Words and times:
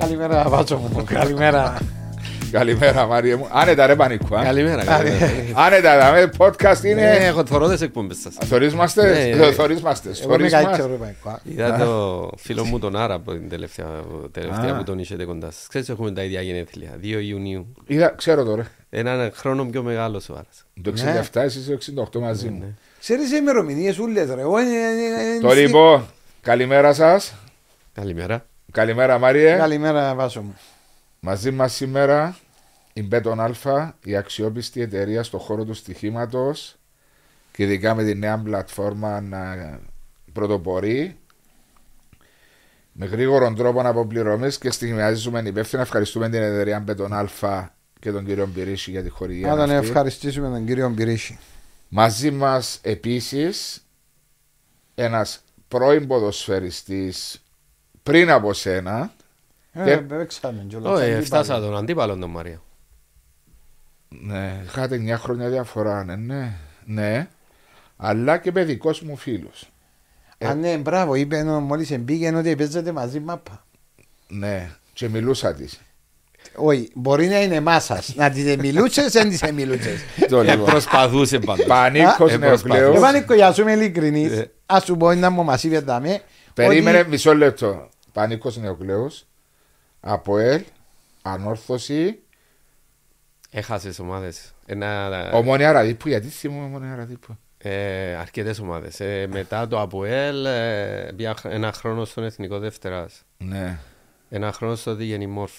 Καλημέρα, 0.00 0.48
Βάτσο 0.48 0.76
μου. 0.76 1.04
Καλημέρα. 1.04 1.78
Καλημέρα, 2.50 3.06
Μάρια 3.06 3.36
μου. 3.36 3.46
Άνετα, 3.50 3.86
ρε 3.86 3.96
Πανίκου. 3.96 4.36
α. 4.36 4.42
Καλημέρα. 4.42 4.84
καλημέρα. 4.84 5.30
Άνετα, 5.54 5.98
δαμε, 5.98 6.30
podcast 6.38 6.84
Ε, 6.84 6.88
είναι. 6.88 7.10
Έχω 7.10 7.46
θωρώ 7.46 7.68
τις 7.68 7.80
εκπομπές 7.80 8.16
σας. 8.18 8.34
Θωρίσμαστε; 8.48 9.30
Ναι, 9.30 9.36
ναι. 9.36 9.52
Θωρίσμαστε. 9.52 10.08
Εγώ 10.22 10.34
είμαι 10.34 10.48
Θωρίσμα- 10.48 10.62
καλύτερο, 10.62 10.88
ρε 10.88 10.94
Πανικό. 10.94 11.38
Είδα 11.44 11.76
το 11.84 12.30
φίλο 12.36 12.64
μου 12.64 12.78
τον 12.78 12.96
Άρα 12.96 13.14
από 13.14 13.32
την 13.32 13.48
τελευταία, 13.48 13.86
τελευταία 14.30 14.72
Α. 14.74 14.76
που 14.76 14.82
τον 14.84 14.98
είχατε 14.98 15.24
κοντά 15.24 15.50
σας. 15.50 15.66
Ξέρεις 15.68 15.88
έχουμε 15.88 16.12
τα 16.12 16.22
ίδια 16.22 16.40
γενέθλια. 16.40 16.90
2 17.00 17.18
Ιουνίου. 17.20 17.74
Είδα, 17.86 18.08
ξέρω 18.16 18.44
τώρα. 18.44 18.66
Έναν 18.90 19.30
χρόνο 19.34 19.64
πιο 19.64 19.82
μεγάλος 19.82 20.28
ο 20.28 20.32
Άρας. 20.32 20.64
Το 20.82 20.90
67, 20.90 21.40
εσείς 21.42 21.66
το 21.66 21.72
68 21.72 22.20
μαζί 22.20 22.44
Ναι. 22.44 22.50
μου. 22.50 22.78
Ξέρεις 23.00 23.30
οι 23.32 23.36
ημερομηνίες 23.40 23.98
ούλες 23.98 24.28
ρε. 24.34 24.40
Εγώ 24.40 24.60
είναι- 24.60 24.70
είναι- 24.70 25.22
είναι- 25.22 25.40
Το 25.40 25.52
λοιπόν, 25.52 26.04
καλημέρα 26.40 26.92
σας. 26.92 27.34
Καλημέρα. 27.94 28.44
Καλημέρα, 28.70 29.18
Μάριε. 29.18 29.56
Καλημέρα, 29.56 30.14
Βάσσο 30.14 30.42
μου. 30.42 30.56
Μαζί 31.20 31.50
μας 31.50 31.74
σήμερα 31.74 32.36
η 32.92 33.02
Bet 33.02 33.25
on 33.25 33.40
Alfa, 33.40 33.96
η 34.04 34.16
αξιόπιστη 34.16 34.80
εταιρεία 34.80 35.22
στον 35.22 35.40
χώρο 35.40 35.64
του 35.64 35.74
στοιχήματος 35.74 36.76
και 37.52 37.62
ειδικά 37.62 37.94
με 37.94 38.04
τη 38.04 38.14
νέα 38.14 38.38
πλατφόρμα 38.38 39.20
να 39.20 39.40
πρωτοπορεί 40.32 41.18
με 42.92 43.06
γρήγορον 43.06 43.54
τρόπο 43.54 43.80
αποπληρωμής 43.80 44.58
και 44.58 44.70
στοιχηματίζουμε 44.70 45.42
υπεύθυνα. 45.44 45.82
Ευχαριστούμε 45.82 46.28
την 46.28 46.42
εταιρεία 46.42 46.80
Bet 46.80 46.99
on 46.99 47.12
Alfa 47.12 47.74
και 47.98 48.10
τον 48.10 48.24
κύριο 48.24 48.46
Μπυρίση 48.46 48.90
για 48.90 49.02
τη 49.02 49.08
χορηγία. 49.08 49.48
Να 49.48 49.56
τον 49.56 49.70
αυτή. 49.70 49.86
ευχαριστήσουμε 49.86 50.48
τον 50.48 50.66
κύριο 50.66 50.88
Μπυρίση. 50.88 51.38
Μαζί 51.88 52.30
μας 52.30 52.78
επίσης 52.82 53.86
ένας 54.94 55.40
πρώην 55.68 56.06
ποδοσφαιριστής 56.06 57.42
πριν 58.02 58.30
από 58.30 58.52
σένα. 58.52 59.12
Και- 59.72 59.90
Ε, 59.90 59.96
παίξαμε 59.96 60.64
κιόλας. 60.68 60.92
Όχι, 60.92 61.02
αντίπαλοι. 61.02 61.24
φτάσα 61.24 61.60
τον 61.60 61.76
αντίπαλο 61.76 62.16
τον 62.16 62.30
Μαρία. 62.30 62.60
Ναι, 64.08 64.60
είχατε 64.64 64.98
μια 64.98 65.18
χρονιά 65.18 65.48
διαφορά, 65.48 66.04
ναι, 66.04 66.16
ναι, 66.16 66.52
ναι. 66.84 67.28
Αλλά 67.96 68.38
και 68.38 68.52
παιδικός 68.52 69.00
μου 69.00 69.16
φίλος. 69.16 69.70
Α, 70.46 70.54
ναι, 70.54 70.76
μπράβο, 70.76 71.14
είπε 71.14 71.36
ενώ 71.36 71.60
μόλις 71.60 71.98
μπήκε 71.98 72.32
ότι 72.36 72.56
παίζετε 72.56 72.92
μαζί 72.92 73.20
μάπα. 73.20 73.64
Ναι, 74.28 74.70
και 74.92 75.08
μιλούσα 75.08 75.54
της. 75.54 75.80
Όχι, 76.54 76.90
μπορεί 76.94 77.26
να 77.26 77.42
είναι 77.42 77.60
μάσας. 77.60 78.14
Να 78.14 78.30
τη 78.30 78.56
μιλούσες, 78.58 79.12
δεν 79.12 79.38
τη 79.38 79.52
μιλούσες. 79.52 80.00
Το 80.30 80.40
Ε, 80.40 80.50
λοιπόν. 80.50 80.64
Προσπαθούσε 80.66 81.38
πάντως. 81.38 81.66
Πανίκος 81.66 82.32
Ε, 82.32 82.36
Νεοκλέο. 82.36 82.92
Εγώ 82.94 83.10
Νίκο, 83.10 83.34
για 83.34 83.52
σου 83.52 83.60
είμαι 83.60 83.72
ειλικρινής. 83.72 84.30
Ε. 84.32 84.50
Ας 84.66 84.84
σου 84.84 84.96
πω 84.96 85.12
να 85.14 85.30
μου 85.30 85.44
μας 85.44 85.64
είπε 85.64 85.78
δάμε. 85.78 86.22
Περίμενε 86.54 86.98
ότι- 86.98 87.08
μισό 87.08 87.34
λεπτό. 87.34 87.88
Πανίκο 88.12 88.50
Νεοκλέο. 88.60 89.10
Από 90.00 90.38
ελ, 90.38 90.64
ανόρθωση, 91.22 92.18
Έχασες 93.52 93.98
ομάδες. 93.98 94.52
Ένα, 94.66 95.30
ομόνια 95.32 95.72
ραδίπου. 95.72 96.08
Γιατί 96.08 96.26
θυμούμαι 96.28 96.64
ομόνια 96.64 96.96
ραδίπου. 96.96 97.36
ε, 97.58 98.14
αρκετές 98.14 98.58
ομάδες. 98.58 99.00
Ε, 99.00 99.26
μετά 99.32 99.68
το 99.68 99.80
ΑΠΟΕΛ, 99.80 100.44
ε, 100.44 101.12
πήγα 101.16 101.34
χ- 101.34 101.44
ένα 101.44 101.72
χρόνο 101.72 102.04
στον 102.04 102.24
Εθνικό 102.24 102.58
Δευτεράς. 102.58 103.22
Ναι. 103.38 103.78
Ένα 104.28 104.52
χρόνο 104.52 104.74
στο 104.74 104.94
Διγενή 104.94 105.26
Μόρφ. 105.26 105.52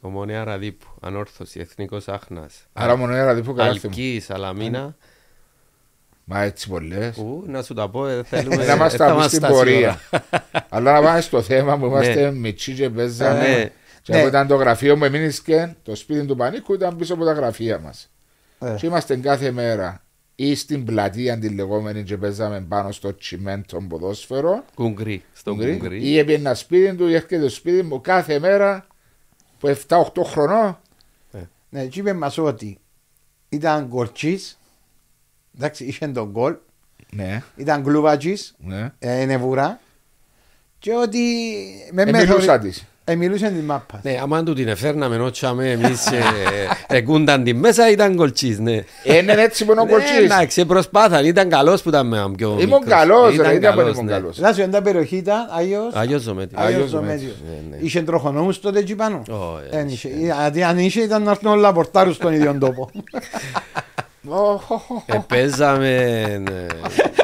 Ομονία 0.00 0.44
Ραδίπου, 0.44 0.86
Ανόρθωση, 1.00 1.60
Εθνικός 1.60 2.08
Άχνας. 2.08 2.66
Άρα 2.72 2.92
ομόνια 2.92 3.24
ραδίπου 3.24 3.54
καλά 3.54 3.72
θυμούμαι. 3.72 4.00
Αλκή, 4.02 4.20
Σαλαμίνα. 4.20 4.96
Μα 6.24 6.42
έτσι 6.42 6.68
πολλέ. 6.68 7.12
Ου, 7.16 7.44
να 7.46 7.62
σου 7.62 7.74
τα 7.74 7.88
πω, 7.88 8.06
ε, 8.06 8.22
θέλουμε. 8.24 8.64
Να 8.64 8.76
μας 8.76 8.94
ε, 8.94 8.96
τα 8.96 9.06
θα 9.06 9.10
πεις 9.12 9.20
μας 9.20 9.26
στην 9.26 9.38
στάσει 9.38 9.54
πορεία. 9.54 10.00
ώρα. 10.12 10.24
Αλλά 10.68 10.92
να 10.92 11.02
πάμε 11.02 11.20
στο 11.20 11.42
θέμα 11.42 11.78
που 11.78 11.86
είμαστε 11.86 12.30
Ναι. 12.30 12.30
μητσί 12.38 12.72
και 12.74 12.90
παίζαμε. 12.90 13.38
Ναι. 13.38 13.70
Και 14.02 14.12
Ναι. 14.12 14.18
από 14.18 14.28
ήταν 14.28 14.46
το 14.46 14.54
γραφείο 14.54 14.96
μου, 14.96 15.04
εμείς 15.04 15.40
και 15.42 15.68
το 15.82 15.94
σπίτι 15.94 16.26
του 16.26 16.36
Πανίκου 16.36 16.74
ήταν 16.74 16.96
πίσω 16.96 17.14
από 17.14 17.24
τα 17.24 17.32
γραφεία 17.32 17.78
μας. 17.78 18.10
Ε, 18.58 18.74
Και 18.78 18.86
είμαστε 18.86 19.16
κάθε 19.16 19.50
μέρα 19.50 20.02
ή 20.34 20.54
στην 20.54 20.84
πλατεία 20.84 21.38
τη 21.38 21.48
λεγόμενη 21.48 22.02
και 22.02 22.16
παίζαμε 22.16 22.60
πάνω 22.68 22.92
στο 22.92 23.14
τσιμέντο 23.16 23.82
ποδόσφαιρο 23.88 24.64
Κουγκρί, 24.74 25.22
στο 25.32 25.54
Γκρι, 25.54 25.76
Κουγκρί. 25.76 26.08
ή 26.08 26.18
έπαιρνε 26.18 26.48
ένα 26.48 26.54
σπίτι 26.54 26.94
του 26.96 27.08
ή 27.08 27.14
έρχεται 27.14 27.38
στο 27.38 27.48
σπίτι 27.48 27.82
μου 27.82 28.00
κάθε 28.00 28.38
μέρα 28.38 28.86
που 29.58 29.76
7-8 29.88 30.02
χρονών 30.24 30.78
Ναι, 31.68 31.86
και 31.86 32.00
είπε 32.00 32.12
μας 32.12 32.38
ότι 32.38 32.78
ήταν 33.48 33.88
κορτσής. 33.88 34.58
Εντάξει, 35.56 35.84
είχε 35.84 36.06
τον 36.06 36.28
γκολ. 36.30 36.54
ναι, 37.10 37.42
Ήταν 37.56 37.82
κλουβατζής. 37.84 38.54
ναι. 38.58 38.92
ε, 38.98 39.24
νεβούρα. 39.24 39.80
Και 40.78 40.94
ότι 40.94 41.18
με 41.92 42.02
Ε, 42.02 42.04
μεθορι- 42.04 42.28
μιλούσα 42.28 42.58
της. 42.58 42.84
Ε, 43.04 43.14
μιλούσε 43.14 43.48
της 43.50 43.62
μάπας. 43.62 44.00
Ναι, 44.02 44.18
άμα 44.22 44.42
του 44.42 44.54
την 44.54 44.68
εφέρναμε 44.68 45.16
νότσαμε 45.16 45.70
εμείς 45.70 46.06
ε, 46.06 46.20
εκούνταν 46.86 47.44
τη 47.44 47.54
μέσα 47.54 47.90
ήταν 47.90 48.16
κολτσής, 48.16 48.58
ναι. 48.58 48.84
Ε, 49.04 49.16
Είναι 49.16 49.32
έτσι 49.32 49.64
που 49.64 49.72
είναι 49.72 49.80
ο 49.80 49.84
Ναι, 49.84 49.90
κορτσής. 49.90 50.16
εντάξει, 50.18 50.64
προσπάθαν, 50.66 51.24
ήταν 51.24 51.48
καλός 51.48 51.82
που 51.82 51.88
ήταν 51.88 52.06
με 52.06 52.30
πιο 52.36 52.48
Ήμουν 52.50 52.64
μικρός. 52.64 52.84
καλός, 52.86 53.34
Ήταν 53.34 53.46
ρε, 53.46 53.54
ήταν 53.54 53.72
που 53.72 53.78
καλός, 53.78 53.94
ήμουν 53.94 54.04
ναι. 54.06 54.12
καλός. 54.12 54.38
Λάσου, 54.38 54.60
εντά 54.62 54.82
περιοχή 54.82 55.16
ήταν 55.16 55.48
Άγιος 55.50 55.94
Άγιος 55.94 56.22
Ζωμέτης. 56.22 56.56
Άγιος 56.58 56.74
Άγιος 56.74 56.90
Δομέτιος. 56.90 57.32
Δομέτιος. 57.38 57.66
Ναι, 57.70 57.76
ναι. 57.76 57.82
Είχε 57.82 58.02
τροχονόμους 58.02 58.60
τότε 58.60 58.78
εκεί 58.78 58.94
πάνω. 58.94 59.22
Ω, 59.30 59.58
ε, 59.70 59.76
Δεν 59.76 59.88
είχε. 59.88 60.08
Γιατί 60.08 60.62
αν 60.62 60.78
είχε 60.78 61.00
ήταν 61.00 61.22
να 61.22 61.30
έρθουν 61.30 61.50
όλα 61.50 61.60
να 61.68 61.72
πορτάρουν 61.72 62.12
στον 62.14 62.32
ίδιο 62.32 62.56
τόπο. 62.60 62.90
Ω, 64.26 64.60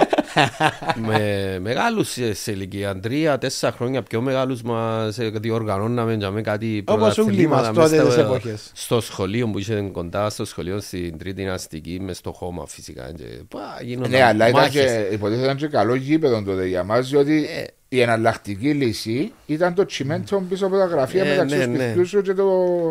χω, 0.34 0.40
χω. 0.40 0.64
Ε, 0.64 0.70
Παίζαμε 0.94 1.18
ναι, 1.18 1.50
με 1.52 1.58
μεγάλους 1.60 2.10
σε 2.10 2.34
σε 2.34 2.52
ηλικία, 2.52 3.00
τρία, 3.00 3.38
τέσσερα 3.38 3.72
χρόνια 3.72 4.02
πιο 4.02 4.20
μεγάλους 4.20 4.62
μας 4.62 5.18
ε, 5.18 5.30
διοργανώναμε 5.40 6.14
για 6.14 6.30
με 6.30 6.40
κάτι 6.40 6.82
Όπως 6.86 7.18
όλοι 7.18 7.46
μας 7.46 7.70
πρωταθλήματα 7.70 7.72
τότε 7.72 7.96
μες 7.96 8.04
τις 8.04 8.12
στα- 8.12 8.22
εποχές. 8.22 8.70
Στο 8.74 9.00
σχολείο 9.00 9.48
που 9.48 9.58
είχε 9.58 9.88
κοντά 9.92 10.30
στο 10.30 10.44
σχολείο 10.44 10.80
στην 10.80 11.18
τρίτη 11.18 11.46
αστική 11.48 11.98
μες 12.00 12.16
στο 12.16 12.32
χώμα 12.32 12.66
φυσικά. 12.66 13.12
Και, 13.16 13.24
πα, 13.48 13.60
γίνονταν 13.82 14.10
Ναι, 14.10 14.22
αλλά 14.22 14.48
ήταν 14.48 14.60
μάχες. 14.60 14.84
και, 14.84 15.08
υποτίθεται 15.14 15.44
ήταν 15.44 15.56
και 15.56 15.66
καλό 15.66 15.94
γήπεδο 15.94 16.42
τότε 16.42 16.66
για 16.66 16.84
μας, 16.84 17.08
διότι 17.08 17.44
Ε. 17.58 17.64
η 17.88 18.00
εναλλακτική 18.00 18.70
λύση 18.70 19.32
ήταν 19.46 19.74
το 19.74 19.84
τσιμέντο 19.84 20.42
πίσω 20.48 20.66
από 20.66 20.76
τα 20.76 20.84
γραφεία 20.84 21.24
Ε, 21.24 21.28
μεταξύ 21.28 21.56
ναι, 21.56 21.64
του 21.64 21.70
ναι. 21.70 21.78
σπιτιού 21.84 22.06
σου 22.06 22.22
και 22.22 22.34
το... 22.34 22.44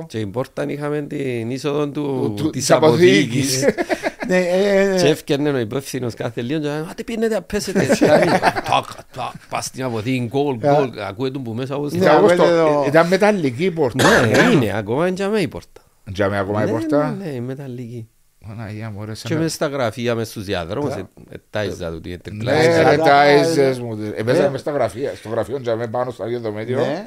Και 0.07 0.19
η 0.19 0.25
πόρτα 0.27 0.65
είχαμε 0.69 1.01
την 1.01 1.49
είσοδο 1.51 1.87
του, 1.89 2.33
του- 2.37 2.49
της 2.49 2.61
της 2.61 2.71
αποθήκης. 2.71 3.63
αποθήκης. 4.35 4.53
Ναι, 4.53 4.69
ε, 4.69 4.93
ε, 4.95 5.01
Και 5.01 5.07
έφτιανε 5.07 5.49
ο 5.49 5.57
υπεύθυνος 5.57 6.13
κάθε 6.13 6.41
λίγο 6.41 6.59
και 6.59 6.67
λέμε, 6.67 6.88
«Άτε 6.91 7.03
πιένετε 7.03 7.33
να 7.33 7.41
πέσετε». 7.41 7.85
Κάνει, 7.99 8.25
τάκ, 8.29 8.85
τάκ, 9.15 9.31
Πας 9.49 9.65
στην 9.65 9.83
αποθήκη, 9.83 10.27
γκολ, 10.31 10.55
γκολ. 10.57 10.89
Ακούε 11.07 11.31
τον 11.31 11.43
που 11.43 11.53
μέσα 11.53 11.75
όπως... 11.75 11.91
Ναι, 11.91 11.97
Ήταν 11.97 12.17
όπως 12.17 12.31
ακούετε 12.31 12.57
το- 12.57 12.63
το- 12.73 12.83
Ήταν 12.87 13.07
μεταλλική 13.07 13.63
η 13.66 13.71
πόρτα. 13.71 14.25
Ναι, 14.25 14.37
είναι, 14.51 14.73
ακόμα 14.77 15.05
είναι 15.07 15.16
για 15.16 15.29
μέ 15.29 15.39
η 15.39 15.47
πόρτα. 15.47 15.81
Τζάμε 16.13 16.37
ακόμα 16.37 16.61
η 16.61 16.66
Ναι, 16.66 16.71
πόρτα; 16.71 17.16
Ναι, 17.19 17.25
ναι, 17.25 17.31
η 17.31 17.39
μεταλλική. 17.39 18.07
Παναγία 18.47 18.89
μου, 18.89 19.05
ρε, 19.05 19.13
σαν 19.13 19.29
Και 19.29 19.33
να- 19.35 19.41
μες 19.41 19.53
στα 19.53 19.67
γραφεία, 19.67 20.16
μες 20.16 20.27
στους 20.27 20.43
διαδρόμους, 20.45 20.93
Κα- 20.93 20.99
ε, 20.99 21.05
ε, 21.29 21.37
τάιζα 21.49 21.91
του, 21.91 22.01
την 22.01 22.11
Ναι, 22.11 22.17
τρικλάιζα. 22.17 22.77
ρε, 22.77 22.97
τα- 22.97 23.03
τα 23.03 23.03
τα- 23.09 23.23
έζες 23.23 23.79
μου. 23.79 23.91
Ε, 24.16 24.23
Παίζαμε 24.23 24.45
Ναι. 24.45 24.51
μες 24.51 24.59
στα 24.59 24.71
γραφεία, 24.71 25.11
στο 25.16 25.29
γραφείο 25.29 25.61
τζάμε 25.61 25.87
πάνω 25.87 26.11
στο 26.11 26.23
Άγιο 26.23 26.39
Δομέτιο. 26.39 26.77
ναι. 26.79 27.05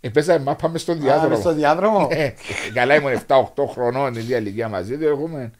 Ε, 0.00 0.08
Παίζαμε 0.08 0.38
μάπα 0.44 0.68
μες 0.68 0.80
στον 0.80 0.94
Α, 0.94 0.98
μες 0.98 1.06
διάδρομο. 1.06 1.36
στο 1.40 1.52
διάδρομο. 1.54 2.08
Ε, 2.10 2.32
Καλά 2.74 2.94
ήμουν 2.94 3.12
7-8 3.12 3.66
χρονών 3.66 4.12
την 4.12 4.20
ίδια 4.22 4.36
ηλικία 4.38 4.68
μαζί 4.68 4.96
του. 4.98 5.04
Έχουμε 5.04 5.50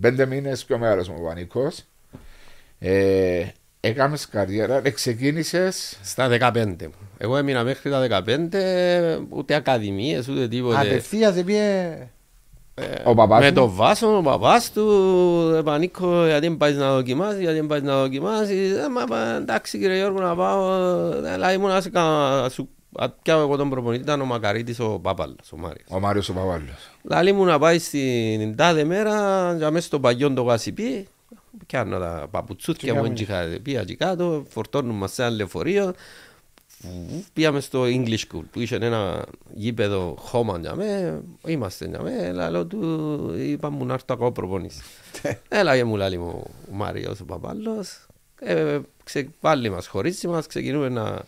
πέντε 0.00 0.26
μήνες 0.26 0.64
πιο 0.64 0.78
μεγάλος 0.78 1.08
μου 1.08 1.16
ο 1.20 1.26
Πανικός. 1.26 1.82
Ε, 2.78 3.44
Έκαμες 3.84 4.28
καριέρα, 4.28 4.80
ε, 4.84 4.90
ξεκίνησες 4.90 5.98
Στα 6.02 6.28
15 6.28 6.86
μου. 6.86 6.92
Εγώ 7.18 7.36
έμεινα 7.36 7.64
μέχρι 7.64 7.90
τα 7.90 8.00
15, 8.00 9.26
ούτε 9.28 9.54
ακαδημίες, 9.54 10.28
ούτε 10.28 10.48
τίποτε. 10.48 10.76
Απευθείας 10.80 11.36
επίε... 11.36 11.96
ο 13.04 13.14
παπάς 13.14 13.40
Με 13.40 13.48
μου. 13.48 13.54
τον 13.54 13.70
Βάσο, 13.70 14.16
ο 14.16 14.22
παπάς 14.22 14.72
του, 14.72 14.86
επανήκω 15.58 16.24
γιατί 16.26 16.46
δεν 16.48 16.56
πάεις 16.56 16.76
να 16.76 16.92
δοκιμάσεις, 16.94 17.40
γιατί 17.40 17.54
δεν 17.56 17.66
πάεις 17.66 17.82
να 17.82 18.00
δοκιμάσεις. 18.00 18.76
Ε, 18.76 18.88
μα, 18.88 19.04
μα, 19.08 19.34
εντάξει 19.36 19.78
κύριε 19.78 19.96
Γιώργο 19.96 20.20
να 20.20 20.34
πάω, 20.36 20.72
ε, 21.24 21.30
αλλά 21.32 21.52
ήμουν 21.52 21.68
να 21.68 21.80
σε 21.80 21.90
κα- 21.90 22.48
σου 22.50 22.62
α, 22.62 22.81
πιάω 23.22 23.40
εγώ 23.40 23.56
τον 23.56 23.70
προπονητή, 23.70 24.02
ήταν 24.02 24.20
ο 24.20 24.24
Μακαρίτης 24.24 24.80
ο 24.80 24.98
Πάπαλος, 24.98 25.52
ο 25.52 25.56
Μάριος. 25.56 25.86
Ο 25.88 26.00
Μάριος 26.00 26.28
ο 26.28 26.32
Παπάλλος. 26.32 26.90
Λαλή 27.02 27.32
μου 27.32 27.44
να 27.44 27.58
πάει 27.58 27.78
στην 27.78 28.56
τάδε 28.56 28.84
μέρα, 28.84 29.54
για 29.56 29.70
μέσα 29.70 29.86
στο 29.86 30.00
παγιόν 30.00 30.34
το 30.34 30.42
γασιπί, 30.42 31.08
πιάνω 31.66 31.98
τα 31.98 32.28
παπουτσούθια 32.30 32.94
μου, 32.94 33.12
Και 33.12 33.26
έτσι 33.30 33.60
πήγα 33.60 33.80
εκεί 33.80 33.96
κάτω, 33.96 34.44
φορτώνουν 34.48 34.96
μας 34.96 35.12
σε 35.12 35.22
ένα 35.22 35.30
λεωφορείο, 35.30 35.92
πήγαμε 37.32 37.60
στο 37.60 37.82
English 37.84 38.18
School 38.18 38.42
που 38.50 38.60
είχε 38.60 38.76
ένα 38.76 39.24
γήπεδο 39.54 40.14
χώμα 40.18 40.58
για 40.58 40.74
με, 40.74 41.20
είμαστε 41.46 41.86
για 41.86 42.02
με, 42.02 42.32
λαλό 42.32 42.66
του 42.66 43.34
είπα 43.36 43.70
μου 43.70 43.84
να 43.84 43.92
έρθω 43.92 44.06
ακόμα 44.08 44.32
προπονήσει. 44.32 44.82
Έλα 45.48 45.76
και 45.76 45.84
μου 45.84 45.96
λάλη 45.96 46.18
μου 46.18 46.44
ο 46.70 46.74
Μάριος 46.74 47.20
ο 47.20 47.24
Παπάλλος, 47.24 48.06
ε, 48.40 48.78
ξε, 49.04 49.28
πάλι 49.40 49.70
μας 49.70 49.86
χωρίσει 49.86 50.28
μας, 50.28 50.46
ξεκινούμε 50.46 50.86
ένα 50.86 51.24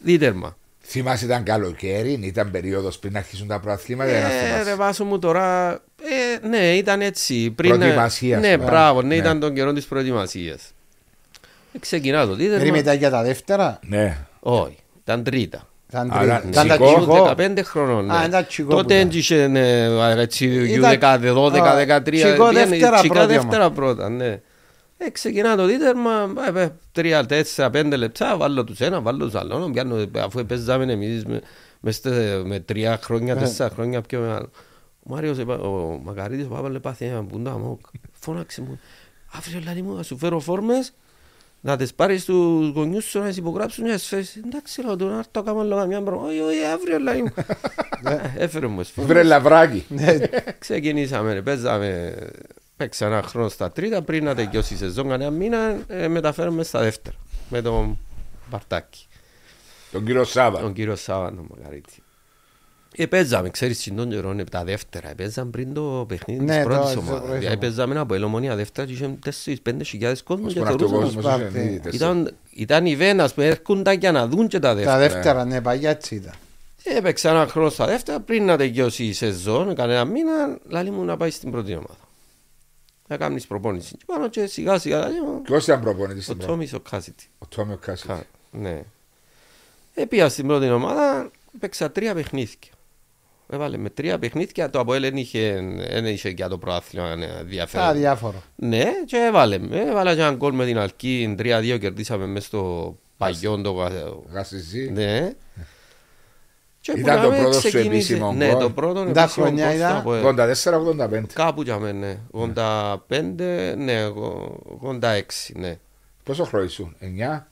δίτερμα. 0.00 0.56
Θυμάσαι 0.86 1.24
ήταν 1.24 1.42
καλοκαίρι, 1.42 2.18
ήταν 2.22 2.50
περίοδος 2.50 2.98
πριν 2.98 3.16
αρχίσουν 3.16 3.46
τα 3.46 3.60
προαθλήματα. 3.60 4.10
δεν 4.10 4.22
Ε, 4.22 4.28
θυμάσαι. 4.28 4.62
ρε 4.70 4.74
βάσο 4.74 5.04
μου 5.04 5.18
τώρα, 5.18 5.70
ε, 6.42 6.46
ναι 6.48 6.72
ήταν 6.76 7.00
έτσι. 7.00 7.50
Πριν, 7.50 7.78
Προετοιμασίας, 7.78 8.40
Ναι, 8.40 8.48
ναι. 8.48 8.58
μπράβο, 8.58 9.02
ναι, 9.02 9.08
Ναι. 9.08 9.14
ήταν 9.14 9.40
τον 9.40 9.54
καιρό 9.54 9.72
της 9.72 9.84
προετοιμασίας. 9.86 10.62
Ε, 11.72 11.78
ξεκινάς 11.78 12.26
το 12.26 12.34
δίδερμα. 12.34 12.58
Περίμετα 12.58 12.92
για 12.92 13.10
τα 13.10 13.22
δεύτερα; 13.22 13.78
Ναι. 13.88 14.16
Όχι, 14.40 14.76
ήταν 15.02 15.22
τρίτα. 15.24 15.68
Ήταν 15.90 16.10
Άρα, 16.12 16.20
τρία. 16.40 16.42
Ήταν 16.50 16.68
τα 16.68 16.74
τσικό. 16.76 16.96
τσικό. 16.98 17.34
15 17.36 17.62
χρονών. 17.62 18.10
Α, 18.10 18.20
ναι. 18.20 18.26
ήταν 18.26 18.46
τσικό 18.46 18.68
Τότε 18.70 18.82
που 18.82 18.90
ήταν. 18.92 19.10
δεν 19.10 19.18
είχε 19.18 19.46
ναι, 19.46 19.86
έτσι, 20.20 20.46
Ήταν- 20.46 20.98
U10, 21.00 21.32
12, 21.34 21.60
Α, 21.68 21.74
13. 21.76 22.10
τσικό 22.12 22.48
πήγαινε- 22.48 22.68
δεύτερα 22.68 22.98
τσικά 22.98 23.14
πρώτη 23.14 23.32
δεύτερα 23.32 23.70
πρώτα, 23.70 24.08
ναι. 24.08 24.40
Ε, 25.06 25.10
ξεκινά 25.10 25.56
το 25.56 25.66
δίτερμα, 25.66 26.32
ε, 26.54 26.60
ε, 26.62 26.68
τρία, 26.92 27.26
τέσσερα, 27.26 27.70
πέντε 27.70 27.96
λεπτά, 27.96 28.36
βάλω 28.36 28.64
τους 28.64 28.80
ένα, 28.80 29.00
βάλω 29.00 29.24
τους 29.24 29.34
άλλο. 29.34 29.70
Πιάνω, 29.72 29.96
ε, 29.96 30.06
αφού 30.18 30.46
παίζαμε 30.46 30.92
εμείς 30.92 31.24
με, 31.24 31.40
μες, 31.80 31.96
στε- 31.96 32.44
με 32.44 32.60
τρία 32.60 32.98
χρόνια, 33.02 33.34
Ναι. 33.34 33.40
τέσσερα 33.40 33.70
χρόνια 33.70 34.00
πιο 34.00 34.20
μεγάλο. 34.20 34.50
Ο 35.06 35.14
Μάριος, 35.14 35.38
επα- 35.38 35.58
ο 35.60 36.00
Μακαρίτης, 36.04 36.44
ο 36.46 36.48
Πάπαλε 36.48 36.78
πάθει 36.78 37.04
ένα 37.04 37.24
πούντα 37.24 37.58
μου, 37.58 37.78
φώναξε 38.12 38.60
μου, 38.60 38.80
αύριο 39.32 39.60
λαλή 39.64 39.82
μου, 39.82 39.96
θα 39.96 40.02
σου 40.02 40.18
φέρω 40.18 40.40
φόρμες, 40.40 40.92
να 41.60 41.76
τις 41.76 41.94
πάρεις 41.94 42.22
στους 42.22 42.68
γονιούς 42.68 43.04
σου 43.04 43.18
να 43.18 43.26
τις 43.28 43.36
υπογράψουν 43.36 43.84
για 43.86 43.94
τις 43.94 44.08
θέσεις. 44.08 44.42
Εντάξει, 44.46 44.82
λέω 44.82 44.96
του, 44.96 45.06
να 45.06 45.18
έρθω 45.18 45.42
κάνω 45.42 45.60
άλλο 45.60 45.76
καμιά 45.76 46.00
μπρο. 46.00 46.22
Όχι, 46.26 46.40
όχι, 46.40 46.64
αύριο 46.74 46.98
λαλή 46.98 47.22
μου. 47.22 47.32
Ε, 48.06 48.18
Έφερε 48.44 48.66
μου 48.66 48.80
τις 48.80 48.90
φόρμες. 48.90 49.12
Βρε 49.12 49.22
λαβράκι. 49.22 49.84
Ναι, 49.88 50.16
Ξεκινήσαμε, 50.58 51.32
ρε, 51.32 51.42
παίζαμε, 51.42 52.14
παίξα 52.76 53.06
ένα 53.06 53.22
χρόνο 53.22 53.48
στα 53.48 53.72
τρίτα, 53.72 54.02
πριν 54.02 54.24
να 54.24 54.34
τελειώσει 54.34 54.74
η 54.74 54.76
σεζόν 54.76 55.08
κανένα 55.08 55.30
μήνα, 55.30 55.78
ε, 55.86 56.08
μεταφέραμε 56.08 56.62
στα 56.62 56.80
δεύτερα, 56.80 57.16
με 57.48 57.62
τον 57.62 57.98
Μπαρτάκη, 58.50 59.06
Τον 59.92 60.04
κύριο 60.04 60.24
Σάβα. 60.24 60.60
τον 60.60 60.72
κύριο 60.72 60.96
Σάβα, 60.96 61.28
τον 61.34 61.46
Μακαρίτη. 61.56 61.92
Ε, 62.96 63.06
παίζαμε, 63.06 63.50
ξέρεις, 63.50 63.78
συντών 63.80 64.10
καιρών, 64.10 64.38
ε, 64.38 64.44
τα 64.44 64.64
δεύτερα, 64.64 65.10
ε, 65.10 65.14
παίζαμε 65.14 65.50
πριν 65.50 65.74
το 65.74 66.04
παιχνίδι 66.08 66.44
Ναι, 66.44 66.54
της 66.54 66.62
το- 66.62 66.68
πρώτης 66.68 66.86
της 66.86 66.96
ομάδας. 66.96 67.18
πρώτης 67.20 67.38
Δηλαδή, 67.38 67.46
ομάδας. 67.46 67.60
παίζαμε 67.76 67.98
από 67.98 68.14
ελομονία 68.14 68.56
δεύτερα 68.56 68.86
και 68.86 68.92
είχε 68.92 69.16
4-5 69.22 69.84
χιλιάδες 69.84 70.22
κόσμος 70.22 70.52
και 70.52 70.58
Ώσπου 70.60 70.70
να 70.70 70.82
έρθει 70.82 70.84
ο 70.84 70.88
θεωρούσαμε. 70.88 71.22
κόσμος, 71.22 71.34
Σπάρτη. 71.40 71.58
είχε 71.58 71.68
ήδη 71.68 71.80
τέσσερα. 71.80 72.10
Ήταν, 72.10 72.34
ήταν 72.50 72.86
οι 72.86 72.96
Βένας 72.96 73.34
που 73.34 73.40
έρχονταν 73.40 73.98
για 73.98 74.12
να 74.12 74.26
δουν 74.28 74.48
και 74.48 74.58
τα 74.58 74.68
Τα 74.68 74.74
δεύτερα. 74.74 74.98
δεύτερα, 74.98 75.44
ναι, 75.44 75.60
παγιά 75.60 75.90
έτσι 75.90 76.14
ήταν. 76.14 76.32
Έπαιξα 76.84 77.30
ένα 77.30 77.46
χρόνο 77.46 77.68
στα 77.68 77.86
δεύτερα 77.86 78.20
πριν 78.20 78.44
να 78.44 78.56
τελειώσει 78.56 79.04
η 79.04 79.12
σεζόν, 79.12 79.74
κανένα 79.74 80.04
μήνα, 80.04 80.58
λάλη 80.68 80.90
μου 80.90 81.04
να 81.04 81.16
πάει 81.16 81.30
στην 81.30 81.50
πρώτη 81.50 81.72
ομάδα. 81.72 81.96
Να 83.08 83.16
κάνεις 83.16 83.46
προπόνηση. 83.46 83.96
Και 83.96 84.02
πάνω 84.06 84.28
και 84.28 84.46
σιγά 84.46 84.78
σιγά 84.78 84.98
λάλη 84.98 85.20
μου, 85.20 85.42
Ποιος 85.42 85.64
ήταν 85.64 85.80
προπονητής 85.80 86.18
ο 86.20 86.22
στην 86.24 86.36
πρώτη. 86.36 86.50
Τόμις 86.52 86.72
ο 86.72 86.80
Κάσιτη. 86.80 87.24
Ο 87.38 87.46
Τόμιο 87.46 87.76
Κάσιτ. 87.76 88.06
Κα- 88.08 88.24
Ναι. 88.50 88.82
Επία 89.94 90.28
στην 90.28 90.46
πρώτη 90.46 90.70
ομάδα, 90.70 91.30
παίξα 91.60 91.90
τρία 91.90 92.14
παιχνίδια. 92.14 92.56
Έβαλε 93.48 93.76
με 93.76 93.90
τρία 93.90 94.18
παιχνίδια, 94.18 94.70
το 94.70 94.78
Αποέλ 94.80 95.00
δεν 95.02 95.16
είχε, 95.16 95.60
δεν 95.90 96.06
είχε 96.06 96.28
για 96.28 96.48
το 96.48 96.58
προάθλημα 96.58 97.16
ναι, 97.16 97.26
Τα 97.26 97.38
ενδιαφέρον. 97.38 97.96
διάφορο. 97.96 98.42
Ναι, 98.56 98.84
και 99.06 99.16
έβαλε 99.16 99.58
με. 99.58 99.80
Έβαλα 99.80 100.14
και 100.14 100.20
ένα 100.20 100.32
γκολ 100.32 100.54
με 100.54 100.64
την 100.66 100.78
Αλκή, 100.78 101.34
3-2 101.38 101.78
κερδίσαμε 101.80 102.26
μέσα 102.26 102.46
στο 102.46 102.96
παγιόν 103.16 103.62
το 103.62 103.72
γα- 103.72 103.92
Γασιζή. 104.32 104.90
Ναι. 104.90 105.34
Και 106.84 106.92
που 106.92 106.98
Ήταν 106.98 107.16
να 107.16 107.22
το 107.22 107.30
με 107.30 107.36
πρώτο 107.36 107.52
σου 107.52 107.58
ξεκίνησε- 107.58 107.86
επίσημο 108.14 108.32
Ναι, 108.32 108.48
γκολ. 108.50 108.60
το 108.60 108.70
πρώτο 108.70 109.04
Τα 109.12 109.20
επίσημο 109.22 109.46
χρονιά 109.46 109.64
γκολ 109.66 109.74
στο 109.76 109.84
ήταν; 109.86 109.96
Αποέλ. 109.96 110.22
84-85. 110.24 111.32
Κάπου 111.32 111.62
για 111.62 111.78
μένα, 111.78 111.98
ναι. 111.98 112.18
85, 112.30 113.74
ναι, 113.76 113.92
εγώ- 113.92 114.62
86, 114.82 115.52
ναι. 115.54 115.78
Πόσο 116.22 116.44
χρόνο 116.44 116.64
ήσουν, 116.64 116.96
9. 117.00 117.46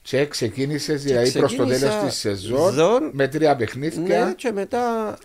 Και 0.03 0.27
ξεκίνησες 0.27 1.03
δηλαδή 1.03 1.31
προς 1.33 1.55
το 1.57 1.65
τέλος 1.65 1.79
ξεκίνησα 1.79 2.07
της 2.07 2.17
σεζόν 2.19 2.73
ζων- 2.73 3.11
με 3.13 3.29
τρία 3.29 3.51
Ναι, 3.51 3.57
παιχνίδια. 3.57 4.33
και 4.37 4.53
μετά 4.53 5.17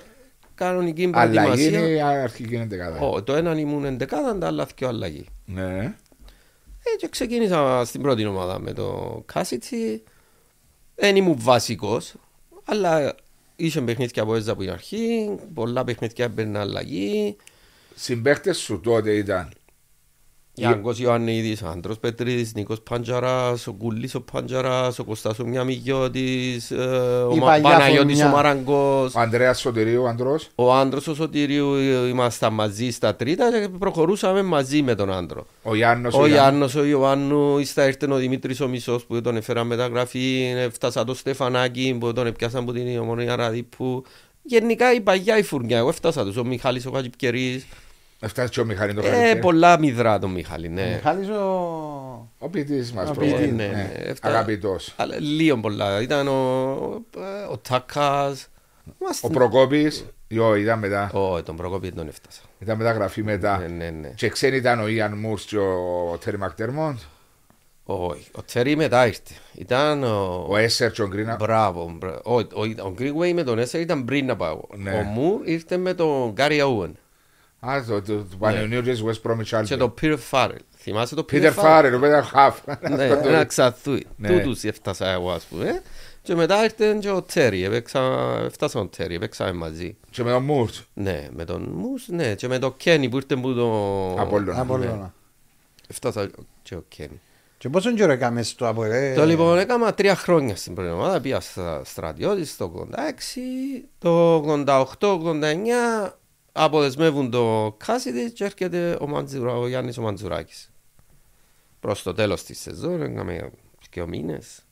κανονική 0.55 1.09
Αλλαγή 1.13 1.63
είναι 1.65 1.77
προετοιμασία. 1.77 2.13
η 2.17 2.21
αρχική 2.21 2.55
εντεκάδα. 2.55 2.99
Ω, 2.99 3.23
το 3.23 3.35
έναν 3.35 3.57
ήμουν 3.57 3.85
εντεκάδα, 3.85 4.37
τα 4.37 4.47
άλλα 4.47 4.67
δυο 4.77 4.87
αλλαγή. 4.87 5.25
Ναι. 5.45 5.95
Ε, 6.93 6.95
και 6.97 7.07
ξεκίνησα 7.07 7.85
στην 7.85 8.01
πρώτη 8.01 8.25
ομάδα 8.25 8.59
με 8.59 8.73
το 8.73 9.21
Κάσιτσι. 9.25 10.03
Δεν 10.95 11.15
ήμουν 11.15 11.35
βασικός, 11.39 12.13
αλλά 12.65 13.15
είχε 13.55 13.81
παιχνίδια 13.81 14.25
που 14.25 14.33
έζα 14.33 14.51
από 14.51 14.61
την 14.61 14.71
αρχή, 14.71 15.35
πολλά 15.53 15.83
παιχνίδια 15.83 16.25
έμπαιρνα 16.25 16.59
αλλαγή. 16.59 17.35
Συμπαίχτε 17.95 18.53
σου 18.53 18.79
τότε 18.79 19.11
ήταν. 19.11 19.49
Γιάνκος 20.59 20.99
Ιωαννίδης, 20.99 21.61
ο 21.61 21.67
Άντρος 21.67 21.97
Πετρίδης, 21.99 22.53
Νίκος 22.55 22.81
Παντζαράς, 22.81 23.67
ο 23.67 23.73
Κουλής 23.73 24.15
ο 24.15 24.21
Παντζαράς, 24.21 24.99
ο 24.99 25.03
Κωστάς 25.03 25.39
ο 25.39 25.45
Μιαμιγιώτης, 25.45 26.71
ε, 26.71 26.75
ο 26.75 27.31
Η 27.35 27.37
Μα- 27.39 27.45
παλιά 27.45 27.69
Παναγιώτης 27.69 28.15
ο 28.15 28.21
φωνιά. 28.21 28.35
Μαραγκός, 28.35 29.13
Ο 29.15 29.19
Ανδρέας 29.19 29.59
Σωτηρίου, 29.59 30.03
ο 30.03 30.07
αντρό. 30.07 30.39
ο 30.55 30.73
Άντρος 30.73 31.07
ο 31.07 31.15
Σωτηρίου, 31.15 31.73
ε, 31.73 32.07
ήμασταν 32.07 32.53
μαζί 32.53 32.89
στα 32.91 33.15
τρίτα 33.15 33.49
και 33.51 33.67
προχωρούσαμε 33.79 34.41
μαζί 34.41 34.81
με 34.81 34.95
τον 34.95 35.13
Άντρο. 35.13 35.45
Ο 35.63 35.75
Γιάννο. 35.75 36.09
Ο 36.13 36.27
Γιάννος, 36.27 36.75
ο 36.75 36.83
Ιωάννου, 36.85 37.57
ύστα 37.57 37.87
ήρθε 37.87 38.11
ο 38.11 38.15
Δημήτρης 38.15 38.59
ο 38.61 38.67
Μισός 38.67 39.05
που 39.05 39.21
τον 39.21 39.35
έφερα 39.37 39.63
μεταγραφή, 39.63 40.53
έφτασα 40.57 41.03
το 41.03 41.13
Στεφανάκη 41.13 41.97
που 41.99 42.13
τον 42.13 42.27
έπιασαν 42.27 42.61
από 42.61 42.71
την 42.73 42.99
Ομονία 42.99 43.35
Ραδίππου. 43.35 44.03
Γενικά 44.41 44.93
η 44.93 45.01
παγιά 45.01 45.37
η 45.37 45.43
φουρνιά, 45.43 45.77
εγώ 45.77 45.89
έφτασα 45.89 46.23
τους, 46.25 46.37
ο 46.37 46.43
Μιχάλης 46.45 46.85
ο 46.85 46.91
Κατζιπκερής. 48.19 48.21
Έφτασε 48.21 48.47
και 48.49 48.59
ο 48.59 48.65
Μιχάλης 48.65 48.95
το 48.95 49.01
Ε, 49.01 49.09
καλοκαίρι. 49.09 49.39
πολλά 49.39 49.79
μυδρά 49.79 50.19
τον 50.19 50.31
Μιχάλη, 50.31 50.67
Ο 50.67 50.71
ναι. 50.71 50.85
Μιχάλης 50.93 51.29
ο... 51.29 52.29
Ο 52.39 52.49
ποιητής 52.49 52.93
μας 52.93 53.09
Ο 53.09 53.11
προπονητή. 53.11 53.37
ποιητής, 53.37 53.55
ναι, 53.55 53.67
ναι, 53.67 53.91
έφτα- 53.95 54.27
Αγαπητός. 54.27 54.93
Αλλά 54.97 55.15
λίγο 55.19 55.57
πολλά. 55.57 56.01
Ήταν 56.01 56.27
ο, 56.27 56.33
ο 57.51 57.57
Τάκας. 57.69 58.47
Ο 59.21 59.29
Προκόπης. 59.29 60.05
Ήταν 60.57 60.79
μετά. 60.79 61.11
Ω, 61.13 61.43
τον 61.43 61.55
Προκόπη 61.55 61.87
δεν 61.87 61.95
τον 61.97 62.07
έφτασα. 62.07 62.41
Ήταν 62.59 62.77
μεταγραφή 62.77 63.23
μετά. 63.23 63.57
Ναι, 63.57 63.67
ναι, 63.67 63.89
ναι. 63.89 64.07
Και 64.15 64.29
ξένοι 64.29 64.55
ήταν 64.55 64.79
ο 64.79 64.87
Ιαν 64.87 65.17
Μούρς 65.17 65.45
και 65.45 65.57
ο 65.57 66.17
Τέρι 66.23 66.37
Μακτέρμοντ. 66.37 66.97
Όχι, 67.89 68.27
ο 68.31 68.43
Τσέρι 68.45 68.75
μετά 68.75 69.07
ήρθε. 69.07 69.33
Ήταν 69.53 70.03
ο... 70.03 70.45
Ο 70.49 70.57
Έσερ 70.57 70.91
και 70.91 71.01
ο 71.01 71.07
Γκρίνα. 71.07 71.35
Μπράβο. 71.35 71.95
μπρα- 71.97 72.21
Ο, 72.23 72.33
ο, 72.33 72.61
ο 72.87 72.93
Greenway 72.99 73.33
με 73.33 73.43
τον 73.43 73.59
Έσσερ 73.59 73.81
ήταν 73.81 74.05
πριν 74.05 74.25
να 74.25 74.35
πάω. 74.35 74.59
Ναι. 74.75 74.91
Ο 74.91 75.01
Μουρ 75.03 75.41
ήρθε 75.47 75.77
με 75.77 75.93
τον 75.93 76.31
Γκάρι 76.31 76.59
Αούεν 76.61 76.97
Α, 77.59 77.83
το, 77.87 78.01
το, 78.01 78.13
το 78.17 78.35
Πανελληνίου 78.39 78.81
της 78.81 79.03
West 79.03 79.31
Bromwich 79.31 79.43
και 79.43 79.57
Albion. 79.57 79.77
τον 79.77 79.93
Πίρ 79.93 80.17
Φάρελ. 80.17 80.57
Θυμάσαι 80.77 81.15
τον 81.15 81.25
Πίτερ 81.25 81.51
Φάρερ, 81.53 81.93
ο 81.95 81.99
Πίτερ 81.99 82.23
Χαφ. 82.23 82.59
Ναι, 82.89 83.03
ένα 83.05 83.45
ξαθούι. 83.45 84.05
Ναι. 84.15 84.27
Τούτους 84.29 84.63
έφτασα 84.63 85.09
εγώ 85.11 85.31
ας 85.31 85.43
πούμε. 85.43 85.81
Και 86.21 86.35
μετά 86.35 86.63
ήρθε 86.63 86.97
και 86.99 87.09
ο 87.09 87.23
Τσέρι. 87.23 87.63
Έπαιξα- 87.63 88.41
Έφτασα 88.45 88.79
ο 88.79 88.89
Τσέρι. 88.89 89.15
Έπαιξαμε 89.15 89.51
μαζί. 89.51 89.95
Και 90.09 90.23
με 90.23 90.31
τον 90.31 90.43
Μούρ. 90.43 90.69
Ναι, 90.93 91.27
με 91.35 91.45
τον 91.45 91.61
Μους, 91.73 92.07
ναι, 92.07 92.35
και 92.35 92.47
με 92.47 92.59
τον 92.59 92.73
Κένι 92.77 93.09
που 93.09 93.15
ήρθε 93.15 93.35
που 93.35 93.53
το... 93.53 94.21
Απόλλωνα. 94.21 94.61
Απόλλωνα. 94.61 95.13
Έφτασα 95.87 96.29
και 96.61 96.75
ο 96.75 96.83
Κένι. 96.87 97.19
Και 97.57 97.69
πόσο 97.69 97.93
καιρό 97.93 98.11
έκαμες 98.11 98.47
στο 98.47 98.67
Αποέλ. 98.67 99.15
Το 99.15 99.25
λοιπόν 99.25 99.57
έκανα 99.57 99.93
τρία 99.93 100.15
χρόνια 100.15 100.55
στην 100.55 100.73
πρώτη 100.73 100.89
ομάδα, 100.89 101.21
πήγα 101.21 101.39
στα 101.39 101.81
στρατιώτης 101.85 102.57
το 102.57 102.87
86, 102.91 102.97
το 103.99 104.35
88-89 104.67 106.16
αποδεσμεύουν 106.57 107.29
το 107.29 107.75
Κάσιδη 107.77 108.31
και 108.31 108.43
έρχεται 108.43 108.97
ο, 109.01 109.07
Μαντζουρα, 109.07 109.57
ο 109.57 109.67
Γιάννης 109.67 109.97
ο 109.97 110.01
Μαντζουράκης. 110.01 110.71
Προς 111.79 112.03
το 112.03 112.13
τέλος 112.13 112.43
της 112.43 112.59
σεζόν, 112.59 113.01
έκαμε 113.01 113.51
και 113.89 114.05
μήνες. 114.05 114.65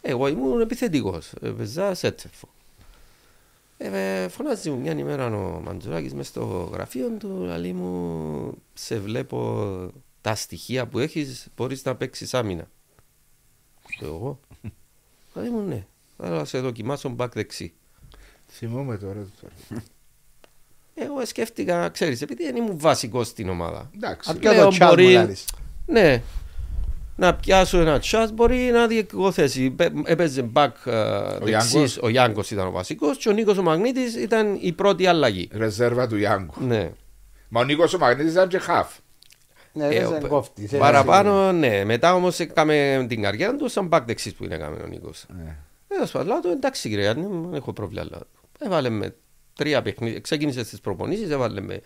Εγώ 0.00 0.28
ήμουν 0.28 0.60
επιθετικός, 0.60 1.32
έπαιζα 1.40 1.94
σέτσεφο. 1.94 2.48
Ε, 3.76 4.28
φωνάζει 4.28 4.70
μου 4.70 4.80
μια 4.80 4.92
ημέρα 4.92 5.26
ο 5.26 5.60
Μαντζουράκης 5.60 6.14
μες 6.14 6.26
στο 6.26 6.70
γραφείο 6.72 7.10
του, 7.10 7.28
λέει 7.58 7.72
μου, 7.72 8.54
σε 8.74 8.98
βλέπω 8.98 9.92
τα 10.20 10.34
στοιχεία 10.34 10.86
που 10.86 10.98
έχεις, 10.98 11.48
μπορείς 11.56 11.84
να 11.84 11.96
παίξεις 11.96 12.34
άμυνα. 12.34 12.70
Και 13.98 14.04
εγώ, 14.04 14.40
λέει 15.34 15.50
μου 15.50 15.60
ναι, 15.60 15.86
θα 16.16 16.44
σε 16.44 16.60
δοκιμάσω 16.60 17.08
μπακ 17.08 17.32
δεξί. 17.32 17.74
Θυμούμαι 18.46 18.98
τώρα. 18.98 19.26
τώρα. 19.40 19.82
Εγώ 21.00 21.24
σκέφτηκα, 21.26 21.88
ξέρεις, 21.88 22.22
επειδή 22.22 22.44
δεν 22.44 22.56
ήμουν 22.56 22.78
βασικός 22.78 23.26
στην 23.26 23.48
ομάδα. 23.48 23.90
Εντάξει. 23.94 24.30
Απ' 24.30 24.38
ποιο 24.38 24.52
Λέω, 24.52 24.64
το 24.64 24.70
τσάλ 24.70 24.88
μου 24.88 24.94
μπορεί- 24.94 25.12
λάλης. 25.14 25.44
Ναι, 25.86 26.22
να 27.16 27.34
πιάσω 27.34 27.78
ένα 27.80 27.98
τσάς 27.98 28.32
μπορεί 28.32 28.56
να 28.56 28.86
διεκδικώ 28.86 29.32
θέση. 29.32 29.70
Πε- 29.70 29.92
Έπαιζε 30.04 30.42
μπακ 30.42 30.76
ε, 30.86 30.90
Γιάνγκος. 30.90 31.70
δεξής, 31.72 31.98
ο 32.02 32.08
Γιάνγκος 32.08 32.50
ήταν 32.50 32.66
ο 32.66 32.70
βασικός 32.70 33.16
και 33.16 33.28
ο 33.28 33.32
Νίκος 33.32 33.58
ο 33.58 33.62
Μαγνήτης 33.62 34.14
ήταν 34.16 34.58
η 34.60 34.72
πρώτη 34.72 35.06
αλλαγή. 35.06 35.48
Ρεζέρβα 35.52 36.06
του 36.06 36.16
Γιάνγκου. 36.16 36.54
Ναι. 36.66 36.90
Μα 37.48 37.60
ο 37.60 37.64
Νίκος 37.64 37.94
ο 37.94 37.98
Μαγνήτης 37.98 38.32
ήταν 38.32 38.48
και 38.48 38.58
χαφ. 38.58 38.88
Ναι, 39.72 39.86
Ε, 39.86 40.06
δεν 40.08 40.24
ο- 40.24 40.28
κόφτης. 40.28 40.72
ε, 40.72 40.76
Παραπάνω, 40.78 41.52
ναι. 41.52 41.84
Μετά 41.84 42.14
όμως 42.14 42.38
έκαμε 42.40 43.06
την 43.08 43.22
καριέρα 43.22 43.56
του 43.56 43.68
σαν 43.68 43.86
μπακ 43.86 44.04
δεξής 44.06 44.34
που 44.34 44.44
είναι 44.44 44.54
έκαμε 44.54 44.76
ο 44.82 44.86
Νίκος. 44.86 45.24
Ναι. 45.36 45.56
Ε, 45.88 45.96
ας 46.02 46.14
λέω 46.14 46.40
του, 46.40 46.48
εντάξει 46.48 46.88
κύριε, 46.88 47.12
δεν 47.14 47.52
έχω 47.54 47.72
πρόβλημα. 47.72 48.04
λέω. 48.10 48.20
Έβαλε 48.58 48.88
με 48.88 49.14
τρία 49.58 49.82
παιχνίδια, 49.82 50.20
ξεκίνησες 50.20 50.66
στις 50.66 50.80
προπονήσεις, 50.80 51.30
έβαλε 51.30 51.60
με 51.60 51.80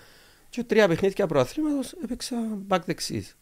και 0.48 0.64
τρία 0.64 0.88
παιχνίδια 0.88 1.26
προαθλήματος, 1.26 1.92
έπαιξα 2.04 2.36
μπακ 2.56 2.84
δεξής. 2.84 3.36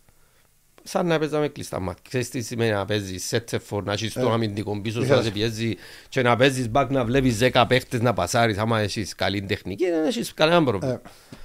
Σαν 0.82 1.06
να 1.06 1.18
παίζαμε 1.18 1.48
κλειστά 1.48 1.80
μάτια. 1.80 2.02
Ξέρεις 2.08 2.30
τι 2.30 2.40
σημαίνει 2.40 2.70
να 2.70 2.84
παίζεις 2.84 3.26
σέτσεφορ, 3.26 3.84
να 3.84 3.92
έχεις 3.92 4.12
τον 4.12 4.32
αμυντικό 4.32 4.80
πίσω 4.80 5.04
σου 5.04 5.08
να 5.08 5.22
σε 5.22 5.30
πιέζει 5.30 5.76
και 6.08 6.22
να 6.22 6.36
παίζεις 6.36 6.68
μπακ 6.68 6.90
να 6.90 7.04
βλέπεις 7.04 7.38
δέκα 7.38 7.66
παίχτες 7.66 8.00
να 8.00 8.12
πασάρεις 8.12 8.58
άμα 8.58 8.80
έχεις 8.80 9.14
καλή 9.14 9.42
τεχνική, 9.42 9.90
δεν 9.90 10.04
έχεις 10.04 10.34
κανένα 10.34 10.64
πρόβλημα. 10.64 10.94
Ε, 10.94 11.00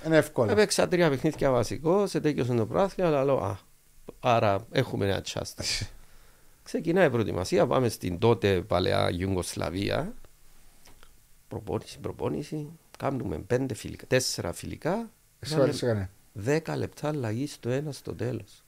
Είναι 0.06 0.18
εύκολο. 0.18 0.52
Έπαιξα 0.52 0.88
τρία 0.88 1.10
παιχνίδια 1.10 1.52
βασικό, 1.52 2.08
σε 2.08 2.20
τέτοιος 2.20 2.48
το 2.48 2.66
πράθλιο, 2.66 3.08
αλλά 3.08 3.24
λέω, 3.24 3.38
α, 3.38 3.58
Άρα 4.20 4.66
έχουμε 4.72 5.06
ένα 5.06 5.22
τσάστα. 5.22 5.64
Ξεκινάει 6.64 7.08
η 7.08 7.10
προετοιμασία, 7.10 7.68
πάμε 7.68 7.90
στην 7.90 8.20
τότε 8.20 8.62
παλαιά 8.62 9.10
Ιουγκοσλαβία. 9.18 10.14
Προπόνηση, 11.56 12.00
προπόνηση. 12.00 12.70
Κάνουμε 12.98 13.38
πέντε 13.38 13.74
φιλικά, 13.74 14.06
τέσσερα 14.08 14.54
φιλικά. 14.54 15.12
Εσύ 15.40 15.56
βάλεις 15.56 15.82
έκανε. 15.82 16.10
Δέκα 16.34 16.76
λεπτά 16.76 17.08
αλλαγή 17.08 17.48
στο 17.48 17.70
ένα 17.70 17.92
στο 17.92 18.14
τέλος. 18.16 18.64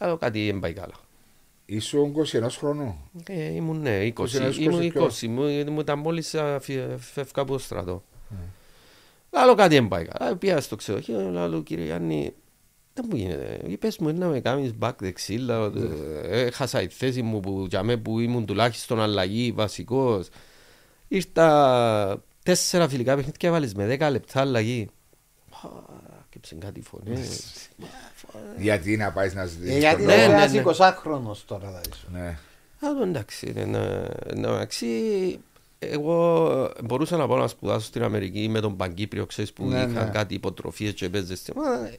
Λέω 0.00 0.16
κάτι 0.16 0.50
δεν 0.50 0.60
πάει 0.60 0.72
καλά. 0.72 0.94
Ήσουν 1.66 2.14
21 2.32 2.46
χρόνου. 2.50 3.10
Ε, 3.26 3.52
ήμουν 3.52 3.80
ναι, 3.80 3.98
20. 4.00 4.12
21, 4.12 4.56
Ήμουν 4.58 4.80
20 4.80 4.90
ποιος; 4.90 5.22
20. 5.22 5.26
Μου, 5.26 5.72
μου 5.72 5.80
ήταν 5.80 5.98
μόλις 5.98 6.34
φεύγα 6.98 7.42
από 7.42 7.52
το 7.52 7.58
στρατό. 7.58 8.04
Λέω 9.44 9.54
κάτι 9.54 9.74
δεν 9.74 9.88
πάει 9.88 10.04
καλά. 10.04 10.36
Πήγα 10.36 10.60
στο 10.60 10.76
ξενοδοχείο, 10.76 11.30
λέω 11.30 11.62
κύριε 11.62 11.84
Γιάννη, 11.84 12.34
δεν 12.94 13.04
μου 13.10 13.16
γίνεται. 13.16 13.60
Είπες 13.66 13.98
μου 13.98 14.12
να 14.12 14.26
με 14.26 14.40
κάνεις 14.40 14.72
back 14.80 14.92
δεξί, 14.98 15.36
λέω, 15.36 15.64
ε, 15.64 16.40
έχασα 16.40 16.82
η 16.82 16.88
θέση 16.88 17.22
μου 17.22 17.40
που, 17.40 17.66
για 17.68 17.82
μέ 17.82 17.96
που 17.96 18.20
ήμουν 18.20 18.46
τουλάχιστον 18.46 19.00
αλλαγή 19.00 19.52
βασικός. 19.52 20.28
Ήρθα 21.08 22.22
τέσσερα 22.42 22.88
φιλικά 22.88 23.10
παιχνίδια 23.14 23.36
και 23.38 23.46
έβαλες 23.46 23.74
με 23.74 23.86
δέκα 23.86 24.10
λεπτά 24.10 24.40
αλλαγή. 24.40 24.88
Πα, 25.50 25.70
Κέψε 26.30 26.54
κάτι 26.54 26.80
φωνές. 26.80 27.42
Γιατί 28.56 28.96
να 28.96 29.12
πάεις 29.12 29.34
να 29.34 29.42
Ε, 29.42 29.46
ζητήσεις 29.46 29.78
Γιατί 29.78 29.96
τον 29.96 30.06
Ναι, 30.06 30.12
είναι 30.12 30.22
λόγο. 30.26 30.36
ναι, 30.36 30.42
ένας 30.42 30.52
ναι. 30.52 30.62
20χρονος 30.62 31.36
τώρα 31.46 31.70
θα 31.70 31.80
είσαι. 31.90 32.06
Ναι. 32.12 32.26
Α, 32.88 32.94
το 32.98 33.02
εντάξει, 33.02 33.52
ναι, 33.54 33.64
ναι, 33.64 34.04
εντάξει, 34.26 34.86
εγώ 35.78 36.72
μπορούσα 36.84 37.16
να 37.16 37.26
πάω 37.28 37.38
να 37.38 37.46
σπουδάσω 37.48 37.86
στην 37.86 38.02
Αμερική 38.02 38.48
με 38.48 38.60
τον 38.60 38.76
Παγκύπριο, 38.76 39.26
ξέρεις 39.26 39.52
που 39.52 39.66
Ναι, 39.66 39.76
είχαν 39.76 39.92
ναι. 39.92 40.10
κάτι 40.12 40.34
υποτροφίες 40.34 40.92
και 40.92 41.08
παίζες. 41.08 41.38
στη- 41.38 41.52
Μα, 41.56 41.90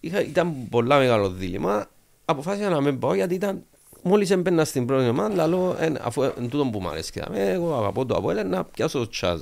είχα, 0.00 0.20
ήταν 0.20 0.68
πολλά 0.70 0.98
μεγάλο 0.98 1.30
δίλημα. 1.30 1.86
Αποφάσισα 2.24 2.68
να 2.68 2.80
μην 2.80 2.98
πάω 2.98 3.14
γιατί 3.14 3.34
ήταν 3.34 3.64
μόλις 4.02 4.30
έμπαινα 4.30 4.64
στην 4.64 4.86
πρώτη 4.86 5.08
ομάδα, 5.08 5.34
λαλό, 5.34 5.76
«Ε, 5.80 5.92
αφού 6.00 6.22
είναι 6.22 6.48
τούτο 6.48 6.64
που 6.64 6.80
μου 6.80 6.88
αρέσει, 6.88 7.12
και 7.12 7.20
δάμε, 7.20 7.50
εγώ 7.50 7.76
αγαπώ 7.76 8.06
το 8.06 8.14
Αποέλ, 8.16 8.48
να 8.48 8.64
πιάσω 8.64 8.98
το 8.98 9.08
τσάζ. 9.08 9.40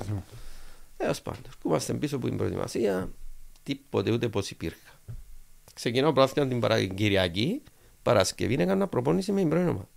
Έως 0.97 1.21
πάντων, 1.21 1.41
ερχόμαστε 1.47 1.93
πίσω 1.93 2.15
από 2.15 2.27
την 2.27 2.37
προετοιμασία, 2.37 3.09
τίποτε 3.63 4.11
ούτε 4.11 4.27
πως 4.29 4.49
υπήρχα. 4.49 4.99
Ξεκινάω 5.73 6.13
πρόθυμα 6.13 6.47
την 6.47 6.59
παρα... 6.59 6.85
Κυριακή, 6.85 7.61
Παρασκευή 8.01 8.57
έκανα 8.59 8.87
προπόνηση 8.87 9.31
με 9.31 9.39
την 9.39 9.49
πρώτη 9.49 9.67
ομάδα. 9.67 9.87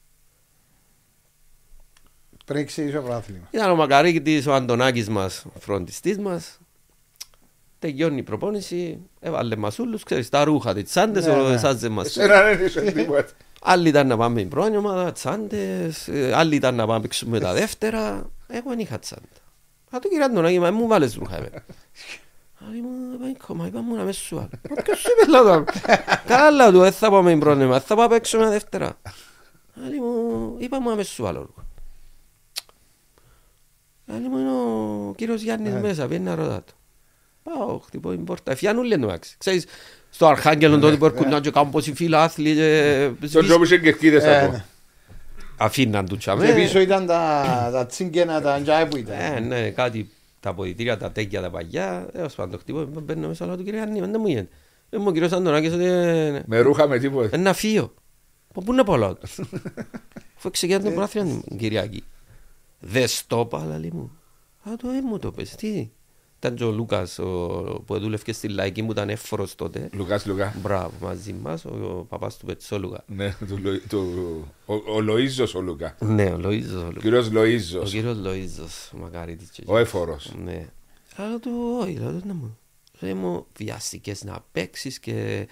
Πριν 2.45 2.67
ξέρεις 2.67 2.93
το 2.93 3.01
πρωτάθλημα. 3.01 3.49
Ήταν 3.51 3.71
ο 3.71 3.75
Μακαρίτης, 3.75 4.47
ο 4.47 4.55
Αντωνάκης 4.55 5.09
μας, 5.09 5.45
ο 5.57 5.59
φροντιστής 5.61 6.19
μας. 6.19 6.59
Τελειώνει 7.79 8.19
η 8.19 8.23
προπόνηση, 8.23 8.99
έβαλε 9.21 9.57
μας 9.57 9.79
όλους, 9.79 10.03
ξέρεις, 10.03 10.29
τα 10.29 10.45
ρούχα, 10.45 10.75
τις 10.75 10.85
τσάντες, 10.85 11.27
Ναι, 11.27 11.33
ο 11.33 11.49
ναι. 11.49 11.55
εσάς 11.55 11.77
δεν 11.77 11.93
μας 11.93 12.07
Εσένα 12.07 12.43
δεν 12.43 12.67
είσαι 12.67 12.81
τίποτα. 12.81 13.29
Άλλοι 13.65 13.89
ήταν 13.89 14.07
να 14.07 14.17
πάμε 14.17 14.41
την 14.41 14.49
πρώτη 14.49 14.77
ομάδα, 14.77 15.13
τσάντες, 15.13 16.09
ε, 16.09 16.33
άλλοι 16.35 16.55
ήταν 16.55 16.75
να 16.75 16.83
πάμε 16.83 16.95
να 16.95 17.01
παίξουμε 17.01 17.41
τα 17.41 17.53
δεύτερα. 17.53 18.31
Εγώ 18.47 18.69
δεν 18.69 18.79
είχα 18.79 18.99
τσάντα. 18.99 19.27
Α, 19.91 19.99
το 19.99 20.09
κύριε 20.09 20.25
Αντωνάκη, 20.25 20.59
μα 20.59 20.71
μου 20.71 20.87
βάλες 20.87 21.15
ρούχα 21.15 21.37
εμένα. 21.37 21.65
Άλλη 22.69 22.81
μου, 22.81 22.89
είπα, 23.15 23.47
«Κόμμα, 23.47 23.67
είπα 23.67 23.81
μου 23.81 23.95
να 23.95 24.03
μες 24.03 24.17
σου 24.17 24.37
βάλω». 24.37 24.49
Μα 24.77 24.83
ποιος 24.83 24.99
σου 24.99 25.09
είπε 25.13 25.31
λάδω. 25.31 25.65
Καλά 26.27 26.71
του, 26.71 26.79
δεν 26.79 26.93
θα 26.93 27.11
πάμε 27.11 27.31
την 27.31 27.41
πρώτη 27.41 27.65
ομάδα, 27.65 27.81
θα 27.81 27.95
πάω 27.95 28.05
να 28.05 28.11
παίξουμε 28.11 28.45
τα 28.45 28.51
δεύτερα. 28.51 29.01
Άλλη 29.85 30.01
μου, 30.01 30.57
είπα 30.59 30.81
μου 30.81 30.89
να 30.89 30.95
μες 30.95 31.09
σου 31.09 31.23
βάλω 31.23 31.41
ρούχα. 31.41 31.67
Άλλη 34.07 34.29
μου 34.29 34.39
είναι 34.39 34.51
ο 34.51 35.15
κύριος 35.17 35.43
Γιάννης 35.43 35.75
μέσα, 35.75 36.07
πήγαινε 36.07 36.31
να 36.31 36.37
ρωτά 36.37 36.63
του. 36.63 36.75
Πάω, 37.43 37.79
χτυπώ 37.79 38.11
την 38.11 38.25
πόρτα. 38.25 38.53
Εφιάνουν 38.53 38.85
λένε 38.85 39.05
εντάξει. 39.05 39.37
Ξέρεις, 39.39 39.67
στο 40.15 40.27
Αρχάγγελο 40.27 40.79
τότε 40.79 40.97
που 40.97 41.05
έρχονταν 41.05 41.43
και 41.43 41.51
κάνουν 41.51 41.71
πόσοι 41.71 41.95
φίλαθλοι 41.95 42.55
και 42.55 43.11
Τον 43.21 43.29
σβήσ- 43.29 43.47
τρόπο 43.49 43.65
είσαι 43.65 43.79
κερκίδες 43.79 44.25
Ε, 44.25 44.39
από. 44.43 44.53
ναι. 44.53 44.65
αφήναν 45.57 46.05
τους 46.07 46.13
Και 46.13 46.19
τσαμέ. 46.19 46.53
πίσω 46.55 46.81
ήταν 46.81 47.07
τα 47.07 47.45
τα 47.73 47.87
τσίγκαινα, 47.87 48.41
τα 48.41 48.55
αντζάι 48.55 48.87
που 48.87 48.97
Ε, 48.97 49.01
ήταν. 49.01 49.47
ναι, 49.47 49.71
κάτι 49.71 50.11
τα 50.41 50.51
αποδητήρια, 50.51 50.97
τα 50.97 51.11
τέκια, 51.13 51.41
τα 51.41 51.51
παγιά. 51.51 52.07
Έως 52.13 52.35
πάντων, 52.35 52.59
χτυπώ, 52.59 52.85
μπαίνω 52.85 53.29
μέσα, 53.29 53.47
λέω 53.47 53.57
του 53.57 53.65
κύριε 53.65 53.81
Άννη, 53.81 54.01
δεν 54.01 54.15
μου 54.19 54.27
γίνεται. 54.27 54.49
Δεν 54.91 55.01
μου 55.01 55.07
ο 55.09 55.13
κύριος 55.13 55.33
Αντωνάκης 55.33 55.73
ότι 55.73 55.85
ε, 55.85 56.43
Με 56.47 56.59
ρούχα 56.61 56.89
με 56.89 56.99
τίποτα. 56.99 57.29
ένα 57.37 57.53
φύο. 57.53 57.95
Πω, 58.55 58.63
Πού 58.65 58.73
είναι 58.73 58.85
πολλά 58.85 59.15
του. 59.15 59.27
Αφού 60.37 60.51
ξεκινάει 60.51 60.83
την 60.83 60.95
πράθυνα 60.95 61.41
την 61.49 61.59
Κυριακή. 61.59 62.05
Δες 62.81 63.17
στο 63.17 63.41
είπα, 63.47 63.77
λέει 63.81 63.91
μου. 63.95 64.11
Α, 64.71 64.71
το 64.77 64.89
ε, 64.89 65.01
μου 65.03 65.19
το 65.19 65.31
πες, 65.33 65.55
τι. 65.55 65.91
Ήταν 66.45 66.55
και 66.57 66.65
ο 66.65 66.71
Λούκας 66.71 67.19
ο- 67.19 67.83
που 67.87 67.99
δούλευε 67.99 68.33
στη 68.33 68.49
Λαϊκή 68.49 68.83
που 68.83 68.93
ήταν 68.93 69.09
έφορος 69.09 69.55
τότε. 69.55 69.89
Λουκάς 69.93 70.27
Λουκά. 70.27 70.55
Μπράβο, 70.63 70.93
μαζί 71.01 71.33
μας, 71.33 71.65
ο, 71.65 71.69
ο 71.69 72.07
παπάς 72.09 72.37
του 72.37 72.47
Πετσόλουγα. 72.47 73.05
Ναι, 73.07 73.35
του 73.49 73.59
Λο- 73.63 73.81
του- 73.89 74.47
ο- 74.67 74.75
ο 74.75 74.99
Λοΐζος 75.09 75.55
ο 75.55 75.61
Λουκά. 75.61 75.97
Ναι, 75.99 76.25
ο 76.25 76.37
Λοΐζος. 76.45 76.75
ο 76.77 76.79
Ο 76.79 76.85
Λούκας. 76.87 77.03
κύριος 77.03 77.27
Ο 77.27 77.31
Λοΐζος. 77.35 77.89
κύριος 77.91 78.17
Λοΐζος, 78.25 78.99
μακάρι 79.01 79.37
της 79.37 79.51
Ο 79.67 79.77
έφορος. 79.79 80.33
Ναι. 80.45 80.67
Αλλά 81.17 81.39
του, 81.39 81.51
όχι, 81.81 81.93
λέω 81.97 82.11
του, 82.11 82.23
ναι 82.27 82.33
μου. 82.33 82.59
Λέει 83.01 83.15
μου, 83.15 83.47
βιάστηκες 83.57 84.25
να 84.25 84.45
παίξεις 84.53 84.99
και 84.99 85.47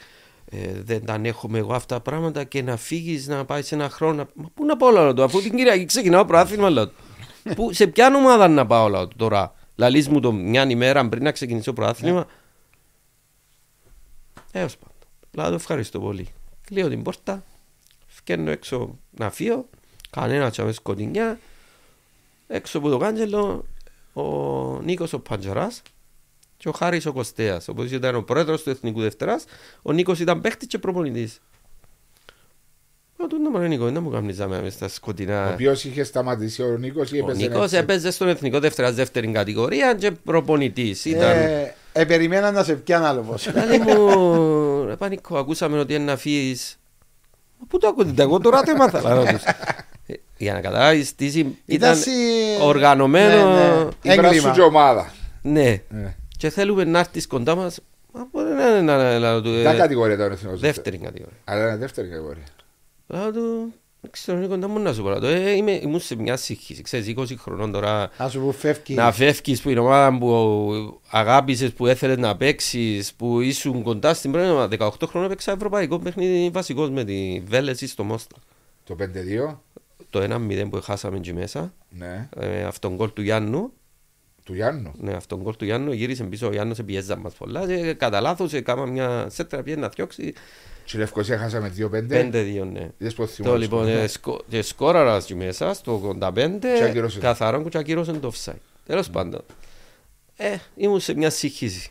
ε, 0.51 0.83
δεν 0.85 1.05
τα 1.05 1.13
ανέχομαι 1.13 1.59
εγώ 1.59 1.73
αυτά 1.75 1.95
τα 1.95 2.01
πράγματα 2.01 2.45
και 2.45 2.63
να 2.63 2.77
φύγεις 2.77 3.27
να 3.29 3.45
πάεις 3.45 3.67
σε 3.67 3.75
ένα 3.75 3.91
χρόνο. 3.91 4.29
Μα 4.35 4.51
πού 4.55 4.65
να 4.65 4.77
πάω 4.77 4.91
λέω 4.91 5.15
του, 5.15 5.23
αφού 5.23 5.41
την 5.43 5.57
Κυριακή 5.57 5.85
ξεκινάω 5.85 6.25
προάθλημα 6.25 6.71
λέω 6.71 6.89
του. 6.89 6.95
Πού, 7.57 7.73
σε 7.73 7.87
ποια 7.87 8.13
ομάδα 8.17 8.49
να 8.49 8.67
πάω 8.67 8.89
λέω 8.89 9.09
του 9.09 9.17
τώρα; 9.17 9.55
Λαλείς 9.81 10.09
μου 10.09 10.21
το 10.21 10.33
μια 10.33 10.71
ημέρα 10.71 11.09
πριν 11.09 11.23
να 11.23 11.33
ξεκινήσω 11.33 11.65
το 11.65 11.73
προάθλημα. 11.73 12.27
Έως 14.53 14.77
πάντων. 14.77 14.97
Λέω 15.31 15.49
του 15.49 15.55
ευχαριστώ 15.55 16.01
πολύ. 16.01 16.29
Κλείω 16.67 16.89
την 16.89 17.03
πόρτα, 17.03 17.45
φκαίνω 18.07 18.51
έξω 18.51 18.99
να 19.11 19.31
φύγω, 19.31 19.69
κανένα 20.11 20.51
τσάμε 20.51 20.73
σκοτεινιά, 20.73 21.39
έξω 22.47 22.79
από 22.79 22.89
το 22.89 22.99
κάγκελο 22.99 23.65
ο 24.13 24.23
Νίκος 24.83 25.13
ο 25.13 25.21
Παντζαράς 25.21 25.83
και 26.57 26.69
ο 26.69 26.73
Χάρης 26.73 27.07
ο 27.07 27.13
Κωστέας. 27.13 27.69
Όπως 27.69 27.91
ήταν 27.91 28.15
ο 28.15 28.23
πρόεδρος 28.23 28.63
του 28.63 28.71
Εθνικού 28.71 29.01
Δευτεράς, 29.01 29.45
ο 29.83 29.93
Νίκος 29.93 30.21
ήταν 30.21 30.41
παίχτης 30.41 30.69
και 30.69 30.79
προπονητής. 30.79 31.41
Λέω 33.21 33.29
του 33.29 33.39
να 33.43 33.51
μου 33.51 33.59
Νίκος, 33.67 33.93
δεν 33.93 34.03
μου 34.03 34.11
κάνεις 34.11 34.37
ζάμε 34.37 34.61
μες 34.63 34.73
στα 34.73 34.87
Ο 34.87 34.89
σκοτεινά. 34.89 35.51
οποίος 35.53 35.85
είχε 35.85 36.05
σταματήσει 36.05 36.63
ο 36.63 36.77
Νίκος 36.79 37.11
ή 37.13 37.17
Ο 37.21 37.25
έπαιζε 37.25 37.41
Νίκος 37.47 37.63
έτσι. 37.65 37.77
έπαιζε 37.77 38.11
στον 38.11 38.29
Εθνικό 38.29 38.59
Δευτεράς 38.61 38.95
δεύτερη 38.95 39.27
κατηγορία 39.29 39.95
και 39.95 40.11
προπονητής. 40.11 41.05
Ήταν... 41.05 41.31
Ε, 41.31 41.75
ε, 41.93 42.05
περιμένα 42.05 42.51
να 42.51 42.63
σε 42.65 42.75
πιάνε 42.75 43.07
άλλο 43.07 43.21
πώς. 43.21 43.49
Λέει 43.69 43.79
μου, 43.79 44.85
ρε 44.87 44.97
Πανίκο, 44.97 45.39
ακούσαμε 45.39 45.79
ότι 45.79 45.95
είναι 45.95 46.05
να 46.05 46.17
φύγεις. 46.17 46.79
Μα 47.59 47.67
Πού 47.69 47.79
το 47.79 47.89
ακούτε, 47.89 48.23
εγώ 48.23 48.39
τώρα 48.41 48.63
το 48.63 48.71
έμαθα. 48.71 49.15
λέω 49.15 49.25
τους. 49.25 49.43
Ε, 50.07 50.15
Για 50.37 50.53
να 50.53 50.61
καταλάβεις, 50.61 51.15
τι 51.15 51.29
συ- 51.31 51.47
ήταν 51.67 51.97
συ- 51.97 52.11
οργανωμένο. 52.63 53.55
Ναι, 53.55 53.55
ναι. 53.55 54.13
Η 54.13 54.17
πράσου 54.17 54.35
έγκλημα. 54.35 54.51
και 54.55 54.61
ομάδα. 54.61 55.13
Ναι. 55.43 55.83
Ναι. 55.89 56.15
Και 56.37 56.51
θέλουμε 56.51 56.85
να 56.85 56.99
έρθεις 56.99 57.27
κοντά 57.27 57.55
μας. 57.55 57.79
Μα 58.13 58.27
μπορεί 58.33 58.53
να 58.53 58.67
είναι 58.69 58.81
να 58.81 59.19
λέω 59.19 59.43
του. 59.43 59.63
Τα 59.63 59.71
ε, 59.71 59.77
κατηγορία 59.77 60.15
ήταν 60.15 60.31
ο 60.31 60.33
εθνικός. 60.33 60.61
Δεύτερη 60.61 60.97
κατηγορία. 60.99 61.37
Αλλά 61.45 61.61
είναι 61.67 61.77
δεύτερη 61.77 62.09
κατηγορία. 62.09 62.43
Λέω 63.13 63.33
του, 63.33 63.73
δεν 64.01 64.11
ξέρω, 64.11 64.39
είναι 64.39 64.47
κοντά 64.47 64.69
μου 64.69 64.79
να 64.79 64.93
σου 64.93 65.03
πω. 65.03 65.09
λέω 65.09 65.19
του, 65.21 65.27
ε, 65.27 65.51
είμαι- 65.51 65.83
Ήμουν 65.83 66.01
σε 66.01 66.15
μια 66.17 66.37
σύγχυση. 66.37 66.83
Ξέρεις, 66.83 67.07
20 67.07 67.37
χρονών 67.37 67.73
τώρα. 67.73 68.11
Να 68.19 68.29
σου 68.29 68.41
πω 68.41 68.53
φεύγει. 68.53 68.95
Να 68.95 69.13
φεύγεις 69.13 69.63
που 69.63 69.71
είναι 69.71 69.81
ομάδα 69.81 70.19
που 70.19 71.01
αγάπησες, 71.11 71.73
που 71.73 71.87
έθελες 71.87 72.17
να 72.19 72.37
παίξεις, 72.37 73.15
που 73.15 73.41
ήσουν 73.41 73.83
κοντά 73.83 74.15
στην 74.15 74.33
πρώτη 74.33 74.49
ομάδα. 74.51 74.69
18 74.69 75.07
χρόνια 75.07 75.29
παίξα 75.29 75.53
ευρωπαϊκό 75.53 75.99
παιχνίδι 75.99 76.51
βασικός 76.51 76.91
με 76.91 77.05
τη 77.05 77.43
Βέλεση 77.47 77.87
στο 77.87 78.05
Μόστα. 78.05 78.37
Το 78.85 78.95
5-2. 78.95 79.63
Το 80.11 80.21
1-0 80.21 80.69
που 80.71 80.81
χάσαμε 80.83 81.17
εκεί 81.17 81.33
μέσα, 81.33 81.73
Ναι. 81.91 82.29
ε, 82.37 82.63
αυτόν 82.63 82.95
γκολ 82.95 83.13
του 83.13 83.23
Γιάννου, 83.23 83.73
Του 84.45 84.55
Γιάννου. 84.55 84.93
ναι, 84.99 85.13
αυτόν 85.13 85.41
γκολ 85.43 85.57
του 85.57 85.65
Γιάννου, 85.65 85.93
γύρισε 85.93 86.25
πίσω 86.25 86.47
ο 86.47 86.51
Γιάννος, 86.53 86.83
πιέζα 86.87 87.17
μας 87.17 87.35
πολλά 87.35 87.67
και 87.67 87.93
κατά 87.95 88.21
λάθος 88.21 88.53
έκανα 88.53 88.87
μια 88.87 89.27
σέτρα 89.31 89.63
πιέζα 89.63 89.81
να 89.81 89.89
διώξει, 89.89 90.33
Και 90.85 90.97
η 90.97 90.99
Λευκοσία 90.99 91.39
χάσαμε 91.39 91.69
2-5. 91.69 92.09
5-2 92.09 92.65
ναι. 92.73 92.91
Είδες 92.99 93.15
πώς 93.15 93.27
Το 93.29 93.33
θυμάσαι. 93.35 93.57
λοιπόν, 93.59 93.89
ε, 93.89 94.07
σκο- 94.07 94.43
και 94.49 94.63
σκόραρας 94.63 95.23
εκεί 95.25 95.35
μέσα 95.35 95.75
στο 95.75 95.93
85, 95.93 96.59
Και 96.79 96.85
ακύρωσε. 96.85 97.19
καθαρόν 97.19 97.69
και 97.69 97.79
ακύρωσε 97.79 98.13
το 98.13 98.33
offside. 98.35 98.53
Τέλος 98.87 99.11
πάντων. 99.11 99.41
Ε, 100.37 100.57
ήμουν 100.77 101.01
σε 101.01 101.15
μια 101.15 101.31
σύγχυση. 101.31 101.91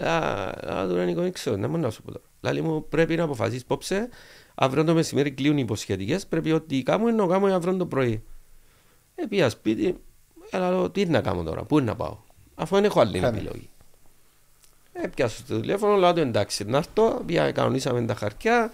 Α, 0.00 0.16
α, 0.16 0.86
τώρα 0.88 1.04
Νίκο, 1.04 1.20
δεν 1.20 1.32
ξέρω, 1.32 1.56
δεν 1.56 1.70
μπορώ 1.70 1.82
να 1.82 1.90
σου 1.90 2.02
πω 2.02 2.12
τώρα. 2.12 2.24
Λάλη 2.40 2.62
μου 2.62 2.88
πρέπει 2.88 3.16
να 3.16 3.22
αποφασίσεις 3.22 3.64
πόψε, 3.64 4.08
αύριο 4.54 4.84
το 4.84 4.94
μεσημέρι 4.94 5.30
κλείουν 5.30 5.56
οι 5.58 5.60
υποσχετικές, 5.64 6.26
πρέπει 6.26 6.52
ότι 6.52 6.82
κάνω 6.82 7.08
είναι 7.08 7.22
να 7.22 7.26
κάνω 7.26 7.54
αύριο 7.54 7.76
το 7.76 7.86
πρωί. 7.86 8.22
Ε, 9.14 9.26
πήγα 9.28 9.48
σπίτι, 9.50 9.96
έλα 10.54 10.70
λέω, 10.70 10.90
τι 10.90 11.06
να 11.06 11.20
κάνω 11.20 11.42
τώρα, 11.42 11.62
πού 11.62 11.80
να 11.80 11.94
πάω, 11.94 12.16
αφού 12.54 12.74
δεν 12.74 12.84
έχω 12.84 13.00
άλλη 13.00 13.18
Χάμε. 13.18 13.36
επιλογή. 13.38 13.68
Ε, 14.92 15.06
πιάσω 15.06 15.42
το 15.48 15.60
τηλέφωνο, 15.60 15.96
λέω 15.96 16.12
του 16.12 16.20
εντάξει, 16.20 16.64
να 16.64 16.76
έρθω, 16.76 17.22
πήγα, 17.26 17.52
κανονίσαμε 17.52 18.02
τα 18.02 18.14
χαρτιά, 18.14 18.70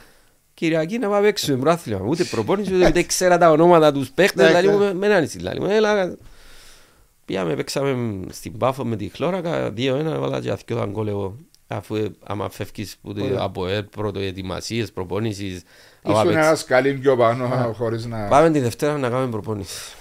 Κυριακή 0.54 0.98
να 0.98 1.08
πάμε 1.08 1.26
παίξουμε 1.26 1.58
πράθλημα. 1.58 2.00
Ούτε 2.04 2.24
προπόνηση, 2.24 2.74
ούτε, 2.74 2.86
ούτε 2.88 3.02
ξέρα 3.02 3.38
τα 3.38 3.50
ονόματα 3.50 3.92
τους 3.92 4.10
παίχτες. 4.10 4.42
Ναι, 4.42 4.48
Δηλαδή 4.48 4.66
ναι. 4.66 4.72
μου 4.72 4.78
με- 4.78 4.94
με 4.94 5.06
έναν 5.06 5.24
isi, 5.24 5.28
δηλαδή 5.36 5.60
μου 5.60 5.66
έλα. 5.70 6.14
Πήγαμε, 7.24 7.54
παίξαμε 7.54 8.20
στην 8.32 8.58
Πάφο 8.58 8.84
με 8.84 8.96
τη 8.96 9.08
Χλώρακα, 9.08 9.68
2-1, 9.76 10.12
έβαλα 10.12 10.40
και 10.40 10.50
αθκιό 10.50 10.76
τα 10.76 10.86
γκολ 10.86 11.08
εγώ. 11.08 11.36
Αφού 11.66 11.94
ε, 11.96 12.10
άμα 12.24 12.50
φεύγεις 12.50 12.96
που 13.02 13.14
το- 13.14 13.24
Ωραία. 13.24 13.36
από 13.40 13.66
ε, 13.66 13.82
πρωτοετοιμασίες, 13.82 14.92
προπόνησης 14.92 15.62
άμα 16.02 16.14
Ήσουν 16.14 16.26
παίξεις- 16.26 16.46
ένας 16.46 16.60
σκαλί 16.60 16.92
πιο 16.94 17.16
πάνω 17.16 17.72
χωρίς 17.76 18.06
να... 18.06 18.26
Πάμε 18.28 18.50
τη 18.50 18.58
Δευτέρα 18.60 18.98
να 18.98 19.08
κάνουμε 19.08 19.30
προπόνηση. 19.30 19.94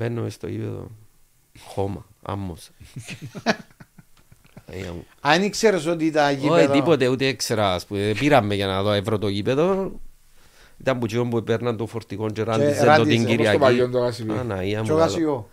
Μπαίνω 0.00 0.22
μες 0.22 0.34
στο 0.34 0.48
γήπεδο. 0.48 0.90
Χώμα, 1.64 2.06
άμμος. 2.22 2.70
Αγία 4.72 4.92
μου. 4.92 5.06
Αν 5.20 5.42
ήξερες 5.42 5.86
ότι 5.86 6.10
τα 6.10 6.26
Όχι 6.26 6.34
γήπεδα... 6.36 6.72
τίποτε, 6.72 7.08
ούτε 7.08 7.26
έξερα. 7.26 7.74
ας 7.74 7.86
πούμε. 7.86 8.12
Πήραμε 8.18 8.54
για 8.54 8.66
να 8.66 8.82
δω 8.82 8.92
ευρώ 8.92 9.18
το 9.18 9.28
γήπεδο. 9.28 9.92
Ήταν 10.78 10.98
που 10.98 11.06
τσιόν 11.06 11.30
που 11.30 11.42
παίρναν 11.42 11.76
το 11.76 11.86
φορτικό 11.86 12.30
και 12.30 12.42
ράντιζε 12.42 12.78
το 12.80 12.84
ράντιζε, 12.84 13.10
την 13.10 13.22
όπως 13.22 13.22
Όπως 13.22 13.24
το 13.24 13.30
Κυριακή. 13.36 13.58
παλιό 13.58 13.90
το 13.90 13.98
Γασιπί. 13.98 14.32
Αναία 14.32 14.62
Και 14.64 14.76
μου. 14.76 14.82
ο 14.82 14.86
καλό. 14.86 14.98
Γασιό. 14.98 15.48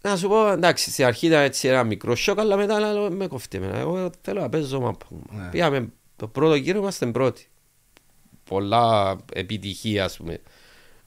Να 0.00 0.16
σου 0.16 0.28
πω, 0.28 0.48
εντάξει, 0.50 0.90
στην 0.90 1.04
αρχή 1.04 1.26
ήταν 1.26 1.42
έτσι 1.42 1.68
ένα 1.68 1.84
μικρό 1.84 2.14
σοκ, 2.14 2.38
αλλά 2.38 2.56
μετά 2.56 2.80
λέω, 2.80 3.10
με 3.10 3.26
κοφτεί 3.26 3.56
εμένα. 3.56 3.78
Εγώ 3.78 4.10
θέλω 4.20 4.40
να 4.40 4.48
παίζω 4.48 4.80
μάπα. 4.80 5.06
Ναι. 5.30 5.48
Πήγαμε 5.50 5.88
το 6.16 6.28
πρώτο 6.28 6.54
γύρο, 6.54 6.78
είμαστε 6.78 7.06
πρώτοι. 7.06 7.46
Πολλά 8.44 9.16
επιτυχία, 9.32 10.04
ας 10.04 10.16
πούμε. 10.16 10.40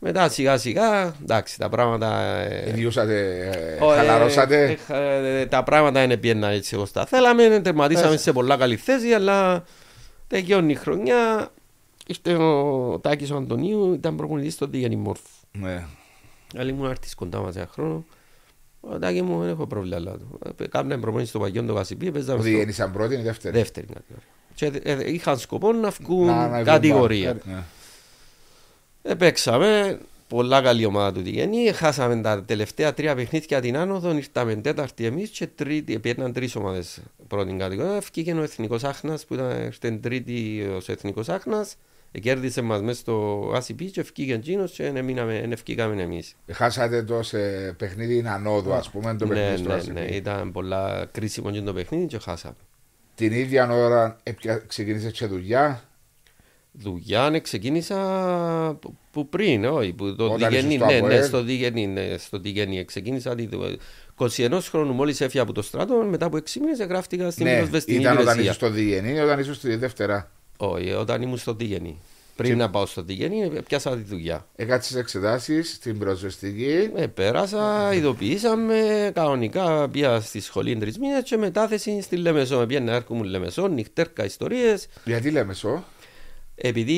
Μετά 0.07 0.29
σιγά 0.29 0.57
σιγά, 0.57 1.15
εντάξει, 1.21 1.57
τα 1.57 1.69
πράγματα... 1.69 2.19
ε, 2.21 2.69
Ιδιούσατε, 2.69 3.50
ε, 3.79 3.83
Ω, 3.83 3.93
ε, 3.93 3.95
χαλαρώσατε. 3.95 4.63
ε, 4.63 4.75
χα- 4.75 4.97
ε, 4.97 5.45
τα 5.45 5.63
πράγματα 5.63 6.07
δεν 6.07 6.19
πήγαιναν 6.19 6.51
έτσι 6.51 6.75
όπως 6.75 6.91
τα 6.91 7.05
θέλαμε. 7.05 7.59
Τερματίσαμε 7.63 8.09
Πες. 8.12 8.21
σε 8.21 8.31
πολλά 8.31 8.57
καλή 8.57 8.75
θέση, 8.75 9.12
αλλά 9.13 9.63
τελειώνει 10.27 10.71
η 10.71 10.75
χρονιά. 10.75 11.51
Ήρθε 12.07 12.33
ο 12.33 13.00
Τάκης 13.00 13.31
ο 13.31 13.35
Αντωνίου, 13.35 13.93
ήταν 13.93 14.15
προπονητής 14.15 14.53
στο 14.53 14.65
Δίγενη 14.67 14.95
Μόρφου. 14.95 15.29
Ναι. 15.51 15.83
Αλλά 16.57 16.69
ήμουν 16.69 16.89
άρτης 16.89 17.15
κοντά 17.15 17.39
μας 17.39 17.55
ένα 17.55 17.67
χρόνο. 17.71 18.05
Ο 18.79 19.00
Τάκη 19.00 19.21
μου 19.21 19.39
δεν 19.41 19.50
έχω 19.50 19.67
πρόβλημα. 19.67 19.95
αλλά 19.95 20.12
του. 20.12 20.39
Ε, 20.59 20.67
Κάμνε 20.67 20.97
προπονητής 20.97 21.29
στο 21.29 21.39
Παγιόν 21.39 21.65
το 21.67 21.74
Κασιπί, 21.74 22.07
Ο 22.07 22.12
παίζαμε 22.12 22.39
στο 22.39 22.50
Διγέννησαν 22.50 22.91
πρώτη 22.91 23.13
ή 23.13 23.17
δεύτερη. 23.21 23.57
δεύτερη 23.57 23.88
κατηγορία. 23.88 24.27
Και 24.55 24.65
ε, 24.89 24.91
ε, 25.03 25.12
είχαν 25.13 25.38
σκοπό 25.38 25.71
να 25.74 25.89
βγουν 25.89 26.25
Να- 26.25 26.47
να 26.47 26.63
κατηγορία. 26.63 27.38
Βγουν 29.05 29.12
πάνω. 29.12 29.12
Ναι. 29.12 29.12
Ε, 29.12 29.15
Παίξαμε, 29.15 30.00
πολλά 30.27 30.62
καλή 30.62 30.85
ομάδα 30.85 31.12
του 31.12 31.21
Τιγενή. 31.21 31.71
Χάσαμε 31.71 32.21
τα 32.21 32.43
τελευταία 32.43 32.93
τρία 32.93 33.15
παιχνίδια 33.15 33.62
την 33.62 33.77
άνοδο. 33.77 34.12
Ήρθαμε 34.15 34.55
τέταρτη 34.55 35.05
εμείς 35.05 35.29
και 35.29 35.47
τρίτη. 35.47 36.00
Πήγαιναν 36.00 36.33
τρεις 36.33 36.55
ομάδες 36.55 37.00
πρώτη 37.27 37.55
κατηγορία. 37.59 38.00
Βγήκε 38.00 38.33
ο 38.33 38.41
Εθνικός 38.43 38.83
Άχνας 38.83 39.25
που 39.25 39.33
ήταν 39.33 39.62
ήρθε 39.65 39.91
τρίτη 39.91 40.67
ως 40.75 40.89
Εθνικός 40.89 41.29
Άχνας. 41.29 41.75
Κέρδισε 42.21 42.62
μας 42.62 42.81
μέσα 42.81 43.00
στο 43.00 43.41
ACP 43.55 43.85
και 43.91 44.01
βγήκε 44.01 44.33
εκείνος 44.33 44.71
και 44.71 44.91
δεν 44.91 45.51
ευκήκαμε 45.51 46.01
εμείς. 46.01 46.35
Χάσατε 46.51 47.03
το 47.03 47.24
σε 47.24 47.38
παιχνίδι 47.77 48.24
ανόδου, 48.27 48.74
ας 48.74 48.89
πούμε, 48.89 49.15
το 49.15 49.25
Ναι, 49.25 49.33
παιχνίδι 49.33 49.57
στο 49.57 49.67
ναι, 49.67 49.74
Γασιπί. 49.75 49.93
ναι, 49.93 50.05
ήταν 50.05 50.51
πολλά 50.51 51.05
κρίσιμο 51.12 51.51
και 51.51 51.62
το 51.62 51.74
παιχνίδι 51.74 52.05
και 52.05 52.17
χάσαμε. 52.19 52.55
Την 53.15 53.31
ίδια 53.33 53.69
ώρα 53.74 54.17
έπια- 54.24 54.57
ξεκίνησε 54.67 55.12
και 55.12 55.25
δουλειά. 55.25 55.83
Δουλειά 56.77 57.29
ναι, 57.29 57.39
ξεκίνησα 57.39 57.98
που- 58.82 58.98
που 59.12 59.29
πριν, 59.29 59.65
όχι, 59.65 59.94
που 59.94 60.15
το 60.15 60.25
Όταν 60.25 60.38
Διγενή, 60.50 60.74
ήσουν 60.74 60.79
στο 60.79 60.86
ναι, 60.86 60.98
ΑΠΟΕΛ. 60.98 61.20
ναι, 61.20 61.25
στο 61.25 61.44
Διγενή, 61.44 61.88
ναι, 61.88 62.17
στο 62.17 62.39
Διγενή. 62.39 62.86
Ξεκίνησα 62.86 63.36
τη 63.36 63.48
δουλειά. 63.48 63.75
21 64.15 64.60
χρόνου 64.70 64.94
μόλις 64.94 65.22
έφυγα 65.22 65.44
από 65.44 65.51
το 65.53 65.62
στράτο, 65.62 65.96
μετά 66.10 66.25
από 66.25 66.38
6 66.38 66.60
μήνες 66.60 66.79
εγγράφτηκα 66.79 67.32
στην 67.32 67.46
Ναι, 67.46 67.53
πυροσβεστική 67.53 68.00
ήταν 68.00 68.12
όταν 68.12 68.22
υπηρεσία. 68.24 68.44
ήσουν 68.44 68.53
στο 68.55 68.70
Διγενή 68.70 69.12
ή 69.13 69.20
όταν 69.20 69.39
ήσουν 69.39 69.53
στη 69.53 69.75
Δεύτερα. 69.75 70.32
Όχι, 70.58 70.91
όταν 70.91 71.22
ήμουν 71.22 71.38
στο 71.38 71.53
Διγενή. 71.53 71.98
Πριν 72.36 72.50
Και- 72.50 72.55
να 72.55 72.70
πάω 72.70 72.86
στο 72.86 73.01
Διγενή, 73.03 73.51
πιάσα 73.67 73.96
τη 73.96 74.01
δουλειά. 74.03 74.46
Έκατσε 74.55 75.00
εξετάσεις 75.00 75.74
στην 75.74 75.98
πυροσβεστική. 76.00 76.89
Ε, 76.96 77.08
πέρασα, 77.08 77.94
ειδοποιήσαμε, 77.94 79.12
κανονικά 79.13 79.89
πήγα 79.89 80.20
στη 80.20 80.39
σχολή 80.41 80.75
τρεις 80.77 80.98
μήνες 81.00 81.24
και 81.24 81.38
μετάθεση 81.38 82.01
στη 82.01 82.15
Λεμεσό. 82.15 82.58
Με 82.58 82.65
πιάνε 82.65 82.91
έρχομαι 82.96 83.25
Λεμεσό, 83.25 83.67
νυχτέρκα 83.67 84.26
ιστορίες. 84.26 84.88
Γιατί 85.06 85.32
λέμε 85.32 85.54
σο. 85.54 85.84
Επειδή 86.58 86.94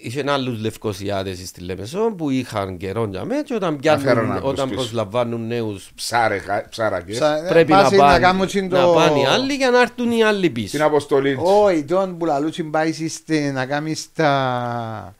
είχε 0.00 0.24
άλλους 0.26 0.60
λευκοσιάτες 0.60 1.38
στη 1.46 1.60
Λεμεσό 1.60 2.14
που 2.16 2.30
είχαν 2.30 2.76
καιρό 2.76 3.06
για 3.10 3.24
μέ 3.24 3.42
και 3.44 3.54
όταν, 3.54 3.78
φέρουν 3.82 4.00
πιάνουν, 4.04 4.30
άλλους 4.30 4.44
όταν 4.50 4.68
πίσω. 4.68 4.80
προσλαμβάνουν 4.80 5.46
νέους 5.46 5.90
Ψάρε, 5.94 6.40
ψάρακες. 6.70 7.16
Ψα- 7.16 7.46
πρέπει 7.48 7.72
να 7.72 7.82
πας 7.82 7.90
να 7.90 7.96
πάνε, 7.98 8.18
κάνουν 8.18 8.46
τσιν 8.46 8.68
να 8.68 8.82
το- 8.82 8.92
πάνε 8.92 9.18
οι 9.20 9.24
άλλοι 9.24 9.54
για 9.54 9.70
να 9.70 9.80
έρθουν 9.80 10.10
οι 10.10 10.22
άλλοι 10.22 10.50
πίσω. 10.50 10.70
Την 10.70 10.82
αποστολή 10.82 11.34
της. 11.36 11.44
Όχι, 11.46 11.84
τον 11.84 12.16
που 12.18 12.24
λαλούτσιν 12.24 12.70
πάει 12.70 12.92
στη- 13.08 13.50
να 13.54 13.66
κάνεις 13.66 14.08
τα... 14.14 15.14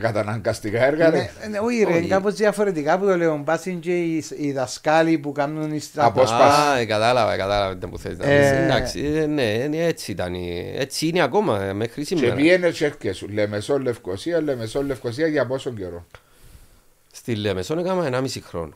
Τα 0.00 0.06
καταναγκαστικά 0.12 0.84
έργα, 0.84 1.10
ρε. 1.10 1.16
Ναι, 1.40 1.46
ναι, 1.50 1.58
Όχι 1.58 1.78
ρε, 1.82 1.84
Όχι. 1.90 1.98
είναι 1.98 2.06
κάπως 2.06 2.34
διαφορετικά 2.34 2.98
που 2.98 3.04
το 3.06 3.16
λέω. 3.16 3.42
Πάσουν 3.44 3.80
και 3.80 3.96
οι, 4.02 4.24
οι 4.38 4.52
δασκάλοι 4.52 5.18
που 5.18 5.32
κάνουν 5.32 5.72
οι 5.74 5.78
στρατό. 5.80 6.08
Απόσπαση. 6.08 6.60
Α, 6.60 6.78
ε, 6.78 6.84
κατάλαβα, 6.84 7.36
κατάλαβα 7.36 7.76
τι 7.76 7.86
που 7.86 7.98
θες 7.98 8.18
να 8.18 8.24
Ε, 8.26 8.38
πεις. 8.40 8.50
Εντάξει, 8.50 9.00
ε, 9.16 9.26
ναι, 9.26 9.52
ε, 9.52 9.86
έτσι 9.86 10.10
ήταν. 10.10 10.34
η- 10.34 10.74
Έτσι 10.76 11.06
είναι 11.06 11.22
ακόμα 11.22 11.62
ε, 11.62 11.72
μέχρι 11.72 12.00
Και 12.04 12.14
σήμερα. 12.16 12.34
πήγαινε 12.34 12.70
και 12.70 12.84
έρχεσαι. 12.84 13.26
Λεμεσό, 13.32 13.78
Λευκοσία, 13.78 14.40
Λεμεσό, 14.40 14.82
Λευκοσία 14.82 15.26
για 15.26 15.46
πόσο 15.46 15.70
καιρό; 15.70 16.06
Στη 17.12 17.34
Λεμεσόν 17.34 17.78
έκανα 17.78 18.04
1,5 18.22 18.40
χρόνο. 18.48 18.74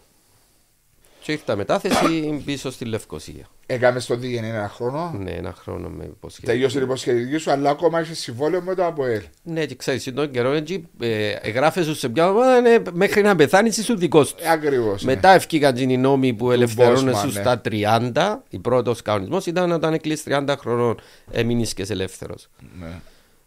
Και 1.31 1.37
ήρθα 1.37 1.57
μετάθεση 1.57 2.43
πίσω 2.45 2.71
στη 2.71 2.85
Λευκοσία. 2.85 3.49
Έκαμε 3.67 4.01
στο 4.01 4.17
Δίγενη 4.17 4.49
ένα 4.49 4.69
χρόνο. 4.69 5.15
Ναι, 5.19 5.31
ένα 5.31 5.53
χρόνο 5.53 5.89
με 5.89 6.05
υποσχέδιο. 6.05 6.53
Τελειώσε 6.53 6.75
την 6.75 6.87
υποσχετική 6.87 7.37
σου, 7.37 7.51
αλλά 7.51 7.71
ακόμα 7.71 8.01
είχε 8.01 8.15
συμβόλαιο 8.15 8.61
με 8.63 8.75
το 8.75 8.85
ΑΠΟΕΛ. 8.85 9.23
Ναι, 9.43 9.67
και 9.67 9.75
ξέρεις, 9.75 10.13
τον 10.15 10.31
καιρό 10.31 10.53
έτσι, 10.53 10.89
ε, 11.01 11.31
εγγράφες 11.31 11.87
σου 11.87 11.95
σε 11.95 12.09
μια 12.09 12.31
ομάδα 12.31 12.57
είναι 12.57 12.83
μέχρι 12.93 13.23
να 13.23 13.37
πεθάνεις 13.37 13.77
είσαι 13.77 13.95
δικός 13.95 14.35
τους. 14.35 14.45
Ε, 14.47 14.51
Ακριβώς. 14.51 15.03
Μετά 15.03 15.31
ευκήκαν 15.31 15.75
και 15.75 15.83
οι 15.83 15.97
νόμοι 15.97 16.35
που 16.35 16.51
ελευθερώνε 16.51 17.13
Bosman, 17.13 17.19
σου 17.19 17.27
ναι. 17.27 17.33
στα 17.33 17.61
30. 17.65 18.43
Η 18.49 18.59
πρώτος 18.59 19.03
κανονισμός 19.03 19.47
ήταν 19.47 19.73
όταν 19.73 19.93
έκλεισε 19.93 20.45
30 20.49 20.55
χρονών 20.59 21.01
έμεινες 21.31 21.75
και 21.75 21.87
ελεύθερος. 21.89 22.49
Ναι. 22.81 23.01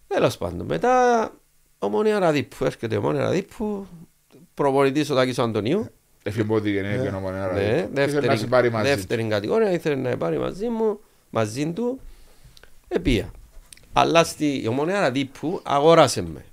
Τέλος 0.07 0.37
πάντων, 0.37 0.65
μετά 0.65 1.31
ομόνια 1.79 2.19
Ραδίπου. 2.19 2.65
Έρχεται 2.65 2.95
η 2.95 2.97
ομόνια 2.97 3.21
Ραδίπου, 3.21 3.87
προπονητής 4.53 5.09
ο 5.09 5.15
Τάκης 5.15 5.37
ο 5.37 5.43
Αντωνίου. 5.43 5.89
Εφημπό 6.23 6.59
Δίγενη, 6.59 6.87
έκανε 6.87 7.17
ομονία. 7.17 7.51
Ναι, 7.53 7.61
Ήθελε 7.61 7.81
να 7.81 7.87
δεύτερη, 7.93 8.37
σε 8.37 8.47
πάρει 8.47 8.71
μαζί. 8.71 8.89
δεύτερη 8.89 9.23
κατηγορία, 9.23 9.71
ήθελε 9.71 9.95
να 9.95 10.17
πάρει 10.17 10.37
μαζί 10.37 10.67
μου, 10.67 10.99
μαζί 11.29 11.71
του. 11.71 11.99
Επία. 12.87 13.31
Αλλά 13.93 14.23
στη 14.23 14.65
ομόνια 14.69 14.99
Ραδίπου 14.99 15.59
αγόρασε 15.63 16.21
με. 16.21 16.45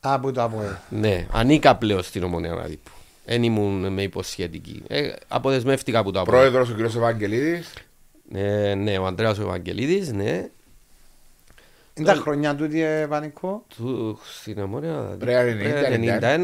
Από 0.00 0.32
το 0.32 0.42
ΑΠΟΕΛ. 0.42 0.70
Ναι, 0.88 1.26
ανήκα 1.32 1.76
πλέον 1.76 2.02
στην 2.02 2.22
ομόνια 2.22 2.54
Ραδίπου. 2.54 2.90
Δεν 3.24 3.42
ήμουν 3.42 3.92
με 3.92 4.02
υποσχετική. 4.02 4.82
Ε, 4.88 5.12
αποδεσμεύτηκα 5.28 5.98
από 5.98 6.12
το 6.12 6.20
Απόλλωνα. 6.20 6.50
Πρόεδρος 6.50 6.70
ο 6.70 6.74
κ. 6.82 6.94
Ευαγγελίδης. 6.96 7.72
Ναι, 8.28 8.74
ναι, 8.74 8.98
ο 8.98 9.06
Ανδρέας 9.06 9.38
ο 9.38 9.42
Ευαγγελίδης, 9.42 10.12
ναι. 10.12 10.48
Είναι 11.98 12.12
τα 12.12 12.14
χρονιά 12.14 12.54
του 12.54 12.68
τι 12.68 12.80
ε, 12.80 13.06
πανικό. 13.06 13.64
Του 13.76 14.18
στην 14.24 14.60
Αμόρια. 14.60 15.16
Πρέπει 15.18 15.64
να 15.64 15.94
είναι 15.94 16.18
91, 16.22 16.34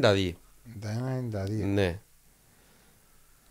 91-92. 0.00 0.32
Τα 0.80 1.20
92. 1.46 1.48
Ναι. 1.64 1.98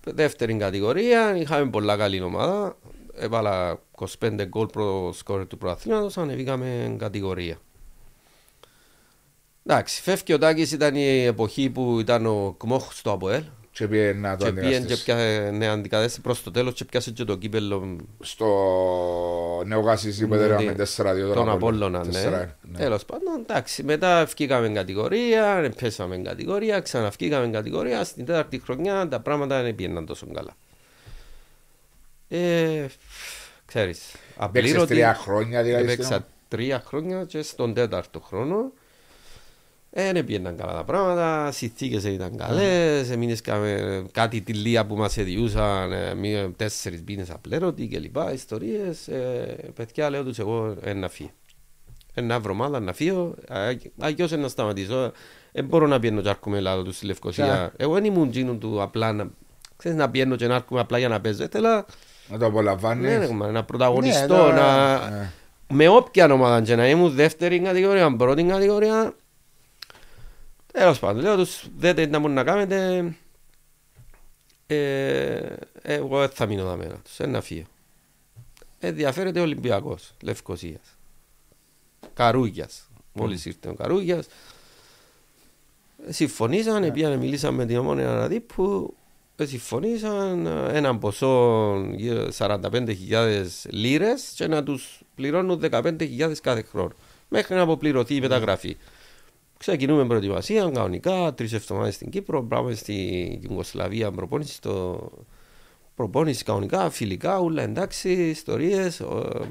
Δεύτερη 0.03 0.55
κατηγορία, 0.55 1.35
είχαμε 1.35 1.69
πολλά 1.69 1.97
καλή 1.97 2.21
ομάδα. 2.21 2.77
Έβαλα 3.15 3.79
25 4.19 4.45
γκολ 4.47 4.65
προ 4.65 5.13
σκόρ 5.13 5.47
του 5.47 5.57
προαθλήματος, 5.57 6.17
ανεβήκαμε 6.17 6.95
κατηγορία. 6.97 7.57
Εντάξει, 9.65 10.01
φεύγει 10.01 10.33
ο 10.33 10.37
Τάκης, 10.37 10.71
ήταν 10.71 10.95
η 10.95 11.23
εποχή 11.23 11.69
που 11.69 11.99
ήταν 11.99 12.25
ο 12.25 12.55
Κμόχ 12.57 12.93
στο 12.93 13.11
ΑΠΟΕΛ. 13.11 13.43
Και 13.73 13.87
πήγε 13.87 14.13
να 14.13 14.37
το 14.37 14.45
Και 14.45 14.51
πήγαινε 14.51 14.69
και 14.71 14.75
αντικαταστήσει. 14.77 15.03
πια, 15.03 15.51
ναι, 15.51 15.67
αντικατέστησε 15.67 16.21
προς 16.21 16.43
το 16.43 16.51
τέλος 16.51 16.73
και 16.73 16.85
πιάσε 16.85 17.11
και 17.11 17.23
το 17.23 17.35
κύπελο 17.35 17.95
Στο 18.19 18.47
νέο 19.65 19.79
γασίζι 19.79 20.27
που 20.27 20.33
Ναι, 20.33 20.39
έδεραμε 20.39 20.63
ναι. 20.71 20.83
4-2 21.29 21.33
τον 21.33 21.49
Απόλλωνα, 21.49 22.05
ναι. 22.05 22.11
Τέσσερα, 22.11 22.57
Τέλος 22.77 23.05
πάντων, 23.05 23.39
εντάξει, 23.39 23.83
μετά 23.83 24.25
βγήκαμε 24.25 24.69
κατηγορία, 24.69 25.71
πέσαμε 25.81 26.17
κατηγορία, 26.17 26.79
ξαναβγήκαμε 26.79 27.47
κατηγορία. 27.47 28.03
Στην 28.03 28.25
τέταρτη 28.25 28.59
χρονιά 28.59 29.07
τα 29.07 29.19
πράγματα 29.19 29.61
δεν 29.61 29.75
πήγαιναν 29.75 30.05
τόσο 30.05 30.27
καλά. 30.33 30.55
Ε, 32.29 32.85
ξέρεις, 33.65 33.99
Παίξες 34.07 34.35
απλήρωτη, 34.37 34.93
τρία 34.93 35.13
χρόνια 35.13 35.63
δηλαδή. 35.63 35.83
στην 35.83 35.93
έπαιξα 35.93 36.25
τρία 36.47 36.83
χρόνια 36.87 37.23
και 37.23 37.41
στον 37.41 37.73
τέταρτο 37.73 38.19
χρόνο 38.19 38.55
ε, 38.57 38.81
δεν 39.95 40.25
πήγαιναν 40.25 40.55
καλά 40.57 40.73
τα 40.73 40.83
πράγματα, 40.83 41.51
συνθήκες 41.51 42.03
δεν 42.03 42.13
ήταν 42.13 42.37
καλές, 42.37 43.09
εμείς 43.09 43.41
κάμε 43.41 44.03
κάτι 44.11 44.41
τη 44.41 44.53
λία 44.53 44.85
που 44.85 44.95
μας 44.95 45.17
εδιούσαν, 45.17 45.91
ε, 45.91 46.13
μία- 46.15 46.51
τέσσερις 46.55 47.03
μήνες 47.07 47.29
απλέρωτοι 47.29 47.87
και 47.87 47.99
λοιπά, 47.99 48.33
ιστορίες. 48.33 49.07
Ε, 49.07 49.55
παιδιά 49.75 50.09
λέω 50.09 50.23
τους 50.23 50.39
εγώ 50.39 50.75
ένα 50.83 51.09
φύγω. 51.09 51.29
Ένα 52.13 52.39
βρω 52.39 52.53
μάλα 52.53 52.79
να 52.79 52.93
φύγω, 52.93 53.33
αγιώς 53.99 54.31
να 54.31 54.47
σταματήσω. 54.47 55.11
Δεν 55.51 55.65
μπορώ 55.65 55.87
να 55.87 55.99
πιένω 55.99 56.21
και 56.21 56.29
άρκουμε 56.29 56.59
λάδο 56.59 56.83
τους 56.83 56.95
στη 56.95 57.05
Λευκοσία. 57.05 57.45
Κα. 57.45 57.71
Εγώ 57.77 57.93
δεν 57.93 58.03
ήμουν 58.03 58.31
τζίνον 58.31 58.59
του 58.59 58.81
απλά 58.81 59.13
να, 59.13 59.27
ξέρεις, 59.77 59.97
να 59.97 60.09
πιένω 60.09 60.35
και 60.35 60.47
να 60.47 60.55
άρκουμε 60.55 60.79
απλά 60.79 60.97
για 60.97 61.07
να 61.07 61.21
παίζω. 61.21 61.43
Ήθελα 61.43 61.85
Να 62.29 62.37
το 62.37 62.45
απολαμβάνεις. 62.45 63.03
ναι, 63.03 63.17
ρε, 63.17 63.27
μα, 63.33 63.47
να 63.51 63.63
πρωταγωνιστώ, 63.63 64.45
Ναι, 64.47 64.59
να... 64.59 64.97
ναι. 65.09 65.31
με 65.69 65.87
όποια 65.87 66.31
ομάδα 66.33 66.61
και 66.61 66.75
να 66.75 66.89
ήμουν 66.89 67.11
δεύτερη 67.11 67.59
κατηγορία, 67.59 68.15
πρώτη 68.15 68.43
κατηγορία. 68.43 69.13
Τέλος 70.73 70.99
πάντων, 70.99 71.21
λέω 71.21 71.35
τους 71.35 71.67
δέτε 71.77 72.05
να 72.05 72.19
μπορούν 72.19 72.35
να 72.35 72.43
κάνετε. 72.43 73.13
Ε, 74.67 75.55
εγώ 75.81 76.19
δεν 76.19 76.29
θα 76.29 76.45
μείνω 76.45 76.63
δαμένα 76.63 76.95
τους, 76.95 77.19
ένα 77.19 77.41
φύγω. 77.41 77.67
Ενδιαφέρεται 78.79 79.39
ο 79.39 79.43
Ολυμπιακός, 79.43 80.13
Λευκοσίας. 80.21 80.97
Καρούγιας. 82.13 82.89
Μόλις 83.13 83.45
ήρθε 83.45 83.69
ο 83.69 83.73
Καρούγιας. 83.73 84.27
Συμφωνήσαν, 86.09 86.91
πήγανε, 86.91 87.17
μιλήσαμε 87.17 87.57
με 87.57 87.65
την 87.65 87.77
ομόνια 87.77 88.11
Αναδίπου, 88.11 88.93
ε, 89.35 89.45
συμφωνήσαν 89.45 90.45
έναν 90.71 90.99
ποσό 90.99 91.75
γύρω 91.95 92.31
45.000 92.31 93.45
λίρες 93.69 94.33
και 94.35 94.47
να 94.47 94.63
τους 94.63 95.01
πληρώνουν 95.15 95.59
15.000 95.59 96.41
κάθε 96.41 96.61
χρόνο. 96.61 96.93
Μέχρι 97.29 97.55
να 97.55 97.61
αποπληρωθεί 97.61 98.15
η 98.15 98.19
μεταγραφή. 98.19 98.77
Ξεκινούμε 99.57 100.05
προετοιμασία 100.05 100.61
κανονικά, 100.73 101.33
τρεις 101.33 101.53
εβδομάδες 101.53 101.95
στην 101.95 102.09
Κύπρο, 102.09 102.43
πάμε 102.43 102.73
στη 102.73 102.93
Ιουγκοσλαβία 103.43 104.11
προπόνηση, 104.11 104.53
στο... 104.53 105.09
προπόνηση 105.95 106.43
κανονικά, 106.43 106.89
φιλικά, 106.89 107.39
όλα 107.39 107.63
εντάξει, 107.63 108.11
ιστορίες 108.11 109.01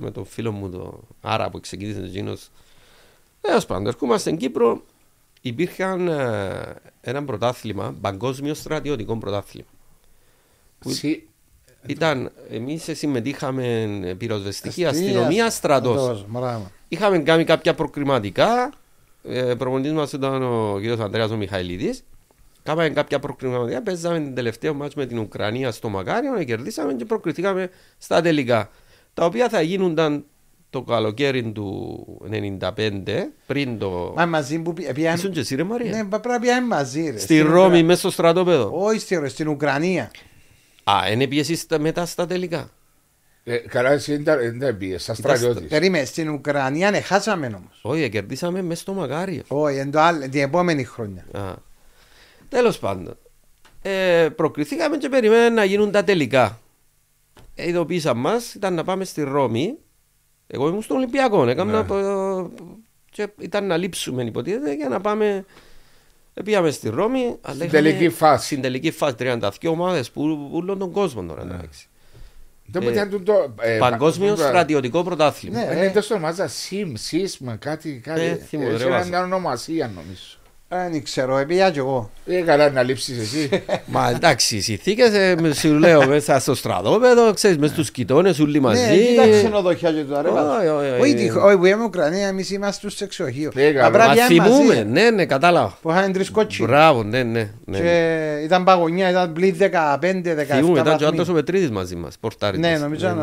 με 0.01 0.11
τον 0.11 0.25
φίλο 0.25 0.53
μου 0.53 0.71
το 0.71 1.01
Άρα 1.21 1.51
που 1.51 1.61
ξεκίνησε 1.61 2.01
το 2.01 2.09
Τζίνος. 2.09 2.49
Τέλο 3.41 3.63
πάντων, 3.67 3.87
ερχόμαστε 3.87 4.21
στην 4.21 4.37
Κύπρο, 4.37 4.83
υπήρχαν 5.41 6.09
ε, 6.09 6.75
ένα 7.01 7.25
πρωτάθλημα, 7.25 7.95
παγκόσμιο 8.01 8.55
στρατιωτικό 8.55 9.17
πρωτάθλημα. 9.17 9.69
Συ... 10.87 11.23
Ήταν, 11.87 12.33
εμείς 12.51 12.89
συμμετείχαμε 12.93 14.15
πυροσβεστική 14.19 14.85
αστυνομία, 14.85 15.51
στρατός. 15.51 16.27
Είχαμε 16.89 17.19
κάνει 17.19 17.45
κάποια 17.45 17.75
προκριματικά 17.75 18.73
ε, 19.23 19.55
προπονητής 19.55 19.93
μας 19.93 20.13
ήταν 20.13 20.43
ο 20.43 20.79
κύριος 20.81 20.99
Ανδρέας 20.99 21.31
ο 21.31 21.37
Μιχαηλίδης. 21.37 22.05
Κάμαμε 22.63 22.91
κάποια 22.91 23.19
προκριματικά, 23.19 23.83
παίζαμε 23.83 24.19
την 24.19 24.35
τελευταία 24.35 24.73
μάτς 24.73 24.95
με 24.95 25.07
την 25.07 25.19
Ουκρανία 25.19 25.71
στο 25.71 25.89
Μακάριο, 25.89 26.45
κερδίσαμε 26.45 26.95
και 26.95 27.05
προκριθήκαμε 27.05 27.71
στα 27.99 28.21
τελικά. 28.21 28.71
Τα 29.15 29.25
οποία 29.25 29.49
θα 29.49 29.61
γίνονταν 29.63 30.25
το 30.71 30.83
καλοκαίρι 30.83 31.53
του 31.53 32.07
1995, 32.61 32.71
πριν 33.47 33.79
το... 33.79 34.13
Μα 34.17 34.27
μαζί 34.27 34.59
που 34.59 34.73
πήγαν... 34.73 35.15
Ήσουν 35.15 35.31
και 35.31 35.41
εσύ 35.41 35.55
ρε 35.55 35.63
Μαρία; 35.63 35.91
Ναι, 35.91 36.05
πρέπει 36.05 36.29
να 36.29 36.39
πήγαν 36.39 36.67
μαζί 36.67 37.11
ρε. 37.11 37.19
Στη 37.19 37.41
Ρώμη, 37.41 37.83
μέσα 37.83 37.99
στο 37.99 38.11
στρατόπεδο. 38.11 38.71
Όχι, 38.75 38.99
στη, 38.99 39.29
στην 39.29 39.49
Ουκρανία. 39.49 40.11
Α, 40.85 41.11
είναι 41.11 41.27
πιεσείς 41.27 41.67
μετά 41.79 42.07
στα 42.07 42.27
τελικά. 42.27 42.71
Ε, 43.45 43.57
καλά, 43.57 43.91
εσύ 43.91 44.23
δεν 44.57 44.77
πήγες, 44.77 45.03
σαν 45.03 45.15
στρατιώτης. 45.15 45.69
Περίμενε, 45.69 46.05
στην 46.05 46.29
Ουκρανία 46.29 46.91
ναι, 46.91 47.01
χάσαμε 47.01 47.47
όμως. 47.47 47.81
Όχι, 47.83 48.09
κερδίσαμε 48.09 48.63
μέσα 48.63 48.81
στο 48.81 48.93
Μακάριο. 48.93 49.43
Όχι, 49.49 49.77
εν 49.77 49.91
το 49.91 50.01
άλλο, 50.01 50.29
την 50.29 50.43
επόμενη 50.43 50.85
χρονιά. 50.85 51.25
Τέλος 52.49 52.79
πάντων. 52.79 53.17
Ε, 53.83 54.29
προκριθήκαμε 54.37 54.97
και 54.97 55.09
περιμέναμε 55.09 55.49
να 55.49 55.65
γίνουν 55.65 55.91
τα 55.91 56.05
τελικά. 56.05 56.61
Ε, 57.55 57.69
ειδοποίησαν 57.69 58.19
μας, 58.19 58.55
ήταν 58.55 58.75
να 58.75 58.85
πάμε 58.85 59.05
στη 59.05 59.23
Ρώμη. 59.23 59.79
Εγώ 60.47 60.69
ήμουν 60.69 60.83
στον 60.83 60.97
Ολυμπιακό. 60.97 61.49
Έκανα, 61.49 61.83
ναι. 61.83 62.49
και 63.11 63.29
ήταν 63.39 63.67
να 63.67 63.77
λείψουμε 63.77 64.23
υποτίθεται 64.23 64.75
για 64.75 64.89
να 64.89 65.01
πάμε. 65.01 65.45
Ε, 66.35 66.43
πήγαμε 66.43 66.71
στη 66.71 66.89
Ρώμη. 66.89 67.37
Στην 67.49 67.71
τελική 67.71 68.09
φάση. 68.09 68.45
Στην 68.45 68.61
τελική 68.61 68.91
φάση 68.91 69.15
32 69.19 69.51
ομάδες 69.65 70.11
που 70.11 70.51
ούλον 70.53 70.79
τον 70.79 70.93
κόσμο 70.93 71.23
τώρα. 71.23 71.45
Ναι. 71.45 71.55
Ε, 71.55 71.57
το, 71.57 71.65
ε, 71.65 71.92
Παγκόσμιο 73.79 74.37
στρατιωτικό 74.37 75.03
πρωτάθλημα. 75.03 75.59
Ναι, 75.59 75.65
ε, 75.71 75.75
δεν 75.75 75.93
το 75.93 76.07
ονομάζα 76.11 76.49
ΣΥΜ, 76.49 76.93
ΣΥΣΜ, 76.95 77.51
κάτι. 77.59 78.01
κάτι 78.05 78.21
ε, 78.21 78.35
θυμώ, 78.35 78.67
ε, 78.69 79.05
μια 79.09 79.23
ονομασία 79.23 79.91
νομίζω. 79.95 80.42
Δεν 80.75 81.03
ξέρω, 81.03 81.39
έπια 81.39 81.71
κι 81.71 81.79
εγώ. 81.79 82.11
Ε, 82.27 82.41
καλά 82.41 82.71
να 82.71 82.83
λείψεις 82.83 83.19
εσύ. 83.19 83.49
Μα 83.87 84.11
εντάξει, 84.11 84.57
οι 84.57 84.61
συνθήκες 84.61 85.11
σου 85.59 85.73
λέω 85.73 86.07
μέσα 86.07 86.39
στο 86.39 86.55
στρατόπεδο, 86.55 87.33
ξέρεις, 87.33 87.59
μέσα 87.59 87.73
στους 87.73 87.91
κοιτώνε, 87.91 88.35
όλοι 88.41 88.61
μαζί. 88.61 88.81
Ναι, 88.87 88.95
ήταν 88.95 89.31
ξενοδοχεία 89.31 89.93
και 89.93 90.03
τώρα. 90.03 90.31
Όχι, 90.59 90.69
όχι, 91.39 91.57
που 91.57 91.65
είμαι 91.65 91.85
Ουκρανία, 91.85 92.27
εμείς 92.27 92.51
είμαστε 92.51 92.91
στο 92.91 93.05
εξοχείο. 93.05 93.53
Μας 93.93 94.27
θυμούμε, 94.27 94.83
ναι, 94.83 95.11
ναι, 95.11 95.27
κατάλαβα. 95.27 95.79
Που 95.83 95.91
είχαν 95.91 96.13
τρεις 96.13 96.31
κότσι. 96.31 96.63
Μπράβο, 96.63 97.03
ναι, 97.03 97.23
ναι. 97.23 97.51
Και 97.65 98.39
ήταν 98.45 98.65
παγωνιά, 98.65 99.11
ήταν 99.11 99.33
πλήν 99.33 99.57
15-17. 99.59 99.65
Θυμούμε, 100.47 100.81
ήταν 100.81 100.97
και 100.97 101.05
ο 101.05 101.07
άντρος 101.07 101.29
ο 101.29 101.33
Πετρίδη 101.33 101.71
μαζί 101.71 101.97
μας. 101.97 102.15
Ναι, 102.57 102.79
νομίζω. 102.79 103.17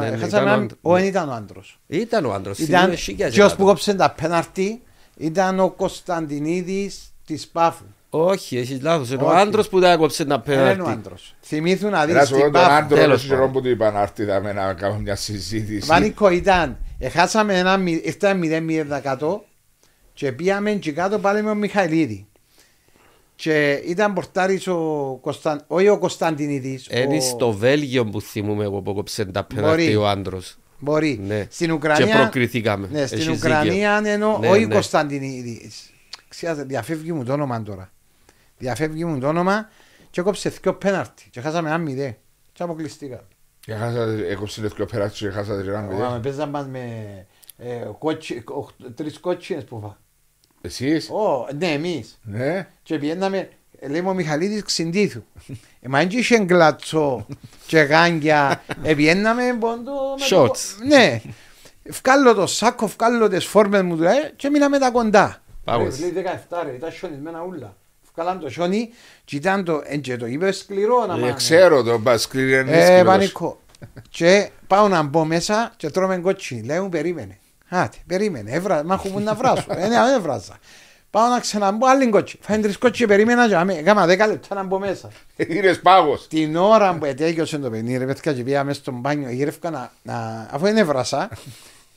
Όχι, 0.81 1.05
ήταν 1.05 1.29
ο 1.29 1.33
άντρος. 1.33 1.79
Ήταν 1.87 2.25
ο 2.25 2.33
άντρος. 2.33 2.59
Ήταν 2.59 2.93
και 3.31 3.43
ω 3.43 3.51
που 3.57 3.65
κόψε 3.65 3.93
τα 3.93 4.15
πέναρτη 4.21 4.81
ήταν 5.17 5.59
ο 5.59 5.69
Κωνσταντινίδης 5.69 7.08
τη 7.33 7.45
Πάφου. 7.51 7.83
Όχι, 8.09 8.57
έχεις 8.57 8.81
λάθος. 8.81 9.11
Είναι 9.11 9.23
ο 9.23 9.29
άντρος 9.29 9.69
που 9.69 9.79
δεν 9.79 9.91
έκοψε 9.91 10.23
να 10.23 10.39
πέναρτη. 10.39 10.73
Είναι 10.73 10.89
ο 10.89 10.91
άντρος. 10.91 11.35
Θυμήθουν 11.41 11.89
να 11.89 12.05
δεις 12.05 12.29
την 12.29 12.51
Πάφου. 12.51 12.95
Τέλος 12.95 13.25
πάντων. 13.25 13.51
που 13.51 13.61
του 13.61 13.69
είπαν 13.69 13.93
να 13.93 14.01
έρθει 14.01 14.25
να 14.25 14.73
κάνω 14.73 14.97
μια 14.99 15.15
συζήτηση. 15.15 15.87
Βανίκο 15.87 16.29
ήταν. 16.29 16.77
Έχασαμε 16.99 17.57
ένα 17.57 17.79
0-0% 19.19 19.39
και 20.13 20.31
πήγαμε 20.31 20.71
και 20.71 20.91
κάτω 20.91 21.19
πάλι 21.19 21.41
με 21.41 21.49
τον 21.49 21.57
Μιχαηλίδη. 21.57 22.27
Και 23.35 23.81
ήταν 23.85 24.13
πορτάρι 24.13 24.61
ο, 24.67 25.17
Κωνσταν... 25.21 25.63
όχι 25.67 25.89
ο 25.89 25.97
Κωνσταντινίδης. 25.97 26.87
Είναι 26.91 27.17
ο... 27.17 27.21
στο 27.21 27.51
Βέλγιο 27.51 28.05
που 28.05 28.21
θυμούμαι 28.21 28.63
εγώ 28.63 28.81
που 28.81 28.91
έκοψε 28.91 29.25
τα 29.25 29.43
πέναρτη 29.43 29.95
ο 29.95 30.07
άντρος. 30.07 30.57
Μπορεί. 30.79 31.19
Ναι. 31.23 31.47
Στην 31.49 31.71
Ουκρανία. 31.71 32.05
Και 32.05 32.13
προκριθήκαμε. 32.13 32.87
Ναι, 32.91 33.05
στην 33.05 33.31
Ουκρανία 33.31 34.01
ενώ 34.05 34.37
ναι, 34.37 34.49
όχι 34.49 34.65
ναι. 34.65 34.73
Κωνσταντινίδης. 34.73 35.89
Ξέρετε, 36.29 36.63
διαφεύγει 36.63 37.11
μου 37.11 37.23
το 37.23 37.33
όνομα 37.33 37.63
τώρα. 37.63 37.91
Διαφεύγει 38.57 39.05
μου 39.05 39.19
το 39.19 39.27
όνομα 39.27 39.69
και 40.09 40.19
έκοψε 40.19 40.49
δύο 40.49 40.73
πέναρτι 40.73 41.27
και 41.29 41.41
χάσαμε 41.41 41.69
ένα 41.69 41.77
μηδέ. 41.77 42.17
Και 42.51 42.63
αποκλειστήκα. 42.63 43.27
Και 43.59 43.73
έκοψε 44.29 44.61
δύο 44.61 44.85
πέναρτι 44.85 45.17
και 45.17 45.29
χάσατε 45.29 45.61
ένα 45.61 45.81
μηδέ. 45.81 46.01
Μα 46.01 46.19
παίζαμε 46.19 46.51
μας 46.51 46.67
με 46.67 47.25
ε, 47.57 47.87
τρεις 48.95 49.19
κότσινες 49.19 49.63
που 49.63 49.79
φά. 49.81 49.97
Εσείς; 50.61 51.09
Ω, 51.09 51.47
ναι, 51.55 51.67
εμείς. 51.67 52.19
Ναι. 52.23 52.67
Και 52.83 52.97
πιέναμε, 52.97 53.49
λέμε 53.87 54.09
ο 54.09 54.13
Μιχαλίδης 54.13 54.63
ξυντήθου. 54.63 55.23
Ε, 55.81 55.87
μα 55.87 55.99
δεν 55.99 56.09
είχε 56.11 56.39
γκλατσό 56.39 57.25
και 57.67 57.79
γάγκια. 57.79 58.63
Ε, 58.83 58.93
πιέναμε 58.93 59.57
πόντο... 59.59 59.91
Σότς. 60.17 60.77
Ναι. 60.83 61.21
Βγάλω 61.83 62.33
το 62.33 62.47
σάκο, 62.47 62.87
βγάλω 62.87 63.27
τις 63.27 63.45
φόρμες 63.45 63.81
μου 63.81 63.97
και 64.35 64.49
μείναμε 64.49 64.79
τα 64.79 64.91
κοντά. 64.91 65.41
Πάγος. 65.69 65.99
Λέει 65.99 66.13
17 66.49 66.61
ρε, 66.63 66.71
ήταν 66.71 66.91
σιωνισμένα 66.91 67.43
ούλα. 67.43 67.75
Βγάλαν 68.13 68.39
το 68.39 68.49
σιόνι 68.49 68.89
και 69.25 69.35
ήταν 69.35 69.63
το, 69.63 69.81
και 70.01 70.17
το 70.17 70.25
είπε 70.25 70.51
σκληρό 70.51 71.05
να 71.05 71.17
μάθει. 71.17 71.33
Ξέρω 71.33 71.83
το, 71.83 71.99
πα 71.99 72.17
σκληρό 72.17 72.59
είναι 72.59 72.81
σκληρός. 72.81 72.99
Ε, 72.99 73.03
πανικό. 73.03 73.59
και 74.09 74.49
πάω 74.67 74.87
να 74.87 75.03
μπω 75.03 75.25
μέσα 75.25 75.73
και 75.77 75.89
τρώμε 75.89 76.17
κότσι. 76.17 76.61
Λέω 76.65 76.83
μου 76.83 76.89
περίμενε. 76.89 77.39
Άτε, 77.69 77.97
περίμενε, 78.07 78.51
έβρα, 78.51 78.83
μ' 78.83 78.91
έχουν 78.91 79.23
να 79.23 79.33
βράσω. 79.33 79.65
Ε, 79.69 79.87
ναι, 79.87 79.95
έβραζα. 80.15 80.59
Πάω 81.11 81.27
να 81.27 81.39
ξαναμπω 81.39 81.87
άλλη 81.87 82.09
κότσι. 82.09 82.39
Φάνε 82.41 82.61
τρεις 82.61 82.77
κότσι 82.77 83.01
και 83.01 83.07
περίμενα 83.07 83.47
και 83.47 83.55
άμε, 83.55 83.73
έκανα 83.73 84.05
δέκα 84.05 84.27
λεπτά 84.27 84.55
να 84.55 84.63
μπω 84.63 84.79
μέσα. 84.79 85.09
Ήρες 85.35 85.79
πάγος. 85.79 86.27
Την 86.27 86.55
ώρα 86.55 86.93
που 86.97 87.05
ετέγιωσε 87.05 87.57
το 87.57 87.69
παιχνίδι, 87.69 87.97
ρε 87.97 88.05
παιδιά 88.05 88.33
και 88.33 88.43
πήγα 88.43 88.63
μέσα 88.63 88.79
στον 88.79 88.93
μπάνιο, 88.93 89.29
γύρευκα 89.29 89.69
να, 89.69 89.91
να, 90.01 90.47
αφού 90.51 90.65
είναι 90.65 90.79
έβρασα, 90.79 91.29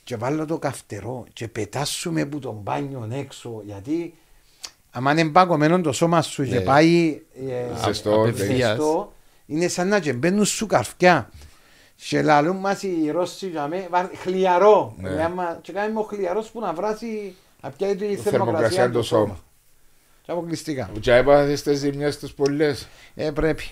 και 0.03 0.15
βάλω 0.15 0.45
το 0.45 0.57
καυτερό 0.57 1.25
και 1.33 1.47
πετάσουμε 1.47 2.21
από 2.21 2.39
τον 2.39 2.59
μπάνιο 2.63 3.07
έξω 3.11 3.61
γιατί 3.65 4.13
άμα 4.91 5.11
είναι 5.11 5.25
παγωμένο 5.25 5.81
το 5.81 5.91
σώμα 5.91 6.21
σου 6.21 6.43
και 6.43 6.55
ναι. 6.55 6.61
πάει 6.61 7.21
ζεστό, 7.85 9.13
είναι 9.45 9.67
σαν 9.67 9.87
να 9.87 9.99
και 9.99 10.13
μπαίνουν 10.13 10.45
σου 10.45 10.65
καρφιά 10.65 11.29
και 11.95 12.21
λαλούν 12.21 12.55
μας 12.55 12.83
οι 12.83 13.11
Ρώσοι 13.11 13.47
για 13.47 13.67
με 13.67 13.87
χλιαρό 14.21 14.95
ναι. 14.97 15.29
και 15.61 15.71
κάνουμε 15.71 15.99
ο 15.99 16.03
χλιαρός 16.03 16.49
που 16.49 16.59
να 16.59 16.73
βράσει 16.73 17.35
να 17.61 17.69
πιάει 17.69 17.95
τη 17.95 18.15
θερμοκρασία 18.15 18.91
το 18.91 19.03
σώμα 19.03 19.37
και 20.25 20.31
αποκλειστικά. 20.31 20.89
Και 20.99 21.13
έπαθες 21.13 21.61
τις 21.61 21.79
ζημιές 21.79 22.19
τους 22.19 22.33
πολλές. 22.33 22.87
Ε, 23.15 23.31
πρέπει. 23.31 23.63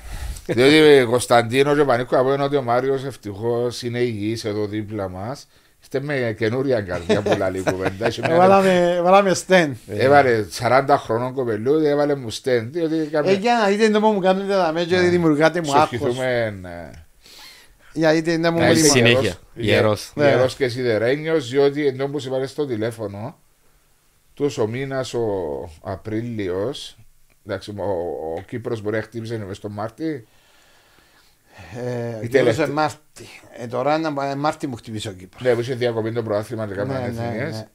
Διότι 0.46 1.06
Κωνσταντίνο 1.06 1.76
και 1.76 1.84
Πανίκο 1.84 2.18
από 2.18 2.44
ότι 2.44 2.56
ο 2.56 2.62
Μάριος 2.62 3.04
ευτυχώς 3.04 3.82
είναι 3.82 4.00
υγιής 4.00 4.46
εδώ 4.46 4.66
δίπλα 4.66 5.10
μας 5.10 5.48
Είστε 5.82 6.02
με 6.02 6.36
καινούρια 6.38 6.82
καρδιά 6.82 7.22
που 7.22 7.36
λαλεί 7.38 7.64
κουβέντα. 7.72 8.12
Έβαλαμε 8.98 9.34
στέν. 9.34 9.78
Έβαλε 9.88 10.46
40 10.60 10.86
χρονών 10.98 11.34
κοπελού, 11.34 11.74
έβαλε 11.74 12.16
μου 12.16 12.30
στέν. 12.30 12.72
Ε, 13.24 13.34
για 13.34 13.54
να 13.54 13.68
δείτε 13.68 13.90
το 13.90 14.00
μου 14.00 14.20
κάνετε 14.20 14.54
τα 14.54 14.72
μέτια, 14.74 15.02
δημιουργάτες 15.02 15.68
μου 15.68 15.78
άκος. 15.78 16.18
Για 17.94 18.12
δείτε 18.12 18.38
να 18.38 18.52
μου 18.52 18.60
μιλήσει. 18.60 18.90
Συνέχεια. 18.90 19.34
Γερός. 19.54 20.12
Γερός 20.16 20.56
και 20.56 20.68
σιδερένιος, 20.68 21.50
διότι 21.50 21.88
ενώ 21.88 22.08
που 22.08 22.20
σε 22.20 22.46
στο 22.46 22.66
τηλέφωνο, 22.66 23.40
τόσο 24.34 24.68
μήνας 24.68 25.14
ο 25.14 25.28
Απρίλιος, 25.82 26.98
εντάξει, 27.46 27.74
ο 28.36 28.42
Κύπρος 28.48 28.82
μπορεί 28.82 28.96
να 28.96 29.02
χτύπησε 29.02 29.38
μες 29.48 29.58
στο 29.58 29.70
Μάρτι, 29.70 30.28
ε, 32.22 32.28
τελευταία... 32.28 32.68
Μάρτι. 33.22 33.64
Ε, 33.64 33.68
τώρα 33.68 33.96
είναι 33.96 34.36
Μάρτι 34.36 34.68
μου 34.68 34.76
χτυπήσει 34.76 35.08
ο 35.08 35.12
Κύπρος. 35.12 35.42
Ναι, 35.42 35.54
που 35.54 35.60
είχε 35.60 35.74
διακοπή 35.74 36.12
το 36.12 36.24
προάθλημα 36.24 36.68
και 36.68 36.74
ναι, 36.74 36.84
ναι, 36.84 37.14
ναι. 37.16 37.68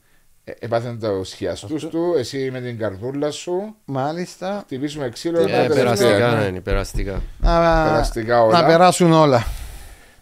Ε, 0.44 0.54
Έπαθε 0.58 0.96
το 1.00 1.24
σχιαστούς 1.24 1.86
του, 1.88 2.14
εσύ 2.18 2.50
με 2.50 2.60
την 2.60 2.78
καρδούλα 2.78 3.30
σου. 3.30 3.74
Μάλιστα. 3.84 4.60
Χτυπήσουμε 4.64 5.08
ξύλο. 5.08 5.40
Ε, 5.40 5.42
τα 5.42 5.48
τελευταία. 5.50 5.74
περαστικά, 5.84 6.50
ναι, 6.50 6.60
περαστικά. 6.60 7.22
Να, 7.38 7.84
Περαστικά 7.84 8.42
όλα. 8.42 8.60
να 8.60 8.66
περάσουν 8.66 9.12
όλα. 9.12 9.46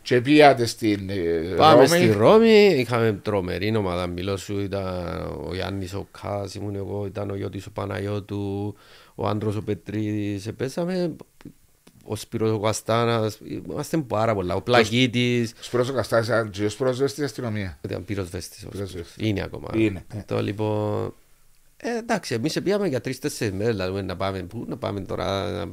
Και 0.02 0.20
πήγατε 0.20 0.66
στην 0.66 1.10
ε, 1.10 1.54
Πάμε 1.56 1.74
Ρώμη. 1.74 1.86
στη 1.86 2.10
Ρώμη, 2.10 2.74
είχαμε 2.76 3.18
τρομερή 3.22 3.76
ομάδα. 3.76 4.06
Μιλώ 4.06 4.36
σου, 4.36 4.60
ήταν 4.60 4.84
ο 5.48 5.54
Γιάννης 5.54 5.94
ο 5.94 6.06
Κάς, 6.22 6.54
ήμουν 6.54 6.74
εγώ, 6.74 7.06
ήταν 7.06 7.30
ο 7.30 7.34
Γιώτης 7.36 7.66
ο 7.66 7.70
Παναγιώτου, 7.70 8.74
ο 9.14 9.26
Άντρος 9.28 9.56
ο 9.56 9.62
Πετρίδης. 9.62 10.46
Επέσαμε 10.46 11.16
ο 12.04 12.16
Σπύρος 12.16 12.50
ο 12.50 12.58
Καστάνας, 12.60 13.38
είμαστε 13.44 13.96
πάρα 13.96 14.34
πολλά. 14.34 14.54
Ο 14.54 14.62
Πλακίτης, 14.62 15.52
Σπρός 15.60 15.88
ο 15.88 15.92
Καστάς, 15.92 16.26
ήταν 16.26 16.50
και 16.50 16.64
ο 16.64 16.68
Σπρός 16.68 16.98
δεν 16.98 17.08
στην 17.08 17.24
αστυνομία. 17.24 17.78
ήταν 17.84 18.04
πυροσβέστης. 18.04 18.64
ο 18.64 18.68
Πυροσβέστης. 18.68 19.10
Σπύρος. 19.12 19.28
Είναι 19.30 19.42
ακόμα. 19.42 19.68
Είναι. 19.74 20.04
Το 20.26 20.42
λοιπόν... 20.42 21.14
Ε, 21.76 21.96
εντάξει, 21.98 22.34
εμείς 22.34 22.62
πήγαμε 22.62 22.88
για 22.88 23.00
τρεις-τέσσερις 23.00 23.54
μέρες, 23.54 23.74
δηλαδή 23.76 24.02
να 24.02 24.16
πάμε 24.16 24.38
πού, 24.42 24.64
να 24.68 24.76
πάμε 24.76 25.00
τώρα... 25.00 25.50
να- 25.50 25.64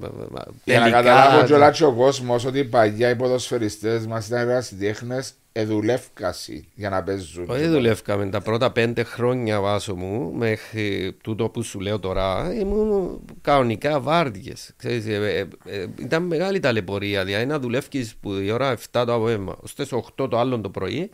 Για 0.63 0.79
να 0.79 0.81
τελικά, 0.81 0.89
καταλάβω 0.89 1.45
και 1.45 1.53
όλα 1.53 1.71
και 1.71 1.83
ο 1.83 1.93
κόσμος 1.93 2.45
ότι 2.45 2.63
παλιά 2.63 3.09
οι 3.09 3.15
ποδοσφαιριστές 3.15 4.05
μας 4.07 4.27
ήταν 4.27 4.49
ερασιτέχνες 4.49 5.33
εδουλεύκασι 5.51 6.67
για 6.75 6.89
να 6.89 7.03
παίζουν. 7.03 7.45
Όχι 7.49 7.67
δουλεύκαμε 7.67 8.25
τα 8.29 8.41
πρώτα 8.41 8.71
πέντε 8.71 9.03
χρόνια 9.03 9.61
βάσο 9.61 9.95
μου 9.95 10.31
μέχρι 10.33 11.17
τούτο 11.23 11.49
που 11.49 11.61
σου 11.63 11.79
λέω 11.79 11.99
τώρα 11.99 12.53
ήμουν 12.53 13.19
κανονικά 13.41 13.99
βάρδιες 13.99 14.71
Ξέρεις, 14.77 15.05
ε, 15.05 15.47
ε, 15.65 15.75
ε, 15.77 15.85
ήταν 15.99 16.23
μεγάλη 16.23 16.59
ταλαιπωρία 16.59 17.25
δηλαδή 17.25 17.45
να 17.45 17.59
δουλεύεις 17.59 18.15
που 18.21 18.33
η 18.33 18.51
ώρα 18.51 18.77
7 18.77 19.03
το 19.05 19.13
απόγευμα 19.13 19.55
ως 19.61 19.75
τις 19.75 19.89
8 20.17 20.29
το 20.29 20.39
άλλο 20.39 20.59
το 20.59 20.69
πρωί 20.69 21.09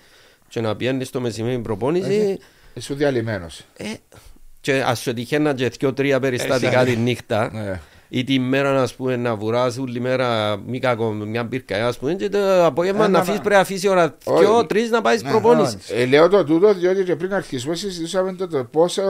και 0.47 0.61
να 0.61 0.75
πιάνεις 0.75 1.09
το 1.09 1.19
μεσημέρι 1.21 1.59
προπόνηση 1.59 2.37
Είσαι 2.73 2.93
διαλυμένος. 2.93 3.63
ε, 3.77 3.85
και 4.71 4.83
ας 4.85 4.99
σου 4.99 5.13
τυχαίνα 5.13 5.53
και 5.53 5.71
δυο-τρία 5.79 6.19
περιστατικά 6.19 6.83
τη 6.85 6.95
νύχτα 6.95 7.49
Ναι. 7.53 7.79
ή 8.09 8.23
τη 8.23 8.39
μέρα 8.39 8.81
ας 8.81 8.93
πούμε, 8.93 9.15
να 9.15 9.35
βουράς 9.35 9.77
όλη 9.77 9.99
μέρα 9.99 10.57
μη 10.67 10.79
κακό, 10.79 11.11
μια 11.11 11.43
μπύρκα 11.43 11.87
ας 11.87 11.97
πούμε, 11.97 12.13
και 12.13 12.29
το 12.29 12.65
απόγευμα 12.65 13.03
Ε, 13.03 13.07
να 13.07 13.11
να 13.13 13.17
αφήσεις 13.19 13.35
πα- 13.35 13.41
πρέπει 13.41 13.55
να 13.55 13.61
αφήσεις 13.61 13.89
ώρα 13.89 14.17
Όχι. 14.23 14.39
δυο, 14.45 14.65
τρεις 14.65 14.89
να 14.89 15.01
πάεις 15.01 15.21
προπόνηση. 15.23 15.77
Ε, 15.89 16.05
λέω 16.05 16.29
το 16.29 16.43
τούτο 16.43 16.73
διότι 16.73 17.03
και 17.03 17.15
πριν 17.15 17.33
αρχίσουμε 17.33 17.75
συζητούσαμε 17.75 18.33
το, 18.33 18.47
το 18.47 18.63
πόσο 18.63 19.01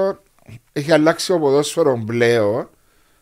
έχει 0.73 0.91
αλλάξει 0.91 1.31
ο 1.31 1.39
ποδόσφαιρο 1.39 2.03
πλέον 2.05 2.69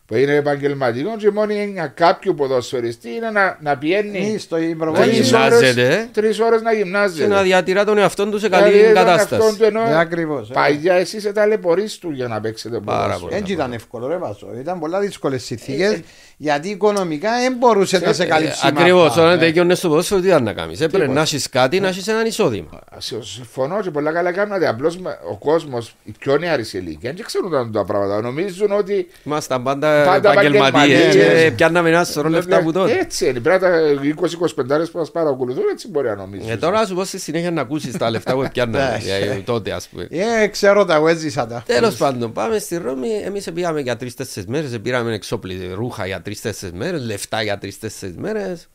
που 0.08 0.16
είναι 0.16 0.36
επαγγελματικός 0.36 1.16
και 1.18 1.32
μόνο 1.32 1.54
για 1.54 1.88
κάποιου 1.88 2.34
ποδοσφαιριστή 2.38 3.10
είναι 3.10 3.30
να, 3.30 3.58
να 3.62 3.72
Ή 3.72 3.76
πιένει 3.80 4.38
στο 4.38 4.58
Να 4.58 4.64
υπροβολή. 4.64 5.12
τρεις 5.12 5.20
γυμνάζεται, 5.30 5.82
ε. 5.82 5.86
ώρες, 5.94 6.08
τρεις 6.12 6.40
ώρες 6.40 6.62
να 6.62 6.72
και 6.72 6.78
γυμνάζεται. 6.78 7.28
να 7.28 7.42
διατηρά 7.42 7.86
τον 7.86 7.98
εαυτό 7.98 8.30
του 8.30 8.40
σε 8.40 8.48
Δηλαδή, 8.48 8.64
καλή 8.72 8.78
ήταν 8.78 8.94
κατάσταση. 8.94 9.36
αυτόν 9.42 9.58
του 9.58 9.64
ενώ 9.64 9.84
Ναι, 9.84 9.98
ακριβώς, 10.00 10.50
ε. 10.50 10.54
Παλιά 10.54 10.94
εσείς 10.94 11.22
σε 11.22 11.32
ταλαιπωρείς 11.32 11.98
του 11.98 12.12
για 12.12 12.28
να 12.28 12.42
παίξετε 12.42 12.80
Πάρα 12.80 12.98
ποδόσφαιρο. 13.02 13.28
πολύ. 13.30 13.42
Δεν 13.42 13.54
ήταν 13.54 13.74
εύκολο, 13.74 14.08
ρε 14.08 14.18
Βάσο. 14.18 14.48
Ήταν 14.60 14.80
πολλά 14.80 15.00
δύσκολες 15.00 15.44
συνθήκες 15.44 16.00
γιατί 16.38 16.70
οικονομικά 16.70 17.30
δεν 17.40 17.56
μπορούσε 17.60 18.00
να 18.00 18.14
σε 18.14 18.26
καλύψει. 18.26 18.66
με 18.66 18.72
Ακριβώς, 18.80 19.08
αυτά. 19.08 19.26
όταν 19.26 19.40
τελειώνεις 19.40 19.78
στο 19.78 19.90
ποδόσφαιρο, 19.90 20.22
τι 20.22 20.28
ήταν 20.28 20.44
να 20.44 20.54
κάνεις. 20.54 20.82
Έπρεπε 20.82 21.08
να 21.14 21.22
έχεις 21.22 21.50
κάτι, 21.50 21.80
να 21.80 21.88
έχεις 21.88 22.08
έναν 22.08 22.26
εισόδημα. 22.26 22.80
Σε- 22.98 23.24
Συμφωνώ 23.24 23.82
και 23.82 23.92
πολλά 23.92 24.12
καλά 24.12 24.32
κάνατε. 24.32 24.68
Απλώς 24.68 24.98
ο 25.32 25.38
κόσμος, 25.38 25.96
οι 26.04 26.12
πιο 26.20 26.38
νεαροί 26.38 26.64
σε 26.64 26.78
ηλικία, 26.78 27.14
δεν 27.16 27.26
ξέρουν 27.26 27.72
τα 27.72 27.86
πράγματα. 27.86 28.22
Νομίζουν 28.22 28.72
ότι. 28.72 29.08
Ήμασταν 29.24 29.64
πάντα 29.64 30.04
Πάντα 30.06 30.32
επαγγελματίε 30.32 30.68
επαγγελματίες. 30.96 31.44
και 31.44 31.52
πιάνναμε 31.56 31.90
ένα 31.90 32.04
σωρό 32.04 32.30
λεφτά 32.30 32.58
από 32.58 32.72
τότε. 32.72 32.98
Έτσι 33.02 33.28
είναι. 33.30 33.40
Πρέπει 33.40 33.64
να 33.64 33.70
τα 33.70 33.80
20-25 34.02 34.90
που 34.92 34.98
μας 34.98 35.12
παρακολουθούν, 35.12 35.64
έτσι 35.72 35.88
μπορεί 35.90 36.08
να 36.08 36.16
νομίζουν. 36.16 36.50
Ε, 36.50 36.58
τώρα 36.58 36.86
σου 36.86 36.96
πω 36.96 37.04
στη 37.04 37.20
συνέχεια 37.20 37.52
να 37.52 37.62
ακούσεις 37.62 37.98
τα 37.98 38.10
λεφτά 38.10 38.34
που 38.34 38.48
πιάνναμε 38.54 39.00
δηλαδή, 39.04 39.42
τότε, 39.42 39.72
ας 39.72 39.88
πούμε. 39.88 40.08
Ε, 40.44 40.48
ξέρω 40.48 40.86
τα, 40.86 40.96
εγώ 40.96 41.08
έζησα 41.08 41.48
τα. 41.48 41.64
Τέλος 41.66 41.96
πάντων, 41.96 42.32
πάμε 42.32 42.58
στη 42.58 42.78
Ρώμη. 42.78 43.08
Εμείς 43.26 43.48
πήγαμε 43.54 43.80
για 43.82 43.96
τρει-τέσσερι 43.98 44.46
μέρες. 44.50 44.80
Πήραμε 44.82 45.14
εξόπλη 45.14 45.72
ρούχα 45.76 46.06
για 46.06 46.22
τρει-τέσσερι 46.26 46.76
μέρες, 46.76 47.02
λεφτά 47.06 47.42
για 47.42 47.58
τρει-τέσσερι 47.58 48.16
μέρες. 48.18 48.68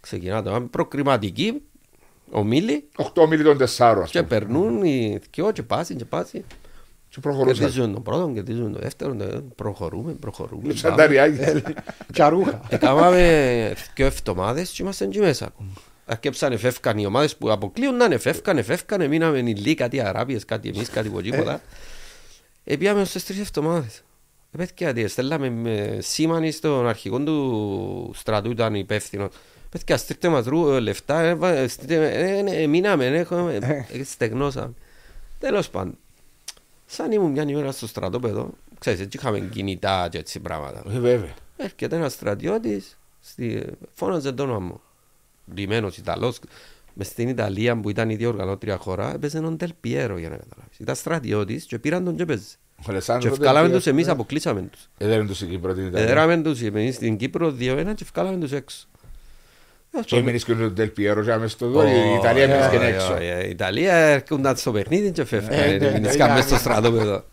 Ξεκινά 0.00 0.42
το 0.42 0.60
προκριματική, 0.70 1.62
ομίλη. 2.30 2.88
8 3.14 3.26
μίλι 3.28 3.42
των 3.42 3.58
4. 3.76 4.04
Και 4.10 4.22
περνούν 4.22 4.82
οι 4.82 5.18
δυο 5.34 5.50
και 5.52 5.62
πάσουν 5.62 5.96
και 5.96 6.04
πάσουν. 6.04 6.44
Και 7.08 7.20
προχωρούσαν. 7.20 7.58
Κερδίζουν 7.58 7.92
τον 7.92 8.02
πρώτο, 8.02 8.30
κερδίζουν 8.34 8.72
τον 8.72 8.80
δεύτερο. 8.82 9.12
ναι, 9.14 9.26
Προχωρούμε, 9.40 10.12
προχωρούμε. 10.12 10.74
Σαν 10.74 10.90
πάμε. 10.90 11.02
τα 11.02 11.08
ριάγια. 11.08 11.62
Τσαρούχα. 12.12 12.60
Έκαναμε 12.68 13.74
δύο 13.94 14.06
εβδομάδες 14.06 14.70
και 14.70 14.82
είμαστε 14.82 15.04
εκεί 15.04 15.18
μέσα. 15.18 15.52
Αρκέψαν 16.06 16.52
εφεύκαν 16.52 16.98
οι 16.98 17.06
ομάδες 17.06 17.36
που 17.36 17.50
αποκλείουν 17.50 17.96
να 17.96 18.04
εφεύκαν, 18.04 18.58
εφεύκαν, 18.58 19.08
μείναμε 19.08 19.38
ηλί, 19.38 19.74
κάτι 19.74 20.00
Αράπιες, 20.00 20.44
κάτι 20.44 20.68
εμείς, 20.68 20.90
κάτι 20.90 21.08
από 21.08 21.22
τίποτα. 21.22 21.60
Επίαμε 22.64 23.04
στις 23.04 23.24
τρεις 23.24 23.38
εβδομάδες. 23.38 24.02
Ε, 24.52 24.56
Παιδιά, 24.56 24.92
τι, 24.92 25.08
στέλναμε 25.08 25.50
με 25.50 25.98
σήμανη 26.00 26.50
στον 26.50 26.86
αρχηγό 26.88 27.20
του 27.20 28.10
στρατού, 28.14 28.50
ήταν 28.50 28.74
υπεύθυνο. 28.74 29.28
Παιδιά, 29.70 29.96
στείλτε 29.96 30.28
μας 30.28 30.44
ρου, 30.46 30.68
ε, 30.68 30.80
λεφτά, 30.80 31.20
ε, 31.20 31.34
βα- 31.34 31.68
στείλτε- 31.68 32.14
ε, 32.14 32.38
ε, 32.38 32.62
ε, 32.62 32.66
μείναμε, 32.66 33.06
ε, 33.06 33.18
έχουμε, 33.18 33.54
ε, 33.92 34.04
στεγνώσαμε. 34.04 34.72
Τέλος 35.38 35.68
πάντων, 35.70 35.96
σαν 36.86 37.12
ήμουν 37.12 37.30
μια 37.30 37.42
ημέρα 37.42 37.72
στο 37.72 37.86
στρατόπεδο, 37.86 38.50
ξέρεις, 38.78 39.00
έτσι 39.00 39.16
είχαμε 39.18 39.40
κινητά 39.40 40.08
και 40.10 40.18
έτσι 40.18 40.40
πράγματα. 40.40 40.82
Ε, 40.90 40.98
Βέβαια. 40.98 41.34
Έρχεται 41.56 41.96
ένας 41.96 42.12
στρατιώτης, 42.12 42.98
στη... 43.20 43.62
φώναζε 43.94 44.32
το 44.32 44.42
όνομα 44.42 44.58
μου. 44.58 44.80
Λιμένος 45.54 45.96
Ιταλός, 45.96 46.38
μες 46.94 47.06
στην 47.06 47.28
Ιταλία 47.28 47.76
που 47.80 47.90
ήταν 47.90 48.10
η 48.10 48.14
διοργανώτρια 48.14 48.76
χώρα, 48.76 49.14
έπαιζε 49.14 49.40
τον 49.40 49.56
Τελ 49.56 49.70
Πιέρο 49.80 50.18
για 50.18 50.28
να 50.28 50.36
καταλάβεις. 50.36 50.78
Ήταν 50.78 50.94
στρατιώτης 50.94 51.64
και 51.64 51.78
πήραν 51.78 52.04
τον 52.04 52.16
και 52.16 52.22
έπαιζε. 52.22 52.46
Ο 52.80 52.82
Και 52.84 52.90
Αλεσάνδρος 52.90 53.32
ευκάλαμε 53.32 53.66
δεν 53.66 53.74
τους 53.76 53.84
πήγε. 53.84 53.96
εμείς, 53.96 54.08
αποκλείσαμε 54.08 54.60
τους. 54.60 54.88
Ε, 54.98 55.06
Δεν 55.06 55.18
είναι 55.18 55.26
τους 55.26 55.36
στην 55.36 55.48
Κύπρο 55.48 55.74
την 55.74 55.86
Ιταλία. 55.86 56.08
Εδράμε 56.08 56.36
τους 56.36 56.62
εμείς 56.62 56.94
στην 56.94 57.16
Κύπρο 57.16 57.48
2-1 57.50 57.94
και 57.94 58.02
ευκάλαμε 58.02 58.38
τους 58.38 58.52
έξω. 58.52 58.84
Και 60.04 60.16
έμεινες 60.16 60.44
και 60.44 60.54
τον 60.54 60.74
Τελ 60.74 60.88
Πιέρο 60.88 61.22
και 61.24 61.32
άμεσα 61.32 61.48
στο 61.56 61.68
δω. 61.68 61.80
Ω, 61.80 61.82
Η 61.86 62.14
Ιταλία 62.18 62.42
ε, 62.42 62.44
έμεινες 62.46 62.68
και 62.70 62.76
ε, 62.76 62.86
έξω. 62.86 63.14
ε, 63.14 63.46
Η 63.46 63.50
Ιταλία 63.50 63.94
έρχονταν 63.94 64.56
στο 64.56 64.72
παιχνίδι 64.72 65.10
και 65.10 65.20
Ε, 65.20 65.24
φεύγανε. 65.24 65.66
ναι, 65.76 65.90
Μείνεις 65.92 66.00
ναι, 66.10 66.16
καν 66.16 66.28
ναι, 66.28 66.34
μες 66.34 66.44
στο 66.44 66.54
ναι. 66.54 66.60
στρατόπεδο. 66.60 67.24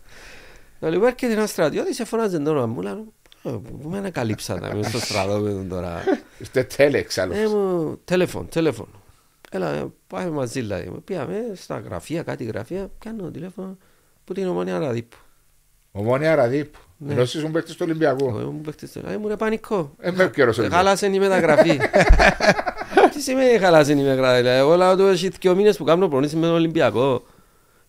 Το 0.80 0.88
λοιπόν 0.90 1.08
έρχεται 1.08 1.32
ένας 1.32 1.50
στρατιώτης 1.50 1.96
και 1.96 2.04
φωνάζει 2.04 2.38
το 2.42 2.50
όνομα 2.50 2.66
μου. 2.66 2.82
Λέω, 2.82 3.04
«Ε, 3.42 3.50
Πού 3.82 3.88
με 3.88 3.98
ανακαλύψατε 3.98 4.74
μες 4.74 4.86
στο 4.86 4.98
στρατόπεδο 4.98 5.64
τώρα. 5.68 6.02
Είστε 6.38 6.62
τέλεξ 6.76 7.18
άλλος. 7.18 7.36
Ε, 7.36 7.46
μου, 7.48 7.98
τηλέφωνο, 8.04 8.44
τηλέφωνο. 8.50 8.90
Έλα, 9.50 9.74
ε, 9.74 9.86
πάμε 10.06 10.30
μαζί 10.30 10.60
δηλαδή. 10.60 10.90
Πήγαμε 11.04 11.36
στα 11.54 11.78
γραφεία, 11.78 12.22
κάτι 12.22 12.44
γραφεία, 12.44 12.90
πιάνω 12.98 13.30
τηλέφωνο 13.30 13.76
που 14.24 14.32
την 14.32 14.46
ομόνια 14.48 14.78
Ραδίπου. 14.78 15.16
Ομόνια 15.92 16.34
Ραδίπου. 16.34 16.78
Ναι. 16.96 17.12
Ενώ 17.12 17.20
εσείς 17.22 17.34
ήσουν 17.34 17.52
παίκτες 17.52 17.76
του 17.76 17.82
Εγώ 17.82 17.90
Ολυμπιακού. 17.90 18.28
ήμουν 18.40 18.60
παίχτης 18.60 18.92
του, 18.92 19.02
ε, 19.06 19.16
μου 19.16 19.28
ρε 19.28 19.36
πανικό. 19.36 19.94
Ε, 20.00 20.10
με 20.10 20.30
καιρός 20.34 20.56
Ε, 20.56 20.60
Ολυμπιακού. 20.60 20.84
Χάλασε 20.84 21.06
η 21.06 21.18
μεταγραφή. 21.18 21.80
Τι 23.12 23.20
σημαίνει 23.20 23.58
χάλασε 23.58 23.92
η 23.92 23.94
μεταγραφή. 23.94 24.36
Δηλαδή, 24.36 24.58
Εγώ 24.58 24.76
λέω 24.76 24.96
τους 24.96 25.10
έχει 25.10 25.28
δύο 25.40 25.54
μήνες 25.54 25.76
που 25.76 25.84
κάνω 25.84 26.08
προνήσει 26.08 26.36
με 26.36 26.46
τον 26.46 26.54
Ολυμπιακό. 26.54 27.22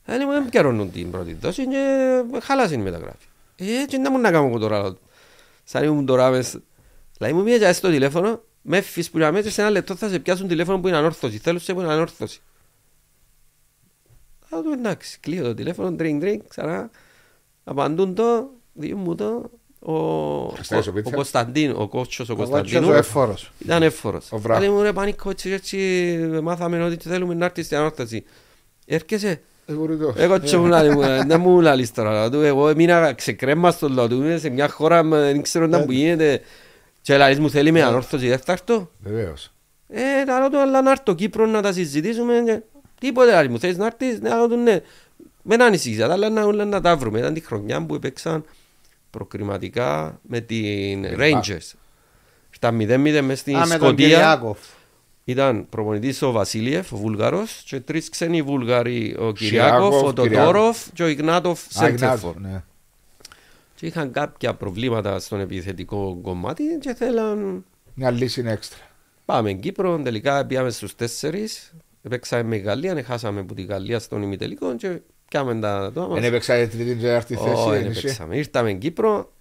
Ε, 0.05 0.17
μου 0.17 0.31
δεν 0.31 0.49
πιερώνουν 0.49 0.91
την 0.91 1.11
πρώτη 1.11 1.33
δόση 1.41 1.67
και 1.67 2.21
χάλασε 2.41 2.73
η 2.73 2.77
μεταγραφή. 2.77 3.25
Ε, 3.55 3.85
και 3.87 3.97
να 3.97 4.11
μου 4.11 4.17
να 4.19 4.31
κάνω 4.31 4.47
εγώ 4.47 4.59
τώρα. 4.59 4.81
λέω 4.81 4.91
του. 4.93 4.99
Σαν 5.63 5.83
ήμουν 5.83 6.05
τώρα 6.05 6.29
μες. 6.29 6.57
Δηλαδή 7.17 7.35
μου 7.37 7.43
πήγε 7.43 7.71
στο 7.71 7.89
τηλέφωνο, 7.89 8.41
με 8.61 8.77
έφυγες 8.77 9.09
που 9.09 9.17
να 9.17 9.31
μέσα 9.31 9.49
σε 9.51 9.61
ένα 9.61 9.69
λεπτό 9.69 9.95
θα 9.95 10.09
σε 10.09 10.19
πιάσουν 10.19 10.47
τηλέφωνο 10.47 10.79
που 10.79 10.87
είναι 10.87 10.97
ανόρθωση. 10.97 11.37
Θέλω 11.37 11.59
σε 11.59 11.73
που 11.73 11.79
είναι 11.81 11.91
ανόρθωση. 11.91 12.39
Θα 14.49 14.61
του 14.63 14.71
εντάξει, 14.71 15.19
κλείω 15.19 15.43
το 15.43 15.53
τηλέφωνο, 15.53 15.95
drink 15.99 16.23
drink, 16.23 16.37
ξανά. 16.47 16.89
Απαντούν 17.69 18.15
το, 18.15 18.49
δίνουν 18.73 19.01
μου 19.01 19.15
το. 19.15 19.49
Ο, 19.79 19.93
Χριστάκης 20.47 20.87
ο 20.87 20.89
ο, 20.89 20.91
ο 20.91 20.95
Πίτσας. 20.95 21.13
Κωνσταντίνο, 21.13 21.81
ο 21.81 21.87
κότσος 21.87 22.29
ο 22.29 22.33
Ο 22.33 22.35
κότσος 22.35 22.53
Κωνσταντίνο. 22.55 22.93
ο 22.93 22.97
εφόρος. 22.97 23.51
Ήταν 23.59 23.83
εύφορος. 23.83 24.31
Ο 24.31 24.37
Βράχος. 24.37 24.63
Λέει 24.65 24.73
μου 24.75 24.81
ρε 24.81 24.93
πανικό 24.93 25.29
έτσι 25.29 25.49
έτσι 25.51 25.77
μάθαμε 26.43 26.83
ότι 26.83 27.09
θέλουμε 27.09 27.33
να 27.33 27.45
έρθεις 27.45 27.65
στην 27.65 27.77
ανόρθωση. 27.77 28.23
Έρχεσαι. 28.85 29.41
Ε, 29.65 29.73
μπορεί 29.73 29.97
το. 29.97 30.13
Εγώ 30.17 30.39
τσι 30.39 30.57
μου 30.57 30.65
λέει 30.65 30.89
μου, 30.89 31.01
ε, 31.01 31.23
δεν 31.27 31.39
μου 31.41 31.61
λαλείς 31.61 31.91
τώρα. 31.91 32.11
λέω 32.11 32.29
του, 32.29 32.41
Εγώ 32.41 32.69
έμεινα 32.69 33.13
ξεκρέμαστος 33.13 33.91
λέω 33.91 34.07
του, 34.07 34.15
είμαι 34.15 34.37
σε 34.37 34.49
μια 34.49 34.69
χώρα 34.69 35.03
με- 35.03 35.19
δεν 35.21 35.41
ξέρω 35.41 35.67
να 35.67 35.83
που 35.85 35.91
γίνεται. 35.91 36.41
Και 37.01 37.17
λαλείς 37.17 37.39
μου 37.39 37.49
θέλει 37.49 37.71
με 37.71 37.81
ανόρθωση, 37.83 38.27
δεν 38.27 38.39
θα 38.39 38.51
έρθω. 38.51 38.89
Βεβαίως. 38.99 39.51
Ε, 39.87 40.23
να 40.25 40.39
λέω 40.39 40.49
του, 40.49 40.59
αλλά 40.59 40.81
να 40.81 40.91
έρθω 40.91 41.13
Κύπρο 41.15 41.45
να 41.45 41.61
τα 41.61 41.73
συζητήσουμε. 41.73 42.33
και 42.45 42.59
Τίποτε 42.99 43.31
λαλείς 43.31 43.51
μου, 43.51 43.59
θέλεις 43.59 43.77
να 43.77 43.85
έρθεις, 43.85 44.19
να 44.21 44.35
λέω 44.35 44.47
του 44.47 44.55
ναι. 44.55 44.81
Μην 45.43 45.61
ανησυχείς, 45.61 46.01
αλλά 46.01 46.13
όλα 46.13 46.29
να, 46.29 46.43
όλα 46.43 46.65
να 46.65 46.81
τα 46.81 46.97
βρούμε. 46.97 47.19
Ήταν 47.19 47.33
τη 47.33 47.39
χρονιά 47.39 47.85
που 47.85 47.95
έπαιξαν 47.95 48.45
προκριματικά 49.09 50.19
με 50.21 50.39
την 50.39 51.05
Rangers. 51.17 51.73
Ήταν 52.55 52.77
0-0 52.81 53.21
μες 53.23 53.39
στην 53.39 53.55
Α, 53.55 53.59
με 53.59 53.77
τον 53.77 53.87
Σκοτία. 53.87 54.07
Κυριάκοφ. 54.07 54.59
Ήταν 55.23 55.69
προπονητής 55.69 56.21
ο 56.21 56.31
Βασίλειεφ, 56.31 56.91
ο 56.93 56.97
Βούλγαρος 56.97 57.63
και 57.65 57.79
τρεις 57.79 58.09
ξένοι 58.09 58.41
Βούλγαροι, 58.41 59.15
ο 59.19 59.35
Σιράκοφ, 59.35 59.37
Κυριάκοφ, 59.37 60.03
ο 60.03 60.13
Κυριάκοφ. 60.13 60.45
Τοντόροφ 60.45 60.91
και 60.93 61.03
ο 61.03 61.07
Ιγνάτοφ 61.07 61.61
Σέντερφορ. 61.69 62.29
Αγνάτο, 62.35 62.39
ναι. 62.39 62.63
Και 63.75 63.85
είχαν 63.85 64.11
κάποια 64.11 64.53
προβλήματα 64.53 65.19
στον 65.19 65.39
επιθετικό 65.39 66.19
κομμάτι 66.21 66.63
και 66.79 66.93
θέλαν 66.93 67.65
Μια 67.93 68.11
λύση 68.11 68.39
είναι 68.39 68.51
έξτρα. 68.51 68.79
πάμε 69.25 69.53
Κύπρο, 69.53 69.99
τελικά 70.03 70.45
πήγαμε 70.45 70.69
στους 70.69 70.95
τέσσερις, 70.95 71.73
παίξαμε 72.09 72.43
με 72.43 72.55
Γαλλία, 72.55 73.03
χάσαμε 73.03 73.39
από 73.39 73.53
τη 73.53 73.61
Γαλλία 73.61 73.99
στον 73.99 74.21
ημιτελικό 74.21 74.75
και 74.75 74.99
πιάμε 75.29 75.59
τα 75.59 75.91
το 75.93 76.01
Δεν 76.01 76.09
μας. 76.09 76.23
έπαιξατε 76.23 76.67
τρίτη 76.67 76.95
και 76.95 77.01
τέταρτη 77.01 77.35
Όχι, 77.35 77.43
θέση. 77.49 77.69
δεν 77.69 77.81
ενίσχυε. 77.83 78.07
παίξαμε. 78.07 78.37
Ήρθαμε 78.37 78.73
Κύπρο 78.73 79.31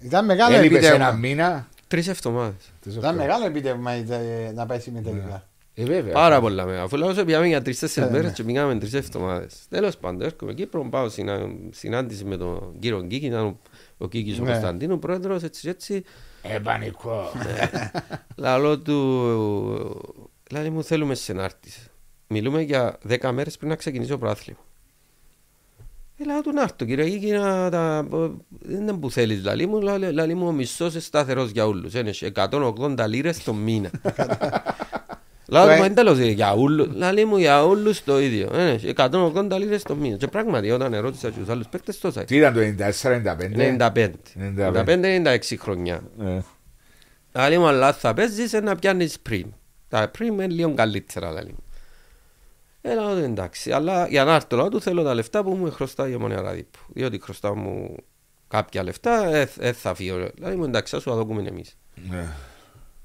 Ήταν 0.00 0.24
μεγάλο 0.24 0.56
Δεν 0.56 0.64
είπες 0.64 0.78
ένα 0.84 0.86
επίτευγμα. 0.94 1.12
μήνα. 1.18 1.68
τρεις 1.88 2.08
εβδομάδες. 2.08 2.72
Ήταν 2.86 3.16
μεγάλο 3.16 3.46
επίτευγμα 3.46 3.90
ε, 3.92 4.52
να 4.54 4.66
πάει 4.66 4.80
συμμετελικά. 4.80 5.44
Ε, 5.74 5.84
βέβαια. 5.84 6.12
Πάρα 6.12 6.40
πολλά 6.40 6.64
μεγάλα. 6.64 6.82
Αφού 6.84 6.96
λέω 6.96 7.24
πήγαμε 7.24 7.46
για 7.46 7.62
τρεις-τέσσερις 7.62 8.08
Ε, 8.08 8.12
ναι. 8.12 8.18
μέρες 8.18 8.32
και 8.36 8.42
πήγαμε 8.42 8.78
τρεις 8.78 8.92
εβδομάδες. 8.94 9.54
Τέλος 9.68 9.96
πάντων, 9.96 10.22
έρχομαι 10.22 10.52
Κύπρο, 10.54 10.84
πάω 10.90 11.08
συνα- 11.08 11.48
συνάντηση 11.70 12.24
με 12.24 12.36
τον 12.36 12.72
κύριο 12.78 13.02
Κίκη, 13.02 13.26
ήταν 13.26 13.44
ο- 13.44 13.58
ο 13.98 14.08
Κίκης 14.08 14.38
ο 14.38 14.42
Ναι. 14.42 14.50
Κωνσταντίνου, 14.50 14.98
πρόεδρος, 14.98 15.42
έτσι 15.42 15.60
και 15.60 15.68
έτσι. 15.70 16.04
Ε, 16.42 16.58
πανικό. 16.58 17.32
Λαλό 18.36 18.78
του, 18.78 18.96
λέει 20.50 20.70
μου 20.70 20.84
θέλουμε 20.84 21.14
σε 21.14 21.32
να 21.32 21.44
έρθεις. 21.44 21.86
Μιλούμε 22.26 22.60
για 22.62 22.98
10 23.08 23.32
μέρες 23.32 23.56
πριν 23.56 23.68
να 23.70 23.76
ξεκινήσει 23.76 24.10
το 24.10 24.18
πρόθλημα. 24.18 24.58
Ε, 26.20 26.24
λέω 26.24 26.40
του 26.40 26.52
να 26.52 26.62
έρθω 26.62 26.84
κύριε 26.84 27.08
Κίκη, 27.10 27.30
να 27.30 27.70
τα... 27.70 28.06
δεν 28.60 28.80
είναι 28.80 28.92
που 28.92 29.10
θέλεις 29.10 29.44
λαλή 29.44 29.66
μου, 29.66 29.80
λαλή, 29.80 30.12
λαλή 30.12 30.34
μου 30.34 30.46
ο 30.46 30.52
μισθός 30.52 30.92
είναι 30.92 31.02
σταθερός 31.02 31.50
για 31.50 31.66
όλους. 31.66 31.94
Είναι 31.94 32.12
180 32.34 33.06
λίρες 33.08 33.42
το 33.42 33.52
μήνα. 33.54 33.90
Λέω 35.50 35.62
του, 35.62 35.68
Το 35.68 35.72
μα 35.72 35.74
ε- 35.74 35.80
δεν 35.80 35.94
τέλος 35.94 36.18
για 36.18 36.52
όλους. 36.52 36.88
Λαλή 36.94 37.24
μου 37.24 37.36
για 37.36 37.64
όλους 37.64 38.04
το 38.04 38.20
ίδιο. 38.20 38.48
Είναι 38.54 38.78
180 38.96 39.58
λίρες 39.58 39.82
το 39.82 39.94
μήνα. 39.94 40.16
Και 40.16 40.26
πράγματι 40.26 40.70
όταν 40.70 40.94
ερώτησα 40.94 41.30
τους 41.30 41.48
άλλους 41.48 41.66
παίκτες 41.66 41.98
τόσα. 41.98 42.24
Τι 42.24 42.36
ήταν 42.36 42.54
το 42.54 42.60
94-95. 42.60 43.54
95. 43.56 44.10
95. 44.36 44.84
95-96 44.84 45.38
χρονιά. 45.58 46.00
Ε. 46.20 46.38
Άλλη 47.32 47.58
μου 47.58 47.66
αλλά 47.66 47.92
θα 47.92 48.14
παίζεις 48.14 48.52
να 48.52 48.76
πιάνεις 48.76 49.20
πριν. 49.20 49.46
Τα 49.88 50.08
πριν 50.08 50.32
είναι 50.32 50.46
λίγο 50.46 50.74
καλύτερα 50.74 51.32
λέει. 51.32 51.54
Έλα 52.82 53.10
ότι 53.10 53.22
εντάξει, 53.22 53.72
αλλά 53.72 54.08
για 54.08 54.24
να 54.24 54.34
έρθω 54.34 54.68
του 54.68 54.80
θέλω 54.80 55.02
τα 55.02 55.14
λεφτά 55.14 55.42
που 55.42 55.50
μου 55.54 55.70
χρωστάει 55.70 56.10
η 56.10 56.14
Ομονία 56.14 56.40
Ραδίπου. 56.40 56.78
Διότι 56.88 57.20
χρωστά 57.22 57.54
μου 57.54 57.96
κάποια 58.48 58.82
λεφτά, 58.82 59.46
δεν 59.56 59.74
θα 59.74 59.94
φύγω. 59.94 60.28
Δηλαδή 60.34 60.56
μου 60.56 60.64
εντάξει, 60.64 60.94
θα 60.94 61.00
σου 61.00 61.10
τα 61.10 61.16
δούμε 61.16 61.42
εμείς. 61.48 61.76
Ναι. 62.10 62.26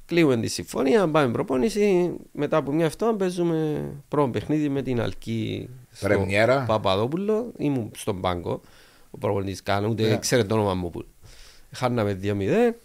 Κλείουμε 0.05 0.37
τη 0.37 0.47
συμφωνία, 0.47 1.07
πάμε 1.07 1.31
προπόνηση. 1.31 2.13
Μετά 2.31 2.57
από 2.57 2.71
μια 2.71 2.85
αυτό 2.85 3.15
παίζουμε 3.17 3.89
πρώτο 4.07 4.29
παιχνίδι 4.29 4.69
με 4.69 4.81
την 4.81 5.01
Αλκή 5.01 5.69
στο 5.91 6.07
Πρεμιέρα. 6.07 6.63
Παπαδόπουλο. 6.67 7.51
Ήμουν 7.57 7.91
στον 7.95 8.21
πάγκο. 8.21 8.61
Ο 9.11 9.17
προπονητής 9.17 9.63
κάνω, 9.63 9.87
ούτε 9.87 10.07
Ναι. 10.07 10.17
ξέρει 10.17 10.45
το 10.45 10.55
όνομα 10.55 10.73
μου. 10.73 10.89
που. 10.89 11.05
Χάναμε 11.71 12.13
2-0. 12.13 12.75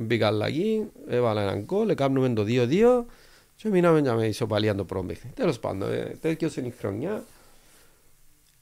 Μπήκα 0.00 0.26
αλλαγή, 0.26 0.86
έβαλα 1.08 1.42
έναν 1.42 1.60
γκολ, 1.60 1.88
έκαναμε 1.88 2.28
το 2.28 2.44
2-2 2.44 3.06
και 3.56 3.68
μείναμε 3.68 4.00
για 4.00 4.14
με 4.14 4.26
ισοπαλία 4.26 4.74
το 4.74 4.84
πρώτο 4.84 5.06
παιχνίδι. 5.06 5.34
Τέλος 5.34 5.58
πάντων, 5.58 5.92
ε, 5.92 6.16
τέτοιος 6.20 6.56
είναι 6.56 6.66
η 6.66 6.74
χρονιά. 6.78 7.24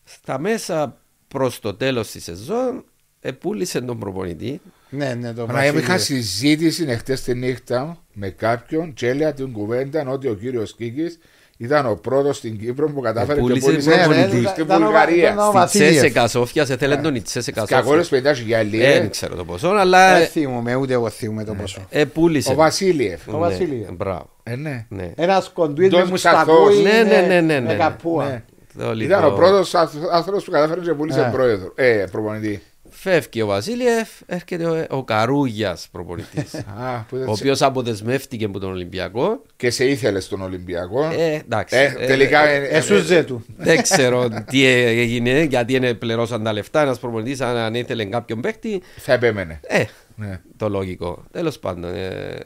Στα 0.04 0.38
μέσα 0.38 0.98
προς 1.28 1.60
το 1.60 1.74
τέλος 1.74 2.10
της 2.10 2.24
σεζόν, 2.24 2.84
επούλησε 3.20 3.80
τον 3.80 3.98
προπονητή 3.98 4.60
Ναι, 4.90 5.14
ναι, 5.14 5.32
το 5.32 5.46
Παναγία 5.46 5.72
μου, 5.72 5.78
είχα 5.78 5.92
Βασίλειο. 5.92 6.22
συζήτηση 6.22 6.84
εχθές 6.88 7.22
τη 7.22 7.34
νύχτα 7.34 8.04
με 8.12 8.30
κάποιον 8.30 8.92
και 8.92 9.08
έλεγα 9.08 9.32
την 9.32 9.52
κουβέντα 9.52 10.08
ότι 10.08 10.28
ο 10.28 10.34
κύριος 10.34 10.74
Κίκης 10.74 11.18
ήταν 11.56 11.86
ο 11.86 11.94
πρώτος 11.94 12.36
στην 12.36 12.58
Κύπρο 12.58 12.88
που 12.90 13.00
κατάφερε 13.00 13.34
και 13.34 13.40
πούλησε 13.40 13.66
πούλησε 13.70 13.90
ναι, 13.90 13.96
τον 13.96 14.08
ναι, 14.08 14.16
πολιτή 14.20 14.36
ήταν- 14.36 14.52
στην 14.52 14.64
ήταν 14.64 14.82
ο- 14.82 14.84
Βουλγαρία. 14.86 15.16
ήταν 15.32 15.38
ο 15.38 15.42
Στη 15.48 15.52
Βασίλειεφ. 15.58 15.90
Τσέσεκα 15.90 16.28
Σόφια, 16.28 16.64
σε 16.64 16.76
θέλει 16.76 16.98
τον 16.98 17.14
η 17.14 17.20
Τσέσεκα 17.22 17.64
Κακόλε 17.66 18.02
Σόφια. 18.02 18.32
50 18.32 18.34
χιλιάδε 18.36 18.76
Ε, 18.94 18.98
Δεν 19.00 19.10
ξέρω 19.10 19.34
το 19.34 19.44
ποσό, 19.44 19.68
αλλά 19.68 20.12
Δεν 20.12 20.22
ε, 20.22 20.26
θυμούμαι, 20.26 20.74
ούτε 20.74 20.92
εγώ 20.92 21.10
θυμούμαι 21.10 21.44
το 21.44 21.54
ποσό. 21.54 21.80
ε, 21.90 22.04
πούλησε. 22.04 22.52
Ο 22.52 22.54
Βασίλειεφ. 22.54 23.28
Ο 23.28 23.32
Ναι, 23.32 23.38
Βασίλειος. 23.38 23.88
Μπράβο. 23.96 24.30
Ε, 24.42 24.56
ναι. 24.56 24.86
Ναι. 24.88 25.10
Ένας 25.16 25.50
κοντουίτ 25.54 25.90
Ντός 25.90 26.02
με 26.02 26.08
Μουσαθός. 26.10 26.42
σκακούι 26.74 26.82
Ναι, 26.82 27.02
ναι, 27.02 27.20
ναι, 27.26 27.40
ναι, 27.40 27.60
με 27.60 27.72
ναι. 27.72 27.74
καπούα. 27.74 28.24
Ναι. 28.24 28.42
Το 28.78 28.82
Ήταν 28.84 28.96
λοιπόν. 28.96 29.24
ο 29.24 29.30
πρώτος 29.30 29.74
άνθρωπος 30.12 30.44
που 30.44 30.50
κατάφερε 30.50 30.80
και 30.80 30.92
πούλησε 30.92 31.20
Ε. 31.20 31.28
πρόεδρο. 31.32 31.72
Ε, 31.74 32.04
προπονητή. 32.10 32.62
Φεύγει 33.04 33.42
ο 33.42 33.46
Βασίλειεφ, 33.46 34.08
έρχεται 34.26 34.64
ο, 34.64 34.86
ο 34.98 35.04
Καρούγιας 35.04 35.88
προπονητής. 35.92 36.54
Α, 36.54 37.04
που 37.08 37.16
ήταν 37.16 37.28
ο 37.28 37.34
σε- 37.34 37.42
οποίος 37.42 37.62
αποδεσμεύτηκε 37.62 38.44
από 38.44 38.58
τον 38.58 38.70
Ολυμπιακό. 38.70 39.42
Και 39.56 39.70
σε 39.70 39.84
ήθελε 39.84 40.20
στον 40.20 40.40
Ολυμπιακό. 40.42 41.04
Ε, 41.04 41.34
εντάξει. 41.34 41.76
Ε, 41.76 41.94
Ε, 41.98 42.06
τελικά. 42.06 42.46
ε, 42.46 42.54
ε, 42.56 42.64
ε, 42.64 42.76
Εσούζε 42.76 43.22
του. 43.24 43.44
Δεν 43.56 43.82
ξέρω 43.82 44.28
τι 44.50 44.64
έγινε, 44.66 45.42
γιατί 45.42 45.74
είναι 45.74 45.94
πληρώσαν 45.94 46.42
τα 46.42 46.52
λεφτά. 46.52 46.80
Ένας 46.82 46.98
προπονητής 46.98 47.40
αν, 47.40 47.56
αν 47.56 47.74
ήθελε 47.74 48.04
κάποιον 48.04 48.40
παίχτη, 48.40 48.82
Θα 48.96 49.12
επέμενε. 49.12 49.60
ε, 49.62 49.84
Ναι. 50.16 50.40
το 50.56 50.68
λογικό. 50.68 51.24
Τέλος 51.30 51.58
πάντων, 51.58 51.94
ε, 51.94 52.38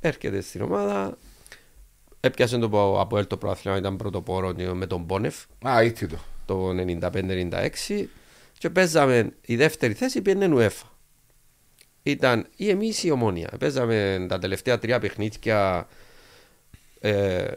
έρχεται 0.00 0.40
στην 0.40 0.62
ομάδα, 0.62 1.18
έπιασε 2.20 2.58
το 2.58 3.00
από 3.00 3.18
ελ 3.18 3.26
το 3.26 3.36
πρόθλημα, 3.36 3.76
ήταν 3.76 3.96
πρωτοπόρο 3.96 4.54
με 4.72 4.86
τον 4.86 5.00
Μπόνεφ 5.02 5.34
Α, 5.68 5.82
ήρθε 5.82 6.06
το. 6.06 6.16
το 6.46 6.70
95-96 6.72 8.08
και 8.62 8.70
παίζαμε 8.70 9.32
η 9.46 9.56
δεύτερη 9.56 9.92
θέση 9.92 10.22
πήγαινε 10.22 10.50
UEFA. 10.56 10.86
Ήταν 12.02 12.46
ή 12.56 12.68
εμείς 12.68 13.02
ή 13.02 13.06
η 13.06 13.10
Ομόνια. 13.10 13.50
Παίζαμε 13.58 14.26
τα 14.28 14.38
τελευταία 14.38 14.78
τρία 14.78 14.98
παιχνίδια 14.98 15.88
ε, 17.00 17.50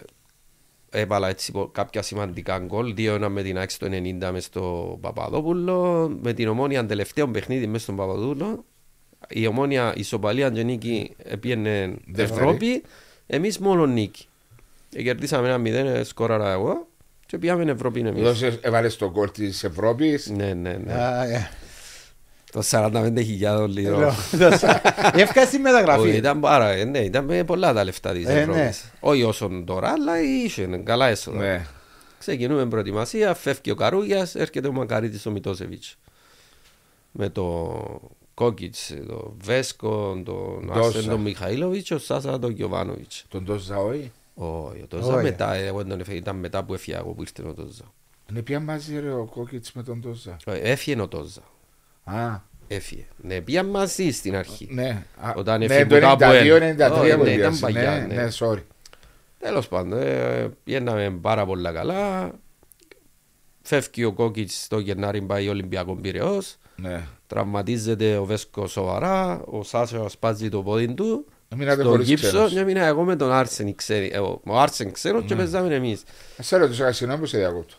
έβαλα 0.89 1.29
έτσι 1.29 1.51
πο- 1.51 1.67
κάποια 1.67 2.01
σημαντικά 2.01 2.59
γκολ. 2.59 2.93
Δύο 2.93 3.13
ένα 3.13 3.29
με 3.29 3.43
την 3.43 3.57
Άξι 3.57 3.79
το 3.79 3.85
90 3.85 4.29
μες 4.31 4.43
στο 4.45 4.97
Παπαδόπουλο. 5.01 6.09
Με 6.21 6.33
την 6.33 6.47
Ομόνια 6.47 6.85
τελευταίο 6.85 7.27
παιχνίδι 7.27 7.67
μες 7.67 7.81
στον 7.81 7.95
Παπαδόπουλο. 7.95 8.65
Η 9.29 9.47
Ομόνια 9.47 9.93
ισοπαλία 9.97 10.49
και 10.49 10.63
νίκη 10.63 11.15
πήγαινε 11.39 11.95
Δεύτερη. 12.07 12.39
Ευρώπη. 12.41 12.83
Εμείς 13.27 13.59
μόνο 13.59 13.85
νίκη. 13.85 14.25
Ε, 14.95 15.03
κερδίσαμε 15.03 15.47
ένα 15.47 15.57
μηδέν, 15.57 15.85
ε, 15.85 16.03
σκόραρα 16.03 16.51
εγώ 16.51 16.87
και 17.35 17.41
πήγαμε 17.41 17.71
Ευρώπη 17.71 17.99
εμείς. 17.99 18.21
Δώσε, 18.23 18.59
έβαλες 18.61 18.95
το 18.95 19.11
γκολ 19.11 19.31
της 19.31 19.63
Ευρώπης. 19.63 20.29
Ναι, 20.29 20.53
ναι, 20.53 20.79
ναι. 20.85 20.93
Α, 20.93 21.23
ε. 21.23 21.49
Το 22.51 22.61
45.000 22.69 23.65
λίρο. 23.67 24.13
Εύκα 25.13 25.45
στη 25.45 25.55
Όχι, 25.55 25.59
μεταγραφή. 25.59 26.09
Ήταν 26.09 26.39
πάρα, 26.39 26.69
ε, 26.69 26.83
ναι, 26.83 26.99
ήταν 26.99 27.25
με 27.25 27.43
πολλά 27.43 27.73
τα 27.73 27.83
λεφτά 27.83 28.11
της 28.11 28.25
Ε, 28.27 28.33
ναι. 28.33 28.39
Ευρώπης. 28.39 28.91
Όχι 28.99 29.23
όσον 29.23 29.65
τώρα, 29.65 29.89
αλλά 29.89 30.21
είχε 30.21 30.65
καλά 30.83 31.07
έσοδα. 31.07 31.37
Ναι. 31.37 31.65
Ξεκινούμε 32.19 32.65
προετοιμασία, 32.65 33.33
φεύγει 33.33 33.71
ο 33.71 33.75
Καρούγιας, 33.75 34.35
έρχεται 34.35 34.67
ο 34.67 34.71
Μακαρίτης 34.71 35.25
ο 35.25 35.31
Μητόσεβιτς. 35.31 35.97
Με 37.11 37.29
το 37.29 38.01
Κόκκιτς, 38.33 38.93
το 39.07 39.35
Βέσκο, 39.43 40.21
τον 40.25 40.65
Ντόσα. 40.65 40.87
Άρσεν, 40.87 41.09
τον 41.09 41.21
Μιχαήλοβιτς, 41.21 41.91
ο 41.91 41.97
Σάσα 41.99 42.39
τον 42.39 42.51
Γιωβάνοβιτς. 42.51 43.25
Τον 43.29 43.45
Τόζα, 43.45 43.77
όχι. 43.77 44.11
Όχι, 44.37 44.81
ο 44.81 44.87
Τόζα 44.87 45.13
Όχι. 45.13 45.23
μετά, 45.23 45.53
ε, 45.53 45.65
εγώ 45.65 45.85
τον 45.85 45.99
έφυγε, 45.99 46.17
ήταν 46.17 46.35
μετά 46.35 46.63
που 46.63 46.73
έφυγε 46.73 46.97
εγώ 46.97 47.11
που 47.13 47.21
ήρθε 47.21 47.43
ο 47.47 47.53
Τόζα. 47.53 47.83
Είναι 48.29 48.41
πια 48.41 48.59
μαζί 48.59 48.99
ρε 48.99 49.11
ο 49.11 49.25
Κόκκιτς 49.25 49.71
με 49.71 49.83
τον 49.83 50.01
Τόζα; 50.01 50.35
Ε, 50.45 50.57
Έφυγε 50.71 51.01
ο 51.01 51.07
Τόζα. 51.07 51.41
Α, 52.03 52.39
Έφυγε. 52.67 53.05
Ναι, 53.17 53.41
πήγαν 53.41 53.65
μαζί 53.65 54.11
στην 54.11 54.35
αρχή. 54.35 54.67
ναι. 54.71 55.05
Α, 55.21 55.33
Όταν 55.35 55.59
ναι, 55.59 55.65
έφυγε 55.65 55.85
το 55.85 55.95
που 55.95 56.01
τα 56.01 56.09
Αποέλ. 56.09 56.47
92-93 56.77 56.91
Όχι, 57.01 57.17
που 57.17 57.23
ναι, 57.23 57.29
ήταν 57.29 57.49
πιάσε. 57.49 57.61
παλιά, 57.61 57.91
Ναι, 58.07 58.13
ναι. 58.15 58.23
ναι, 58.23 58.27
sorry. 58.39 58.61
Τέλος 59.39 59.67
πάντων, 59.67 59.99
ε, 60.01 60.49
πήγαμε 60.63 61.17
πάρα 61.21 61.45
πολλά 61.45 61.71
καλά. 61.71 62.31
Φεύγει 63.61 64.03
ο 64.03 64.13
Κόκκιτς 64.13 64.67
το 64.67 64.79
Γενάρη, 64.79 65.21
πάει 65.21 65.49
Ολυμπιακό 65.49 65.95
Πυραιό. 65.95 66.41
Ναι. 66.75 67.07
Τραυματίζεται 67.27 68.17
ο 68.17 68.25
Βέσκος 68.25 68.71
σοβαρά. 68.71 69.41
Ο 69.45 69.63
Σάσος 69.63 70.11
σπάζει 70.11 70.49
το 70.49 70.63
πόδι 70.63 70.93
του. 70.93 71.25
Μείνατε 71.55 71.81
Στο 71.81 71.89
χωρίς 71.89 72.07
γύψο 72.07 72.27
ξένους. 72.27 72.51
και 72.51 72.59
έμεινα 72.59 72.85
εγώ 72.85 73.03
με 73.03 73.15
τον 73.15 73.31
Άρσεν. 73.31 73.75
Ξέρει, 73.75 74.11
ε, 74.13 74.19
ο 74.19 74.41
ο 74.45 74.59
Άρσεν 74.59 74.91
ξέρω 74.91 75.19
Ναι. 75.19 75.25
και 75.25 75.35
παίζαμε 75.35 75.75
εμείς. 75.75 76.03
Σε 76.41 76.57
ρωτήσω, 76.57 76.91
συγγνώμη 76.91 77.21
που 77.21 77.27
σε 77.27 77.37
διακόπτω. 77.37 77.75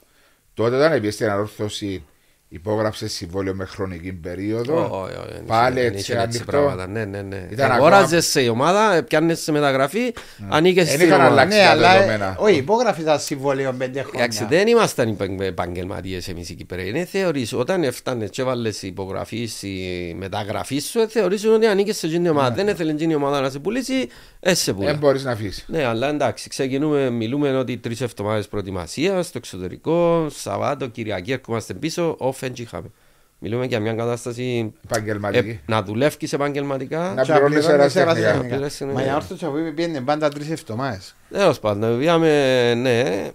Τότε 0.55 0.77
όταν 0.77 0.93
πήγε 0.93 1.11
στην 1.11 1.31
ανόρθωση, 1.31 2.05
υπόγραψε 2.49 3.09
συμβόλαιο 3.09 3.55
με 3.55 3.65
χρονική 3.65 4.13
περίοδο. 4.13 5.09
Πάλι 5.47 5.81
έτσι 5.81 6.17
ανοιχτό. 6.17 6.87
Ναι, 6.89 7.05
ναι, 7.05 7.23
ναι. 7.23 7.47
Ήταν 7.51 7.71
Αγόραζες 7.73 8.27
σε 8.27 8.43
η 8.43 8.49
ομάδα, 8.49 9.03
πιάνε 9.03 9.35
σε 9.35 9.53
μεταγραφή, 9.53 10.15
ανήκες 10.49 10.89
Εν 10.89 10.95
στην 10.95 11.07
είχαν 11.07 11.21
ομάδα. 11.21 11.33
αλλάξει. 11.33 11.59
Ναι, 11.59 11.65
τα 11.65 11.71
αλλά 11.71 11.93
δεδομένα. 11.93 12.27
ε, 12.27 12.35
όχι, 12.43 12.57
υπόγραφε 12.57 13.03
τα 13.03 13.19
συμβόλαιο 13.19 13.73
πέντε 13.73 14.05
Εντάξει, 14.15 14.39
χρόνια. 14.39 14.57
δεν 14.59 14.67
ήμασταν 14.69 15.17
επαγγελματίες 15.41 16.29
εμείς 16.29 16.49
οι 16.51 16.55
Κυπρέοι. 16.55 16.89
Είναι 16.89 17.05
θεωρείς, 17.05 17.53
όταν 17.53 17.83
έφτανες 17.85 18.31
και 18.31 18.43
έβαλες 18.43 18.83
υπογραφή 18.83 19.49
η 19.61 20.15
μεταγραφή 20.19 20.79
σου, 20.79 20.99
ε, 21.01 21.09
θεωρήσουν 21.09 21.55
ότι 21.55 21.67
ανήκες 21.67 21.97
σε 21.97 22.07
εκείνη 22.07 22.23
την 22.23 22.31
ομάδα. 22.31 22.55
Δεν 22.55 22.69
έθελε 22.69 22.91
εκείνη 22.91 23.13
η 23.13 23.17
ομάδα 23.17 23.41
να 23.41 23.51
σε 23.51 23.59
πουλήσει, 23.59 24.09
έσαι 24.51 24.73
πουλά. 24.73 24.87
Δεν 24.87 24.99
μπορείς 24.99 25.25
να 25.25 25.31
αφήσει. 25.31 25.65
Ναι, 25.69 25.85
αλλά 25.85 26.09
εντάξει, 26.09 26.49
ξεκινούμε, 26.49 27.11
μιλούμε 27.11 27.57
ότι 27.59 27.77
τρεις 27.79 28.01
εβδομάδες 28.01 28.49
προετοιμασίας 28.49 29.27
στο 29.27 29.39
εξωτερικό, 29.39 30.27
Σαββάτο, 30.31 30.87
Κυριακή, 30.87 31.33
έρχομαστε 31.33 31.75
πίσω, 31.75 32.17
off 32.21 32.47
and 32.47 32.59
είχαμε. 32.59 32.91
Μιλούμε 33.39 33.65
για 33.67 33.81
μια 33.81 33.93
κατάσταση 33.95 34.73
ε, 34.83 34.89
Επαγγελματική. 34.91 35.61
να 35.67 35.83
δουλεύεις 35.83 36.33
επαγγελματικά. 36.33 37.13
Να 37.15 37.23
Και 37.23 37.33
πληρώνεις 37.33 37.65
απληρώνεις 37.67 37.67
ερασιτεχνικά. 37.97 38.29
ερασιτεχνικά. 38.29 38.49
Πληρώνεις, 38.49 38.81
ναι. 38.81 38.93
Μα 38.93 39.05
η 39.13 39.15
όρθωση 39.15 39.45
που 39.47 39.73
πήγαινε 39.75 40.01
πάντα 40.01 40.29
τρεις 40.29 40.51
εβδομάδες. 40.51 41.15
Τέλο 41.31 41.55
πάντων, 41.61 41.99
πήγαμε, 41.99 42.75
ναι, 42.75 43.29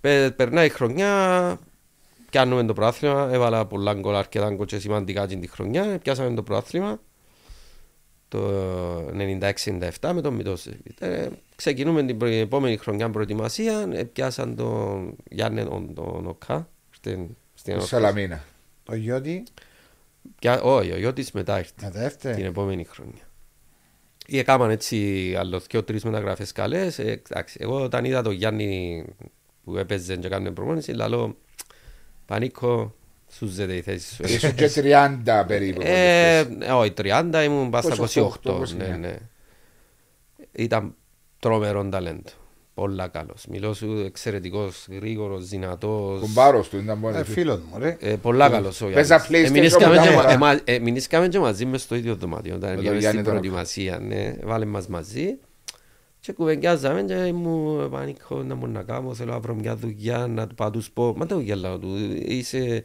πε- 0.00 0.30
περνάει 0.30 0.66
η 0.66 0.68
χρονιά, 0.68 1.58
πιάνουμε 2.30 2.64
το 2.64 2.72
πρόθλημα, 2.72 3.28
έβαλα 3.32 3.66
πολλά 3.66 3.94
γκολ, 3.94 4.14
αρκετά 4.16 4.50
γκολ 4.50 4.66
και 4.66 4.78
σημαντικά 4.78 5.26
την 5.26 5.40
τη 5.40 5.48
χρονιά, 5.48 5.98
πιάσαμε 6.02 6.34
το 6.34 6.42
πρόθλημα. 6.42 6.98
Το 8.30 9.06
96-97 10.00 10.10
με 10.14 10.20
τον 10.20 10.34
Μητώσεβιτ. 10.34 11.02
Ε, 11.02 11.28
ξεκινούμε 11.56 12.02
την 12.06 12.16
προ- 12.18 12.30
επόμενη 12.32 12.76
χρονιά 12.76 13.10
προετοιμασία, 13.10 13.88
ε, 13.92 14.04
πιάσαν 14.04 14.56
τον 14.56 15.16
Γιάννη 15.30 15.64
τον, 15.64 15.94
τον 15.94 16.26
Οκά 16.26 16.68
στην, 16.90 17.26
στην 17.54 17.72
Ορθώση. 17.72 17.92
Σαλαμίνα. 17.94 18.44
Το 18.84 18.94
Γιώτη; 18.94 19.42
Πια- 20.38 20.62
Όχι, 20.62 20.90
ο 20.92 20.96
Ιώτης 20.96 21.32
μετά 21.32 21.58
ήρθε 21.58 21.72
με 21.82 21.90
δεύτερη. 21.90 22.34
την 22.36 22.44
επόμενη 22.44 22.84
χρονιά. 22.84 23.28
Ή 24.26 24.38
έκαναν 24.38 24.70
έτσι 24.70 25.34
άλλος 25.38 25.66
και 25.66 25.82
τρεις 25.82 26.04
μεταγραφές 26.04 26.52
καλές. 26.52 26.98
Ε, 26.98 27.22
εντάξει, 27.30 27.58
εγώ 27.60 27.82
όταν 27.82 28.04
είδα 28.04 28.22
τον 28.22 28.32
Γιάννη 28.32 29.04
που 29.64 29.76
έπαιζε 29.76 30.16
και 30.16 30.26
έκανε 30.26 30.50
προπόνηση, 30.50 30.92
λέω 30.92 31.36
Πανίκο, 32.26 32.94
σου 33.32 33.46
ζέτε 33.46 33.74
η 33.74 33.80
θέση 33.80 34.14
σου. 34.14 34.22
Ήσουν 34.26 34.54
και 34.54 34.70
30 34.74 35.44
περίπου. 35.46 35.80
Ε, 35.84 36.40
όχι, 36.72 36.92
30 36.96 37.42
ήμουν 37.44 37.70
πας 37.70 37.84
στα 37.84 37.94
28, 37.94 38.50
28. 38.50 38.68
Ναι, 38.76 38.96
ναι. 39.00 39.16
Ήταν 40.52 40.94
τρομερό 41.38 41.88
ταλέντο. 41.88 42.30
Πολλά 42.74 43.08
καλός. 43.08 43.44
Μιλώ 43.48 43.74
σου 43.74 44.02
εξαιρετικός, 44.06 44.86
γρήγορος, 44.90 45.48
δυνατός. 45.48 46.20
Κουμπάρος 46.20 46.68
του 46.68 46.76
ήταν 46.76 46.96
Ε, 46.96 47.00
μόνο. 47.00 47.24
φίλος 47.24 47.58
μου, 47.70 47.78
ρε. 47.78 47.96
Ε, 48.00 48.14
πολλά 48.16 48.48
καλός 48.50 48.80
ο 48.80 48.86
Παίζα 48.86 49.16
Γιάννης. 49.16 49.28
PlayStation 49.48 49.50
Εμεινίσκαμε 49.56 49.94
μετά 49.94 50.06
και- 50.08 50.14
μωρά. 50.14 50.30
ε, 50.32 50.36
μα- 50.36 50.60
ε, 50.64 50.78
Μεινίσκαμε 50.78 51.28
και 51.28 51.38
μαζί 51.38 51.64
μες 51.66 51.82
στο 51.82 51.94
ίδιο 51.94 52.14
δωμάτιο. 52.14 52.54
Όταν 52.54 52.68
Με 52.68 52.74
τον 52.74 52.82
πήγαμε 52.84 53.00
Γιάννης 53.00 53.20
στην 53.22 53.32
τον 53.32 53.40
προετοιμασία, 53.42 53.98
ναι. 53.98 54.34
Βάλε 54.44 54.64
μας 54.64 54.86
μαζί. 54.86 55.38
Και 56.20 56.32
κουβεντιάζαμε 56.32 57.02
και 57.02 57.32
μου 57.32 57.88
πανίκω 57.90 58.42
να 58.42 58.54
μου 58.54 58.66
να 58.66 58.82
κάνω, 58.82 59.14
θέλω 59.14 59.32
να 59.32 59.38
βρω 59.40 59.54
μια 59.54 59.76
δουλειά, 59.76 60.26
να 60.26 60.46
του 60.46 60.54
πάω 60.54 60.70
τους 60.70 60.90
πω, 60.90 61.14
μα 61.16 61.26
το 61.26 61.38
γελάω 61.40 61.78
του, 61.78 61.96
είσαι, 62.26 62.84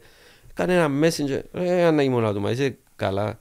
κάνε 0.56 0.74
ένα 0.74 0.90
messenger, 1.06 1.40
ε, 1.52 1.84
Ανά 1.84 2.02
ήμουν 2.02 2.34
του, 2.34 2.40
μα 2.40 2.50
είσαι 2.50 2.76
καλά. 2.96 3.38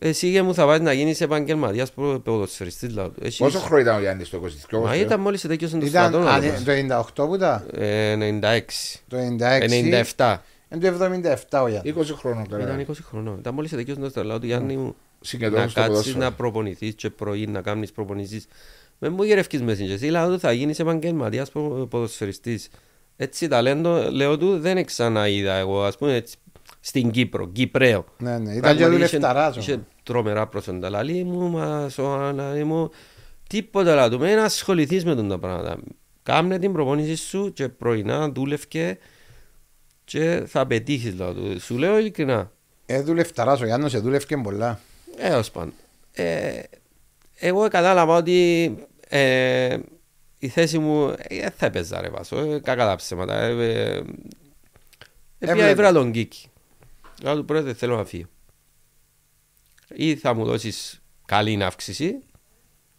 Εσύ 0.00 0.32
και 0.32 0.42
μου 0.42 0.54
θα 0.54 0.66
πάει 0.66 0.78
να 0.80 0.92
γίνεις 0.92 1.20
επαγγελματίας 1.20 1.92
προ- 1.92 2.18
ποδοσφαιριστής, 2.18 2.94
λέω 2.94 3.08
του. 3.08 3.20
Εσύ- 3.24 3.38
Πόσο 3.42 3.58
χρόνο 3.58 3.80
ήταν 3.82 3.96
ο 3.96 4.00
Γιάννης 4.00 4.28
το 4.30 4.36
22. 4.36 4.80
Μα 4.80 4.96
ήταν 4.96 5.20
μόλις 5.20 5.40
τέτοιος 5.40 5.70
το 5.70 5.76
Ήταν 5.76 5.88
στρατό, 5.88 6.18
α, 6.28 6.40
να 6.40 6.62
το 6.64 6.72
98 6.72 7.26
που 7.26 7.34
ήταν; 7.34 7.66
Ε, 7.72 8.16
96, 8.16 9.02
Το 9.08 9.16
96. 9.16 9.66
97. 10.16 10.42
Είναι 10.72 10.80
το 10.80 10.86
77 10.86 11.62
ο 11.62 11.68
Γιάννης. 11.68 11.92
20 11.96 12.14
χρόνων 12.14 12.44
Ήταν 12.44 12.58
τώρα. 12.60 12.76
20 12.80 13.02
χρονών. 13.08 13.38
Ήταν 13.38 13.54
μόλις 13.54 13.70
τέτοιος 13.70 13.98
το 13.98 14.08
στρατό, 14.08 14.38
του 14.38 14.46
Γιάννη 14.46 14.76
μου. 14.76 14.84
να 14.84 14.94
Συγκεντρώνεις 15.20 15.72
το 15.72 15.80
κάτσεις 15.80 15.96
ποδόσφαιρο. 15.96 16.24
να 16.24 16.32
προπονηθείς 16.32 16.94
και 16.94 17.10
πρωί 17.10 17.46
να 17.46 17.60
κάνεις 17.62 17.92
προπονήσεις. 17.92 18.46
Με 18.98 19.08
μου 19.08 19.22
γερευκείς 19.22 19.62
με 19.62 19.74
σύντες. 19.74 20.02
Λέω 20.02 20.32
του 20.32 20.40
θα 20.40 20.52
γίνεις 20.52 20.78
επαγγελματίας 20.78 21.50
πο- 21.50 21.86
ποδοσφαιριστής. 21.90 22.68
Έτσι 23.20 23.48
ταλέντο 23.48 24.10
λέω 24.10 24.38
του 24.38 24.58
δεν 24.58 24.84
ξαναείδα 24.84 25.52
εγώ 25.54 25.82
ας 25.84 25.96
πούμε 25.98 26.14
έτσι, 26.14 26.36
στην 26.80 27.10
Κύπρο, 27.10 27.48
Κυπρέο. 27.48 28.04
Ναι, 28.18 28.30
ναι. 28.38 28.38
Ήταν 28.38 28.52
και 28.52 28.60
Πράγματι, 28.60 28.90
δουλευταράς. 28.92 29.56
είχε- 29.56 29.70
Είχε 29.72 29.80
τρομερά 30.02 30.46
προσόντα. 30.46 30.90
Λαλή 30.90 31.24
μου, 31.24 31.48
μα 31.50 31.88
σώα, 31.88 32.32
λαλή 32.32 32.64
μου, 32.64 32.90
τίποτα 33.48 33.94
λαλή 33.94 34.10
του. 34.16 34.22
Μην 34.22 34.38
ασχοληθείς 34.38 35.04
με 35.04 35.14
τον 35.14 35.28
τα 35.28 35.38
πράγματα. 35.38 35.78
Κάμνε 36.22 36.58
την 36.58 36.72
προπόνηση 36.72 37.16
σου 37.16 37.52
και 37.52 37.68
πρωινά 37.68 38.30
δούλευκε 38.30 38.98
και 40.04 40.42
θα 40.46 40.66
πετύχεις 40.66 41.14
λαλή 41.18 41.34
του. 41.34 41.60
Σου 41.60 41.76
λέω 41.78 41.98
ειλικρινά. 41.98 42.50
Ε, 42.86 43.02
δουλευταράς 43.02 43.60
ο 43.60 43.64
Γιάννος, 43.64 43.94
ε, 43.94 43.98
δούλευκε 43.98 44.36
πολλά. 44.36 44.80
Έως 45.18 45.50
πάντων. 45.50 45.72
Ε, 46.12 46.60
εγώ 47.38 47.68
κατάλαβα 47.68 48.16
ότι 48.16 48.74
ε, 49.08 49.76
η 50.38 50.48
θέση 50.48 50.78
μου 50.78 51.14
ε, 51.18 51.50
θα 51.50 51.66
έπαιζα 51.66 52.00
ρε 52.00 52.08
Βάσο, 52.08 52.38
ε, 52.38 52.58
κακά 52.60 52.86
τα 52.86 52.96
ψέματα. 52.96 53.34
Ε, 53.34 53.50
ε, 53.50 53.96
ε, 53.96 54.04
Έβλεπε. 55.38 55.52
πήγα 55.52 55.68
ήβρα 55.70 55.92
τον 55.92 56.12
Κίκη. 56.12 56.48
Λέω 57.22 57.36
του 57.36 57.44
πρόεδρε 57.44 57.74
θέλω 57.74 57.96
να 57.96 58.04
φύγω. 58.04 58.28
Ή 59.94 60.16
θα 60.16 60.34
μου 60.34 60.44
δώσεις 60.44 61.02
καλή 61.24 61.64
αύξηση, 61.64 62.22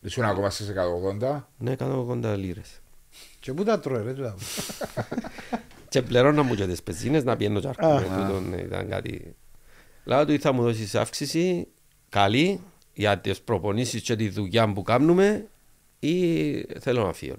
Ήσουν 0.02 0.24
ακόμα 0.24 0.50
στις 0.50 0.74
180. 1.22 1.42
ναι 1.58 1.76
180 1.80 2.36
λίρες. 2.38 2.82
Και 3.40 3.54
πού 3.54 3.64
τα 3.64 3.80
τρώε 3.80 4.02
ρε 4.02 4.14
τούτα. 4.14 4.36
Και 5.90 6.02
πληρώνω 6.02 6.44
μου 6.44 6.56
και 6.56 6.68
τις 6.68 6.84
πεζίνες 6.84 7.24
να 7.24 7.38
πιένω 7.38 7.60
τσάρκο. 7.60 7.86
Α. 7.86 8.02
Ε, 8.02 8.04
τούτον, 8.04 8.54
ε, 8.54 8.62
ήταν 8.62 8.90
κάτι. 8.90 9.36
Λέω 10.04 10.26
του 10.26 10.32
ή 10.32 10.38
θα 10.38 10.52
μου 10.52 10.62
δώσεις 10.62 10.96
αύξηση 10.96 11.68
καλή 12.10 12.62
για 12.94 13.20
τις 13.20 13.42
προπονήσεις 13.42 14.02
και 14.02 14.16
τη 14.16 14.30
δουλειά 14.30 14.74
που 14.74 14.82
κάνουμε 14.82 15.48
ή 16.00 16.52
θέλω 16.80 17.04
να 17.04 17.14
φύγω. 17.14 17.36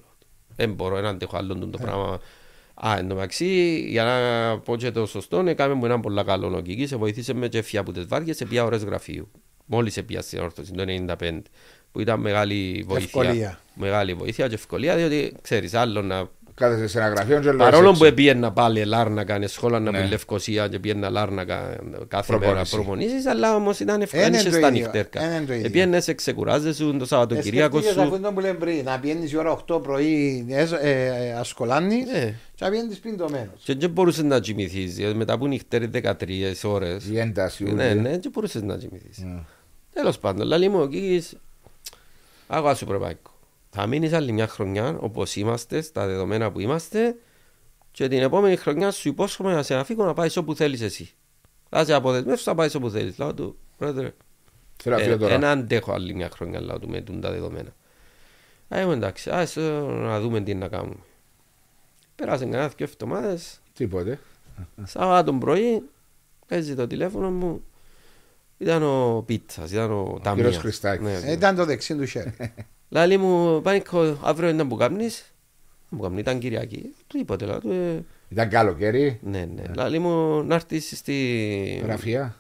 Δεν 0.57 0.73
μπορώ 0.73 1.01
να 1.01 1.09
αντέχω 1.09 1.37
άλλο 1.37 1.55
το 1.55 1.79
πράγμα. 1.79 2.21
Α, 2.75 2.97
εν 2.99 3.09
τω 3.09 3.15
μεταξύ, 3.15 3.81
για 3.89 4.05
να 4.05 4.59
πω 4.59 4.77
και 4.77 4.91
το 4.91 5.07
σωστό, 5.07 5.45
έκαμε 5.47 5.75
μου 5.75 5.85
έναν 5.85 6.01
πολύ 6.01 6.25
καλό 6.25 6.49
νοκική, 6.49 6.87
σε 6.87 6.97
βοήθησε 6.97 7.35
με 7.35 7.49
και 7.49 7.63
φιά 7.63 7.81
από 7.81 7.93
τις 7.93 8.07
βάρκες, 8.07 8.37
σε 8.37 8.45
πια 8.45 8.65
ώρες 8.65 8.85
γραφείου. 8.85 9.31
Μόλις 9.67 9.97
έπια 9.97 10.23
στην 10.23 10.41
όρθωση, 10.41 10.73
το 10.73 10.85
1995, 10.87 11.43
που 11.93 12.01
ήταν 12.01 12.21
μεγάλη 12.21 12.85
βοήθεια. 12.87 13.05
Ευκολία. 13.05 13.61
Μεγάλη 13.75 14.15
βοήθεια 14.15 14.49
και 14.49 14.55
ευκολία, 14.55 14.97
διότι 14.97 15.35
ξέρεις, 15.43 15.75
άλλο 15.75 16.03
να 16.03 16.29
Κάθεσαι 16.61 16.87
σε 16.89 16.99
ένα 16.99 17.09
γραφείο 17.09 17.39
και 17.41 17.47
λέω 17.47 17.57
Παρόλο 17.57 17.89
έτσι. 17.89 17.99
που 18.01 18.05
έπιένα 18.07 18.53
πάλι 18.53 18.85
Λάρνακα, 18.85 19.37
είναι 19.37 19.47
σχόλα 19.47 19.81
να 19.81 19.91
Ναι. 19.91 20.03
πει 20.03 20.09
Λευκοσία 20.09 20.69
και 20.69 20.79
πιένα 20.79 21.11
Λάρνακα 21.11 21.77
κάθε 22.09 22.27
Προπόνηση. 22.27 22.55
μέρα 22.55 22.65
προπονήσεις, 22.71 23.27
αλλά 23.27 23.55
όμως 23.55 23.81
ήταν 23.81 23.95
Είναι 23.95 24.05
ευκαιρία 24.05 24.31
το 24.31 24.39
στα 24.51 24.59
ίδιο, 24.59 24.71
νυχτέρκα. 24.71 25.37
είναι 25.37 25.45
το 25.47 25.53
ίδιο. 25.53 25.67
Επιένες, 25.67 26.13
ξεκουράζεσαι 26.15 26.85
το 26.99 27.07
Σαββατοκυριακό 27.07 27.79
Ε, 27.79 27.81
σκέφτηκες 27.81 28.07
σου. 28.09 28.15
αφού 28.15 28.33
που 28.35 28.41
λέμε 28.41 28.59
πριν, 28.59 28.85
να 28.85 28.99
πιένεις 28.99 29.33
η 29.33 29.37
ώρα 29.37 29.51
8 29.51 29.81
πρωί, 29.83 30.47
ε, 30.49 30.67
ε, 30.81 31.07
ε, 31.07 31.33
ασκολάνεις 31.33 32.07
Ναι. 32.11 32.35
και 32.55 32.65
να 32.65 32.71
πιένεις 32.71 32.99
πιντωμένος. 32.99 33.61
Και 33.65 33.75
δεν 33.75 33.91
μπορούσες 33.91 34.25
να 34.25 34.41
κοιμηθείς, 34.41 34.99
γιατί 34.99 35.15
μετά 35.17 35.39
που 35.39 35.47
νυχτέρει 35.47 35.87
13 35.87 36.65
ώρες. 36.65 37.05
Η 37.09 37.19
ένταση. 37.19 37.65
Ναι, 37.65 37.71
ούτε. 37.73 37.95
ναι, 37.95 38.11
δεν 38.11 38.31
μπορούσες 38.33 38.63
να 38.63 38.77
κοιμηθείς. 38.77 39.19
Ναι. 39.19 39.39
Τέλος 39.93 40.19
πάντων, 40.19 40.47
λαλή 40.47 40.69
μου 40.69 40.81
ο 40.81 40.87
Κίκης, 40.87 41.37
άκουα 42.47 42.75
σου 42.75 42.87
προπάκο. 42.87 43.30
Θα 43.71 43.87
μείνεις 43.87 44.13
άλλη 44.13 44.33
μια 44.33 44.47
χρονιά 44.47 44.97
όπως 45.01 45.37
είμαστε, 45.37 45.81
στα 45.81 46.07
δεδομένα 46.07 46.53
που 46.53 46.61
είμαστε 46.61 47.17
και 47.91 48.09
την 48.09 48.19
επόμενη 48.23 48.57
χρονιά 48.57 48.91
σου 48.91 49.09
υπόσχομαι 49.09 49.55
να 49.55 49.63
σε 49.63 49.75
αφήγω 49.75 50.05
να 50.05 50.15
πάεις 50.15 50.37
όπου 50.37 50.55
θέλεις 50.55 50.81
εσύ. 50.81 51.11
Θα 51.69 51.85
σε 51.85 51.95
αποδεσμεύσω, 51.95 52.43
θα 52.45 52.55
πάεις 52.55 52.75
όπου 52.75 52.91
θέλεις. 52.91 53.19
Λέω 53.19 53.35
του, 53.35 53.59
πρόεδρε, 53.77 54.15
Θέλω 54.83 54.97
να 54.97 55.03
φύγω 55.03 55.15
ε, 55.15 55.19
τώρα. 55.19 55.35
ένα 55.35 55.51
αντέχω 55.51 55.93
άλλη 55.93 56.15
μια 56.15 56.31
χρονιά 56.35 56.61
λέω 56.61 56.79
του 56.79 56.89
με 56.89 57.01
τούν 57.01 57.21
τα 57.21 57.31
δεδομένα. 57.31 57.75
Α, 58.75 58.81
είμαι 58.81 58.93
εντάξει, 58.93 59.31
ας 59.31 59.57
ε, 59.57 59.61
να 59.89 60.21
δούμε 60.21 60.41
τι 60.41 60.55
να 60.55 60.69
κάνουμε. 60.69 60.97
Πέρασαν 62.15 62.51
κανένα 62.51 62.69
δύο 62.77 62.87
εβδομάδες, 62.91 63.61
Τίποτε. 63.73 64.19
Σάββατο 64.85 65.33
πρωί, 65.33 65.83
παίζει 66.47 66.75
το 66.75 66.87
τηλέφωνο 66.87 67.31
μου. 67.31 67.65
Ήταν 68.59 68.83
ο 68.83 69.23
Πίτσας, 69.27 69.71
ήταν 69.71 69.93
ο 69.93 70.19
Ταμίας. 70.23 70.35
κύριος 70.47 70.57
Χριστάκης. 70.63 71.07
Ναι, 71.07 71.13
Ε, 71.13 71.21
ναι. 71.21 71.33
Ήταν 71.33 71.57
το 71.57 71.65
δεξί 71.65 71.97
του 71.97 72.05
χέρι. 72.05 72.35
Λάλη 72.93 73.17
μου, 73.17 73.61
Πάνικο, 73.63 74.19
αύριο 74.23 74.49
είναι 74.49 74.57
να 74.57 74.65
μου 74.65 74.77
κάνεις. 74.77 75.33
Να 75.89 75.97
μου 75.97 76.03
κάνεις, 76.03 76.21
ήταν 76.21 76.39
Κυριακή. 76.39 76.95
Τίποτε, 77.07 77.45
λέω 77.45 77.61
του. 77.61 77.71
ε, 77.71 78.05
Ήταν 78.29 78.49
καλοκαίρι. 78.49 79.19
Ναι, 79.23 79.49
ναι. 79.55 79.63
Λάλη 79.75 79.99
μου, 79.99 80.43
να 80.43 80.55
έρθεις 80.55 80.93
στη... 80.97 81.81
Γραφεία. 81.85 82.37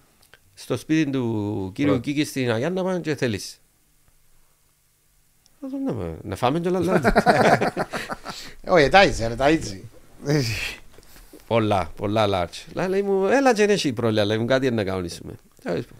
στο 0.54 0.76
σπίτι 0.76 1.10
του 1.10 1.70
κύριου 1.74 1.90
Πρώτα. 1.92 2.04
Κίκη 2.04 2.24
στην 2.24 2.50
Αγιά 2.52 2.70
να 2.70 2.82
πάνε 2.82 3.00
και 3.00 3.14
θέλεις. 3.14 3.60
Λέω 5.60 5.70
του, 5.70 5.78
«Ναι, 5.84 5.92
μα, 5.92 6.16
Να 6.22 6.36
φάμε 6.36 6.60
και 6.60 6.68
λαλά. 6.70 7.00
Όχι, 8.68 8.88
τάιζε, 8.88 9.26
ρε, 9.26 9.34
τάιζε. 9.34 9.80
Πολλά, 11.46 11.90
πολλά 11.96 12.26
large. 12.74 12.86
Λέει 12.88 13.02
μου, 13.02 13.24
έλα 13.24 13.54
και 13.54 13.62
έχει 13.62 13.92
πρόβλημα, 13.92 14.24
λέει 14.24 14.38
μου 14.38 14.44
κάτι 14.44 14.70
να 14.70 14.84
κανονίσουμε. 14.84 15.32
Τέλος 15.62 15.84
πάντων. 15.84 15.98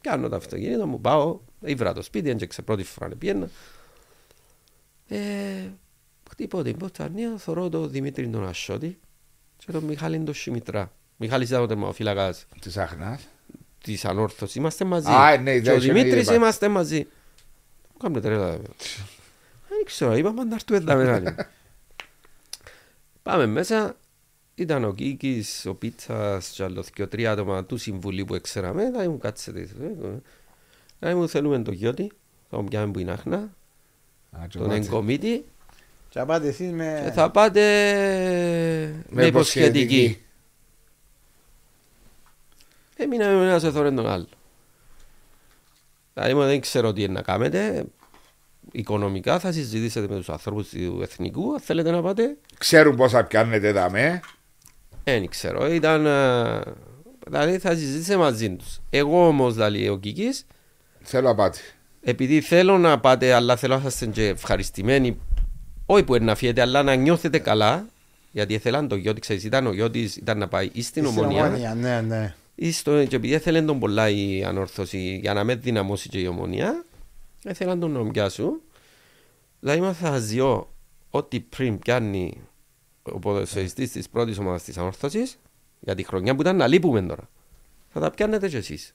Κάνω 0.00 0.28
το 0.28 0.36
αυτοκίνητο 0.36 0.86
μου, 0.86 1.00
πάω, 1.00 1.38
ήβρα 1.64 1.92
το 1.92 2.02
σπίτι, 2.02 2.30
έντιαξε 2.30 2.62
πρώτη 2.62 2.82
φορά 2.82 3.08
να 3.08 3.14
πιένα. 3.16 3.48
Ε, 5.08 5.18
χτύπω 6.30 6.62
την 6.62 6.76
ποτσαρνία, 6.76 7.36
θωρώ 7.38 7.68
τον 7.68 7.90
Δημήτρη 7.90 8.28
τον 8.28 8.46
Ασσότη 8.48 8.98
και 9.56 9.72
τον 9.72 9.84
Μιχάλη 9.84 10.18
τον 10.18 10.34
Σιμητρά. 10.34 10.92
Μιχάλης 11.16 11.48
ήταν 11.48 11.62
ο 11.62 11.66
τερμοφύλακας 11.66 12.46
Της 12.60 12.76
Αχνάς. 12.76 13.28
της 13.82 14.04
Ανόρθωσης, 14.04 14.54
είμαστε 14.54 14.84
μαζί. 14.84 15.10
Α, 15.10 15.36
ναι, 15.36 15.52
και 15.54 15.60
δεν 15.60 15.72
ο 15.74 15.76
είχε 15.76 15.92
Δημήτρης 15.92 16.26
ήδη 16.26 16.34
είμαστε 16.34 16.68
μαζί. 16.68 17.06
Μου 17.92 17.96
κάμνε 17.98 18.20
τρέλα. 18.20 18.44
βέβαια. 18.46 18.72
Δεν 19.68 19.84
ξέρω, 19.84 20.16
είπαμε 20.16 20.44
να 20.44 20.54
έρθουμε 20.54 20.80
τα 20.80 20.94
μεγάλη. 20.94 21.34
Πάμε 23.22 23.46
μέσα, 23.46 23.96
ήταν 24.54 24.84
ο 24.84 24.94
Κίκης, 24.94 25.66
ο 25.66 25.74
Πίτσας 25.74 26.48
και 26.48 26.62
άλλο 26.62 26.84
και 26.94 27.06
τρία 27.06 27.32
άτομα 27.32 27.64
του 27.64 27.76
συμβουλίου 27.76 28.24
που 28.24 28.38
ξέραμε, 28.40 28.90
θα 28.90 29.10
μου 29.10 29.18
κάτσετε. 29.18 29.68
Θα 31.00 31.16
μου 31.16 31.28
θέλουμε 31.28 31.62
το 31.62 31.72
γιώτη, 31.72 32.12
θα 32.50 32.56
μου 32.60 32.64
πιάμε 32.68 32.92
που 32.92 32.98
είναι 32.98 33.10
άχνα, 33.12 33.36
Α, 33.36 33.40
και 33.42 33.57
τον 34.30 34.68
κάτσε. 34.68 34.76
εγκομίτη 34.76 35.44
Και 36.08 36.18
να 36.18 36.26
πάτε 36.26 36.48
εσείς 36.48 36.68
και 36.68 36.74
με... 36.74 37.12
θα 37.14 37.30
πάτε 37.30 37.62
με 39.08 39.26
υποσχετική. 39.26 40.22
Έμεινα 42.96 43.28
με 43.28 43.44
ένας 43.44 43.62
σε 43.62 43.70
θωρέν 43.70 43.96
τον 43.96 44.08
άλλο. 44.08 44.28
Δηλαδή 46.14 46.34
μου 46.34 46.40
δεν 46.42 46.60
ξέρω 46.60 46.92
τι 46.92 47.02
είναι 47.02 47.12
να 47.12 47.22
κάνετε. 47.22 47.84
Οικονομικά 48.72 49.38
θα 49.38 49.52
συζητήσετε 49.52 50.08
με 50.08 50.16
τους 50.16 50.28
ανθρώπους 50.28 50.68
του 50.68 50.98
εθνικού. 51.02 51.52
Αν 51.52 51.60
θέλετε 51.60 51.90
να 51.90 52.02
πάτε, 52.02 52.36
Ξέρουν 52.58 52.96
πόσα 52.96 53.24
πιάνετε 53.24 53.72
δαμέ. 53.72 54.20
δεν 55.04 55.26
ξέρω. 55.28 55.66
Ήταν... 55.72 56.06
ε, 56.06 56.60
Δηλαδή 57.26 57.58
θα 57.58 57.74
συζητήσετε 57.74 58.16
μαζί 58.16 58.56
τους. 58.56 58.80
Εγώ 58.90 59.26
όμως, 59.26 59.54
δηλαδή 59.54 59.88
ο 59.88 59.96
Κικής, 59.96 60.46
Θέλω 61.02 61.30
απάτη. 61.30 61.60
Επειδή 62.00 62.40
θέλω 62.40 62.78
να 62.78 63.00
πάτε, 63.00 63.32
αλλά 63.32 63.56
θέλω 63.56 63.78
να 63.78 63.86
είστε 63.86 64.06
και 64.06 64.26
ευχαριστημένοι, 64.26 65.18
όχι 65.86 66.04
που 66.04 66.14
είναι 66.14 66.24
να 66.24 66.34
φύγετε, 66.34 66.60
αλλά 66.60 66.82
να 66.82 66.94
νιώθετε 66.94 67.38
καλά, 67.38 67.86
γιατί 68.30 68.54
ήθελαν 68.54 68.88
το 68.88 68.96
γιο, 68.96 69.14
ξέρεις, 69.14 69.44
ήταν 69.44 69.66
ο 69.66 69.72
γιος 69.72 70.16
ήταν 70.16 70.38
να 70.38 70.48
πάει 70.48 70.70
ή 70.72 70.82
στην 70.82 71.06
Στην 71.06 71.18
ομονία, 71.18 71.46
Ομόνια, 71.46 71.74
Ναι, 71.74 72.00
ναι. 72.00 72.34
ή 72.54 72.72
στο, 72.72 73.04
και 73.04 73.16
επειδή 73.16 73.34
ήθελε 73.34 73.62
τον 73.62 73.78
πολλά 73.78 74.08
η 74.08 74.44
ανόρθωση 74.44 75.18
για 75.22 75.34
να 75.34 75.44
με 75.44 75.54
δυναμώσει 75.54 76.08
και 76.08 76.18
η 76.18 76.26
ομονία, 76.26 76.84
ήθελαν 77.44 77.80
τον 77.80 77.90
να 77.90 78.10
πιάσουν. 78.10 78.60
Δηλαδή 79.60 79.80
μα 79.80 79.92
θα 79.92 80.18
ζω 80.18 80.68
ό,τι 81.10 81.40
πριν 81.40 81.78
πιάνει 81.78 82.40
ο 83.02 83.18
ποδοσφαιριστής 83.18 83.92
της 83.92 84.08
πρώτης 84.08 84.38
ομάδας 84.38 84.62
της 84.62 84.78
ανόρθωσης, 84.78 85.38
για 85.80 85.94
τη 85.94 86.02
χρονιά 86.02 86.34
που 86.34 86.40
ήταν 86.40 86.56
να 86.56 86.66
λείπουμε 86.66 87.02
τώρα. 87.02 87.28
Θα 87.88 88.00
τα 88.00 88.10
πιάνετε 88.10 88.48
κι 88.48 88.56
εσείς. 88.56 88.94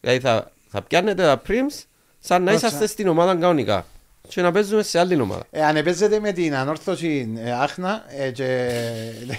Δηλαδή 0.00 0.20
θα, 0.20 0.52
θα 0.68 0.82
πιάνετε 0.82 1.22
τα 1.22 1.42
prims 1.46 1.84
σαν 2.26 2.42
να 2.42 2.50
Κάτσα. 2.50 2.66
είσαστε 2.66 2.86
στην 2.86 3.08
ομάδα 3.08 3.32
κανονικά 3.36 3.86
και 4.28 4.42
να 4.42 4.52
παίζουμε 4.52 4.82
σε 4.82 4.98
άλλη 4.98 5.20
ομάδα. 5.20 5.42
Ε, 5.50 5.64
αν 5.64 5.82
παίζετε 5.84 6.20
με 6.20 6.32
την 6.32 6.54
ανόρθωση 6.54 7.32
ε, 7.44 7.50
άχνα 7.52 8.04
ε, 8.18 8.30
και... 8.30 8.70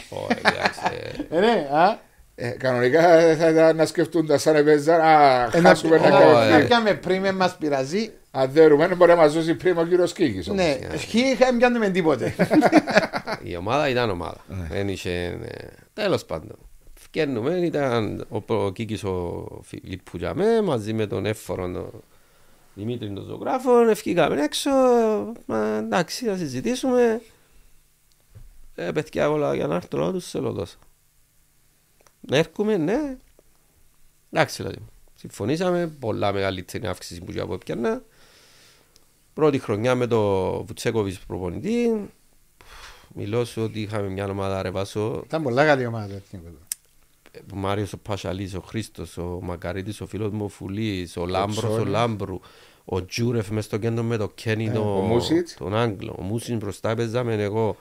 Ω, 0.10 0.18
εντάξει, 0.30 0.80
ε. 1.30 1.38
Ε, 1.38 1.40
ναι, 1.40 1.68
α. 1.78 1.98
Ε, 2.36 2.50
κανονικά 2.50 3.02
θα 3.36 3.50
ήταν 3.50 3.76
να 3.76 3.86
σκεφτούν 3.86 4.28
τα 4.28 4.38
σαν 4.38 4.56
επέζαν. 4.56 5.02
Α, 5.02 5.50
Ε, 5.54 5.60
να- 5.62 5.70
χάσουμε 5.70 5.98
να 5.98 6.08
ε, 6.08 6.10
κάνουμε 6.10 6.34
να 6.34 6.40
κάνουμε. 6.48 6.64
πιάμε 6.66 6.94
πριν 6.94 7.22
με 7.22 7.32
μας 7.32 7.56
πειραζεί. 7.58 8.12
Αν 8.32 8.50
δέρουμε, 8.52 8.88
δεν 8.88 8.98
μπορεί 8.98 9.12
να 9.12 9.18
μας 9.18 9.34
δώσει 9.34 9.56
πριν 9.56 9.78
ο 9.78 9.84
κύριος 9.86 10.14
Κίκης. 10.14 10.48
Ναι, 10.48 10.78
χι 11.08 11.36
δεν 11.36 11.58
πιάνουμε 11.58 11.90
τίποτε. 11.90 12.36
Η 13.44 13.56
ομάδα 13.56 13.90
ήταν 13.90 14.10
ομάδα. 14.10 14.38
Δεν 14.70 14.88
είχε. 14.90 15.40
Τέλος 15.94 16.26
πάντων. 16.26 16.58
Φκαίνουμε, 16.94 17.52
ήταν 17.52 18.26
ο, 18.30 18.54
ο 18.56 18.72
Κίκης 18.72 19.04
ο 19.04 19.44
Φιλίππου 19.64 20.18
για 20.18 20.34
μέ, 20.36 20.62
μαζί 20.62 20.94
με 20.94 21.06
τον 21.08 21.26
εύφορο 21.26 21.72
τον 21.72 22.04
Δημήτρη 22.76 23.14
τον 23.14 23.26
ζωγράφος, 23.26 23.88
ευκήκαμε 23.88 24.42
έξω, 24.42 24.70
μα, 25.46 25.66
εντάξει, 25.66 26.26
να 26.26 26.38
συζητήσουμε. 26.38 27.22
Ε, 28.76 28.92
παιδιά, 28.92 29.30
όλα 29.30 29.56
για 29.56 29.68
να 29.68 29.76
έρθω 29.76 29.98
να 29.98 30.12
τους 30.12 30.30
θέλω 30.30 30.52
δώσω. 30.52 30.78
Να 32.22 32.38
έρχομαι, 32.38 32.78
ναι. 32.78 33.18
Εντάξει, 34.32 34.56
δηλαδή. 34.62 34.78
Συμφωνήσαμε, 35.16 35.88
πολλά 35.88 36.34
μεγαλύτερη 36.34 36.88
αύξηση 36.88 37.22
που 37.22 37.34
από 37.40 37.54
έπιανα. 37.54 38.02
Πρώτη 39.34 39.60
χρονιά 39.60 39.96
με 39.96 40.08
το 40.08 40.52
Βουτσέκοβιτς 40.64 41.20
προπονητή. 41.20 42.10
Μιλώ 43.14 43.46
σου 43.46 43.62
ότι 43.62 43.82
είχαμε 43.82 44.08
μια 44.08 44.30
ομάδα 44.30 44.62
ρε 44.62 44.70
Βάσο, 44.70 45.22
Ήταν 45.26 45.44
πολλά 45.44 45.66
καλή 45.66 45.86
ομάδα. 45.86 46.22
Το 47.36 47.42
εθνικό 47.42 47.48
του. 47.48 47.54
ο 47.56 47.68
Μάριος 47.68 47.94
ο 47.94 47.98
Πασαλής, 47.98 48.54
ο 48.56 48.62
Χρήστος, 48.62 49.18
ο 49.18 49.40
Μακαρίτης, 49.42 50.02
ο 50.02 50.06
φίλος 50.06 50.32
μου 50.32 50.44
ο 50.46 50.48
Φουλής, 50.48 51.18
ο 51.18 51.26
Λάμπρος, 51.26 51.64
ο 51.64 51.68
Τσόρι. 51.68 51.90
Λάμπρου, 51.90 52.40
ο 52.86 53.06
Τζούρεφ 53.06 53.50
μες 53.50 53.66
στο 53.66 53.78
κέντρο 53.78 54.04
με 54.04 54.18
το 54.18 54.30
Κένι, 54.36 54.66
Ε, 54.66 54.72
το- 54.72 54.80
ο 54.98 55.02
Μούσιτς. 55.02 55.54
τον 55.54 55.76
Άγγλο, 55.76 56.16
ο 56.20 56.22
Μούσιτς 56.22 56.58
μπροστά 56.58 56.96
παίζαμε 56.96 57.34
εγώ. 57.44 57.78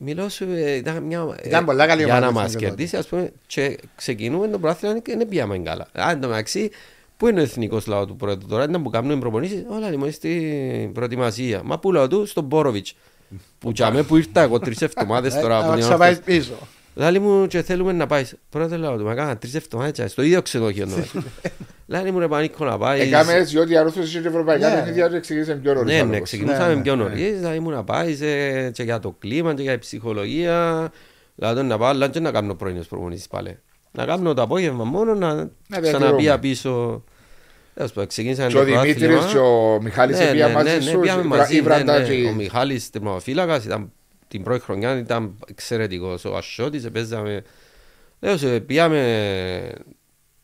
Μιλώ 0.00 0.28
σου, 0.28 0.44
ε, 0.50 0.74
ήταν 0.74 1.02
μια... 1.02 1.38
Ήταν 1.44 1.62
ε, 1.62 1.66
πολλά 1.66 1.86
καλή 1.86 2.02
Για 2.04 2.16
ομάδα 2.16 2.26
να 2.26 2.30
στην 2.32 2.42
μας 2.42 2.52
τότε. 2.52 2.64
κερδίσει, 2.64 2.96
ας 2.96 3.06
πούμε, 3.06 3.32
και 3.46 3.78
ξεκινούμε 3.96 4.48
το 4.48 4.58
πράθυνο 4.58 5.00
και 5.00 5.16
δεν 5.16 5.28
πήγαμε 5.28 5.58
καλά. 5.58 5.88
Α, 5.92 6.10
εν 6.10 6.20
τω 6.20 6.28
μεταξύ, 6.28 6.70
πού 7.16 7.28
είναι 7.28 7.40
ο 7.40 7.42
εθνικός 7.42 7.86
λαός 7.86 8.06
του 8.06 8.16
πρώτου 8.16 8.46
τώρα, 8.46 8.64
ήταν 8.64 8.82
που 8.82 8.90
κάνουμε 8.90 9.16
προπονήσεις, 9.18 9.64
όλα 9.68 9.90
λοιπόν 9.90 10.12
στην 10.12 10.92
προετοιμασία. 10.92 11.60
Μα 11.64 11.78
πού 11.78 11.92
λαό 11.92 12.08
του, 12.08 12.26
στον 12.26 12.44
Μπόροβιτς. 12.44 12.94
Που 13.58 13.72
τσάμε 13.72 14.02
που 14.02 14.16
ήρθα 14.16 14.40
εγώ 14.42 14.58
τρεις 14.58 14.82
εβδομάδες 14.82 15.34
Ε, 15.34 15.40
τώρα 15.40 15.58
να 15.58 15.64
από 15.64 15.72
την 15.72 15.80
ξαπάεις 15.82 16.16
Ανόρθωση. 16.16 16.38
πίσω. 16.40 16.54
Λάλη 16.94 17.18
μου 17.18 17.46
και 17.46 17.62
θέλουμε 17.62 17.92
να 17.92 18.06
πάει. 18.06 18.24
Πρώτα 18.48 18.78
λέω 18.78 18.96
του, 18.96 19.04
μα 19.04 19.14
κάνα 19.14 19.36
τρεις 19.36 19.54
εβδομάδες 19.54 20.10
στο 20.10 20.22
ίδιο 20.22 20.42
ξενοδοχείο. 20.42 20.82
εννοώ. 20.82 20.98
Λάλη 21.86 22.10
μου 22.10 22.18
ρε 22.18 22.28
πανίκο 22.28 22.64
να 22.64 22.78
πάεις. 22.78 23.02
Έκαμε 23.02 23.32
έτσι, 23.32 23.52
διότι 23.54 23.72
η 23.72 23.76
αρρώστηση 23.76 24.18
είχε 24.18 24.28
ευρωπαϊκά 24.28 24.68
Ναι. 24.68 24.74
παιχνίδια, 24.74 25.08
δεν 25.08 25.20
ξεκίνησε 25.20 25.54
πιο 25.54 25.74
νωρίς. 25.74 25.92
Ναι, 25.94 26.00
ο 26.00 26.04
ναι, 26.04 26.10
λόγος. 26.12 26.22
ξεκινούσαμε 26.28 26.68
Ναι, 26.68 26.74
ναι, 26.74 26.82
πιο 26.82 26.96
ναι. 26.96 27.02
νωρίς, 27.02 27.36
δηλαδή 27.38 27.56
ήμουν 27.56 27.72
να 27.72 27.84
πάεις 27.84 28.18
σε- 28.18 28.70
και 28.70 28.82
για 28.82 28.98
το 28.98 29.14
κλίμα 29.18 29.54
και 29.54 29.62
για 29.62 29.72
η 29.72 29.78
ψυχολογία. 29.78 30.90
Δηλαδή 31.34 31.62
να 31.62 31.78
πάω, 31.78 31.88
αλλά 31.88 32.08
και 32.08 32.20
να 32.20 32.30
κάνω 32.30 32.54
πρωινές 32.54 32.86
προπονήσεις 32.86 33.26
πάλι. 33.28 33.58
Να 33.92 34.04
κάνω 34.04 34.34
το 34.34 34.42
απόγευμα 34.42 34.84
μόνο, 34.84 35.14
να 35.14 35.48
ξαναπεί 35.80 36.22
διατηρούμε. 36.22 36.38
πίσω. 36.38 37.04
Τέλος 37.74 37.92
πάντων, 37.92 38.08
ξεκίνησαμε 38.08 38.48
Και 38.48 38.54
το 38.54 38.60
ο 38.60 38.64
Δημήτρης 38.64 38.94
πρωτάθλημα. 38.94 39.32
και 39.32 39.38
ο 39.38 39.78
Μιχάλης 39.82 40.18
Ναι, 40.18 40.24
επία 40.24 40.46
ναι, 40.46 40.52
μαζί 40.54 40.74
ναι, 40.74 40.80
σου. 40.80 40.90
ναι, 40.94 41.00
πήγαμε 41.00 41.22
η 41.22 41.26
μαζί, 41.26 41.60
Βρα- 41.62 41.80
η 41.80 41.84
ναι, 41.84 41.92
ναι. 41.92 41.98
Βραντάκη. 41.98 42.26
Ο 42.30 42.34
Μιχάλης 42.34 42.90
τερματοφύλακας 42.90 43.64
ήταν 43.64 43.92
την 44.34 44.42
πρώτη 44.42 44.60
χρονιά 44.64 44.98
ήταν 44.98 45.38
εξαιρετικός. 45.46 46.24
Ο 46.24 46.36
Ασιώτης 46.36 46.90
παίζαμε... 46.90 47.42
Λέω 48.20 48.36
σε 48.36 48.60
πήγαμε 48.60 49.72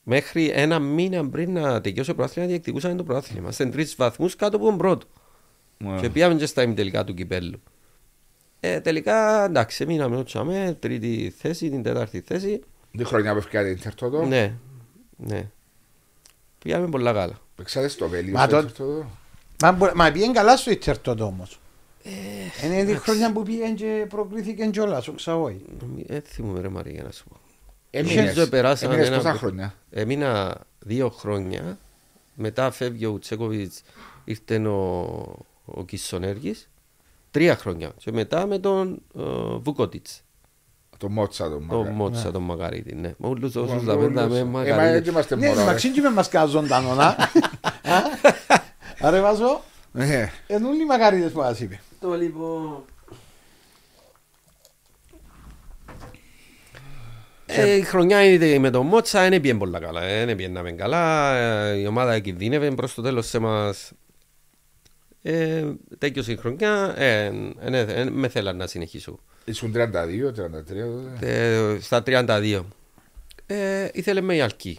μέχρι 0.02 0.50
ένα 0.54 0.78
μήνα 0.78 1.28
πριν 1.28 1.52
να 1.52 1.80
τελειώσει 1.80 2.08
το 2.08 2.14
πρωτάθλημα 2.14 2.48
διεκδικούσαμε 2.48 2.94
το 2.94 3.04
πρωτάθλημα. 3.04 3.40
Είμαστε 3.40 3.66
τρεις 3.66 3.94
βαθμούς 3.96 4.36
κάτω 4.36 4.56
από 4.56 4.66
τον 4.66 4.76
πρώτο. 4.78 5.06
Ναι. 5.78 6.00
Και 6.00 6.10
πήγαμε 6.10 6.34
και 6.34 6.46
στα 6.46 6.62
ημιτελικά 6.62 7.04
του 7.04 7.14
κυπέλου. 7.14 7.62
Ε, 8.60 8.80
τελικά 8.80 9.44
εντάξει, 9.44 9.86
μείναμε 9.86 10.16
ό,τι 10.16 10.24
τσάμε, 10.24 10.76
τρίτη 10.80 11.34
θέση, 11.38 11.70
την 11.70 11.82
τέταρτη 11.82 12.20
θέση. 12.26 12.60
Τη 12.96 13.04
χρονιά 13.04 13.32
που 13.32 13.38
έφυγε 13.38 13.64
την 13.74 13.82
Τερτόδο. 13.82 14.26
Ναι, 14.26 14.54
ναι. 15.16 15.50
Πήγαμε 16.58 16.88
πολλά 16.88 17.12
καλά. 17.12 17.40
Παίξατε 17.54 17.88
στο 17.88 18.08
Βέλιο. 18.08 18.32
Μα 18.32 18.44
στο 18.44 18.56
το- 18.56 18.62
Τερτόδο. 18.62 19.10
Μα, 19.62 19.72
μπο- 19.72 19.92
μα 19.94 20.10
πήγαινε 20.12 20.32
καλά 20.32 20.56
στο 20.56 20.70
Ιτσερτότο 20.70 21.24
όμως. 21.24 21.59
Ε, 22.02 22.66
Είναι 22.66 22.84
τη 22.84 22.94
χρονιά 22.98 23.32
που 23.32 23.42
πήγαινε 23.42 23.74
και 23.74 24.06
προκρίθηκε 24.08 24.66
κιόλας 24.66 25.08
ο 25.08 25.12
Ξαβόη. 25.12 25.64
Δεν 26.06 26.22
θυμούμαι 26.26 26.60
ρε 26.60 26.68
Μαρία 26.68 26.92
για 26.92 27.02
να 27.02 27.10
σου 27.10 27.24
πω. 27.28 27.36
Έμεινες. 27.90 28.16
Νομίζω 28.16 28.46
περάσαν 28.48 28.88
Έμεινες 28.90 29.08
ένα- 29.08 29.16
πόσα 29.16 29.32
χρόνια. 29.34 29.74
Έμεινα 29.90 30.60
δύο 30.78 31.10
χρόνια. 31.10 31.78
Μετά 32.34 32.70
φεύγει 32.70 33.06
ο 33.06 33.18
Τσέκοβιτς, 33.18 33.82
ήρθε 34.24 34.58
ο, 34.68 35.00
ο 35.64 35.84
Κισονέργης. 35.86 36.68
Τρία 37.30 37.56
χρόνια. 37.56 37.92
Και 37.96 38.12
μετά 38.12 38.46
με 38.46 38.58
τον 38.58 39.02
ε, 39.18 39.20
Βουκότιτς. 39.62 40.22
Το 40.98 41.08
Μότσα 41.08 41.48
το 41.48 41.62
Το 41.68 41.76
Μάγκα. 41.78 41.90
Μότσα, 41.90 42.30
τον 42.30 42.42
Μακαρίτη. 42.42 42.94
Ναι. 42.94 43.12
Μα 43.16 43.28
όλους 43.28 43.54
όσους 43.56 43.70
Όλους. 43.72 43.84
τα 43.86 43.96
πέντα 43.98 44.28
με 44.28 44.38
Ε, 44.38 44.44
μα 44.44 44.60
έτσι 44.60 44.70
Μακαρίτη. 44.72 45.08
είμαστε 45.08 45.36
Ναι, 45.36 45.48
μωρά, 45.48 45.64
μα 45.64 45.70
ρε. 45.70 45.76
ξύντζι 45.76 46.00
με 46.00 46.10
μας 46.10 46.28
κάζον 46.28 46.68
τα 46.68 46.80
νονά. 46.80 47.16
Άρα 49.00 49.20
βάζω, 49.20 49.62
Ε, 49.94 50.26
εν 50.46 50.64
όλοι 50.64 50.82
οι 50.82 50.84
μακαρίδες 50.84 51.32
που 51.32 51.38
μας 51.38 51.60
είπε. 51.60 51.80
Το 52.00 52.14
λοιπόν... 52.14 52.84
Ε, 57.46 57.74
η 57.76 57.80
χρονιά 57.82 58.24
είναι 58.24 58.58
με 58.58 58.70
τον 58.70 58.86
Μότσα 58.86 59.28
δεν 59.28 59.40
πήγαινε 59.40 59.58
πολλά 59.58 59.80
καλά. 59.80 60.02
ε, 60.02 60.24
Δεν 60.24 60.36
πήγαιναμε 60.36 60.72
καλά. 60.72 61.34
ε, 61.36 61.76
Η 61.78 61.86
ομάδα 61.86 62.18
κινδύνευε 62.18 62.70
προς 62.70 62.94
το 62.94 63.02
τέλος 63.02 63.26
σε 63.28 63.38
μας. 63.38 63.92
Ε, 65.22 65.64
Τέκειωσε 65.98 66.32
η 66.32 66.36
χρονιά. 66.36 66.94
ε, 66.96 67.24
ε, 67.60 67.70
ναι, 67.70 67.78
ε, 67.80 68.04
με 68.10 68.28
θέλαν 68.28 68.56
να 68.56 68.66
συνεχίσω. 68.66 69.18
Ήσουν 69.44 69.72
32, 69.76 70.32
33 70.32 70.32
τότε. 70.32 71.20
Ε, 71.20 71.80
στα 71.80 72.02
32. 72.06 72.60
Ε, 73.46 73.88
ήθελε 73.92 74.20
με 74.20 74.34
η 74.36 74.40
Αλκή. 74.40 74.78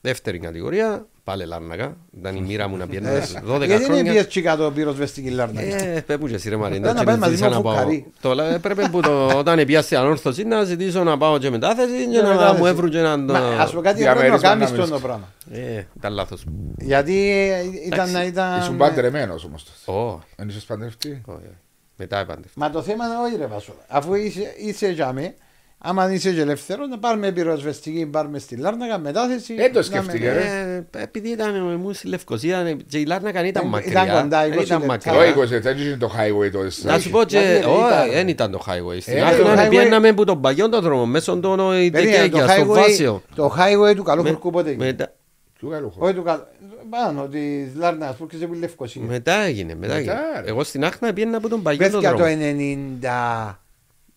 Δεύτερη 0.00 0.38
κατηγορία. 0.38 1.06
Πάλι 1.30 1.44
Λάρνακα. 1.46 1.96
Ήταν 2.18 2.36
η 2.36 2.40
μοίρα 2.40 2.68
μου 2.68 2.76
να 2.76 2.86
πιένω 2.86 3.08
12 3.08 3.18
Γιατί 3.66 3.72
είναι 3.74 3.84
χρόνια. 3.84 4.12
πιες 4.12 4.26
τσίκα 4.28 4.56
το 4.56 4.70
πύρος 4.70 4.96
βεστική 4.96 5.30
λάρνα. 5.30 5.60
Ε, 5.62 6.04
πες 6.06 6.16
μου 6.16 6.26
και 6.26 6.34
εσύ 6.34 6.48
ρε 6.48 6.56
Μαρίντα, 6.56 6.92
Πρέπει 6.92 6.94
να 6.94 7.00
και 7.00 7.04
πάει 7.06 7.14
να 7.14 7.20
μαζί 7.20 7.34
ζητήσα 7.34 7.50
με 7.50 7.56
να 7.56 7.62
πάω. 7.62 7.72
φουκαρί. 7.72 8.06
Τώρα 8.20 8.44
έπρεπε 8.54 8.88
που 8.90 9.00
το, 9.00 9.26
όταν 9.38 9.64
πήγα 9.64 9.82
στην 9.82 9.96
ανόρθωση 9.96 10.44
να 10.44 10.62
ζητήσω 10.64 11.02
να 11.04 11.16
πάω 11.18 11.38
και 11.38 11.50
μετάθεση 11.50 11.92
και 12.06 12.16
Και 12.16 12.22
να 12.22 12.28
μετάθεση. 12.28 12.58
μου 12.60 12.66
έβρουν 12.66 12.90
και 12.90 13.00
να 13.00 13.24
το... 13.24 13.32
Μα, 13.32 13.38
Ας 13.38 13.72
πω 13.72 13.80
κάτι, 13.80 14.02
πρέπει 14.04 14.18
να 14.30 14.36
Διαμέρισμα 14.36 14.48
κάνεις 14.48 14.70
να 14.70 14.76
το 14.76 14.86
βρεις. 14.86 15.00
πράγμα. 15.00 15.28
Ε, 15.52 15.84
ήταν 15.96 16.12
λάθος. 16.12 16.44
Γιατί 16.78 17.30
ε, 17.30 17.86
ήταν... 17.86 18.08
Εντάξει, 18.08 18.26
ήταν 18.26 18.60
Ήσουν 18.60 18.76
παντρεμένος 18.76 19.44
όμως 19.44 19.64
τότε. 19.84 19.98
Ω, 19.98 20.20
Δεν 20.36 20.48
είσαι 20.48 20.60
παντρευτή. 20.66 21.22
ω, 21.26 21.32
ε, 21.32 21.50
μετά 21.96 22.18
επάντευα. 22.18 22.48
Μα 22.54 22.70
το 22.70 22.82
θέμα 22.82 23.04
είναι 23.04 23.14
όχι 23.26 23.36
ρε 23.36 23.46
Βάσο. 23.46 23.72
Αφού 23.88 24.14
είσαι, 24.14 24.54
είσαι 24.58 24.88
για 24.90 25.12
με, 25.12 25.34
άμα 25.82 26.12
είσαι 26.12 26.32
και 26.32 26.40
ελεύθερος, 26.40 26.88
να 26.88 26.98
πάρουμε 26.98 27.32
πυροσβεστική, 27.32 28.06
πάρουμε 28.06 28.38
στη 28.38 28.56
Λάρνακα, 28.56 28.98
μετάθεση. 28.98 29.54
Ε, 29.58 29.68
το 29.68 29.78
να 29.78 29.84
σκέφτηκε, 29.84 30.24
με- 30.24 30.32
ρε. 30.32 30.84
Ε, 30.98 31.02
επειδή 31.02 31.28
ήταν 31.28 31.78
μου 31.80 31.92
στη 31.92 32.06
Λευκοσία 32.08 32.58
ε, 32.58 32.76
και 32.88 32.98
η 32.98 33.04
Λάρνακα 33.04 33.38
ήταν 33.38 33.48
Ήταν 33.48 33.66
μακριά. 33.68 34.20
κοντά, 34.22 34.48
δεν 34.48 34.58
20 34.58 34.62
ήταν 34.64 34.78
λεπτά. 34.80 35.12
μακριά. 35.12 35.34
Το 35.34 35.40
20, 35.42 35.60
δεν 35.60 35.76
είχε 35.78 35.96
το 35.96 36.10
highway 36.18 36.50
τότε. 36.52 36.70
Να 36.82 36.98
σου 36.98 37.10
πω 37.10 37.24
και, 37.24 37.38
Γιατί 37.38 37.52
δεν 37.52 37.64
όχι, 37.70 37.86
ήταν. 37.86 38.10
δεν 38.10 38.28
ήταν 38.28 38.50
το 38.50 38.64
highway. 38.66 39.00
Στην 39.00 39.16
Ε, 39.16 39.20
Άχνα 39.20 39.44
το 39.56 39.62
highway- 39.62 39.68
πιέναμε 39.70 40.08
από 40.08 40.24
τον 40.24 40.40
παγιό 40.40 40.68
τον 40.68 40.82
δρόμο, 40.82 41.06
μέσω 41.06 41.36
των 41.40 41.56
Περίμενε, 41.56 41.84
Ιτεκέκια, 41.84 42.30
το 42.30 42.48
στο 42.52 42.62
highway- 42.62 42.66
Βάσιο. 42.66 43.22
Το 43.34 43.54
highway 43.58 43.94
του 43.96 44.02
καλού 44.02 44.22
Με- 44.22 44.28
χορκού 44.30 44.50
πότε 44.50 44.68
έγινε; 44.68 44.84
μετά- 44.84 45.12
Ποιο 45.58 45.68
καλό 45.68 45.88
χώρο. 45.88 46.06
Όχι 46.06 46.14
του 46.14 46.22
καλού. 46.22 46.42
Πάνω 46.90 47.26
τη 47.28 47.38
Λάρνακας 47.76 48.16
που 48.16 48.24
έρχεσαι 48.24 48.46
που 48.46 48.52
είναι 48.52 48.60
Λευκοσία. 48.62 49.02
Μετά 49.06 49.34
έγινε, 49.42 49.74
μετά 49.74 49.94
Μετά, 49.94 49.98
έγινε. 49.98 50.40
ρε. 50.44 50.48
Εγώ 50.50 50.64
στην 50.64 50.84
Άχνα 50.84 51.12
πιένα 51.12 51.36
από 51.36 51.48
τον 51.48 51.62
παγιό 51.62 51.90
τον 51.90 52.00
Πέφτια 52.00 52.10
το 52.10 52.16
δρόμο. 52.16 52.32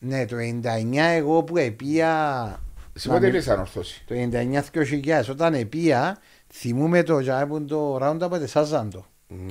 90... 0.03 0.07
Ναι, 0.07 0.25
το 0.25 0.35
99 0.37 0.95
εγώ 0.95 1.43
που 1.43 1.57
επία... 1.57 2.59
Εσύ 2.95 3.09
πότε 3.09 3.25
ήρθες 3.25 3.47
ανορθώσει; 3.47 4.03
Το 4.07 4.15
99 4.15 4.61
2000 5.03 5.23
όταν 5.29 5.53
επία 5.53 6.17
θυμούμε 6.53 7.03
το 7.03 7.19
για 7.19 7.47
που 7.47 7.65
το 7.65 7.99
roundup 8.01 8.41
εσάζαν 8.41 8.89
το. 8.89 9.05
Μμ. 9.27 9.47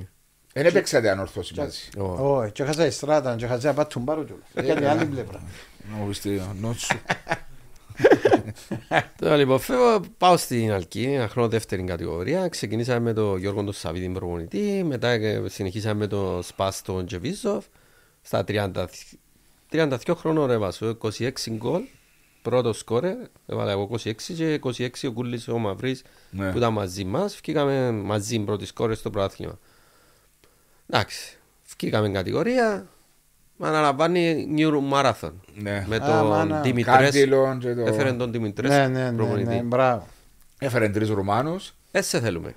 Δεν 0.52 0.66
έπαιξατε 0.66 1.10
ανορθώσει 1.10 1.54
μαζί. 1.56 1.80
Ω. 1.98 2.36
Όχι, 2.36 2.52
και 2.52 2.62
έχασα 2.62 2.86
η 2.86 2.90
στράτα 2.90 3.36
και 3.36 3.44
έχασα 3.44 3.66
να 3.66 3.74
πάτουν 3.74 4.04
πάρω 4.04 4.24
κιόλας. 4.24 4.46
Γιατί 4.54 4.84
άλλη 4.84 5.04
πλευρά. 5.04 5.42
Να 5.90 5.96
μου 5.96 6.06
πεις 6.06 6.20
τι, 6.20 6.40
νότσου. 6.60 6.96
Τώρα 9.20 9.36
λοιπόν 9.36 9.58
φεύγω, 9.58 10.00
πάω 10.18 10.36
στην 10.36 10.72
Αλκή, 10.72 11.02
ένα 11.02 11.28
χρόνο 11.28 11.48
δεύτερη 11.48 11.82
κατηγορία. 11.82 12.48
Ξεκινήσαμε 12.48 13.00
με 13.00 13.12
τον 13.12 13.38
Γιώργο 13.38 13.64
τον 13.64 13.72
Σαββίδη 13.72 14.08
προπονητή, 14.08 14.82
μετά 14.86 15.08
ε, 15.08 15.42
συνεχίσαμε 15.46 15.98
με 15.98 16.06
τον 16.06 16.42
Σπάς 16.42 16.82
τον 16.82 17.06
Τζεβίζοφ. 17.06 17.64
Στα 18.22 18.44
30, 18.48 18.84
32 19.72 20.14
χρόνων 20.16 20.50
έβασο, 20.50 20.96
26 21.18 21.30
γκολ, 21.50 21.82
πρώτος 22.42 22.78
σκόρε, 22.78 23.16
έβαλα 23.46 23.70
εγώ 23.70 23.88
26 24.04 24.14
και 24.36 24.60
26 24.64 24.88
ο 25.08 25.12
Κούλης 25.12 25.48
ο 25.48 25.58
Μαυρής 25.58 26.02
Ναι. 26.30 26.50
που 26.50 26.56
ήταν 26.56 26.72
μαζί 26.72 27.04
μας. 27.04 27.34
Φκήκαμε 27.36 27.90
μαζί 27.90 28.38
πρώτη 28.38 28.66
σκόρε 28.66 28.94
στο 28.94 29.10
πρωτάθλημα. 29.10 29.58
Εντάξει, 30.90 31.38
φκήκαμε 31.62 32.08
κατηγορία, 32.10 32.86
αναλαμβάνει 33.58 34.48
New 34.56 34.92
Marathon. 34.92 35.32
Ναι. 35.54 35.84
Με 35.88 35.96
Α, 35.96 36.00
τον 36.00 36.26
μάνα. 36.26 36.60
Δημητρές. 36.60 36.96
Κάντιλον 36.96 37.58
και 37.58 37.74
το... 37.74 37.80
Έφερε 37.80 38.12
τον 38.12 38.32
Δημητρές 38.32 38.70
Ναι, 38.70 38.88
ναι, 38.88 39.10
ναι, 39.10 39.16
προπονητή. 39.16 39.48
ναι, 39.54 39.62
μπράβο. 39.62 40.06
Έφερε 40.58 40.88
τρεις 40.88 41.08
Ρουμάνους. 41.08 41.74
Έτσι 41.90 42.08
σε 42.10 42.20
θέλουμε. 42.20 42.54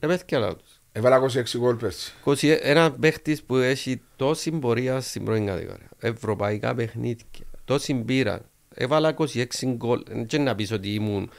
Ρε 0.00 0.06
παιδιά 0.06 0.38
λαός 0.38 0.54
τους. 0.56 0.80
Έβαλα 0.92 1.20
26 1.20 1.42
γκολ 1.56 1.74
πέρσι. 1.74 2.12
20 2.24 2.56
Ένα 2.62 2.90
παίχτης 2.90 3.42
που 3.42 3.56
έχει 3.56 4.00
τόση 4.16 4.50
πορεία 4.50 5.00
στην 5.00 5.24
πρώην 5.24 5.46
κατηγορία. 5.46 5.88
Ευρωπαϊκά 6.00 6.74
παιχνίδια. 6.74 7.24
Τόση 7.64 7.94
πείρα. 7.94 8.40
Έβαλα 8.74 9.14
26 9.18 9.44
γκολ. 9.64 10.02
Δεν 10.28 10.42
να 10.42 10.54
πεις 10.54 10.72
ότι 10.72 10.94
ήμουν 10.94 11.30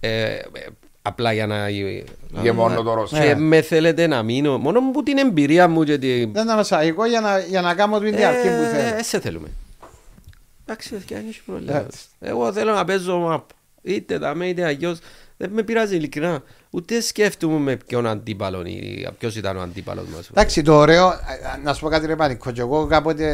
ε, 0.00 0.32
ε, 0.32 0.40
απλά 1.02 1.32
για 1.32 1.46
να... 1.46 1.68
Για 1.68 2.54
μόνο 2.54 2.82
το 2.82 2.94
ρόστερ. 2.94 3.26
Και 3.26 3.34
με 3.34 3.62
θέλετε 3.62 4.06
να 4.06 4.22
μείνω. 4.22 4.58
Μόνο 4.58 4.90
που 4.90 5.02
την 5.02 5.18
εμπειρία 5.18 5.68
μου 5.68 5.84
και 5.84 5.98
την... 5.98 6.32
Δεν 6.32 6.46
θα 6.46 6.54
μας 6.54 6.72
εγώ 6.72 7.06
για 7.06 7.20
να, 7.20 7.38
για 7.38 7.60
να 7.60 7.74
κάνω 7.74 7.98
την 7.98 8.16
διαρκή 8.16 8.48
που 8.48 8.64
θέλω. 8.72 8.96
Ε, 8.98 9.02
σε 9.02 9.20
θέλουμε. 9.20 9.48
Εντάξει, 10.66 11.02
δεν 11.08 11.24
έχει 11.28 11.42
πρόβλημα. 11.46 11.76
Εντάξει. 11.76 11.98
Εγώ 12.20 12.52
θέλω 12.52 12.72
να 12.72 12.84
παίζω 12.84 13.18
μαπ. 13.18 13.48
Είτε 13.82 14.18
τα 14.18 14.34
με 14.34 14.48
είτε 14.48 14.64
αγιώς. 14.64 14.98
Δεν 15.40 15.50
με 15.50 15.62
πειράζει 15.62 15.96
ειλικρινά. 15.96 16.42
Ούτε 16.70 17.00
σκέφτομαι 17.00 17.58
με 17.58 17.76
ποιον 17.86 18.06
αντίπαλο 18.06 18.62
ή 18.64 19.08
ποιος 19.18 19.36
ήταν 19.36 19.56
ο 19.56 19.60
αντίπαλος 19.60 20.04
μας. 20.14 20.28
Εντάξει, 20.30 20.62
το 20.62 20.74
ωραίο, 20.74 21.08
ε, 21.08 21.60
να 21.62 21.74
σου 21.74 21.80
πω 21.80 21.88
κάτι 21.88 22.06
ρε 22.06 22.16
Πανικό, 22.16 22.50
και 22.50 22.60
εγώ 22.60 22.86
κάποτε 22.86 23.26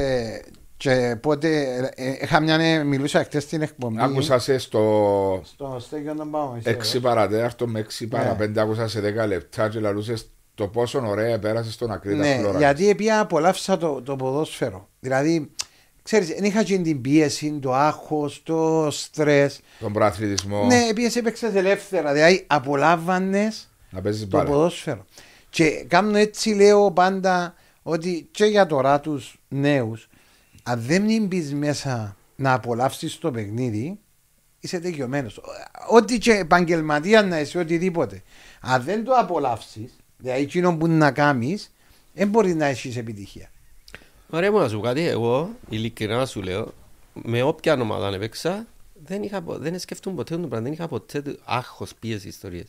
και 0.76 1.16
πότε 1.20 1.48
ε, 1.96 2.08
ε, 2.08 2.16
είχα 2.22 2.40
μια 2.40 2.54
ε, 2.54 2.84
μιλούσα 2.84 3.24
χτες 3.24 3.42
στην 3.42 3.62
εκπομπή 3.62 3.96
Άκουσας 4.00 4.42
σε 4.42 4.58
στο 4.58 5.40
στο 5.44 5.76
στέγιο 5.80 6.14
των 6.14 6.30
Πάων. 6.30 6.62
6 6.64 7.00
παρατέταρτο 7.02 7.66
με 7.66 7.86
6 8.00 8.06
παρα 8.10 8.36
Ναι. 8.38 8.46
5 8.46 8.58
άκουσα 8.58 8.88
σε 8.88 9.00
10 9.24 9.26
λεπτά 9.26 9.68
και 9.68 9.80
λαλούσες 9.80 10.26
το 10.54 10.68
πόσο 10.68 11.02
ωραία 11.06 11.38
πέρασες 11.38 11.74
στον 11.74 11.90
Ακρίτα 11.90 12.16
Ναι, 12.16 12.36
Φλόρα. 12.40 12.58
γιατί 12.58 12.94
πια 12.94 13.20
απολαύσα 13.20 13.76
το, 13.76 14.02
το 14.02 14.16
ποδόσφαιρο. 14.16 14.88
Δηλαδή, 15.00 15.50
ξέρεις, 16.04 16.28
δεν 16.28 16.44
είχα 16.44 16.62
και 16.62 16.78
την 16.78 17.00
πίεση, 17.00 17.58
το 17.62 17.74
άγχος, 17.74 18.42
το 18.42 18.88
στρες. 18.90 19.60
Τον 19.80 19.92
προαθλητισμό. 19.92 20.64
Ναι, 20.64 20.86
επίσης 20.90 21.16
έπαιξες 21.16 21.54
ελεύθερα, 21.54 22.12
δηλαδή 22.12 22.44
απολάββανες 22.46 23.70
Να 23.90 24.00
παίζεις 24.00 24.20
το 24.20 24.26
μπάλα. 24.36 24.50
ποδόσφαιρο. 24.50 25.04
Και 25.50 25.84
κάνω 25.88 26.16
έτσι 26.18 26.50
λέω 26.50 26.90
πάντα 26.90 27.54
ότι 27.82 28.28
και 28.30 28.44
για 28.44 28.66
τώρα 28.66 29.00
τους 29.00 29.40
νέους, 29.48 30.08
αν 30.62 30.80
δεν 30.80 31.26
μπει 31.26 31.40
μέσα 31.40 32.16
να 32.36 32.52
απολαύσεις 32.52 33.18
το 33.18 33.30
παιχνίδι, 33.30 33.98
είσαι 34.60 34.80
τελειωμένο. 34.80 35.30
Ό,τι 35.90 36.18
και 36.18 36.32
επαγγελματία 36.32 37.22
να 37.22 37.40
είσαι, 37.40 37.58
οτιδήποτε. 37.58 38.22
Αν 38.60 38.82
δεν 38.82 39.04
το 39.04 39.12
απολαύσεις, 39.12 39.96
δηλαδή 40.16 40.42
εκείνο 40.42 40.76
που 40.76 40.88
να 40.88 41.10
κάνεις, 41.10 41.72
δεν 42.14 42.28
μπορεί 42.28 42.54
να 42.54 42.66
έχεις 42.66 42.96
επιτυχία. 42.96 43.48
Ωραία 44.34 44.52
μου 44.52 44.58
να 44.58 44.68
σου 44.68 44.76
πω 44.76 44.82
κάτι, 44.82 45.06
εγώ 45.08 45.50
ειλικρινά 45.68 46.26
σου 46.26 46.42
λέω, 46.42 46.72
με 47.12 47.42
όποια 47.42 47.72
ομάδα 47.80 48.14
έπαιξα, 48.14 48.66
δεν, 49.06 49.22
είχα, 49.22 49.42
πο- 49.42 49.58
δεν 49.58 49.78
σκεφτούν 49.78 50.14
ποτέ 50.14 50.34
το 50.36 50.46
πράγμα, 50.46 50.60
δεν 50.64 50.72
είχα 50.72 50.88
ποτέ 50.88 51.22
το 51.22 51.36
άγχος, 51.44 51.94
πίεση, 52.00 52.28
ιστορίες. 52.28 52.66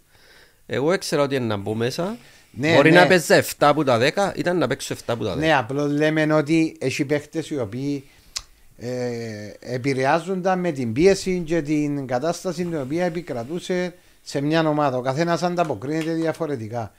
Εγώ 0.66 0.93
ήξερα 0.93 1.22
ότι 1.22 1.36
είναι 1.36 1.45
να 1.45 1.57
μπω 1.57 1.74
μέσα, 1.74 2.18
Ναι, 2.51 2.76
μπορεί 2.76 2.91
ναι. 2.91 2.99
να 2.99 3.07
παίζα 3.07 3.43
7 3.43 3.47
από 3.59 3.84
τα 3.84 3.99
10, 3.99 4.32
ήταν 4.36 4.57
να 4.57 4.68
παίξω 4.68 4.95
7 4.95 4.97
από 5.07 5.24
τα 5.24 5.34
10. 5.34 5.38
Ναι, 5.38 5.55
απλώς 5.55 5.91
λέμε 5.91 6.34
ότι 6.34 6.76
έχει 6.80 7.05
παίχτες 7.05 7.49
οι 7.49 7.59
οποίοι 7.59 8.03
ε, 8.78 9.51
επηρεάζονταν 9.59 10.59
με 10.59 10.72
την 10.72 10.93
πίεση 10.93 11.43
και 11.45 11.61
την 11.61 12.07
κατάσταση 12.07 12.63
την 12.63 12.80
οποία 12.80 13.05
επικρατούσε 13.05 13.93
σε 14.22 14.41
μια 14.41 14.68
ομάδα. 14.68 14.97
Ο 14.97 15.01
καθένας 15.01 15.43
ανταποκρίνεται 15.43 16.13
διαφορετικά. 16.13 16.91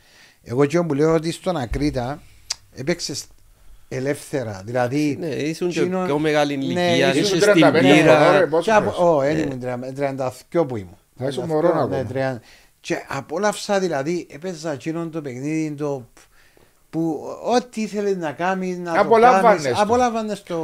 Εγώ 0.42 0.64
και 0.66 0.80
που 0.82 0.94
λέω 0.94 1.14
ότι 1.14 1.32
στον 1.32 1.56
Ακρίτα 1.56 2.22
έπαιξες 2.74 3.24
ελεύθερα. 3.88 4.62
Δηλαδή. 4.64 5.16
Ναι, 5.20 5.26
ήσουν 5.26 5.68
και 5.68 5.80
εκείνο- 5.80 6.04
πιο 6.04 6.18
μεγάλη 6.18 6.56
Ναι, 6.56 6.64
ηλικία, 6.64 7.14
ήσουν 7.14 7.22
ήσουν 7.38 7.38
35 7.40 7.76
στην 7.78 7.94
πύρα. 7.94 8.16
χρονών, 8.18 8.38
ρε, 8.40 8.46
πόσο 8.46 8.62
Και 8.62 8.76
από- 8.76 8.90
χρόνο. 8.90 9.16
Ω, 9.16 9.20
δεν 9.20 9.38
ήμουν 9.38 9.60
32 9.94 10.66
που 10.66 10.76
ήμουν. 10.76 10.96
Θα 11.16 11.26
ήσουν 11.26 11.42
32, 11.44 11.46
μωρό 11.46 11.74
ναι, 11.74 11.80
ακόμα. 11.80 12.06
30. 12.36 12.40
Και 12.80 12.96
απόλαυσα 13.08 13.78
δηλαδή, 13.78 14.26
έπαιζα 14.30 14.72
εκείνον 14.72 15.10
το 15.10 15.20
παιχνίδι 15.22 15.74
το 15.74 16.08
που 16.90 17.20
ό,τι 17.56 17.80
ήθελε 17.82 18.14
να 18.14 18.32
κάνει 18.32 18.76
να 18.76 19.00
Απολάμβανες 19.00 19.42
το 19.56 19.62
κάνεις, 19.62 19.78
το. 19.78 19.82
απολάμβανες 19.84 20.42
το... 20.42 20.58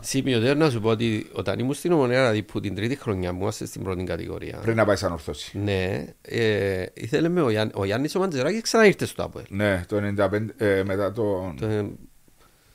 Σημειωτέω 0.00 0.54
να 0.54 0.70
σου 0.70 0.80
πω 0.80 0.88
ότι 0.88 1.26
όταν 1.32 1.58
ήμουν 1.58 1.74
στην 1.74 1.92
Ομονία, 1.92 2.16
δηλαδή 2.18 2.42
που 2.42 2.60
την 2.60 2.74
τρίτη 2.74 2.96
χρονιά 2.96 3.32
μου 3.32 3.40
είμαστε 3.42 3.66
στην 3.66 3.82
πρώτη 3.82 4.04
κατηγορία. 4.04 4.58
Πριν 4.62 4.76
να 4.76 4.84
πάει 4.84 4.96
σαν 4.96 5.12
ορθώση. 5.12 5.58
Ναι, 5.58 6.04
ε, 6.22 6.84
ήθελε 6.94 7.28
με 7.28 7.40
ο, 7.42 7.50
Γιάν, 7.50 7.70
ο 7.74 7.84
Γιάννης 7.84 8.14
ο 8.14 8.18
Μαντζεράκης 8.18 8.60
ξανά 8.60 8.86
ήρθε 8.86 9.06
στο 9.06 9.22
ΑΠΟΕΛ. 9.22 9.44
Ναι, 9.48 9.82
το 9.88 9.96
95, 9.96 10.54
ε, 10.56 10.82
μετά 10.84 11.12
το, 11.12 11.54
Ε, 11.62 11.82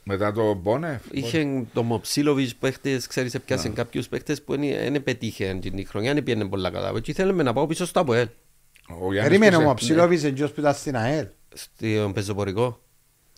μετά 0.04 0.32
το 0.32 0.54
Μπόνεφ. 0.54 1.02
Είχε 1.12 1.66
το 1.74 1.84
Μοψίλοβιτς 1.84 2.56
παίχτες, 2.56 3.08
ξέρεις, 3.08 3.34
έπιασε 3.34 3.70
κάποιους 3.70 4.08
παίχτες 4.10 4.42
που 4.42 4.56
δεν 4.58 5.04
πετύχε 5.04 5.58
την 5.62 5.88
χρονιά, 5.88 6.14
δεν 6.14 6.24
πήγαινε 6.24 6.46
πολλά 6.46 6.72
καλά. 6.72 7.00
Και 7.00 7.12
ήθελε 7.12 7.44
να 7.44 7.54
πάω 7.54 7.68
πίσω 7.68 7.86
στο 7.86 8.00
ΑΠΟΕΛ, 8.00 8.28
Ο 8.88 9.12
Γιάννης 9.14 9.22
Περίμενε 9.24 9.52
που 9.52 9.58
ο 9.58 9.60
σε- 9.62 9.68
Μοψιλόβης 9.68 10.24
εντός 10.24 10.52
που 10.52 10.60
ήταν 10.60 10.74
στην 10.74 10.96
ΑΕΛ. 10.96 11.26
στον 11.54 12.14
πεζοπορικό. 12.14 12.78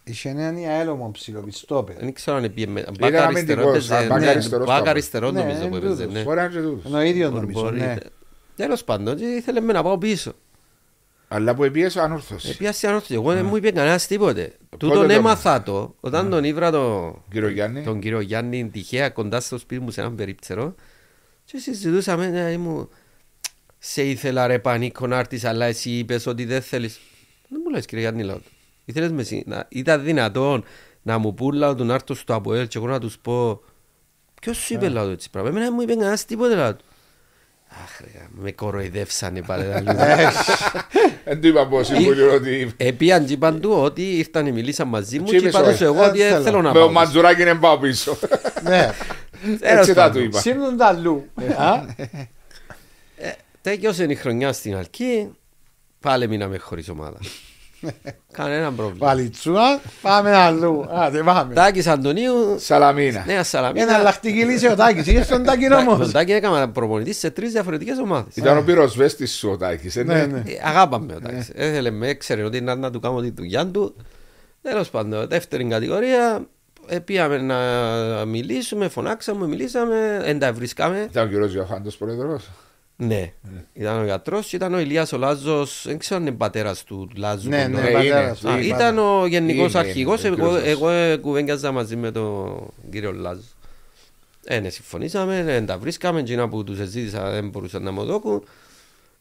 Είχε 0.04 0.30
έναν 0.30 0.58
η 0.58 0.68
ΑΕΛ 0.68 0.88
ο 0.90 0.96
Μοψιλόβης, 0.96 1.64
το 1.68 1.78
είπε. 1.78 2.00
Δεν 2.00 2.14
ξέρω 2.14 2.38
αν 2.38 2.54
πήγε 2.54 2.68
με 2.68 2.80
Ήταν 2.80 2.96
μπακ 3.00 3.16
αριστερό, 3.16 3.62
αμυντικός, 3.62 3.90
έπαιζε, 3.90 4.08
μπακ 4.10 4.20
ναι, 4.22 4.28
αριστερός 4.30 4.68
μπακ 4.68 4.78
κάπου. 4.78 4.90
αριστερό 4.90 5.32
Ναι, 5.32 5.40
νομίζω 5.40 5.60
που 5.60 5.66
είναι 5.68 5.78
έπαιζε, 5.78 5.94
τούτος. 6.02 6.14
ναι. 6.14 6.24
Μπορεί 6.24 6.36
να 6.38 6.44
είναι 6.44 6.54
και 6.54 6.62
τούτος. 6.62 6.84
Είναι 6.92 6.98
ο 6.98 7.02
ίδιος 7.02 7.30
Μπορεί- 7.32 7.42
νομίζω, 7.42 7.62
μπορεί, 7.64 7.80
ναι. 7.80 7.86
ναι. 7.86 7.96
Τέλος 8.56 8.84
πάντων, 8.84 9.16
και 9.16 9.26
ήθελε 9.26 9.60
με 9.60 9.74
να 9.74 9.84
πάω 9.84 9.98
πίσω. 9.98 10.34
Αλλά 11.36 11.56
που 11.56 11.64
επίεσε 11.64 12.02
ανόρθωση. 12.02 12.50
Επιάσει 12.50 12.88
ανόρθωση, 12.88 13.14
εγώ 13.14 13.34
δεν 13.34 13.46
μου 13.46 13.56
είπε 13.56 13.72
κανένας 13.72 14.08
τίποτε. 14.08 14.42
Πότε 14.70 14.78
Τούτον 14.78 15.08
το 15.08 15.14
έμαθα 15.14 15.64
το, 15.64 15.96
όταν 16.00 16.30
τον 16.30 16.44
ήβρα 16.44 16.72
το- 16.72 17.24
Κύριο 17.32 17.50
Γιάννη. 17.50 17.84
τον 17.84 18.00
κύριο 18.00 18.20
Γιάννη 18.20 18.70
τυχαία 18.70 19.10
κοντά 19.10 19.40
στο 19.40 19.58
σπίτι 19.58 19.82
μου 19.82 19.92
σε 19.92 20.02
έναν 20.02 20.16
περίπτερο 20.16 20.76
και 21.46 21.58
συζητούσαμε, 21.58 22.28
ναι, 22.28 22.58
μου 22.58 22.90
σε 23.78 24.04
ήθελα 24.04 24.48
ρε 24.48 24.60
πανίκο 24.60 25.08
να 25.08 25.18
έρθεις 25.18 25.44
αλλά 25.46 25.66
εσύ 25.66 25.90
είπες 25.90 26.26
ότι 26.26 26.46
δεν 26.46 26.62
θέλεις. 26.62 27.00
Δεν 27.50 27.62
μου 27.64 27.70
λες 27.72 27.86
κύριε 27.86 28.04
Γιάννη 28.04 28.24
λέω 28.24 28.36
του. 28.36 28.52
Ήθελες 28.86 29.12
με 29.12 29.22
εσύ, 29.22 29.44
να, 29.48 29.66
ήταν 29.70 30.04
δυνατόν 30.04 30.64
να 31.02 31.18
μου 31.18 31.34
πούν 31.34 31.56
λαό 31.56 31.76
του 31.76 31.84
να 31.84 31.94
έρθω 31.94 32.14
στο 32.14 32.34
ΑΠΟΕΛ 32.34 32.68
και 32.68 32.78
εγώ 32.78 32.88
να 32.88 33.00
τους 33.00 33.18
πω 33.20 33.62
ποιος 34.42 34.58
σου 34.58 34.74
είπε 34.74 34.90
λαό 34.90 35.06
του 35.06 35.12
έτσι 35.12 35.30
πράγμα. 35.30 35.50
Εμένα 35.50 35.66
δεν 35.66 35.74
μου 35.76 35.82
είπε 35.82 35.94
κανένας 35.96 36.26
τίποτε 36.26 36.56
λαό 36.56 36.76
του. 36.76 36.86
Αχ 37.84 38.00
ρε, 38.02 38.26
με 38.32 38.52
κοροϊδεύσανε 38.52 39.42
πάλι. 39.42 39.64
τα 39.72 39.80
λίγα. 39.80 40.32
Δεν 41.26 41.42
του 41.42 41.48
είπα 41.48 41.62
από 41.62 41.84
συμβούλιο 41.84 42.34
ότι 42.34 42.74
Επίαν 42.78 43.26
και 43.26 43.34
είπαν 43.34 43.60
του 43.62 43.72
ότι 43.72 44.18
ήρθαν 44.18 44.52
μιλήσαν 44.54 44.88
μαζί 44.88 45.20
μου 45.20 45.26
Και 45.26 45.32
και 45.32 45.38
είπες, 45.38 45.50
είπα 45.54 45.64
τους 45.64 45.74
όχι, 45.74 45.84
εγώ 45.84 45.94
δεν 45.94 46.10
ότι 46.10 46.18
δεν 46.18 46.30
θέλω. 46.32 46.44
θέλω 46.44 46.62
να 46.62 46.68
με 46.68 46.74
πάω. 46.74 46.84
ο 46.84 46.88
πίσω. 46.88 47.00
Μαντζουράκη 47.00 47.44
δεν 47.44 47.60
πάω 47.60 47.78
πίσω. 47.78 48.18
Ναι, 48.64 48.90
Έτσι 49.62 49.94
θα 49.94 50.06
του 50.06 50.14
πάντων. 50.14 50.24
είπα. 50.24 50.40
σύμνουν 50.40 50.78
τα 50.78 50.86
αλλού. 50.86 51.26
Α, 51.58 51.86
Τέλειωσε 53.62 54.04
η 54.04 54.16
χρονιά 54.16 54.54
στην 54.54 54.76
Αλκή, 54.76 55.30
πάλι 56.00 56.28
μείναμε 56.28 56.58
χωρίς 56.58 56.90
ομάδα. 56.90 57.18
Κανένα 58.32 58.72
πρόβλημα. 58.72 59.06
Παλιτσούα, 59.08 59.80
πάμε 60.02 60.36
αλλού. 60.36 60.86
Άντε 60.90 61.24
πάμε. 61.24 61.54
Τάκης 61.54 61.88
Αντωνίου, 61.88 62.34
Σαλαμίνα. 62.60 63.24
Νέα 63.26 63.36
Ένα 63.36 63.44
Σαλαμίνα. 63.44 63.96
αλλακτική 63.96 64.44
λύση 64.44 64.68
ο 64.68 64.76
Τάκης, 64.76 65.08
είχε 65.08 65.24
στον 65.24 65.44
Τάκη 65.44 65.68
Τον 65.68 65.88
όμως. 65.88 66.12
Τάκη 66.12 66.32
έκανα 66.32 66.70
προπονητής 66.70 67.18
σε 67.18 67.30
τρεις 67.30 67.52
διαφορετικές 67.52 67.98
ομάδες. 67.98 68.36
Ήταν 68.36 68.58
ο 68.58 68.62
πυροσβέστης 68.62 69.36
σου 69.36 69.50
ο 69.50 69.58
Τάκης. 69.58 69.96
ε, 69.96 70.04
Ναι, 70.04 70.14
ναι. 70.14 70.26
ναι. 70.26 70.40
Ε, 70.40 70.62
Αγάπαμε 70.64 71.14
ο 71.16 71.20
Τάκης. 71.20 71.50
Έθελε 71.54 71.90
με, 71.92 72.08
έξερε 72.08 72.44
ότι 72.44 72.62
να, 72.62 72.76
να 72.76 72.92
του 72.92 73.00
κάνω 73.00 73.22
τη 73.22 73.32
δουλειά 73.32 73.68
του. 73.68 73.96
Τέλος 74.62 74.90
πάντων, 74.90 75.28
δεύτερη 75.28 75.64
κατηγορία. 75.66 76.46
ε, 76.88 77.00
Πήγαμε 77.00 77.38
να 77.38 77.56
μιλήσουμε, 78.26 78.88
φωνάξαμε, 78.90 79.48
μιλήσαμε, 79.48 80.22
δεν 80.24 80.40
τα 80.40 80.54
βρίσκαμε. 80.54 81.08
Ήταν 81.12 81.26
ο 81.26 81.28
κύριος 81.30 81.54
Ιωχάντος 81.54 81.98
πρόεδρος. 81.98 82.50
Ναι, 82.98 83.34
ήταν 83.74 84.00
ο 84.00 84.04
γιατρός 84.04 84.48
και 84.48 84.56
ήταν 84.56 84.74
ο 84.74 84.80
Ηλίας 84.80 85.12
ο 85.14 85.18
Λάζος, 85.18 85.84
δεν 85.88 85.98
ξέρω 85.98 86.20
αν 86.20 86.28
είναι 86.28 86.36
πατέρας 86.36 86.84
του 86.84 87.10
Λάζου. 87.16 87.50
Ναι, 87.50 87.62
τον- 87.64 87.72
ναι, 87.72 87.82
Ναι, 87.82 87.92
πατέρας 87.92 88.42
είναι. 88.42 88.52
του. 88.52 88.58
Α, 88.58 88.60
ήταν 88.62 88.98
ο 88.98 89.26
γενικός 89.28 89.72
Είναι, 89.74 89.80
αρχηγός, 89.80 90.24
είναι, 90.24 90.36
εγώ, 90.40 90.48
κύριος 90.58 90.68
εγώ 90.68 90.90
ε, 90.90 91.18
κουβέντιαζα 91.18 91.72
μαζί 91.72 91.96
με 91.96 92.12
τον 92.12 92.70
κύριο 92.92 93.12
Λάζο. 93.12 93.42
Ε, 94.46 94.60
ναι, 94.60 94.70
συμφωνήσαμε, 94.70 95.44
δεν 95.44 95.66
τα 95.66 95.78
βρίσκαμε, 95.78 96.20
εκείνα 96.20 96.50
που 96.50 96.64
τους 96.64 96.78
ζήτησα 96.78 97.30
δεν 97.30 97.50
μπορούσαν 97.50 97.84
να 97.84 97.92
μου 97.92 98.06
δώκουν. 98.06 98.44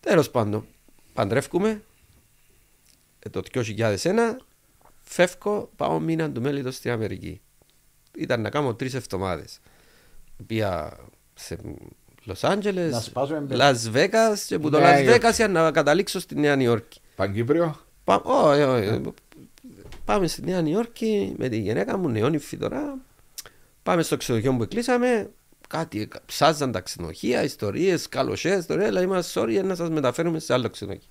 Τέλος 0.01 0.31
πάντων, 0.31 0.67
παντρεύκουμε, 1.13 1.83
ε, 3.19 3.29
το 3.29 3.43
2001, 3.43 4.37
φεύγω, 5.03 5.71
πάω 5.77 6.01
μήνα 6.01 6.31
του 6.31 6.41
μέλητος 6.41 6.75
στην 6.75 6.91
Αμερική. 6.91 7.41
Ήταν 8.19 8.41
να 8.41 8.51
κάνω 8.51 8.75
τρεις 8.75 8.95
εβδομάδες. 8.95 9.59
Πήγα 10.47 10.97
σε 11.35 11.59
Λος 12.25 12.45
Άντζελες, 12.45 12.93
Να 12.93 13.01
σπάσουμε 13.01 13.39
μπε- 13.39 13.57
Λας 13.57 13.89
Βέγας 13.91 14.45
και 14.45 14.59
που 14.59 14.71
το 14.71 14.79
Νέα 14.79 14.89
Λας 14.91 14.99
Υόρκη. 15.01 15.13
Βέγας 15.19 15.37
για 15.37 15.49
να 15.49 15.71
καταλήξω 15.71 16.21
στη 16.21 16.35
Νέα 16.35 16.57
Νιόρκη. 16.57 17.01
Παγκύπριο. 17.17 17.77
Πα- 18.05 18.23
όχι, 18.25 18.63
όχι. 18.63 19.01
Πάμε 20.05 20.27
στη 20.27 20.43
Νέα 20.45 20.61
Νιόρκη 20.61 21.35
με 21.39 21.49
τη 21.49 21.59
γυναίκα 21.59 21.97
μου, 21.97 22.09
νεόνυφη 22.09 22.57
τώρα. 22.57 22.97
Πάμε 23.83 24.03
στο 24.03 24.17
ξενοδοχείο 24.17 24.57
που 24.57 24.67
κλείσαμε. 24.69 25.31
Κάτι 25.69 26.09
ψάζαν 26.27 26.73
τα 26.73 26.81
ξενοδοχεία, 26.81 27.43
ιστορίες, 27.43 28.09
καλοσές, 28.09 28.59
ιστορίε. 28.59 28.87
Δηλαδή, 28.87 29.07
μα 29.07 29.23
sorry 29.35 29.61
να 29.65 29.75
σας 29.75 29.91
μεταφέρουμε 29.91 30.39
σε 30.39 30.53
άλλο 30.53 30.71
ξενοδοχείο. 30.71 31.09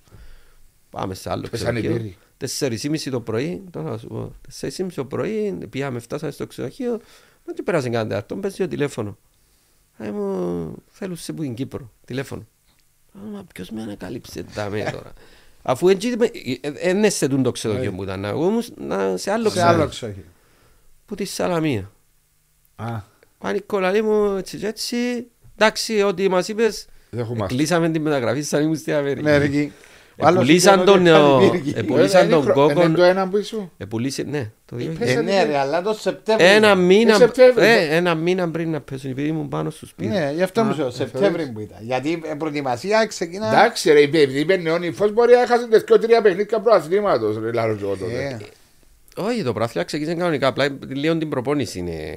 Πάμε 0.90 1.14
σε 1.14 1.30
άλλο 1.30 1.46
Πέσανε 1.50 1.78
οι 1.78 1.82
ξενοδοχείο. 1.82 2.04
πύροι. 2.10 2.16
Τέσσερις 2.36 2.84
ή 2.84 2.88
μισή 2.88 3.10
το 3.10 3.20
πρωί, 3.20 3.62
τώρα 3.70 3.90
θα 3.90 3.98
σου 3.98 4.06
πω. 4.06 4.32
Τέσσερις 4.46 4.78
ή 4.78 4.82
μισή 4.82 4.96
το 4.96 5.04
πρωί, 5.04 5.58
πήγαμε, 5.70 5.98
φτάσαμε 5.98 6.32
στο 6.32 6.46
ξενοδοχείο. 6.46 6.90
Μα 7.46 7.52
και 7.52 7.62
πέρασε 7.62 7.88
κανένα 7.88 8.08
τέταρτο, 8.08 8.36
παίζει 8.36 8.56
το 8.56 8.68
τηλέφωνο. 8.68 9.18
Α, 10.02 10.12
μου 10.12 10.74
θέλουν 10.90 11.16
σε 11.16 11.32
που 11.32 11.42
είναι 11.42 11.54
Κύπρο, 11.54 11.90
τηλέφωνο. 12.04 12.46
Α, 13.12 13.18
Μα 13.32 13.44
ποιος 13.54 13.70
με 13.70 13.82
ανακάλυψε 13.82 14.42
τα 14.54 14.68
με 14.68 14.88
τώρα. 14.92 15.12
Αφού 15.62 15.88
έτσι 15.88 16.16
δεν 16.72 17.10
σε 17.10 17.28
τούν 17.28 17.42
το 17.42 17.50
ξενοδοχείο 17.50 17.92
που 17.92 18.02
ήταν, 18.02 18.24
εγώ 18.24 18.48
ήμουν 18.48 18.62
να- 18.76 19.16
σε 19.16 19.30
άλλο 19.30 19.48
Σε 19.50 19.62
άλλο 19.62 19.72
ξενοδοχείο. 19.76 19.88
ξόχι. 19.88 20.24
Που 21.06 21.14
τη 21.14 21.24
Σαλαμία. 21.24 21.90
Α, 22.76 23.00
Πάνικο 23.38 23.80
λαλί 23.80 24.02
μου 24.02 24.36
έτσι 24.36 24.56
και 24.58 24.66
έτσι. 24.66 25.26
Εντάξει, 25.56 26.02
ό,τι 26.02 26.28
μας 26.28 26.48
είπες, 26.48 26.86
δεχόμαστε. 27.10 27.54
κλείσαμε 27.54 27.90
την 27.90 28.02
μεταγραφή 28.02 28.42
σαν 28.42 28.62
ήμουν 28.62 28.76
στην 28.76 28.94
Αμερική. 28.94 29.72
Μερικοί. 30.16 30.22
Ο 30.22 30.26
άλλος 30.26 30.42
Επουλήσαν 30.42 30.74
είπε 30.80 30.84
τον, 30.90 31.06
ότι 31.06 31.44
ε, 31.44 31.48
κάτι 31.48 31.58
πήρε. 31.58 31.80
επουλήσαν 31.80 32.28
τον 32.28 32.52
κόκκον. 32.52 32.84
Είναι 32.84 32.96
το 32.96 33.02
ένα 33.02 33.28
που 33.28 33.36
ήσουν. 33.36 33.70
Επουλήσε, 33.78 34.22
ναι, 34.22 34.50
το 34.64 34.76
δύο. 34.76 34.92
Πες- 34.98 35.14
Ε, 35.16 35.20
ναι 35.20 35.42
ρε, 35.44 35.58
αλλά 35.58 35.82
το 35.82 35.92
Σεπτέμβριο. 35.92 36.48
Ένα 36.50 36.74
μήνα, 36.74 37.14
Σεπτέμβρη. 37.14 37.64
ε, 37.66 37.96
ένα 37.96 38.14
μήνα 38.14 38.48
πριν 38.50 38.70
να 38.70 38.80
πέσουν, 38.80 39.10
επειδή 39.10 39.28
ήμουν 39.28 39.48
πάνω 39.48 39.70
στο 39.70 39.86
σπίτι. 39.86 40.08
Ναι, 40.08 40.32
γι' 40.34 40.42
αυτό 40.42 40.62
μου 40.64 40.70
Α, 40.70 40.74
σου 40.74 40.96
Σεπτέμβριο 40.96 41.50
που 41.52 41.60
ήταν. 41.60 41.78
Γιατί 41.80 42.08
η 42.08 42.22
προετοιμασία 42.38 43.06
ξεκινά. 43.06 43.48
Εντάξει 43.48 43.92
ρε, 43.92 44.00
επειδή 44.00 44.40
είπε 44.40 44.56
νεόνυφος 44.56 45.12
μπορεί 45.12 45.32
να 45.34 45.46
χάσει 45.46 45.68
τις 45.68 45.84
τρία 45.84 46.22
παιχνίδια 46.22 46.60
προαθλήματος 46.60 47.38
ρε, 47.42 47.52
λάρω 47.52 47.74
και 47.74 47.82
εγώ 47.84 47.96
τότε. 47.96 48.12
Ε, 48.12 48.36
Όχι, 49.16 49.42
το 49.42 49.52
πράθυλα 49.52 49.84
ξεκίνησε 49.84 50.16
κανονικά. 50.16 50.46
Απλά 50.46 50.78
λίγο 50.88 51.18
την 51.18 51.28
προπόνηση 51.28 51.78
είναι. 51.78 52.14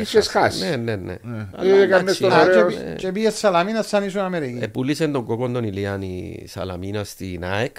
Είχες 0.00 0.28
χάσει. 0.28 0.68
Ναι, 0.68 0.76
ναι, 0.76 0.96
ναι. 0.96 1.16
Ναι. 1.22 1.48
Αλλά 1.52 1.70
Ε, 1.70 1.72
εντάξει, 1.72 1.82
έκανες 1.82 2.18
τον 2.18 2.32
α, 2.32 2.40
ωραίο. 2.42 2.70
και 2.70 2.76
πι- 2.76 2.96
Και 2.96 3.12
πήγε 3.12 3.30
Σαλαμίνα 3.30 3.82
σαν 3.82 4.04
ήσουν 4.04 4.20
Αμερική. 4.20 4.58
Επούλησε 4.62 5.08
τον 5.08 5.24
κοκκόν 5.24 5.52
τον 5.52 5.64
Ηλιάνη 5.64 6.44
Σαλαμίνα 6.48 7.04
στην 7.04 7.44
ΑΕΚ 7.44 7.76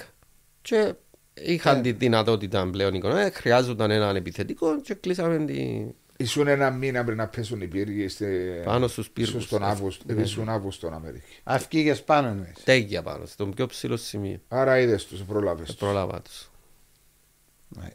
και 0.62 0.92
είχαν 1.34 1.78
Ε. 1.78 1.80
τη 1.80 1.92
δυνατότητα 1.92 2.68
πλέον 2.70 2.94
οικονομικά. 2.94 3.30
Χρειάζονταν 3.34 3.90
έναν 3.90 4.16
επιθετικό 4.16 4.80
και 4.80 4.94
κλείσαμε 4.94 5.44
τη... 5.44 5.84
Ήσουν 6.16 6.46
ένα 6.48 6.70
μήνα 6.70 7.04
πριν 7.04 7.16
να 7.16 7.26
πέσουν 7.26 7.60
οι 7.60 7.66
πύργοι 7.66 8.08
στε- 8.08 8.64
πάνω 8.64 8.88
στους 8.88 9.10
πύργους. 9.10 9.30
ήσουν 9.34 9.40
στον 9.46 9.64
Αύγουστο, 9.64 10.04
Ναι. 10.14 10.22
ήσουν 10.22 10.48
Αύγουστο 10.48 10.86
στην 10.86 10.96
Αμερική. 10.98 11.40
Αυκήγες 11.44 12.02
πάνω 12.02 12.28
εννοείς. 12.28 12.52
Τέγια 12.64 13.02
πάνω, 13.02 13.26
στον 13.26 13.54
πιο 13.54 13.66
ψηλό 13.66 13.96
σημείο. 13.96 14.40
Άρα 14.48 14.78
είδες 14.78 15.06
τους, 15.06 15.20
πρόλαβες 15.22 15.66
τους. 15.66 15.76
Πρόλαβα 15.76 16.20
τους. 16.22 16.50
Ναι. 17.68 17.88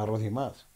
Αρωθυμάς. 0.00 0.66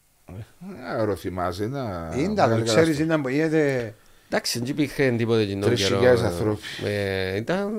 Άρα 0.98 1.14
θυμάσαι 1.14 1.66
να... 1.66 2.12
Είναι 2.16 2.28
να 2.28 2.34
τα 2.34 2.42
κάνει 2.48 2.62
ξέρεις 2.62 2.74
καταστροφή. 2.74 3.02
ήταν 3.02 3.22
που 3.22 3.28
γίνεται... 3.28 3.94
Εντάξει, 4.28 4.58
δεν 4.58 4.68
υπήρχε 4.68 5.14
τίποτε 5.16 5.44
κοινό 5.44 5.66
Τρεις 5.66 5.82
καιρό. 5.82 5.96
χιλιάδες 5.96 6.22
ανθρώποι. 6.22 6.60
Ε, 6.84 7.36
Ήταν... 7.36 7.72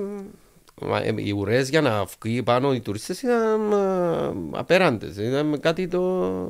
μα, 0.82 0.98
ε, 0.98 1.14
Οι 1.16 1.30
ουρές 1.30 1.68
για 1.68 1.80
να 1.80 2.04
βγει 2.22 2.42
πάνω 2.42 2.74
οι 2.74 2.80
τουρίστες 2.80 3.22
ήταν 3.22 3.72
ε, 3.72 4.58
απέραντες. 4.58 5.16
Ήταν 5.16 5.60
κάτι 5.60 5.88
το... 5.88 6.00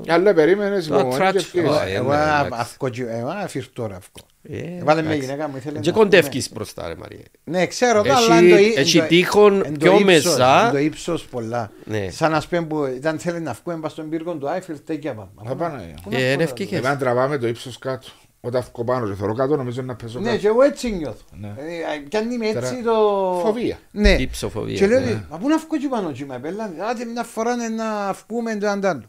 Αλλά 0.08 0.34
περίμενες 0.34 0.86
Το 0.86 0.98
υπομονή 0.98 1.18
και 1.18 1.24
attraction. 1.28 1.34
ευκαιρίες. 1.34 1.70
Ω, 1.76 1.82
ε, 1.86 1.92
Εγώ 1.94 2.08
ναι, 2.10 2.16
α- 2.16 2.38
εντάξει. 2.46 2.60
αυκό 2.60 2.88
και- 2.88 3.02
εγώ 3.08 3.28
αφήρ 3.28 3.66
τώρα 3.72 3.96
αυκό. 3.96 4.20
Ε, 4.48 4.58
Έβαλε 4.78 5.00
μια 5.02 5.10
εντάξει. 5.10 5.26
γυναίκα 5.30 5.48
μου 5.48 5.56
ήθελες 5.56 5.80
Και 5.80 5.90
να 5.90 5.96
κοντεύκεις 5.96 6.52
μπροστά 6.52 6.88
ρε 6.88 6.94
Μαρία. 6.94 7.18
Ναι, 7.44 7.66
ξέρω 7.66 8.02
το, 8.02 8.08
Έχει- 8.12 8.30
αλλά 8.30 8.38
είναι 8.40 8.50
το 8.50 8.56
ύ- 8.56 8.76
έχει 8.78 8.96
είναι 8.96 9.06
το- 9.06 9.14
τείχον 9.14 9.54
είναι 9.54 9.62
το 9.62 9.70
πιο 9.78 9.92
ύψος, 9.92 10.04
μέσα. 10.04 10.60
είναι 10.62 10.70
Το 10.72 10.78
ύψος 10.78 11.24
πολλά. 11.24 11.70
Ναι. 11.84 12.10
Σαν 12.10 12.30
να 12.30 12.42
πούμε 12.50 12.64
που 12.66 12.84
ήταν 12.96 13.18
θέλει 13.18 13.40
να 13.40 13.56
βγούμε 13.64 13.80
πας 13.80 13.92
στον 13.92 14.08
πύργο 14.08 14.32
του 14.34 14.48
Άιφελ, 14.48 14.76
τέκια 14.84 15.14
πάμε. 15.14 15.30
Θα 15.44 15.54
πάνε. 15.54 15.94
Πού 16.02 16.10
να 16.10 16.16
Ε, 16.16 16.20
βγω, 16.20 16.26
είναι 16.26 16.34
ρε. 16.36 16.42
ευκαιρίες. 16.42 16.78
Εμένα 16.78 16.96
τραβάμε 16.96 17.38
το 17.38 17.46
ύψος 17.46 17.78
κάτω. 17.78 18.08
Όταν 18.40 18.64
βγω 18.72 18.84
πάνω 18.84 19.08
και 19.08 19.14
θωρώ 19.14 19.34
κάτω 19.34 19.56
νομίζω 19.56 19.82
να 19.82 19.94
πέσω 19.96 20.18
Ναι, 20.18 20.24
κάτω. 20.26 20.38
και 20.38 20.46
εγώ 20.46 20.62
έτσι 20.62 20.90
νιώθω. 20.90 21.22
Ναι. 21.40 21.48
Ε, 21.48 21.98
Κι 22.08 22.16
αν 22.16 22.30
είμαι 22.30 22.46
έτσι 22.46 22.82
Τώρα, 22.82 22.98
το... 22.98 23.38
φοβία. 23.44 23.78
Ναι. 23.90 24.10
Υψοφοβία, 24.10 24.76
Και 24.76 24.86
λέω, 24.86 25.00
ναι. 25.00 25.06
ότι, 25.06 25.26
μα 25.30 25.38
πού 25.38 25.48
να 25.48 25.58
βγω 25.58 25.76
και 25.80 25.88
πάνω 25.88 26.12
και 26.12 26.24
με 26.24 26.34
απέλαν. 26.34 26.74
Άντε 26.90 27.04
μια 27.04 27.22
φορά 27.22 27.52
είναι 27.52 27.68
να 27.68 28.16
βγούμε 28.28 28.56
το 28.56 28.68
αντάλλο. 28.68 29.02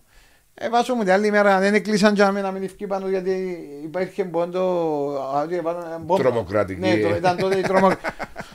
Ε, 0.58 0.70
βάζω 0.70 0.96
μου 0.96 1.04
την 1.04 1.12
άλλη 1.12 1.32
μέρα, 1.32 1.60
δεν 1.60 1.74
έκλεισαν 1.74 2.14
για 2.16 2.32
μένα 2.32 2.52
να 2.52 2.60
μην 2.60 2.70
βγει 2.76 2.88
πάνω 2.88 3.10
γιατί 3.10 3.58
υπάρχει 3.84 4.24
πόντο... 4.24 4.62
α, 5.36 5.42
ότι 5.42 5.56
έβαλαν 5.56 6.02
μπόμπα. 6.02 6.24
Τρομοκρατική. 6.24 6.80
Ναι, 6.80 6.98
το, 6.98 7.16
ήταν 7.16 7.38
τότε 7.38 7.58
η 7.58 7.62
τρομο... 7.62 7.92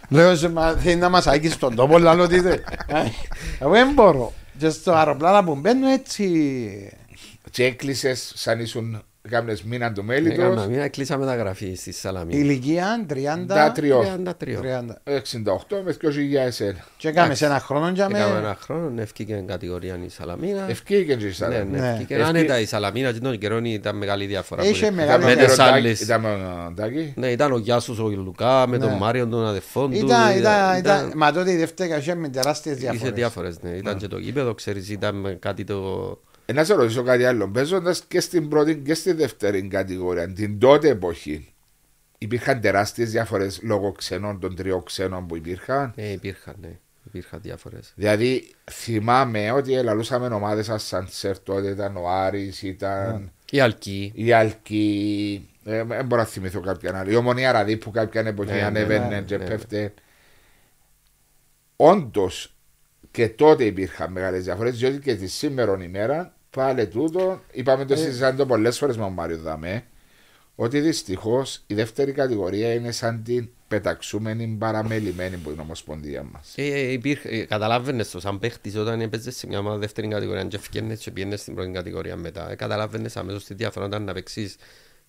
Λέω, 0.09 0.37
σε, 0.37 0.49
μα, 0.49 0.73
θέλει 0.73 0.97
να 0.97 1.09
μας 1.09 1.27
άγγισει 1.27 1.55
στον 1.55 1.75
τόπο, 1.75 1.99
λαλό 1.99 2.29
τι 2.29 2.41
θε. 2.41 2.59
Εγώ 3.61 3.71
δεν 3.71 3.93
μπορώ. 3.93 4.33
Και 4.59 4.69
στο 4.69 4.93
αεροπλάνο 4.93 5.43
που 5.43 5.61
μπαίνω 5.61 5.89
έτσι... 5.89 6.99
Και 7.51 7.65
έκλεισες 7.65 8.33
σαν 8.37 8.61
ήσουν 8.61 9.03
κάμνες 9.29 9.63
μήνα 9.63 9.93
του 9.93 10.05
μέλη 10.05 10.31
Έκανα 10.31 10.55
τους. 10.55 10.67
μια 10.67 10.89
κλείσαμε 10.89 11.27
τα 11.27 11.35
γραφή 11.37 11.75
στη 11.75 11.93
Σαλαμίνα. 11.93 12.39
Ηλικία 12.39 13.07
30... 13.13 13.15
Τα 13.47 13.73
τριός. 13.73 14.07
33. 14.25 14.31
30. 14.31 14.33
68 14.35 15.83
με 15.85 15.97
2000 16.03 16.77
Και 16.97 17.09
έκαμε 17.09 17.35
σε 17.35 17.45
ένα 17.47 17.61
χρόνο 17.61 17.89
για 17.91 18.09
Έκαμε 18.11 18.33
με... 18.33 18.39
ένα 18.39 18.57
χρόνο, 18.63 19.01
έφυγε 19.01 19.45
κατηγορία 19.47 19.99
η 20.05 20.09
Σαλαμίνα. 20.09 20.67
Ευκήγε 20.71 21.03
και 21.15 21.25
η 21.25 21.27
Ναι, 21.27 21.33
Σαλαμίνα. 21.33 21.65
ναι, 21.65 21.79
Ναι. 21.81 21.89
έφυγε 21.95 22.15
Ευκεί- 22.15 22.29
άνετα 22.29 22.61
η 22.61 22.67
Σαλαμίνα 22.67 23.13
και 23.13 23.19
τον 23.19 23.39
καιρό 23.39 23.59
ήταν 23.63 23.97
μεγάλη 23.97 24.27
διαφορά. 24.27 24.65
Είχε 24.65 24.87
που- 24.89 24.95
μεγάλη 24.95 25.25
με 25.25 25.35
διαφορά. 25.35 25.65
τις 25.65 25.73
άλλες. 25.75 26.01
Ήταν 26.01 26.21
με 26.21 26.29
τον 26.65 26.75
Τάκη. 26.75 27.13
Ναι, 27.17 27.27
ήταν 27.31 27.53
ο 27.53 27.59
Γιάσος 27.59 27.99
ο 27.99 28.09
Λουκά 28.09 28.67
με 28.69 28.77
Ναι. 28.77 28.87
τον 28.87 28.97
Μάριο 28.97 29.27
τον 29.27 29.47
αδερφόν 29.47 29.91
του. 29.91 29.97
Ήταν, 29.97 30.09
ήταν, 30.09 30.39
ήταν- 30.39 30.79
ήταν, 30.79 31.13
μα 31.17 31.33
τότε 31.33 31.53
η 31.53 31.57
δεύτερη 31.57 31.91
κασία 31.91 32.17
με 32.17 32.29
τεράστιες 32.29 32.77
Είχε 32.77 32.87
διαφορές. 32.91 33.15
διάφορες, 33.15 33.57
ναι. 33.63 33.71
Ήταν 33.71 33.97
και 33.97 34.07
το 34.09 34.19
γήπεδο, 34.19 34.55
ξέρεις, 34.55 34.91
ήταν 34.91 35.37
κάτι 35.39 35.65
το... 35.65 36.19
Ε, 36.51 36.53
να 36.53 36.65
σε 36.65 36.75
ρωτήσω 36.75 37.03
κάτι 37.03 37.25
άλλο. 37.25 37.49
Παίζοντας 37.49 38.05
και 38.09 38.21
στην 38.21 38.49
πρώτη 38.49 38.77
και 38.77 38.95
στη 38.95 39.13
δεύτερη 39.13 39.69
κατηγορία, 39.69 40.33
την 40.33 40.59
τότε 40.59 40.89
εποχή, 40.89 41.55
υπήρχαν 42.19 42.61
τεράστιες 42.61 43.11
διαφορές 43.11 43.61
λόγω 43.63 43.93
ξενών, 43.93 44.41
των 44.41 44.55
τριών 44.55 44.83
ξένων 44.83 45.27
που 45.27 45.37
υπήρχαν; 45.37 45.93
Ναι, 45.97 46.03
υπήρχαν, 46.03 46.55
ναι. 46.61 46.79
Υπήρχαν 47.05 47.41
διάφορες. 47.43 47.93
Δηλαδή, 47.97 48.51
θυμάμαι 48.71 49.51
ότι 49.53 49.75
ελαλούσαμε 49.75 50.27
ομάδες 50.27 50.65
σαν 50.67 50.79
Σαντσέρ 50.79 51.39
τότε, 51.39 51.69
ήταν 51.69 51.97
ο 51.97 52.09
Άρης, 52.09 52.63
ήταν 52.63 53.33
Η 53.51 53.61
Αλκή. 53.61 54.13
η 54.15 54.33
Αλκή. 54.33 55.49
Ε, 55.65 55.85
δεν 55.85 56.07
μπορώ 56.07 56.21
να 56.23 56.29
θυμηθώ 56.29 56.61
κάποιον 56.61 56.95
άλλο. 56.95 57.11
Η 57.11 57.15
Ομονία 57.15 57.53
Ραδί 57.53 57.77
που 57.77 57.91
κάποια 57.91 58.21
εποχή 58.21 58.51
Ναι, 58.51 58.57
ναι, 58.57 58.65
ανέβαινε 58.65 59.07
ναι, 59.07 59.21
και 59.21 59.37
ναι. 59.37 59.45
πέφτε. 59.45 59.95
Όντως 61.77 62.55
και 63.11 63.29
τότε 63.29 63.65
υπήρχαν 63.65 64.13
μεγάλες 64.13 64.45
διαφορές, 64.45 64.79
διότι 64.79 64.99
και 64.99 65.15
τη 65.15 65.27
σήμερα 65.27 65.79
ημέρα 65.83 66.35
πάλι 66.51 66.87
τούτο, 66.89 67.41
είπαμε 67.53 67.83
Ε. 67.83 67.85
το 67.85 67.97
συζητάμε 67.97 68.37
το 68.37 68.47
πολλές 68.47 68.79
φορές 68.79 68.97
με 68.97 69.03
τον 69.03 69.13
Μάριο 69.13 69.39
Δαμέ, 69.39 69.85
ότι 70.55 70.81
δυστυχώς 70.81 71.63
η 71.67 71.75
δεύτερη 71.75 72.13
κατηγορία 72.13 72.75
είναι 72.75 72.93
σαν 72.93 73.23
την 73.23 73.49
πεταξούμενη 73.69 74.57
παραμελημένη 74.59 75.37
που 75.37 75.51
είναι 75.51 75.59
η 75.59 75.65
Ομοσπονδία 75.65 76.23
μας. 76.23 76.53
Ε, 76.57 76.93
υπήρχε, 76.93 77.29
ε, 77.29 77.45
καταλάβαινες 77.45 78.11
το 78.11 78.21
σαν 78.21 78.39
παίχτης 78.39 78.77
όταν 78.77 79.01
έπαιζες 79.01 79.37
σε 79.37 79.47
μια 79.47 79.59
ομάδα 79.59 79.79
δεύτερη 79.79 80.09
κατηγορία 80.09 80.45
και 80.45 80.57
έφυγαινες 80.57 81.01
και 81.01 81.11
πήγαινες 81.11 81.41
στην 81.41 81.55
πρώτη 81.55 81.71
κατηγορία 81.71 82.17
μετά. 82.17 82.51
Ε, 82.51 82.55
καταλάβαινες 82.55 83.17
αμέσως 83.17 83.45
τη 83.45 83.55
διαφορά 83.55 83.85
όταν 83.87 84.05
να 84.05 84.13
παίξεις 84.13 84.57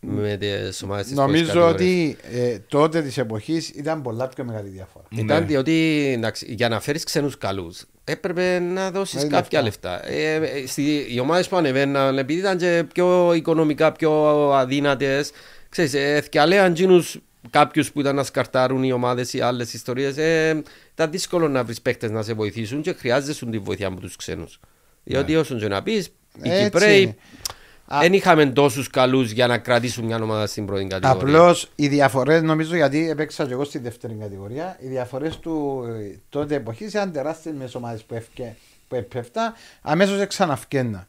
με 0.03 0.37
τις 0.39 0.83
ομάδες 0.83 1.05
της 1.05 1.15
πρώτης 1.15 1.15
Νομίζω 1.15 1.45
κατηγορίας. 1.45 1.73
ότι 1.73 2.17
ε, 2.33 2.57
τότε 2.67 3.01
της 3.01 3.17
εποχής 3.17 3.69
ήταν 3.69 4.01
πολλά 4.01 4.27
πιο 4.27 4.43
μεγάλη 4.43 4.69
διαφορά. 4.69 5.05
Ήταν 5.09 5.39
Ναι. 5.39 5.45
διότι 5.45 6.05
εντάξει, 6.17 6.53
για 6.53 6.69
να 6.69 6.79
φέρεις 6.79 7.03
ξένους 7.03 7.37
καλούς 7.37 7.83
έπρεπε 8.03 8.59
να 8.59 8.91
δώσεις 8.91 9.23
Με 9.23 9.29
κάποια 9.29 9.61
λεφτά. 9.61 10.07
Ε, 10.09 10.33
ε, 10.35 10.67
στη, 10.67 11.05
οι 11.09 11.19
ομάδες 11.19 11.47
που 11.47 11.55
ανεβαίναν 11.57 12.17
επειδή 12.17 12.39
ήταν 12.39 12.57
και 12.57 12.83
πιο 12.93 13.33
οικονομικά 13.33 13.91
πιο 13.91 14.11
αδύνατες 14.53 15.31
ξέρεις, 15.69 15.93
ε, 15.93 16.19
θυκιαλέαν 16.23 16.71
εκείνους 16.71 17.19
κάποιους 17.49 17.91
που 17.91 17.99
ήταν 17.99 18.15
να 18.15 18.23
σκαρτάρουν 18.23 18.83
οι 18.83 18.91
ομάδες 18.91 19.33
ή 19.33 19.41
άλλες 19.41 19.73
ιστορίες 19.73 20.17
ε, 20.17 20.61
ήταν 20.93 21.11
δύσκολο 21.11 21.47
να 21.47 21.63
βρεις 21.63 21.81
παίκτες 21.81 22.11
να 22.11 22.21
σε 22.23 22.33
βοηθήσουν 22.33 22.81
και 22.81 22.93
χρειάζεσαι 22.93 23.45
τη 23.45 23.57
βοήθεια 23.59 23.87
από 23.87 23.99
τους 23.99 24.15
ξένους. 24.15 24.59
Διότι 25.03 25.35
όσον 25.35 25.59
και 25.59 25.67
να 25.67 25.83
πεις, 25.83 26.05
οι 26.05 26.11
Ναι. 26.37 26.49
Έτσι 26.53 26.63
Κυπρέοι 26.63 27.01
είναι. 27.01 27.09
Α- 27.11 27.59
δεν 27.99 28.13
είχαμε 28.13 28.45
τόσους 28.45 28.89
καλούς 28.89 29.31
για 29.31 29.47
να 29.47 29.57
κρατήσουν 29.57 30.05
μια 30.05 30.21
ομάδα 30.21 30.47
στην 30.47 30.65
πρώτη 30.65 30.85
κατηγορία. 30.85 31.21
Απλώς 31.21 31.71
οι 31.75 31.87
διαφορές, 31.87 32.41
νομίζω 32.41 32.75
γιατί 32.75 33.09
έπαιξα 33.09 33.45
και 33.45 33.53
εγώ 33.53 33.63
στη 33.63 33.79
δεύτερη 33.79 34.13
κατηγορία, 34.13 34.77
οι 34.79 34.87
διαφορές 34.87 35.37
του 35.37 35.83
ε, 35.87 36.19
τότε 36.29 36.55
εποχής 36.55 36.89
ήταν 36.89 37.11
τεράστιες 37.11 37.55
με 37.55 37.69
ομάδες 37.73 38.03
που, 38.03 38.13
έφκε, 38.13 38.55
που 38.87 38.95
έπεφτα, 38.95 39.53
αμέσως 39.81 40.27
ξαναφκένα. 40.27 41.07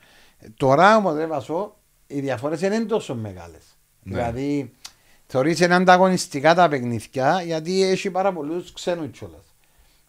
Τώρα 0.56 0.96
όμω 0.96 1.12
δεν 1.12 1.28
βάζω, 1.28 1.76
οι 2.06 2.20
διαφορές 2.20 2.60
δεν 2.60 2.72
είναι 2.72 2.84
τόσο 2.84 3.14
μεγάλες. 3.14 3.62
Ναι. 4.02 4.16
Δηλαδή, 4.16 4.72
θεωρείς 5.26 5.60
είναι 5.60 5.74
ανταγωνιστικά 5.74 6.54
τα 6.54 6.68
παιχνίδια 6.68 7.42
γιατί 7.42 7.82
έχει 7.82 8.10
πάρα 8.10 8.32
πολλούς 8.32 8.72
ξένους 8.72 9.18
κιόλας. 9.18 9.51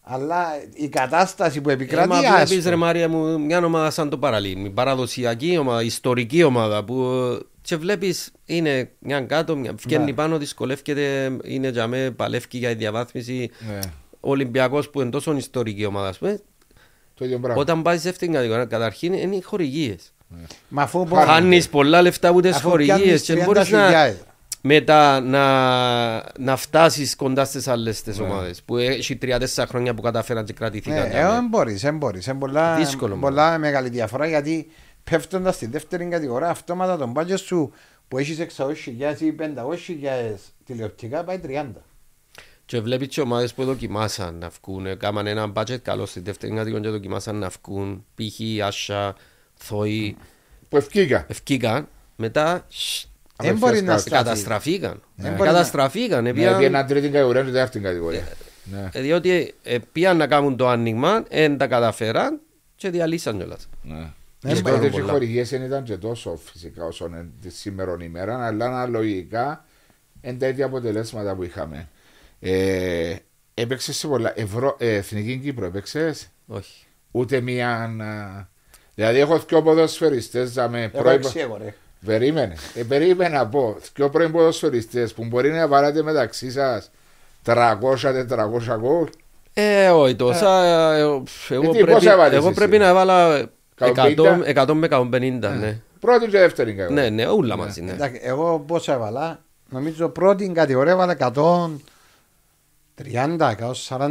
Αλλά 0.05 0.45
η 0.73 0.87
κατάσταση 0.87 1.61
που 1.61 1.69
Ε, 1.69 1.73
επικρατεί 1.73 2.07
μα 2.07 2.19
βλέπεις 2.19 2.57
άσχο. 2.57 2.69
ρε 2.69 2.75
Μάρια 2.75 3.09
μου 3.09 3.39
μια 3.41 3.65
ομάδα 3.65 3.89
σαν 3.91 4.09
το 4.09 4.17
Παραλίμνη, 4.17 4.69
παραδοσιακή 4.69 5.57
ομάδα, 5.57 5.83
ιστορική 5.83 6.43
ομάδα 6.43 6.83
που 6.83 7.03
και 7.61 7.75
βλέπεις 7.77 8.31
είναι 8.45 8.89
μια 8.99 9.21
κάτω, 9.21 9.55
μια 9.55 9.73
βγαίνει 9.85 10.03
Ναι. 10.05 10.13
πάνω, 10.13 10.37
δυσκολεύεται, 10.37 11.37
είναι 11.43 11.67
για 11.69 11.87
με 11.87 12.11
παλεύει 12.15 12.45
για 12.49 12.69
τη 12.69 12.75
διαβάθμιση. 12.75 13.49
Ναι. 13.67 13.79
Ο 14.19 14.29
Ολυμπιακός 14.29 14.89
που 14.89 15.01
είναι 15.01 15.09
τόσο 15.09 15.35
ιστορική 15.35 15.85
ομάδα, 15.85 16.07
ας 16.07 16.17
πούμε, 16.17 16.39
Το 17.13 17.25
ίδιο 17.25 17.39
πράγμα. 17.39 17.61
όταν 17.61 17.81
πάεις 17.81 18.01
σε 18.01 18.09
αυτήν 18.09 18.27
την 18.27 18.35
κατηγορία, 18.35 18.65
καταρχήν 18.65 19.13
είναι 19.13 19.35
οι 19.35 19.41
χορηγίες. 19.41 20.13
Μα 20.69 20.81
αφού 20.81 21.07
Χάνεις 21.13 21.69
πολλά 21.69 22.01
λεφτά 22.01 22.27
από 22.29 22.41
τις 22.41 22.55
αφού 22.55 22.69
χορηγίες 22.69 22.99
πιάνεις 23.01 23.21
και 23.21 23.33
δεν 23.33 23.45
μπορείς 23.45 23.69
να, 23.69 23.89
30.000. 23.89 24.15
μετά 24.65 25.19
να, 25.19 25.43
να 26.39 26.55
φτάσεις 26.55 27.15
κοντά 27.15 27.45
στις 27.45 27.67
άλλες 27.67 28.01
τις 28.01 28.17
Ναι. 28.17 28.25
ομάδες 28.25 28.61
που 28.61 28.77
έχει 28.77 29.15
τρία-τέσσερα 29.15 29.67
χρόνια 29.67 29.93
που 29.93 30.01
καταφέραν 30.01 30.45
και 30.45 30.51
Ναι, 30.51 30.57
κρατήθηκαν. 30.59 30.97
ε, 31.11 31.11
δεν 31.33 31.47
μπορείς, 31.49 31.81
δεν 31.81 31.97
μπορείς. 31.97 32.25
Είναι 32.25 32.39
πολλά, 32.39 32.75
Δύσκολο, 32.75 33.15
πολλά 33.15 33.57
μεγάλη 33.57 33.89
διαφορά 33.89 34.27
γιατί 34.27 34.67
πέφτοντας 35.03 35.55
στη 35.55 35.65
δεύτερη 35.65 36.05
κατηγορία 36.05 36.49
αυτόματα 36.49 36.97
τον 36.97 37.13
budget 37.15 37.39
σου 37.39 37.71
που 38.07 38.17
έχεις 38.17 38.39
600.000 38.39 39.21
ή 39.21 39.31
500.000 39.39 40.53
τηλεοπτικά 40.65 41.23
πάει 41.23 41.39
30. 41.47 41.65
Και 42.65 42.79
βλέπεις 42.81 43.07
και 43.07 43.21
ομάδες 43.21 43.53
που 43.53 43.63
δοκιμάσαν 43.63 44.35
να 44.37 44.49
βγουν, 44.61 44.85
έκαναν 44.85 45.27
ένα 45.27 45.51
budget 45.55 45.77
καλό 45.81 46.05
στη 46.05 46.19
δεύτερη 46.19 46.55
κατηγορία 46.55 46.85
και 46.85 46.95
δοκιμάσαν 46.95 47.35
να 47.35 47.49
βγουν, 47.63 48.05
π.χ. 48.15 48.63
Άσσα, 48.65 49.15
Θόη, 49.53 50.17
Που 50.69 50.77
ευκήκα. 50.77 51.25
ευκήκαν, 51.29 51.87
μετά 52.15 52.65
σ, 52.67 53.05
Δεν 53.37 53.57
μπορεί 53.57 53.81
να 53.81 53.85
κάτω. 53.87 53.99
σταθεί. 53.99 54.23
καταστραφήκαν. 54.23 55.01
Δεν 55.15 55.31
μπορεί 55.31 55.49
να- 55.49 55.53
Καταστραφήκαν, 55.55 56.23
Ναι, 56.23 56.29
επίαν- 56.29 56.49
επειδή 56.49 56.65
έναν 56.65 56.87
τρίτη 56.87 57.09
κατηγορία 57.09 57.43
και 57.43 57.51
δεύτερη 57.51 57.83
κατηγορία. 57.83 58.27
Ναι. 58.63 58.89
ε, 58.93 59.01
διότι 59.01 59.53
ε, 59.63 59.77
πήγαν 59.91 60.17
να 60.17 60.27
κάνουν 60.27 60.57
το 60.57 60.67
άνοιγμα, 60.67 61.23
δεν 61.29 61.57
τα 61.57 61.67
καταφέραν 61.67 62.39
και 62.75 62.89
διαλύσαν 62.89 63.37
κιόλας. 63.37 63.67
Ναι. 63.83 64.07
Δεν 64.39 64.55
Και 64.55 64.61
μπορεί 64.61 64.75
τότε 64.75 64.89
και 64.89 64.95
οι 64.95 64.99
πολλά. 64.99 65.11
χορηγίες 65.11 65.49
δεν 65.49 65.61
ήταν 65.63 65.83
και 65.83 65.97
τόσο 65.97 66.39
φυσικά 66.51 66.85
όσο 66.85 67.05
είναι 67.05 67.25
τη 67.41 67.49
σήμερα 67.49 67.97
ημέρα, 68.01 68.45
αλλά 68.45 68.65
αναλογικά 68.65 69.65
είναι 70.21 70.37
τα 70.37 70.47
ίδια 70.47 70.65
αποτελέσματα 70.65 71.35
που 71.35 71.43
είχαμε. 71.43 71.89
Ε, 72.39 73.15
έπαιξες 73.53 73.97
σε 73.97 74.07
πολλά. 74.07 74.33
Ευρω... 74.35 74.75
Ε, 74.79 74.93
Εθνική 74.95 75.37
Κύπρο 75.37 75.65
έπαιξες; 75.65 76.27
Όχι. 76.47 76.85
ούτε 77.11 77.39
μία. 77.41 77.69
α, 77.69 78.47
Δηλαδή 78.95 79.19
έχω 79.19 79.39
δύο 79.39 79.61
ποδοσφαιριστές 79.61 80.55
με 80.69 80.91
Εγώ 82.05 82.17
πρώην- 82.17 82.19
έξι 82.19 82.37
εγώ 82.43 82.43
ρε. 82.45 82.45
Περίμενε. 82.45 82.55
Ε, 82.75 82.83
περίμενα 82.83 83.37
να 83.37 83.47
πω. 83.47 83.75
Δύο 83.95 84.09
πρώην 84.09 84.31
ποδοσφαιριστές 84.31 85.13
που 85.13 85.25
μπορεί 85.25 85.51
να 85.51 85.67
βάλετε 85.67 86.01
μεταξύ 86.03 86.51
σας 86.51 86.91
300-400 87.45 88.77
γκολ. 88.79 89.07
Ε, 89.53 89.89
όχι 89.89 90.15
τόσα. 90.15 90.63
ε, 90.65 90.99
Εγώ, 90.99 91.23
εγώ, 91.49 91.61
τι, 91.71 91.77
πρέπει, 91.77 91.91
πόσα 91.91 92.11
έβαλες 92.11 92.35
εγώ 92.37 92.45
εσύ; 92.47 92.55
πρέπει 92.55 92.77
να 92.77 92.93
βάλω 92.93 93.47
150? 93.79 93.85
100, 94.55 94.65
100 94.67 94.73
με 94.73 94.87
150, 94.91 95.09
ναι. 95.59 95.77
Πρώτη 95.99 96.25
και 96.27 96.37
δεύτερη 96.37 96.73
κατηγορία. 96.73 97.03
Ναι, 97.03 97.09
ναι, 97.23 97.25
όλα 97.29 97.57
μαζί, 97.57 97.81
ναι. 97.81 97.91
Εντάξει, 97.91 98.19
Εγώ 98.23 98.63
πόσα 98.67 98.93
έβαλα, 98.93 99.39
νομίζω 99.69 100.09
πρώτη 100.09 100.51
κατηγορία 100.53 100.91
έβαλα 100.91 101.15
130, 102.97 103.55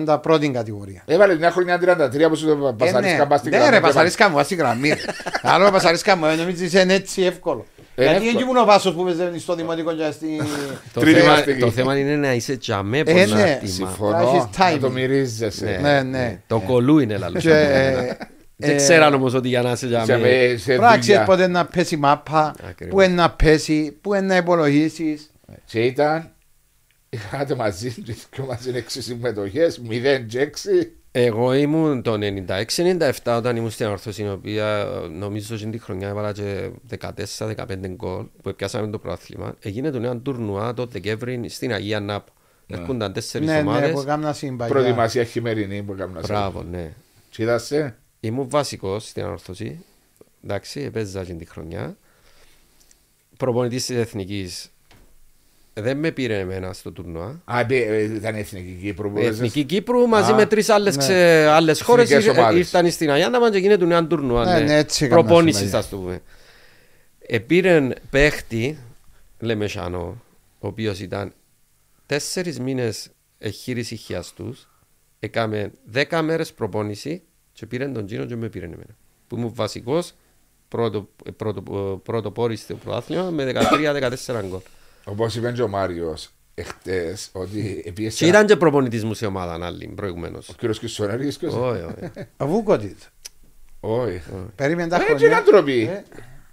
140 0.06 0.18
πρώτη 0.22 0.50
κατηγορία. 0.50 1.02
Έβαλε 1.06 1.34
μια 1.34 1.50
χρονιά 1.50 1.78
33 1.78 2.28
που 2.28 2.36
σου 2.36 2.46
το 2.46 2.52
Ε, 2.52 2.54
ναι, 2.70 2.72
πασαρίσκα 2.72 3.26
πας 3.26 3.38
στην 3.38 3.50
ναι, 3.50 3.56
γραμμή 3.56 3.70
ρε, 3.72 3.76
και 3.80 3.86
πασαρίσκα 3.86 4.28
μου, 4.28 4.34
βάσει 4.34 4.54
γραμμή. 4.54 4.88
ρε. 4.88 5.00
Άλλο 5.42 5.70
πασαρίσκα 5.70 6.16
μου, 6.16 6.24
ε, 6.26 6.34
νομίζεις 6.34 6.72
είναι 6.72 6.94
έτσι 6.94 7.22
εύκολο. 7.22 7.66
Ε, 7.94 8.02
Γιατί 8.02 8.14
εύκολο. 8.16 8.30
εκεί 8.38 8.42
ήμουν 8.42 8.56
ο 8.56 8.64
Βάσος 8.64 8.94
που 8.94 9.04
παίζει 9.04 9.38
στο 9.38 9.54
δημοτικό 9.54 9.94
και 9.94 10.10
στη... 10.10 10.40
Το 10.92 11.00
Τρίτη 11.00 11.18
θέμα, 11.20 11.30
μαστική. 11.32 11.60
το 11.60 11.70
θέμα 11.70 11.98
είναι 11.98 12.16
να 12.16 12.32
είσαι 12.34 12.56
τζαμέ 12.56 12.98
Ε, 12.98 13.02
πολλά 13.02 13.26
ναι. 13.26 13.42
άτομα. 13.42 13.70
Συμφωνώ. 13.72 14.18
Έχεις 14.18 14.32
Να 14.58 14.74
timing. 14.74 14.78
το 14.80 14.90
μυρίζεσαι. 14.90 15.78
Ναι, 15.82 16.02
ναι. 16.02 16.40
Το 16.46 16.58
κολού 16.60 16.98
είναι 16.98 17.16
λαλό. 17.16 17.38
Και, 17.38 17.50
ε, 17.50 18.16
Δεν 18.56 18.70
ε, 18.70 18.74
ξέραν 18.74 19.14
όμως 19.14 19.34
ότι 19.34 19.48
για 19.48 19.62
να 19.62 19.70
είσαι 19.70 19.88
Σε 19.88 20.02
τζαμέ. 20.04 20.18
με- 20.50 20.56
σε 20.56 20.74
Πράξεις 20.76 21.06
δουλειά. 21.06 21.24
πότε 21.24 21.46
να 21.46 21.64
πέσει 21.66 21.96
μάπα, 21.96 22.54
Ακριβώς. 22.68 22.94
πού 22.94 23.00
είναι 23.00 23.14
να 23.22 23.30
πέσει, 23.30 23.98
πού 24.00 24.14
είναι 24.14 24.26
να 24.26 24.36
υπολογίσεις. 24.36 25.30
Και 25.64 25.80
ήταν. 25.80 26.30
Είχατε 27.08 27.54
μαζί, 27.54 27.94
και 28.34 28.42
μαζί 28.48 28.70
έξι 28.74 29.02
συμμετοχές, 29.02 29.80
0 29.88 30.18
και 30.28 30.40
6. 30.40 30.48
Εγώ 31.14 31.54
ήμουν 31.54 32.02
το 32.02 32.12
96-97 32.12 33.10
όταν 33.24 33.56
ήμουν 33.56 33.70
στην 33.70 33.86
ορθώση, 33.86 34.22
η 34.22 34.28
οποία 34.28 34.76
ε, 34.76 35.06
νομίζω 35.08 35.54
ότι 35.54 35.70
την 35.70 35.80
χρονιά 35.80 36.08
έβαλα 36.08 36.32
και 36.32 36.70
14-15 37.38 37.54
γκολ 37.86 38.24
που 38.42 38.54
πιάσαμε 38.54 38.90
το 38.90 38.98
πρόθλημα. 38.98 39.54
Έγινε 39.60 39.90
το 39.90 39.98
νέο 39.98 40.16
τουρνουά 40.16 40.74
το 40.74 40.86
Δεκέμβρη 40.86 41.48
στην 41.48 41.72
Αγία 41.72 42.00
Νάπ. 42.00 42.26
Έρχονταν 42.66 43.12
τέσσερις 43.12 43.46
Ναι, 43.48 43.54
ναι, 43.54 43.60
ομάδες. 43.60 43.92
που 43.92 44.00
έκανα 44.00 44.32
συμπαγιά. 44.32 44.74
Προετοιμασία 44.74 45.24
χειμερινή 45.24 45.82
που 45.82 45.92
έκανα. 45.92 46.20
Μπράβο, 46.20 46.62
ναι. 46.62 46.92
Και 47.30 47.42
είδασε. 47.42 47.96
Ήμουν 48.20 48.48
βασικός 48.48 49.08
στην 49.08 49.22
ανόρθωση. 49.24 49.84
Εντάξει, 50.44 50.80
έπαιζα 50.80 51.24
και 51.24 51.32
την 51.32 51.46
χρονιά. 51.46 51.96
Προπονητής 53.36 53.86
της 53.86 53.96
Εθνικής 53.96 54.71
δεν 55.74 55.98
με 55.98 56.10
πήρε 56.10 56.38
εμένα 56.38 56.72
στο 56.72 56.90
τουρνουά. 56.92 57.42
Α, 57.44 57.60
ε, 57.60 57.66
ε, 57.68 58.02
ήταν 58.02 58.34
εθνική 58.34 58.78
Κύπρο 58.82 59.10
που 59.10 59.18
Η 59.18 59.20
έπαιζες. 59.20 59.36
Εθνική 59.36 59.64
Κύπρου 59.64 60.06
μαζί 60.06 60.32
Α, 60.32 60.34
με 60.34 60.46
τρεις 60.46 60.68
άλλες, 60.68 60.96
ναι. 60.96 61.02
ξε... 61.02 61.46
άλλες 61.46 61.80
χώρες 61.80 62.10
Εθνικές 62.10 62.32
ήρ- 62.32 62.38
ομάδες. 62.38 62.58
ήρθαν 62.58 62.90
στην 62.90 63.10
Αγιάννα 63.10 63.50
και 63.50 63.58
γίνεται 63.58 63.84
νέο 63.84 64.06
τουρνουά. 64.06 64.44
Ναι, 64.44 64.52
Ναι, 64.58 64.64
ναι, 64.64 64.76
έτσι 64.78 65.04
έκανα 65.04 65.22
Προπόνησης, 65.24 65.60
σήμερα. 65.60 65.82
θα 65.82 65.88
το 65.88 65.96
πούμε. 65.96 66.20
Επήρεν 67.26 67.94
παίχτη, 68.10 68.78
Λεμεσάνο, 69.38 70.22
ο 70.58 70.66
οποίος 70.66 71.00
ήταν 71.00 71.32
τέσσερις 72.06 72.60
μήνες 72.60 73.08
εχείρηση 73.38 73.96
χιαστούς, 73.96 74.68
έκαμε 75.18 75.70
δέκα 75.84 76.22
μέρες 76.22 76.52
προπόνηση 76.52 77.22
και 77.52 77.66
πήραν 77.66 77.92
τον 77.92 78.06
Τζίνο 78.06 78.24
και 78.24 78.36
με 78.36 78.48
πήραν 78.48 78.72
εμένα. 78.72 78.96
Που 79.26 79.36
ήμουν 79.36 79.52
βασικός, 79.54 80.12
πρώτο, 80.68 81.08
πρώτο, 81.36 81.62
πρώτο 82.04 82.30
πόρη 82.30 82.56
στο 82.56 82.74
προάθλημα 82.74 83.30
με 83.30 83.44
13-14 83.44 84.42
γκολ. 84.48 84.60
Όπως 85.04 85.34
είπε 85.36 85.52
και 85.52 85.62
ο 85.62 85.68
Μάριος 85.68 86.28
εχθές, 86.54 87.28
ότι 87.32 87.82
επίεσε 87.86 88.16
Και 88.24 88.30
ήταν 88.30 88.46
και 88.46 88.56
προπονητής 88.56 89.04
μου 89.04 89.14
σε 89.14 89.26
ομάδα 89.26 89.66
άλλη 89.66 89.86
προηγουμένως. 89.96 90.48
ο 90.48 90.52
κύριος 90.52 90.78
Κισονέρης 90.78 91.36
και 91.36 91.46
ο- 91.46 91.66
Όχι, 91.68 91.82
όχι. 91.82 92.10
Αβούκοτιτ. 92.36 92.98
Όχι. 93.80 94.22
Περίμενε 94.54 94.88
τα 94.88 94.96
Ε, 94.96 94.98
χρόνια. 94.98 95.18
και 95.18 95.26
ήταν 95.26 95.44
τροπή. 95.44 95.90
Ε, 95.92 96.02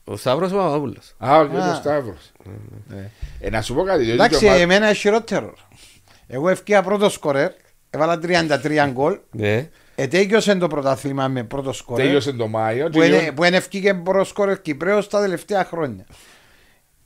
Ο 0.04 0.16
Σταύρος 0.18 0.52
Παπαδόπουλος. 0.52 1.16
Α, 1.18 1.39
ο 1.39 1.45
κύριος 1.45 1.64
Α. 1.66 1.76
Σταύρος. 1.76 2.32
Ναι. 2.88 3.10
Ε, 3.39 3.50
να 3.50 3.62
σου 3.62 3.74
πω 3.76 3.84
κάτι. 3.84 3.97
διότι 4.04 4.14
Εντάξει, 4.14 4.39
και 4.39 4.45
ο 4.45 4.50
Μάρ- 4.50 4.62
εμένα 4.62 4.86
είναι 4.86 4.93
χειρότερο. 4.95 5.54
Εγώ 6.28 6.50
ευκαιρία 6.50 6.84
πρώτο 6.84 7.10
σκορέρ, 7.10 7.52
έβαλα 7.89 8.20
33 8.20 8.88
γκολ, 8.91 9.20
Ναι. 9.32 9.70
ετέγιωσε 9.95 10.56
το 10.56 10.68
πρωτάθλημα 10.68 11.28
με 11.28 11.43
πρώτο 11.43 11.74
σκορέρ, 11.74 12.06
Τέλειωσε 12.06 12.32
το 12.34 12.47
Μάιο. 12.47 12.86
που 12.86 13.00
και 13.00 13.06
είναι, 13.06 13.20
λίγο- 13.20 13.34
που 13.34 13.43
είναι 13.43 13.58
ευκήκε 13.58 13.93
πρώτο 13.93 14.24
σκορέρ 14.24 14.62
Κυπρέος 14.62 15.08
τα 15.08 15.22
τελευταία 15.22 15.66
χρόνια. 15.66 16.06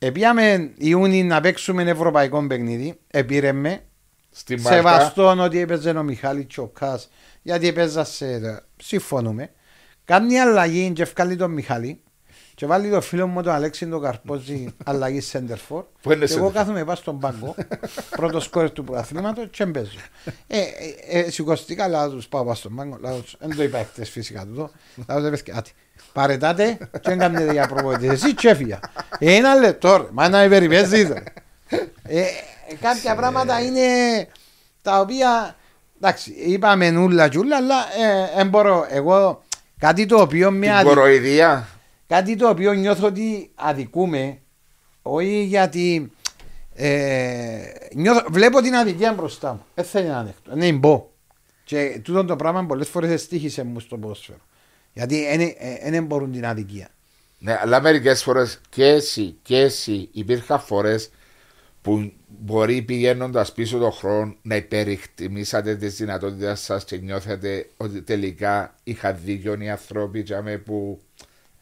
Επίαμε 0.05 0.71
Ιούνι 0.77 1.23
να 1.23 1.41
παίξουμε 1.41 1.83
ευρωπαϊκό 1.83 2.47
παιχνίδι, 2.47 2.99
επήρε 3.07 3.51
με, 3.51 3.83
Στη 4.31 4.55
Μάλτα. 4.55 4.71
σεβαστόν 4.71 5.39
ότι 5.39 5.59
έπαιζε 5.59 5.89
ο 5.89 6.03
Μιχάλης 6.03 6.47
Τσοκάς, 6.47 7.09
γιατί 7.41 7.67
έπαιζα 7.67 8.03
σε... 8.03 8.25
συμφωνούμε. 8.77 9.51
Κάνει 10.05 10.39
αλλαγή 10.39 10.91
και 10.91 11.01
ευκάλει 11.01 11.35
τον 11.35 11.51
Μιχάλη 11.51 12.01
και 12.55 12.65
βάλει 12.65 12.89
το 12.89 13.01
φίλο 13.01 13.27
μου 13.27 13.41
τον 13.41 13.53
Αλέξη 13.53 13.87
τον 13.87 14.01
Καρπόζη 14.01 14.73
αλλαγή 14.85 15.21
center 15.31 15.57
for. 15.69 15.83
Που 16.01 16.11
είναι 16.11 16.25
Και 16.25 16.33
εγώ 16.33 16.47
center; 16.47 16.53
κάθομαι 16.53 16.79
πάνω 16.83 16.95
στον 16.95 17.19
πάγκο, 17.19 17.55
πρώτος 18.17 18.43
σκόρ 18.43 18.71
του 18.71 18.83
πρωταθλήματος 18.83 19.47
και 19.51 19.65
παίζω. 19.65 19.97
Ε, 20.47 20.59
ε, 20.59 21.19
ε, 21.19 21.29
σηκωστήκα, 21.29 21.87
λέω 21.87 22.09
τους 22.09 22.27
πάω 22.27 22.43
πάνω 22.43 22.55
στον 22.55 22.75
πάγκο, 22.75 22.97
λέω 23.01 23.19
τους, 23.19 23.35
δεν 23.39 23.55
το 23.55 23.63
είπα 23.63 23.77
χτες 23.91 24.09
φυσικά 24.09 24.45
τούτο, 24.45 24.71
λέω 25.07 25.19
τους 25.19 25.29
παιδιά, 25.29 25.55
άτι, 25.57 25.71
παρετάτε 26.13 26.77
και 26.91 26.99
δεν 27.09 27.17
κάνετε 27.17 27.51
για 27.51 27.67
προπονητές, 27.67 28.11
εσύ 28.11 28.33
και 28.33 28.49
έφυγα. 28.49 28.79
Ε, 29.19 29.35
Ένα 29.35 29.55
λεπτό 29.55 29.97
ρε, 29.97 30.07
μα 30.11 30.29
να 30.29 30.43
υπερηπέζεις 30.43 31.07
ρε. 31.07 31.23
Ε, 32.03 32.19
ε, 32.19 32.25
κάποια 32.81 33.15
πράγματα 33.15 33.61
είναι 33.61 33.81
τα 34.81 34.99
οποία, 34.99 35.55
εντάξει, 35.97 36.31
είπαμε 36.31 36.89
νουλα 36.89 37.29
τζούλα, 37.29 37.55
αλλά 37.55 37.75
ε, 37.75 38.35
δεν 38.35 38.47
μπορώ, 38.47 38.85
εγώ 38.89 39.41
κάτι 39.79 40.05
το 40.05 40.21
οποίο 40.21 40.51
με 40.51 40.65
Την 40.65 40.75
αδει... 40.75 40.87
κοροϊδία. 40.87 41.67
Κάτι 42.07 42.35
το 42.35 42.49
οποίο 42.49 42.73
νιώθω 42.73 43.07
ότι 43.07 43.51
αδικούμε, 43.55 44.39
όχι 45.01 45.43
γιατί 45.43 46.11
ε, 46.73 47.61
νιώθω, 47.95 48.25
βλέπω 48.29 48.61
την 48.61 48.75
αδικία 48.75 49.13
μπροστά 49.13 49.53
μου. 49.53 49.65
Δεν 49.75 49.85
θέλει 49.85 50.07
να 50.07 50.17
ανέχτω. 50.17 50.55
Ναι, 50.55 50.71
μπω. 50.71 51.09
Και 51.63 51.99
τούτο 52.03 52.25
το 52.25 52.35
πράγμα 52.35 52.65
πολλές 52.65 52.89
φορές 52.89 53.11
εστίχησε 53.11 53.63
μου 53.63 53.79
στο 53.79 53.97
ποδόσφαιρο. 53.97 54.39
Γιατί 54.93 55.25
δεν 55.89 56.05
μπορούν 56.05 56.31
την 56.31 56.45
αδικία. 56.45 56.87
Ναι, 57.39 57.59
αλλά 57.61 57.81
μερικές 57.81 58.23
φορές 58.23 58.61
και 58.69 58.85
εσύ 58.85 59.37
και 59.41 59.57
εσύ 59.57 60.09
υπήρχαν 60.11 60.59
φορές 60.59 61.09
που 61.81 62.13
μπορεί 62.27 62.81
πηγαίνοντας 62.81 63.53
πίσω 63.53 63.77
τον 63.77 63.91
χρόνο 63.91 64.35
να 64.41 64.55
υπερηκτιμήσατε 64.55 65.75
τις 65.75 65.95
δυνατότητες 65.95 66.59
σας 66.59 66.83
και 66.85 66.97
νιώθετε 66.97 67.69
ότι 67.77 68.01
τελικά 68.01 68.75
είχα 68.83 69.13
δίκιο 69.13 69.57
οι 69.59 69.69
άνθρωποι 69.69 70.23
τζάμε 70.23 70.57
που 70.57 71.01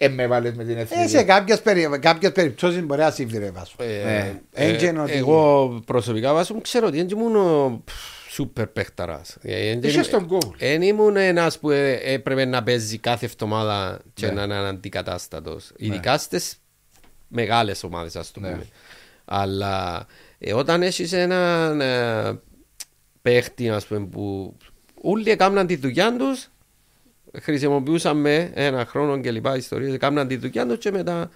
εμέβαλε 0.05 0.51
με 0.55 0.63
την 0.63 0.77
εθνική. 0.77 1.03
Ε, 1.03 1.07
σε 1.07 1.23
κάποιες, 1.23 1.61
περι... 1.61 1.89
κάποιες 2.01 2.31
περιπτώσεις 2.31 2.83
μπορεί 2.83 3.01
να 3.01 3.11
συμβεί 3.11 3.37
ρε 3.37 3.51
Βάσο. 3.51 3.75
Ναι. 3.77 4.39
Εν 4.51 4.77
και 4.77 4.85
είναι 4.85 4.99
ότι- 5.01 5.11
Εγώ 5.11 5.81
προσωπικά 5.85 6.33
βάσο 6.33 6.53
μου 6.53 6.61
ξέρω 6.61 6.87
ότι 6.87 6.97
δεν 6.97 7.07
ήμουν 7.09 7.35
ο 7.35 7.83
σούπερ 8.29 8.67
παίχταρας. 8.67 9.37
Ε, 9.41 9.69
δεν 9.69 9.89
Είχες 9.89 9.93
ήμουν- 10.07 10.09
τον 10.09 10.25
γκολ. 10.25 10.55
Δεν 10.57 10.81
ήμουν 10.81 11.15
ένας 11.15 11.59
που 11.59 11.69
ε, 11.69 11.93
έπρεπε 12.13 12.45
να 12.45 12.63
παίζει 12.63 12.97
κάθε 12.97 13.25
εβδομάδα 13.25 13.99
και 14.13 14.25
Ναι. 14.27 14.33
να 14.33 14.43
είναι 14.43 14.67
αντικατάστατος. 14.67 15.71
Ειδικά 15.75 16.17
στις 16.17 16.55
μεγάλες 17.27 17.83
ομάδες, 17.83 18.15
ας 18.15 18.31
το 18.31 18.39
Ναι. 18.39 18.49
πούμε. 18.49 18.65
Αλλά 19.25 20.05
ε, 20.37 20.53
όταν 20.53 20.81
έχεις 20.83 21.13
έναν 21.13 21.81
ε, 21.81 22.39
παίχτη, 23.21 23.69
ας 23.69 23.85
πούμε, 23.85 24.05
που 24.05 24.55
όλοι 25.01 25.29
έκαναν 25.29 25.67
τη 25.67 25.75
δουλειά 25.75 26.15
τους, 26.17 26.47
χρησιμοποιούσαμε 27.41 28.51
ένα 28.53 28.85
χρόνο 28.85 29.19
και 29.19 29.31
λοιπά 29.31 29.55
ιστορίες, 29.57 29.93
έκαναν 29.93 30.27
τη 30.27 30.35
δουλειά 30.35 30.67
τους 30.67 30.77
και 30.77 30.91
μετά. 30.91 31.29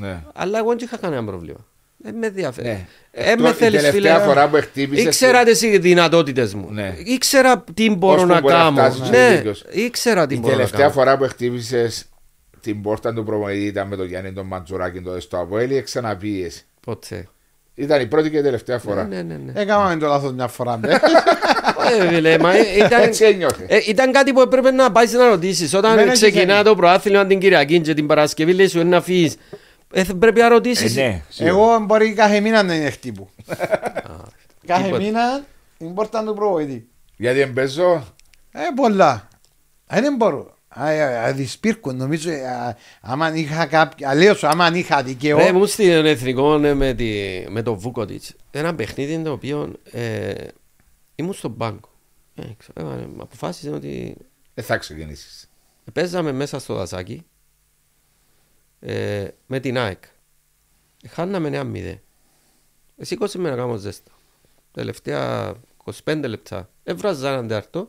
Ναι. 0.00 0.22
Αλλά 0.34 0.58
εγώ 0.58 0.68
δεν 0.68 0.78
είχα 0.80 0.96
κανένα 0.96 1.24
πρόβλημα. 1.24 1.66
Δεν 2.04 2.14
με 2.14 2.26
ενδιαφέρει. 2.26 2.66
Ναι. 2.68 2.86
Ε, 3.10 3.30
με 3.30 3.36
Τώρα, 3.36 3.50
η 3.50 3.52
θέλεις, 3.52 3.80
τελευταία 3.80 4.14
φίλε. 4.14 4.26
φορά 4.26 4.48
που 4.48 4.56
χτύπησες- 4.56 5.04
Ήξερα 5.04 5.44
τις 5.44 5.60
δυνατότητες 5.60 6.54
μου. 6.54 6.68
Ναι. 6.70 6.94
Ήξερα 7.04 7.64
τι 7.74 7.90
μπορώ 7.90 8.16
Πώς 8.20 8.26
να 8.28 8.34
που 8.34 8.40
μπορεί 8.40 8.54
να 8.54 8.58
κάνω. 8.60 8.72
φτάσεις 8.76 9.00
Ναι, 9.00 9.06
στο 9.26 9.36
δίκαιος. 9.36 9.64
ήξερα 9.70 10.26
τι 10.26 10.34
Η 10.34 10.38
μπορώ 10.38 10.50
να 10.50 10.56
τελευταία 10.56 10.80
κάνω. 10.80 10.92
φορά 10.92 11.16
που 11.18 11.24
χτύπησε 11.24 11.90
την 12.60 12.82
πόρτα 12.82 13.12
του 13.14 13.24
προμονητή 13.24 13.64
ήταν 13.64 13.88
με 13.88 13.96
τον 13.96 14.06
Γιάννη 14.06 14.32
τον 14.32 14.46
Μαντζουράκη 14.46 15.00
τότε 15.00 15.20
στο 15.20 15.38
Αποέλ 15.38 15.70
ή 15.70 15.82
ξαναπίεσαι. 15.82 16.62
Ποτέ. 16.80 17.28
Ήταν 17.74 18.00
η 18.00 18.06
πρώτη 18.06 18.30
και 18.30 18.38
η 18.38 18.42
τελευταία 18.42 18.78
φορά. 18.78 19.04
Ναι, 19.04 19.22
ναι, 19.22 19.34
ναι. 19.44 19.52
Έκαναμε 19.60 19.96
το 19.96 20.06
λάθος 20.06 20.32
μια 20.32 20.48
φορά. 20.48 20.76
ναι. 20.76 20.88
Ε, 22.00 22.08
φίλε, 22.08 22.38
μα, 22.38 22.54
ε, 22.56 22.76
ήταν, 22.76 23.02
Έτσι 23.02 23.24
ένιωθε. 23.24 23.64
ε, 23.68 23.78
ήταν 23.88 24.12
κάτι 24.12 24.32
που 24.32 24.40
έπρεπε 24.40 24.70
να 24.70 24.92
πάει 24.92 25.06
να 25.10 25.28
ρωτήσει. 25.28 25.76
Όταν 25.76 25.92
Εμένα 25.92 26.12
ξεκινά 26.12 26.56
και 26.56 26.62
το 26.62 26.74
προάθλημα 26.76 27.26
την 27.26 27.38
Κυριακή 27.38 27.80
και 27.80 27.94
την 27.94 28.06
Παρασκευή, 28.06 28.52
λέει 28.52 28.66
σου 28.68 28.78
«Ε, 28.78 28.82
να 28.84 29.00
φύγεις. 29.00 29.36
Ε, 29.92 30.04
θα 30.04 30.14
πρέπει 30.14 30.40
να 30.40 30.48
ρωτήσεις. 30.48 30.94
ναι, 30.96 31.22
σίγουρα. 31.28 31.54
Εγώ 31.54 31.78
μπορεί 31.84 32.12
κάθε 32.12 32.40
μήνα 32.40 32.62
να 32.62 32.74
είναι 32.74 32.90
χτύπου. 32.90 33.28
Κάθε 34.66 34.82
τίποτε. 34.82 35.02
μήνα 35.02 35.44
την 35.78 35.94
πόρτα 35.94 36.24
του 36.24 36.34
προβοητή. 36.34 36.88
Γιατί 37.16 37.38
δεν 37.38 37.52
παίζω; 37.52 38.04
Ε, 38.52 38.60
πολλά. 38.76 39.28
Ε, 39.86 40.00
δεν 40.00 40.16
μπορώ. 40.16 40.56
Αδυσπίρκο 40.74 41.92
νομίζω. 41.92 42.30
ε, 42.30 42.46
α, 42.46 42.76
Άμα 43.00 43.34
είχα 43.34 43.66
κάποια. 43.66 44.14
Λέω 44.14 44.34
σου, 44.34 44.46
άμα 44.46 44.76
είχα 44.76 45.02
δικαίω. 45.02 45.38
Ρε 45.38 45.52
μου 45.52 45.66
στην 45.66 45.90
εθνικό 45.90 46.58
ναι, 46.58 46.74
με, 46.74 46.94
τη, 46.94 47.14
με 47.48 47.62
το 47.62 47.74
Βούκοτιτς 47.74 48.34
ένα 48.50 48.74
παιχνίδι 48.74 49.22
το 49.22 49.32
οποίο 49.32 49.72
ε, 49.90 50.34
ήμουν 51.14 51.32
στον 51.32 51.56
πάγκο. 51.56 51.90
Ε, 52.34 52.42
ξέρω, 52.56 52.90
ε, 52.90 53.08
αποφάσισε 53.18 53.70
ότι 53.70 54.16
Δεν 54.54 54.64
θα 54.64 54.76
ξεκινήσεις. 54.76 55.50
παίζαμε 55.92 56.32
μέσα 56.32 56.58
στο 56.58 56.74
δασάκι 56.74 57.26
ε, 58.80 59.28
με 59.46 59.60
την 59.60 59.78
ΑΕΚ. 59.78 60.02
Χάναμε 61.08 61.48
ένα 61.48 61.64
μηδέ. 61.64 62.00
Εσύ 62.96 63.08
σήκωσε 63.10 63.38
με 63.38 63.50
να 63.50 63.56
κάνω 63.56 63.76
ζέστα. 63.76 64.10
Τελευταία 64.72 65.54
25 66.04 66.22
λεπτά. 66.26 66.68
Έβραζα 66.84 67.28
έναν 67.32 67.48
τέρτο. 67.48 67.88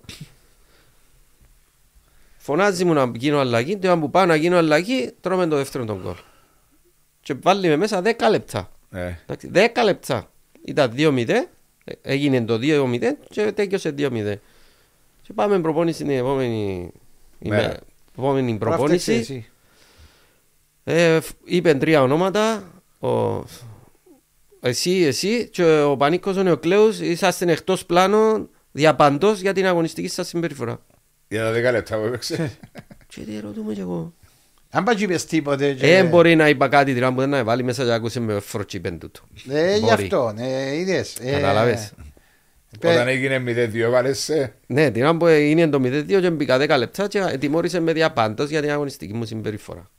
Φωνάζει 2.46 2.86
μου 2.86 2.94
να 2.94 3.12
γίνω 3.16 3.40
αλλαγή. 3.40 3.78
Το 3.78 3.98
που 4.00 4.10
πάω 4.10 4.26
να 4.26 4.36
γίνω 4.36 4.58
αλλαγή, 4.58 5.12
τρώμε 5.22 5.48
το 5.48 5.56
δεύτερο 5.56 5.86
τον 5.86 6.02
κόλ. 6.04 6.14
Και 7.22 7.34
βάλει 7.42 7.68
με 7.68 7.76
μέσα 7.76 8.02
10 8.04 8.12
λεπτά. 8.30 8.72
Ε, 8.92 9.12
Εντάξει, 9.24 9.52
10 9.54 9.84
λεπτά. 9.84 10.32
Ήταν 10.66 10.94
2-0, 10.98 11.30
ε, 11.30 11.94
έγινε 12.02 12.42
το 12.46 12.58
2-0 12.62 13.18
και 13.30 13.52
τέλειωσε 13.52 13.90
2-0. 13.98 14.36
Και 15.22 15.34
πάμε 15.34 15.60
προπόνηση 15.60 16.04
την 16.04 16.10
επόμενη, 16.18 16.92
Μέρα. 17.40 17.62
ημέρα. 17.62 17.80
επόμενη 18.18 18.58
Πράφτεξε 18.58 18.78
προπόνηση. 19.06 19.14
εσύ. 19.14 19.50
Ε, 20.84 21.20
φ- 21.20 21.36
είπε 21.44 21.74
τρία 21.74 22.02
ονόματα. 22.02 22.72
Ο, 23.00 23.44
εσύ, 24.62 24.92
εσύ 24.92 25.50
και 25.50 25.64
ο 25.82 25.98
Πανίκος 25.98 26.38
ο 26.38 26.44
Νεοκλέους 26.44 27.00
είσαστε 27.00 27.52
εκτός 27.52 27.86
πλάνο 27.86 28.48
διαπαντός 28.72 29.40
για 29.40 29.54
την 29.54 29.66
αγωνιστική 29.66 30.08
σας 30.08 30.28
συμπεριφορά. 30.28 30.80
Για 31.34 31.52
τα 31.52 31.70
10 31.70 31.72
λεπτά 31.72 31.98
που 31.98 32.06
έπαιξε. 32.06 32.52
Και 33.16 33.22
τι 33.22 33.40
ρωτούμε 33.40 33.74
κι 33.74 33.80
εγώ. 33.80 34.14
Αν 34.70 34.84
πάει 34.84 34.96
και 34.96 35.04
είπες 35.04 35.26
τίποτε. 35.26 35.74
και- 35.74 35.96
Ε, 35.98 36.04
μπορεί 36.04 36.36
να 36.36 36.50
είπα 36.50 36.68
κάτι 36.68 36.94
τυρά 36.94 37.14
που 37.14 37.20
δεν 37.20 37.30
να 37.30 37.44
βάλει 37.44 37.64
μέσα 37.64 37.84
και 37.84 37.92
άκουσε 37.94 38.20
με 38.20 38.40
φροτσίπεν 38.40 39.00
τούτο. 39.00 39.20
Ε, 39.50 39.74
γι' 39.76 39.80
Μπορεί. 39.80 40.04
αυτό. 40.04 40.34
ε, 40.38 40.76
είδες. 40.78 41.16
Ε, 41.22 41.32
Κατάλαβες. 41.32 41.92
πε- 42.80 42.92
Όταν 42.94 43.08
έγινε 43.08 43.40
0-2 43.40 43.76
έβαλες 43.84 44.20
σε. 44.20 44.54
Ναι, 44.68 44.92
την 44.92 45.02
ώρα 45.04 45.18
που 45.18 45.28
είναι 45.28 45.68
το 45.70 45.80
0-2 45.84 46.20
και 46.22 46.30
μπήκα 46.30 46.58
10 46.58 46.78
λεπτά 46.78 47.08
και 47.08 47.38
τιμώρησε 47.40 47.80
με 47.80 47.94
διαπάντως 47.94 48.50
για 48.50 48.62
την 48.62 48.72
αγωνιστική 48.72 49.14
μου 49.14 49.26
συμπεριφορά. 49.26 49.90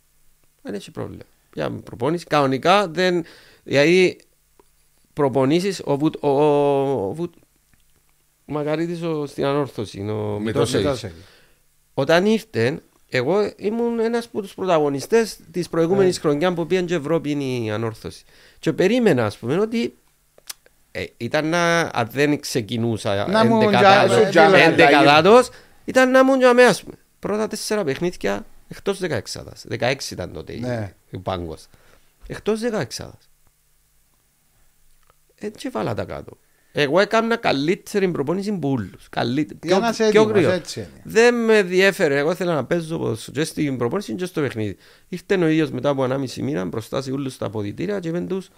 Δεν 0.63 0.75
έχει 0.75 0.91
πρόβλημα. 0.91 1.23
Για 1.55 1.71
προπόνηση. 1.71 2.25
Κανονικά 2.25 2.89
δεν... 2.89 3.25
Δηλαδή 3.63 4.19
προπονήσεις 5.13 5.81
ο, 5.85 5.97
Βουτ, 5.97 6.15
ο, 6.21 6.29
ο, 6.29 7.09
ο, 7.09 7.13
Βουτ, 7.13 7.35
ο 7.37 7.44
Μακαρίτης 8.45 9.03
ο, 9.03 9.27
στην 9.27 9.45
ανόρθωση, 9.45 10.01
ο 10.01 10.39
Μητρόσεγης. 10.41 10.85
Μητρόσεγης. 10.85 11.25
Όταν 11.95 12.27
ήρθε, 12.27 12.81
εγώ 13.09 13.53
ήμουν 13.57 13.99
ένας 14.01 14.25
από 14.27 14.43
τους 14.43 14.55
πρωταγωνιστές 14.55 15.37
της 15.51 15.69
προηγούμενης 15.69 16.15
Ναι. 16.15 16.21
χρονιάς 16.21 16.55
που 16.55 16.67
πήγαν 16.67 16.87
και 16.87 16.95
Ευρώπη 16.95 17.31
είναι 17.31 17.45
η 17.45 17.71
ανόρθωση. 17.71 18.25
Και 18.59 18.73
περίμενα, 18.73 19.25
ας 19.27 19.37
πούμε, 19.39 19.59
ότι 19.59 19.97
ε, 20.91 21.05
ήταν 21.17 21.49
να, 21.49 21.81
αν 21.81 22.09
δεν 22.11 22.41
ξεκινούσα 22.41 23.27
Να 23.29 23.45
μου 23.45 23.61
εντεκαδάτος- 23.63 24.29
τζα- 24.29 24.29
τζα- 24.49 24.57
εντεκαδάτος, 24.57 25.49
ήταν 25.85 26.11
να 26.11 26.19
ήμουν 26.19 26.39
για 26.39 26.55
μένα, 26.55 26.69
ας 26.69 26.83
πούμε. 26.83 26.95
Πρώτα 27.19 27.47
τέσσερα 27.49 27.85
παιχνίδια 27.85 28.47
εκτός 28.69 28.99
16 29.01 29.43
16 29.69 30.11
ήταν 30.11 30.33
τότε 30.33 30.57
Ναι. 30.59 30.95
η- 31.11 31.17
ο 31.17 31.21
πάγκος. 31.21 31.67
Εκτός 32.27 32.61
16 32.61 33.11
Έτσι 35.39 35.69
βάλα 35.69 35.95
τα 35.95 36.05
κάτω. 36.05 36.37
Εγώ 36.77 37.01
έκανα 37.01 37.37
καλύτερη 37.37 38.09
προπόνηση 38.09 38.53
που 38.53 38.69
όλους. 38.69 39.09
Καλύτερη. 39.11 39.59
Για 39.63 39.79
να 39.79 39.89
είσαι 39.89 40.05
έτοιμος, 40.05 40.45
έτσι 40.45 40.81
είναι. 40.81 40.89
Δεν 41.05 41.35
με 41.35 41.63
διέφερε. 41.63 42.19
Εγώ 42.19 42.31
ήθελα 42.31 42.55
να 42.55 42.65
παίζω 42.65 42.99
ποδόσφαιρο 42.99 43.37
και 43.37 43.45
στην 43.45 43.77
προπόνηση 43.77 44.15
και 44.15 44.25
στο 44.25 44.41
παιχνίδι. 44.41 44.77
Ήρθε 45.09 45.35
ο 45.35 45.47
ίδιος 45.47 45.71
μετά 45.71 45.89
από 45.89 46.07
1,5 46.11 46.43
μήνα 46.43 46.65
μπροστά 46.65 47.03
σε 47.03 47.11
όλους 47.11 47.37
τα 47.37 47.47
αποδητήρια 47.47 48.01
και 48.01 48.09
είπαν 48.09 48.27
τους, 48.27 48.51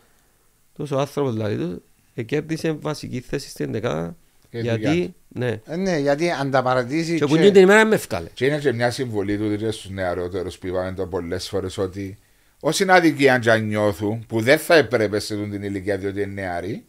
τους 0.75 0.91
ο 0.91 0.99
άνθρωπος 0.99 1.33
δηλαδή 1.33 1.57
του, 1.57 1.83
ε, 2.14 2.23
κέρδισε 2.23 2.73
βασική 2.73 3.21
θέση 3.21 3.49
στην 3.49 3.73
δεκάδα. 3.73 4.17
Και 4.51 4.59
δουλειά 4.59 4.77
Γιατί, 4.77 5.14
ναι. 5.29 5.61
Ε, 5.67 5.77
Ναι, 5.77 5.99
γιατί 5.99 6.31
αν 6.31 6.51
τα 6.51 6.62
παρατήσει. 6.62 7.17
Και 7.17 7.27
που 7.27 7.37
την 7.37 7.55
ημέρα 7.55 7.85
με 7.85 7.95
ευκάλε. 7.95 8.29
Και 8.35 8.47
είναι 8.47 8.59
και 8.59 8.73
μια 8.73 8.91
συμβολή 8.91 9.39
του 9.39 9.57
και 9.57 9.71
στους 9.71 9.91
νεαρότερους 9.91 10.59
που 10.59 10.67
είπαμε 10.67 10.93
το 10.93 11.07
πολλές 11.07 11.49
φορές 11.49 11.79
ότι 11.79 12.19
όσοι 12.61 12.83
είναι 12.83 12.93
αδικία 12.93 13.39
και 13.39 13.51
αν 13.51 13.67
νιώθουν 13.67 14.25
που 14.27 14.41
δεν 14.41 14.59
θα 14.59 14.75
έπρεπε 14.75 15.19
σε 15.19 15.35
αυτήν 15.35 15.51
την 15.51 15.62
ηλικία 15.62 15.99
διότι 15.99 16.23
είναι 16.23 16.33
νεαροί 16.33 16.85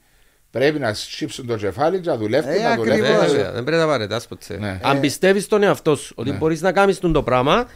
πρέπει 0.51 0.79
να 0.79 0.93
σύψουν 0.93 1.47
το 1.47 1.55
κεφάλι 1.55 1.99
και 1.99 2.09
να 2.09 2.17
δουλεύουν, 2.17 2.51
Ε, 2.51 2.57
να 2.59 2.75
δουλεύουν. 2.75 3.03
ακριβώς. 3.05 3.21
να 3.21 3.27
Βέβαια, 3.27 3.51
δεν 3.51 3.63
πρέπει 3.63 3.77
να 3.77 3.83
τα 3.85 3.87
παρετάς 3.91 4.27
ποτέ. 4.27 4.57
Ναι. 4.59 4.79
Αν 4.83 4.97
Ε, 4.97 4.99
πιστεύεις 4.99 5.43
στον 5.43 5.63
εαυτό 5.63 5.95
σου 5.95 6.13
ότι 6.17 6.29
Ναι. 6.29 6.37
μπορείς 6.37 6.61
να 6.61 6.71
κάνεις 6.71 6.99
τον 6.99 7.13
το 7.13 7.23
πράγμα, 7.23 7.67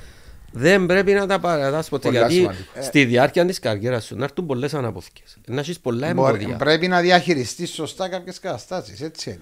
δεν 0.51 0.85
πρέπει 0.85 1.13
να 1.13 1.27
τα 1.27 1.39
παρετάς 1.39 1.89
ποτέ. 1.89 2.07
Πολλά 2.07 2.19
Γιατί 2.19 2.33
σημαντικό. 2.33 2.81
στη 2.81 3.05
διάρκεια 3.05 3.45
της 3.45 3.59
καριέρας 3.59 4.05
σου 4.05 4.15
να 4.15 4.23
έρθουν 4.23 4.45
πολλές 4.45 4.73
αναπόθηκες. 4.73 5.37
Να 5.47 5.59
έχεις 5.59 5.79
πολλά 5.79 6.13
Μπορεί- 6.13 6.35
εμπόδια. 6.41 6.57
Πρέπει 6.57 6.87
να 6.87 7.01
διαχειριστείς 7.01 7.69
σωστά 7.73 8.09
κάποιες 8.09 8.39
καταστάσεις. 8.39 9.01
Έτσι 9.01 9.29
είναι. 9.29 9.39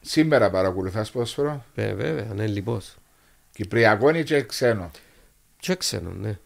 Σήμερα 0.00 0.50
παρακολουθάς 0.50 1.10
ποδοσφαιρό. 1.10 1.64
Ε, 1.74 1.94
Βέβαια, 1.94 2.26
ναι, 2.34 2.46
λοιπόν. 2.46 2.80
Κυπριακό 3.52 4.08
ή 4.10 4.24
και 4.24 4.42
ξένο. 4.42 4.90
Και 5.60 5.74
ξένο, 5.74 6.10
ναι. 6.20 6.38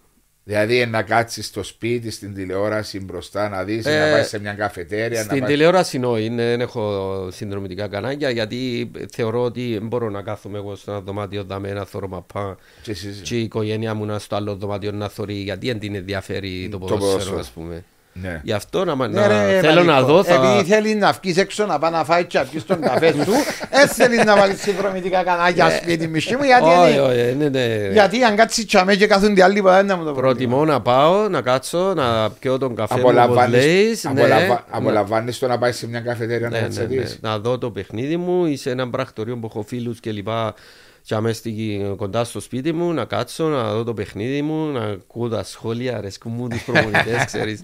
Δηλαδή 0.45 0.86
να 0.86 1.03
κάτσεις 1.03 1.47
στο 1.47 1.62
σπίτι, 1.62 2.11
στην 2.11 2.34
τηλεόραση 2.34 3.01
μπροστά, 3.01 3.49
να 3.49 3.64
δεις, 3.64 3.86
Ε, 3.86 3.99
να 3.99 4.11
πάεις 4.12 4.28
σε 4.28 4.40
μια 4.40 4.53
καφετέρια. 4.53 5.18
να 5.18 5.24
Στην 5.24 5.40
πάει... 5.40 5.49
τηλεόραση 5.51 6.01
όχι, 6.05 6.28
ναι, 6.30 6.45
δεν 6.45 6.61
έχω 6.61 7.28
συνδρομητικά 7.32 7.88
κανάλια 7.88 8.30
γιατί 8.30 8.90
θεωρώ 9.12 9.43
ότι 9.43 9.72
δεν 9.78 9.86
μπορώ 9.86 10.11
να 10.11 10.22
κάθομαι 10.22 10.59
εγώ 10.59 10.74
στο 10.76 10.90
ένα 10.90 11.01
δωμάτιο 11.01 11.45
δαμέ 11.45 11.72
να 11.72 11.84
θωρώ 11.84 12.09
μαπά 12.09 12.57
Και 12.82 12.90
εσείς- 12.90 13.20
και 13.20 13.38
η 13.38 13.43
οικογένεια 13.43 13.95
μου 13.95 14.05
να 14.05 14.18
στο 14.18 14.36
άλλο 14.36 14.55
δωμάτιο 14.57 14.93
να 14.93 15.09
θωρεί 15.09 15.34
γιατί 15.34 15.66
δεν 15.66 15.78
την 15.78 15.95
ενδιαφέρει 15.95 16.68
το 16.70 16.78
Το 16.78 16.78
ποδόσφαιρο 16.78 17.09
ποδόσφαιρο. 17.11 17.38
ας 17.38 17.51
πούμε. 17.51 17.84
Ναι. 18.14 18.40
Γι' 18.42 18.52
αυτό 18.52 18.84
να, 18.84 18.94
Ναι, 18.96 19.06
να- 19.20 19.26
ρε, 19.28 19.58
θέλω 19.60 19.82
να 19.82 19.92
Βαλίκο, 19.92 20.12
δω 20.12 20.24
θα... 20.24 20.34
Επειδή 20.34 20.68
θέλει 20.70 20.94
να 20.94 21.12
βγεις 21.22 21.36
έξω 21.36 21.66
να 21.66 21.78
πάει 21.78 21.90
να 21.90 22.04
φάει 22.04 22.24
και 22.24 22.38
να 22.38 22.44
πιεις 22.44 22.64
τον 22.66 22.80
καφέ 22.80 23.12
σου, 23.12 23.32
έτσι 23.70 23.94
θέλει 24.02 24.16
να 24.24 24.36
βάλεις 24.36 24.60
συνδρομητικά 24.60 25.22
κανάλια 25.22 25.70
σπίτι 25.70 26.06
μισή 26.08 26.36
μου. 26.36 26.44
Γιατί, 26.44 26.64
Ε, 26.70 26.76
Όχι, 26.78 26.92
είναι- 26.92 27.00
όχι, 27.00 27.34
ναι, 27.36 27.48
ναι. 27.48 27.88
γιατί 27.92 28.22
αν 28.22 28.36
κάτσεις 28.36 28.66
τσαμέ 28.66 28.94
και 28.94 29.06
κάθονται 29.06 29.42
άλλοι 29.42 29.62
ποτέ 29.62 29.74
δεν 29.76 29.86
να 29.86 29.96
μου 29.96 30.04
το 30.04 30.12
Προτιμώ 30.12 30.64
να 30.64 30.80
πάω, 30.80 31.28
να 31.28 31.40
κάτσω, 31.40 31.92
να 31.94 32.30
πιω 32.30 32.58
τον 32.58 32.74
καφέ 32.74 32.94
μου 32.94 33.00
όπως 33.04 33.12
Απολαμβάνεις, 33.16 33.64
λέεις, 33.64 34.04
ναι, 34.04 34.10
απολαμβα- 34.10 34.48
να- 34.48 34.64
απολαμβάνεις 34.76 35.38
το 35.38 35.46
να 35.46 35.58
πάεις 35.58 35.76
σε 35.76 35.88
μια 35.88 36.00
καφετέρια 36.00 36.48
ναι, 36.48 36.54
να 36.56 36.60
ναι, 36.60 36.66
ναι, 36.68 36.72
τσατήσεις. 36.74 37.18
να 37.22 37.38
δω 37.38 37.58
το 37.58 37.70
παιχνίδι 37.70 38.16
μου 38.16 38.46
ή 38.46 38.56
σε 38.56 38.70
ένα 38.70 38.90
πρακτορείο 38.90 39.36
που 39.36 39.46
έχω 39.50 39.62
φίλους 39.62 40.00
και 40.00 40.10
λοιπά 40.12 40.54
και 41.02 41.14
αμέσως 41.14 41.44
εκεί 41.44 41.94
κοντά 41.96 42.24
στο 42.24 42.40
σπίτι 42.40 42.72
μου 42.72 42.92
να 42.92 43.04
κάτσω, 43.04 43.44
να 43.44 43.72
δω 43.72 43.84
το 43.84 43.94
παιχνίδι 43.94 44.42
μου, 44.42 44.66
να 44.72 44.80
ακούω 44.84 45.28
τα 45.28 45.44
σχόλια, 45.44 45.96
αρέσκουν 45.96 46.32
μου 46.36 46.48
τους 46.48 46.62
προπονητές, 46.62 47.24
ξέρεις. 47.32 47.62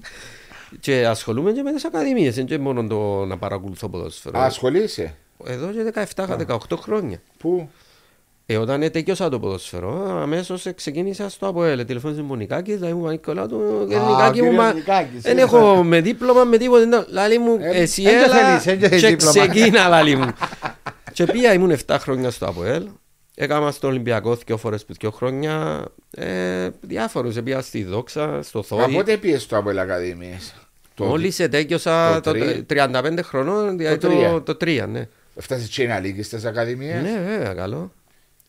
Και 0.80 1.06
ασχολούμαι 1.06 1.52
και 1.52 1.62
με 1.62 1.72
τις 1.72 1.84
ακαδημίες, 1.84 2.34
δεν 2.34 2.44
και 2.46 2.58
μόνο 2.58 2.86
το 2.86 3.24
να 3.24 3.36
παρακολουθώ 3.38 3.88
ποδόσφαιρο. 3.88 4.38
Α, 4.38 4.44
ασχολείσαι; 4.44 5.14
Εδώ 5.44 5.66
και 5.66 5.92
17-18 6.16 6.56
χρόνια. 6.80 7.20
Πού; 7.38 7.68
Ε, 8.46 8.56
όταν 8.56 8.90
τέλειωσα 8.90 9.28
το 9.28 9.38
ποδόσφαιρο, 9.40 10.18
αμέσως 10.20 10.66
ξεκίνησα 10.74 11.28
στο 11.28 11.46
ΑΠΟΕΛ. 11.46 11.84
Τηλεφώνησε 11.84 12.22
μου 12.22 12.28
ο 12.32 12.34
Νικάκης, 12.34 12.80
λέει 12.80 12.92
μου 12.92 13.02
Πανικολά 13.02 13.46
του, 13.46 13.86
και 13.88 13.96
Α, 13.96 14.00
Νικάκη 14.08 14.42
μου, 14.42 14.48
κύριος 14.48 14.54
μα 14.54 14.72
Νικάκης, 14.72 15.22
δεν 15.22 15.38
ε, 15.38 15.40
έχω 15.40 15.82
με 15.82 16.00
δίπλωμα, 16.00 16.44
με 16.44 16.56
τίποτα. 16.58 16.86
δεν- 16.88 17.06
Λάλη 17.08 17.38
μου, 17.38 17.56
Ε, 17.60 17.68
εσύ 17.80 18.02
δεν 18.02 18.24
το 18.24 18.30
έλα 18.30 18.58
θέλεις, 18.58 18.64
δεν 18.64 18.74
το 18.74 18.80
και 18.80 18.88
θέλεις 18.88 19.08
δίπλωμα. 19.24 19.46
ξεκίνα, 19.48 19.88
λάλη 19.88 20.16
μου. 20.16 20.28
Και 21.12 21.24
πήγα, 21.24 21.52
ήμουν 21.52 21.70
7 21.70 21.96
χρόνια 21.98 22.30
στο 22.30 22.46
ΑΠΟΕΛ 22.46 22.86
Έκανα 23.40 23.70
στο 23.70 23.88
Ολυμπιακό 23.88 24.34
δύο 24.46 24.56
φορές 24.56 24.84
που 24.84 24.94
δύο 25.00 25.10
χρόνια. 25.10 25.84
Ε, 26.10 26.68
διάφορους. 26.80 27.42
Πήγα 27.42 27.60
στη 27.60 27.84
Δόξα, 27.84 28.42
στο 28.42 28.58
Από 28.58 28.68
Θόη. 28.68 28.94
πότε 28.94 29.16
πιες 29.16 29.46
το 29.46 29.56
Αποέλ 29.56 29.78
Ακαδημίες. 29.78 30.54
Το- 30.94 31.04
Μόλις 31.04 31.38
ετέκειωσα 31.38 32.20
το 32.20 32.20
το, 32.20 32.38
τρία. 32.38 32.64
35 32.66 33.22
χρονών, 33.22 33.76
δηλαδή 33.78 33.98
Το 33.98 34.08
τρία. 34.08 34.30
το, 34.30 34.40
το 34.40 34.54
3, 34.54 34.86
ναι. 34.88 35.08
Φτάσεις 35.36 35.68
και 35.68 35.86
να 35.86 35.98
λύγεις 35.98 36.26
στις 36.26 36.44
Ακαδημίες; 36.44 37.02
Ναι, 37.02 37.20
βέβαια, 37.26 37.54
καλό. 37.54 37.92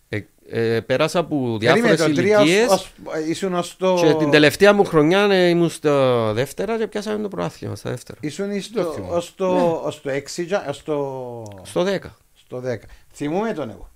Ε, 0.10 0.20
ε, 0.50 0.80
πέρασα 0.80 1.20
από 1.20 1.58
Περίμενε, 1.60 1.82
διάφορες 1.96 2.16
το 2.16 2.22
τρία 2.22 2.40
ως- 2.40 2.46
ηλικίες 2.48 2.70
ως- 2.72 2.92
ήσουν 3.28 3.54
ως 3.54 3.76
το... 3.78 3.94
και 4.04 4.14
την 4.14 4.30
τελευταία 4.32 4.74
μου 4.74 4.84
χρονιά 4.86 5.24
ε, 5.32 5.48
ήμουν 5.50 5.70
στο 5.70 6.34
δεύτερα 6.34 6.78
και 6.78 6.88
πιάσαμε 6.88 7.22
το 7.22 7.28
προάθλημα 7.28 7.76
στα 7.76 7.90
δεύτερα. 7.90 8.18
Ήσουν 8.22 8.52
εις 8.52 8.72
Το 8.72 8.84
το- 8.84 8.92
θυμάμαι. 8.92 9.14
ως 9.14 9.34
το, 9.36 9.82
ως 9.84 10.02
το 10.02 10.10
έξι, 10.10 10.46
τζα- 10.46 10.70
ως 10.70 10.84
το... 10.84 11.44
Στο 11.64 11.82
10. 11.84 11.98
στο 12.36 12.62
10. 12.66 12.76
Θυμούμαι 13.14 13.54
τον 13.54 13.70
εγώ. 13.70 13.89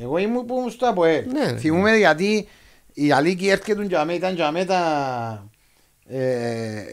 Εγώ 0.00 0.18
ήμουν 0.18 0.44
που 0.44 0.54
ήμουν 0.58 0.70
στο 0.70 0.86
ΑΠΟΕΛ. 0.86 1.24
Ναι. 1.32 1.58
Θυμούμαι 1.58 1.96
γιατί 1.96 2.48
η 2.92 3.12
Αλίκη 3.12 3.48
έρχεται 3.48 3.82
για 3.84 4.04
μέ, 4.04 4.12
ήταν 4.12 4.34
για 4.34 4.50
μέ 4.50 4.64
τα... 4.64 5.50
Ε, 6.08 6.18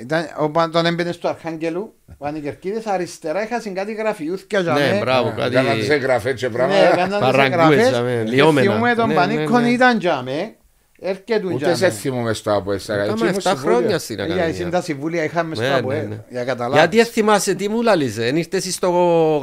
ήταν, 0.02 0.26
όταν 0.66 0.86
έμπαινε 0.86 1.12
στο 1.12 1.28
Αρχάγγελου, 1.28 1.94
ο 2.18 2.26
Ανικερκίδης 2.28 2.86
αριστερά 2.86 3.44
είχα 3.44 3.62
κάτι 3.74 3.94
γραφιούθηκια 3.94 4.60
για 4.60 4.74
Ναι, 4.74 4.80
μέ. 4.92 5.00
μπράβο, 5.00 5.28
Ε, 5.30 5.34
κάτι. 5.38 5.54
Κάναν 5.54 5.80
τις 5.80 5.90
εγγραφές 5.90 6.40
και 6.40 6.48
Ναι, 6.48 6.54
πράγματα. 6.54 6.80
έκαναν 6.94 7.10
τις 7.10 7.20
Παραγκούες, 7.20 7.54
εγγραφές. 7.54 7.90
για 7.90 8.02
μέ, 8.02 8.24
Και 8.26 8.32
λιώμενα. 8.32 8.72
Θυμούμαι 8.72 8.96
τον 8.96 9.08
Ναι, 9.08 9.14
Πανίκον 9.14 9.62
ναι, 9.62 9.68
ναι. 9.68 9.74
ήταν 9.74 10.00
για 10.00 10.22
μέ. 10.22 10.56
Έρχεται 11.00 11.38
για 11.40 11.52
Ούτε 11.54 11.76
σε 11.76 11.86
μέ. 11.86 11.92
θυμούμαι 11.92 12.34
στο 12.34 12.54
Αποέλ. 12.56 12.80
στις 12.80 12.96
Έκαμε 12.96 13.12
Ακαδημίες. 13.12 13.46
7 13.46 13.54
χρόνια 13.56 13.98
στην 14.00 14.16
Για 14.16 14.26
εσύ 14.26 14.34
τα 14.36 14.44
Ακαδημία. 14.44 14.82
συμβούλια 14.82 15.24
είχαμε 15.24 15.56
στο 15.56 15.64
Ναι, 15.64 15.70
ναι, 15.70 15.76
ΑΠΟΕΛ. 15.76 16.08
ναι. 16.08 16.24
Για 16.30 16.44
καταλάβεις. 16.44 16.80
Γιατί 16.80 16.96
δεν 16.96 17.06
θυμάσαι 17.06 17.54
τι 17.54 17.70
μου 17.70 17.82
λάλης, 17.82 18.18
εν 18.18 18.36
ήρθες 18.38 18.74
στο 18.74 18.90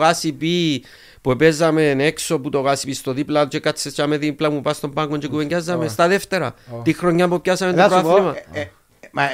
γάσι 0.01 0.33
πι 0.33 0.85
που 1.21 1.37
παίζαμε 1.37 1.91
έξω 1.99 2.39
που 2.41 2.49
το 2.51 2.61
γάσι 2.61 2.87
πι 2.87 2.93
στο 2.95 3.13
δίπλα 3.13 3.47
και 3.47 3.61
κάτσε 3.61 3.91
και 3.91 4.07
με 4.07 4.17
δίπλα 4.17 4.51
μου 4.51 4.61
πας 4.61 4.77
στον 4.77 4.93
πάγκο 4.93 5.17
και 5.17 5.29
κουβεντιάζαμε 5.29 5.89
στα 5.89 6.09
δεύτερα. 6.09 6.55
Τη 6.83 6.93
χρονιά 6.93 7.29
που 7.29 7.41
πιάσαμε 7.41 7.73
το 7.73 7.79
Θα 7.89 7.97
σου 7.97 8.03
πω, 8.03 8.09
πρόθυμα. 8.09 8.35
ε, 8.53 8.61
ε, 8.61 8.69
μα, 9.13 9.23
ε, 9.23 9.29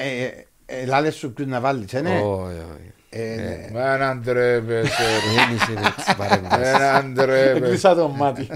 ε, 0.67 0.81
ε, 0.83 0.87
λάλες 0.87 1.15
σου 1.15 1.33
ποιους 1.33 1.49
να 1.49 1.61
βάλεις, 1.61 1.93
ε, 1.95 2.01
ναι. 2.01 2.11
Όχι, 2.11 2.23
όχι. 2.45 2.93
Ε, 3.11 3.35
ναι. 3.35 3.69
Μα 3.81 3.95
έναν 3.95 4.23
τρέπεσαι. 4.25 5.03
Δεν 5.37 5.57
είσαι 5.57 5.89
έτσι 5.97 6.17
παρέμβαση. 6.17 6.61
Έναν 6.75 7.15
τρέπεσαι. 7.15 7.65
Έκλεισα 7.65 7.95
το 7.95 8.09
μάτι. 8.09 8.49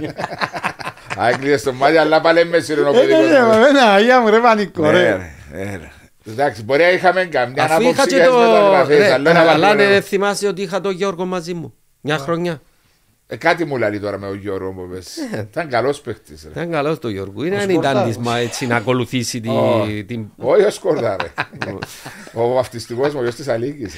Α, 1.21 1.29
έκλεισες 1.29 1.63
το 1.63 1.73
μάτι, 1.73 1.97
αλλά 1.97 2.21
πάλι 2.21 2.45
μες 2.45 2.53
Ε, 2.55 2.57
ναι, 2.59 2.61
σιρενοπαιδικό. 2.65 3.19
ναι, 3.21 3.67
ένα, 3.69 3.93
αγία 3.93 4.21
μου 4.21 4.29
ρε 4.31 4.41
πανικό 4.41 4.83
Ναι, 4.83 4.91
ρε. 4.91 5.01
ρε, 5.01 5.65
ναι, 5.65 5.77
ρε. 5.77 5.91
Εντάξει, 6.27 6.63
μπορεί 6.63 6.83
να 6.83 6.91
είχαμε 6.91 7.25
καμιά 7.25 7.65
Αφού 7.65 7.81
είχα 7.83 7.91
άποψη 7.91 8.09
και 8.09 8.15
για 8.15 8.25
τις 8.25 8.33
το... 8.35 8.39
μεταγραφές, 8.41 8.99
Ρε, 8.99 9.13
αλλά 9.13 9.31
ένα 9.31 9.41
παρακαλά, 9.41 9.67
πρόβλημα. 9.69 9.91
ναι, 9.93 10.01
θυμάσαι 10.01 10.47
ότι 10.47 10.63
είχα 10.63 10.81
τον 10.81 10.93
Γιώργο 10.93 11.25
μαζί 11.25 11.55
μου. 11.55 11.75
Μια 12.01 12.19
χρονιά. 12.19 12.61
Ε, 13.33 13.37
Κάτι 13.37 13.65
μου 13.65 13.77
λέει 13.77 14.01
τώρα 14.01 14.19
με 14.19 14.27
ο 14.27 14.35
Γιώργο 14.35 14.71
που 14.73 14.89
πες. 14.93 15.17
Ήταν 15.51 15.69
καλός 15.69 16.01
παίχτης. 16.01 16.43
ρε. 16.45 16.51
Ήταν 16.51 16.71
καλός 16.71 16.99
το 16.99 17.09
Γιώργο. 17.09 17.45
Είναι 17.45 17.57
Ο 17.57 17.59
αν 17.59 17.71
ήταν 17.71 17.83
Σκορδάρος. 17.83 18.17
της 18.17 18.25
μα 18.25 18.39
έτσι 18.39 18.67
να 18.67 18.77
ακολουθήσει 18.77 19.41
τη- 19.41 19.49
Ω. 19.49 19.87
την... 20.07 20.27
Όχι 20.37 20.63
ο 20.65 20.71
Σκόρδα 20.71 21.17
ρε. 21.23 21.33
Ο 22.35 22.49
βαφτιστικός 22.53 23.13
μου, 23.13 23.19
ο 23.21 23.23
γιος 23.23 23.35
της 23.35 23.49
Αλίκης. 23.49 23.97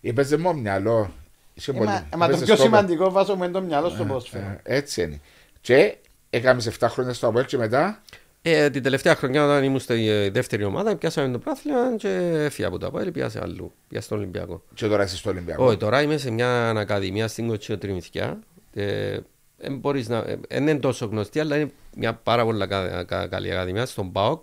Είπες 0.00 0.36
μου 0.36 0.58
μυαλό. 0.60 1.12
Είσαι 1.54 1.70
Ε, 1.70 1.74
πολύ- 1.74 1.88
μα- 1.88 2.06
Μα 2.16 2.26
το 2.26 2.32
είπες 2.32 2.44
πιο 2.44 2.54
στόπερ. 2.56 2.64
σημαντικό 2.78 3.10
βάζω 3.10 3.36
με 3.36 3.48
το 3.48 3.60
μυαλό 3.62 3.88
στο 3.88 4.04
πόσφαιρο. 4.04 4.44
Ε, 4.62 4.76
Έτσι 4.76 5.02
είναι. 5.02 5.20
Και 5.60 5.96
έκαμε 6.30 6.62
7 6.80 6.88
χρόνια 6.88 7.12
στο 7.12 7.26
Αποέλ 7.28 7.44
και 7.44 7.56
μετά 7.56 8.02
Ε, 8.48 8.70
την 8.70 8.82
τελευταία 8.82 9.14
χρονιά 9.14 9.44
όταν 9.44 9.64
ήμουν 9.64 9.78
στη 9.78 10.08
ε, 10.08 10.30
δεύτερη 10.30 10.64
ομάδα 10.64 10.96
πιάσαμε 10.96 11.32
το 11.32 11.38
πράθλημα 11.38 11.78
και 11.96 12.08
έφυγα 12.34 12.68
από 12.68 12.78
το 12.78 12.86
Αποέλ 12.86 13.10
πιάσε 13.10 13.40
αλλού. 13.42 13.72
Πια 13.88 14.00
στον 14.00 14.18
Ολυμπιακό. 14.18 14.62
και 14.74 14.86
τώρα 14.86 15.04
είσαι 15.04 15.16
στο 15.16 15.30
Ολυμπιακό. 15.30 15.64
Όχι, 15.64 15.76
τώρα 15.76 16.02
είμαι 16.02 16.16
σε 16.16 16.30
μια 16.30 16.70
ακαδημία 16.70 17.28
στην 17.28 17.48
Κοτσίνο 17.48 17.78
Τριμηθιά. 17.78 18.38
Ε, 18.74 19.18
δεν 19.58 19.76
μπορείς 19.78 20.08
να, 20.08 20.16
ε, 20.16 20.38
δεν 20.48 20.62
είναι 20.62 20.78
τόσο 20.78 21.06
γνωστή, 21.06 21.40
αλλά 21.40 21.56
είναι 21.56 21.70
μια 21.96 22.14
πάρα 22.14 22.44
πολύ 22.44 22.66
κα- 22.66 23.04
κα- 23.04 23.26
καλή 23.26 23.52
ακαδημία 23.52 23.86
στον 23.86 24.12
ΠΑΟΚ. 24.12 24.42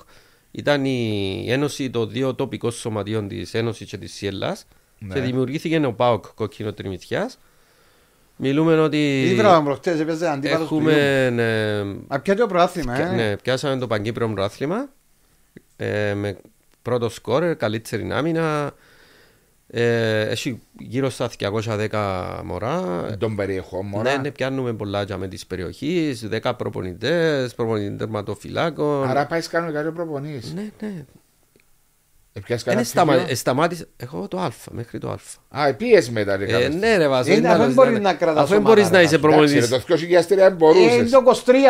Ήταν 0.52 0.86
η 0.86 1.46
ένωση 1.50 1.90
των 1.90 2.10
δύο 2.10 2.36
τοπικών 2.36 2.72
σωματείων 2.72 3.28
της 3.28 3.54
Ένωσης 3.54 3.88
και 3.90 3.98
της 3.98 4.14
Σιέλλας 4.14 4.66
Ναι. 5.00 5.14
και 5.14 5.20
δημιουργήθηκε 5.20 5.86
ο 5.86 5.94
ΠΑΟΚ 5.94 6.26
Κοκκίνο 6.36 6.74
Τριμηθιά. 6.74 7.30
Μιλούμε 8.36 8.80
ότι 8.80 9.22
Ήβρα 9.22 9.56
τον 9.56 9.64
προχτές, 9.64 10.00
έπαιζε 10.00 10.30
αντίπαλος 10.30 10.68
του 10.68 10.76
έχουμε. 10.76 10.92
Ιού. 10.92 11.40
ε, 11.40 11.84
Μα 12.08 12.20
ποιο 12.20 12.36
το 12.36 12.48
προάθλημα, 12.48 13.00
ε. 13.00 13.16
ναι, 13.16 13.38
πιάσαμε 13.38 13.78
το 13.78 13.88
Παγκύπριο 13.88 14.28
Πρωτάθλημα 14.28 14.90
ε, 15.76 16.14
με 16.14 16.38
πρώτο 16.82 17.10
σκόρ, 17.10 17.56
καλύτερη 17.56 18.12
άμυνα. 18.12 18.72
Ε, 19.68 20.22
έχει 20.22 20.62
γύρω 20.80 21.10
στα 21.10 21.30
210 21.40 22.42
μωρά. 22.44 23.06
Τον 23.18 23.36
περιεχό 23.36 23.86
Ναι, 24.04 24.16
ναι, 24.16 24.32
πιάνουμε 24.32 24.74
πολλά 24.74 25.04
για 25.04 25.18
με 25.18 25.28
τις 25.28 25.46
περιοχές, 25.46 26.28
10 26.42 26.52
προπονητές, 26.58 27.56
προπονητές 27.56 27.98
τερματοφυλάκων. 27.98 29.10
Άρα 29.10 29.26
πάει 29.26 29.42
κάνουν 29.42 29.74
κάτι 29.74 29.92
προπονείς. 29.92 30.54
Ναι, 30.54 30.70
ναι. 30.80 31.06
Ε, 32.36 32.40
πιάσεις 32.40 32.64
Δεν 32.64 32.74
κανένα 32.74 32.84
σταμα... 32.92 33.14
πτυχίο; 33.14 33.32
ε, 33.32 33.36
σταμάτησα, 33.36 33.86
εγώ 33.98 34.28
το 34.28 34.38
Α, 34.40 34.52
μέχρι 34.72 35.00
το 35.00 35.10
Α. 35.10 35.18
Α, 35.64 35.74
πίεση 35.74 36.12
μετά 36.12 36.36
ρε 36.38 36.44
Ε, 36.44 36.48
καλώς. 36.48 36.76
ναι 36.76 36.98
ρε 36.98 37.08
Βάσο, 37.08 37.32
Ε, 37.32 37.36
είναι 37.36 37.48
αφού 37.48 37.56
άλλος, 37.56 37.66
δεν 37.66 37.76
μπορείς 37.76 37.94
ναι. 37.94 38.00
να 38.00 38.14
κρατάς 38.14 38.38
Αφού 38.44 38.48
δεν 38.50 38.58
ομάδα, 38.58 38.76
μπορείς 38.76 38.90
να 38.92 38.98
ρε, 38.98 39.04
είσαι 39.04 39.18
Βάσο. 39.18 39.34
Εντάξει, 39.34 39.54
ρε, 39.60 39.60
προπονητής. 39.68 40.28
το 40.28 40.34
2003 40.36 40.38
δεν 40.38 40.52
Ε, 40.52 40.56
μπορούσες. 40.56 40.94
Είναι 40.96 41.10
το 41.10 41.22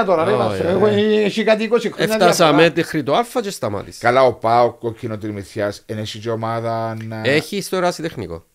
23 0.02 0.06
τώρα, 0.06 0.24
ρε 0.26 0.32
Ω, 0.32 0.38
Βάσο. 0.38 0.64
ε, 0.68 0.70
Εγώ, 0.72 0.88
ε. 0.88 1.24
Έχει 1.24 1.44
κάτι 1.44 1.70
20 1.72 1.80
χρόνια 1.94 2.14
Έφτασαμε 2.14 2.50
διαφορά. 2.52 2.74
μέχρι 2.76 3.04
το 3.04 3.16
Α 3.16 3.26
και 3.42 3.50
σταμάτησα. 3.50 3.98
Καλά, 4.02 4.24
ο 4.24 4.34
Πάο 4.34 4.74
κόκκινο 4.74 5.18
τριμηθιάς, 5.18 5.84
είναι 5.86 6.02
εσύ 6.02 6.20
και 6.20 6.30
ομάδα 6.30 6.98
να... 7.08 7.22
Έχεις 7.24 7.66
στο 7.66 7.76
ερασιτεχνικό. 7.76 8.46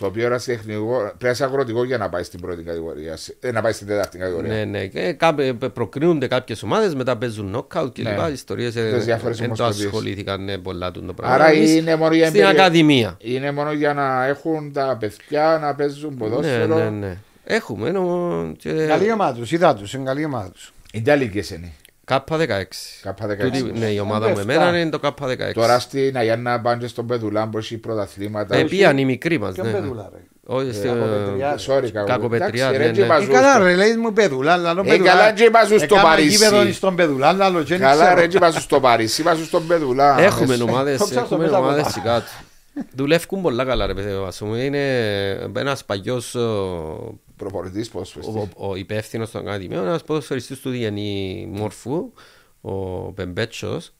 Το 0.00 0.06
οποίο 0.06 0.26
είναι 0.26 0.38
τεχνικό, 0.38 0.96
πρέπει 0.98 1.24
να 1.24 1.30
είσαι 1.30 1.44
αγροτικό 1.44 1.84
για 1.84 1.98
να 1.98 2.08
πάει 2.08 2.22
στην 2.22 2.40
πρώτη 2.40 2.62
κατηγορία, 2.62 3.18
ε, 3.40 3.50
να 3.52 3.62
πάει 3.62 3.72
στην 3.72 3.86
τέταρτη 3.86 4.18
κατηγορία. 4.18 4.52
Ναι, 4.54 4.64
ναι. 4.64 4.86
Και 4.86 5.12
κάπου 5.12 5.58
προκρίνονται 5.74 6.26
κάποιες 6.26 6.62
ομάδες, 6.62 6.94
μετά 6.94 7.16
παίζουν 7.16 7.56
knockout 7.56 7.92
και 7.92 8.02
Ναι. 8.02 8.10
λοιπά. 8.10 8.30
Ιστορίες 8.30 8.72
Τις 8.74 9.04
διάφορες 9.04 9.36
δεν 9.38 9.46
το 9.46 9.52
ομοσπονδίες. 9.62 9.86
ασχολήθηκαν 9.86 10.44
ναι, 10.44 10.58
πολλά 10.58 10.90
του 10.90 11.04
το 11.04 11.12
πράγμα. 11.12 11.34
Άρα 11.34 11.46
Εμείς 11.50 11.74
είναι 11.74 11.96
μόνο 11.96 12.14
για 12.14 12.26
Στην 12.28 12.40
εμπειρία- 12.40 12.60
Ακαδημία. 12.62 13.16
Είναι 13.20 13.50
μόνο 13.52 13.72
για 13.72 13.94
να 13.94 14.26
έχουν 14.26 14.72
τα 14.72 14.96
παιδιά 15.00 15.58
να 15.62 15.74
παίζουν 15.74 16.10
Ναι, 16.10 16.16
ποδόσφαιρο. 16.16 16.76
ναι, 16.76 16.90
ναι. 16.90 17.16
Έχουμε 17.44 17.88
ενώ 17.88 18.52
και 18.58 18.72
Καλή 18.86 19.12
ομάδα 19.12 19.34
τους, 19.38 19.52
είδα 19.52 19.74
τους, 19.74 19.94
είναι 19.94 20.04
καλή 20.04 20.24
ομάδα 20.24 20.50
τους. 20.50 20.72
Είναι 20.92 21.72
τα 22.18 22.36
λίγες 22.36 22.44
είναι. 23.04 23.14
K16. 23.24 23.24
K16. 23.24 23.50
Τούτη- 23.58 23.78
Ναι, 23.78 23.86
η 23.86 23.98
ομάδα 23.98 24.26
μου 24.28 24.38
Εφτά. 24.38 24.52
εμένα 24.52 24.78
είναι 24.78 24.90
το 24.90 24.98
K16. 25.02 25.52
Τώρα 25.54 25.78
στην 25.78 26.16
Αγιάννα 26.16 26.60
πάνε 26.60 26.86
στον 26.86 27.06
Πεδουλάν 27.06 27.50
που 27.50 27.58
έχει 27.58 27.76
πρωταθλήματα. 27.78 28.56
Ε, 28.56 28.62
πήγαν 28.64 28.98
οι 28.98 29.04
μικροί 29.04 29.38
μας, 29.38 29.54
Ποιον 29.54 29.66
ναι. 29.66 29.72
παιδούλα, 29.72 30.10
ρε; 30.12 30.18
Όχι, 30.46 30.72
στη- 30.72 30.86
Κακοπετριά. 30.86 31.58
Sorry, 31.66 31.90
κακό. 31.92 32.06
Κακοπετριά, 32.06 32.64
Εντάξει, 32.64 32.78
ναι, 32.80 32.86
ρε, 32.86 32.92
και 32.92 33.00
ναι. 33.00 33.06
μας 33.06 33.22
Ε, 33.22 33.26
καλά 33.26 33.54
στο- 33.54 33.62
ρε, 33.62 33.74
λέει 33.74 33.96
μου 33.96 34.12
παιδούλα, 34.12 34.56
λαλό 34.56 34.80
Ε, 34.86 34.88
παιδούλα. 34.88 35.10
καλά, 35.10 35.32
και 35.32 35.44
είπα 35.44 35.60
σου 35.64 35.74
στο 35.78 35.84
Έκανα 35.84 36.02
Παρίσι. 36.02 36.28
γήπεδο 36.28 36.72
στον 36.72 36.94
παιδούλα, 36.94 37.32
λαλό, 37.32 37.62
και 37.62 37.76
δεν 37.76 37.80
Καλά 37.88 38.04
ξέρω. 38.04 38.20
ρε, 38.20 38.26
και 38.26 38.36
είπα 38.36 38.50
σου 38.50 38.60
στο 38.60 38.80
Παρίσι, 38.80 39.20
είπα 39.20 39.34
σου 39.34 39.44
στον 39.44 39.66
Πεδουλάν. 39.66 40.18
Έχουμε 40.18 40.54
Εσύ. 40.54 40.62
ομάδες, 40.62 40.98
Το 40.98 41.04
ψάξω 41.04 41.20
έχουμε 41.24 41.44
μέσα 41.44 41.56
από 41.56 41.64
ομάδες 41.66 41.82
τα. 41.84 41.90
και 41.90 42.00
κάτω. 42.04 42.24
Δουλεύουν 42.94 43.42
πολλά 43.42 43.64
καλά 43.64 43.86
ρε 43.86 43.94
παιδί 43.94 44.14
Βάσσο 44.20 44.44
μου. 44.44 44.54
Είναι 44.54 44.88
ένας 45.56 45.84
παλιός 45.84 46.36
ο, 47.40 47.48
Προπονητής 47.48 47.88
πώς 47.88 48.12
πες. 48.12 48.26
ο, 48.26 48.48
ο 48.54 48.76
υπεύθυνος 48.76 49.30
των 49.30 49.40
ακαδημίων, 49.48 49.86
ένας 49.86 50.02
ποδοσφαιριστής 50.04 50.60
του 50.60 50.70
Διγενή 50.70 51.48
Μόρφου, 51.52 52.12
ο 52.60 52.72
Πεμπέτσος. 53.12 53.92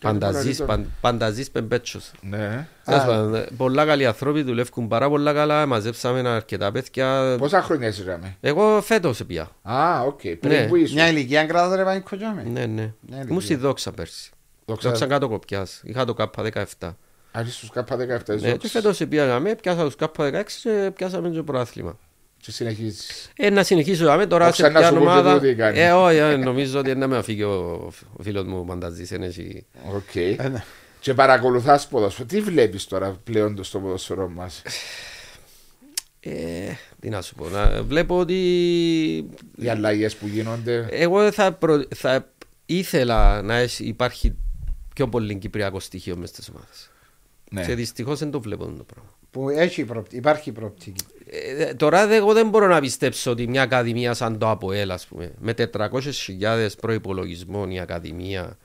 Πανταζής, 0.00 0.56
τον. 0.56 0.66
παν, 0.66 0.90
πανταζής 1.00 1.50
Πεμπέτσος. 1.50 2.10
Ναι. 2.20 2.68
Τέλος 2.84 3.04
πάντων, 3.04 3.44
Πολλά 3.56 3.84
καλοί 3.86 4.06
άνθρωποι 4.06 4.42
δουλεύουν 4.42 4.88
πάρα 4.88 5.08
πολλά 5.08 5.32
καλά. 5.32 5.66
Μαζέψαμε 5.66 6.28
αρκετά 6.28 6.72
παιδιά. 6.72 7.36
Πόσα 7.38 7.62
χρόνια 7.62 7.88
είσαι 7.88 8.04
ράμε. 8.04 8.36
Εγώ 8.40 8.80
φέτος 8.82 9.24
πια. 9.26 9.50
Α, 9.62 10.00
οκ. 10.02 10.24
Ναι. 10.24 10.34
Πριν 10.34 10.68
που 10.68 10.76
ήσουν. 10.76 10.94
Μια 10.94 11.08
ηλικία 11.08 11.44
κρατάτε 11.46 11.76
ρε 11.76 11.84
Πανίκο 11.84 12.16
τζάμε. 12.16 12.42
Ναι, 12.42 12.66
ναι. 12.66 12.92
Ναι, 13.00 13.22
Ήμουν 13.28 13.40
στη 13.40 13.54
Δόξα 13.54 13.92
πέρσι. 13.92 14.30
Δόξα- 14.64 14.88
Δόξα 14.90 15.06
Κατωκοπιάς. 15.06 15.80
Είχα 15.84 16.04
το 16.04 16.14
K17. 16.18 16.94
Α, 17.32 17.40
είσαι 17.40 17.50
στους 17.52 17.70
K17 17.74 18.40
Ναι, 18.40 18.56
και 18.56 18.68
φέτος 18.68 19.00
πήγαμε, 19.08 19.54
πιάσα 19.54 19.84
τους 19.84 19.94
K16 19.98 20.42
και 20.62 20.90
πιάσαμε 20.96 21.28
και 21.28 21.42
προάθλημα. 21.42 21.98
Και 22.46 22.52
συνεχίζεις; 22.52 23.30
Ε, 23.36 23.50
να 23.50 23.62
συνεχίσω 23.62 24.08
άμε 24.08 24.26
τώρα 24.26 24.46
Όχι, 24.46 24.56
σε 24.56 24.68
να 24.68 24.78
ποια 24.78 24.88
σου 24.88 24.94
πω 24.94 25.00
και 25.00 25.06
ομάδα. 25.06 25.34
τούτη 25.34 25.54
κάνει. 25.54 25.78
Ε, 25.80 25.90
όχι, 25.92 26.16
ε, 26.16 26.36
νομίζω 26.36 26.78
ότι 26.78 26.94
να 26.94 27.06
με 27.06 27.16
αφήκει 27.16 27.42
ο, 27.42 27.92
ο 28.16 28.22
φίλος 28.22 28.44
μου 28.44 28.58
ο 28.58 28.64
Πανταζής. 28.64 29.10
είναι 29.10 29.26
εσύ. 29.26 29.66
Οκ. 29.94 30.14
Ε, 30.16 30.48
ναι. 30.48 30.64
Και 31.00 31.14
παρακολουθάς 31.14 31.88
ποδόσφαιρο. 31.88 32.26
Τι 32.28 32.40
βλέπεις 32.40 32.84
τώρα 32.86 33.20
πλέον 33.24 33.64
στο 33.64 33.78
ποδόσφαιρο 33.78 34.28
μας; 34.28 34.62
Ε, 36.20 36.30
τι 37.00 37.08
να 37.08 37.22
σου 37.22 37.34
πω, 37.34 37.48
να, 37.48 37.82
βλέπω 37.82 38.18
ότι 38.18 38.34
Οι 39.56 39.68
αλλαγές 39.68 40.16
που 40.16 40.26
γίνονται. 40.26 40.86
εγώ 40.90 41.32
θα, 41.32 41.52
προ, 41.52 41.82
θα 41.94 42.30
ήθελα 42.66 43.42
να 43.42 43.54
έχει- 43.56 43.84
υπάρχει 43.84 44.34
πιο 44.94 45.08
πολύ 45.08 45.34
κυπριακό 45.36 45.80
στοιχείο 45.80 46.16
μες 46.16 46.28
στις 46.28 46.48
ομάδες. 46.48 46.90
Ναι. 47.50 47.64
Και 47.66 47.74
δυστυχώς 47.74 48.18
δεν 48.18 48.30
το 48.30 48.40
βλέπω 48.40 48.64
το 48.64 48.84
πράγμα. 48.84 49.10
Που 49.30 49.48
έχει 49.48 49.84
προοπτική, 49.84 50.16
υπάρχει 50.16 50.52
προοπτική. 50.52 51.04
Ε, 51.30 51.74
τώρα 51.74 52.06
δε- 52.06 52.16
εγώ 52.16 52.32
δεν 52.32 52.48
μπορώ 52.48 52.66
να 52.66 52.80
πιστέψω 52.80 53.30
ότι 53.30 53.46
μια 53.48 53.62
ακαδημία 53.62 54.14
σαν 54.14 54.38
το 54.38 54.50
ΑΠΟΕΛ, 54.50 54.90
ας 54.90 55.06
πούμε, 55.06 55.32
με 55.38 55.52
400.000 55.54 56.68
προϋπολογισμών 56.80 57.70
η 57.70 57.80
ακαδημία, 57.80 58.58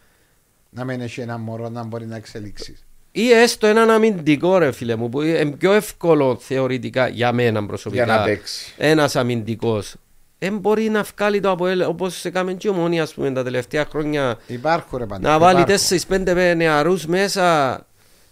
Να 0.69 0.83
μην 0.83 1.01
έχει 1.01 1.21
ένα 1.21 1.37
μωρό 1.37 1.69
να 1.69 1.83
μπορεί 1.83 2.05
να 2.05 2.15
εξελίξει. 2.15 2.77
ή 3.11 3.31
έστω 3.31 3.67
έναν 3.67 3.89
αμυντικό 3.89 4.57
ρε 4.57 4.71
φίλε 4.71 4.95
μου, 4.95 5.09
που 5.09 5.21
είναι 5.21 5.45
πιο 5.45 5.71
εύκολο 5.73 6.37
θεωρητικά 6.41 7.07
για 7.07 7.31
μένα 7.31 7.65
προσωπικά. 7.65 8.03
Για 8.03 8.15
να 8.15 8.23
παίξει. 8.23 8.73
Ένας 8.77 9.15
αμυντικός 9.15 9.95
δεν 10.37 10.57
μπορεί 10.57 10.89
να 10.89 11.05
βγάλει 11.15 11.39
το 11.39 11.49
ΑΠΟΕΛ 11.51 11.81
όπως 11.81 12.25
έκαμε 12.25 12.53
και 12.53 12.67
η 12.67 12.71
ομόνια 12.71 13.03
ας 13.03 13.13
πούμε 13.13 13.31
τα 13.31 13.43
τελευταία 13.43 13.85
χρόνια 13.89 14.37
Υπάρχουν 14.47 14.97
ρε 14.99 15.05
πάντα. 15.05 15.29
να 15.29 15.39
βάλει 15.39 15.61
υπάρχουν. 15.61 15.87
4-5 16.07 16.53
νεαρούς 16.55 17.05
μέσα 17.05 17.73
Ε, 17.75 17.83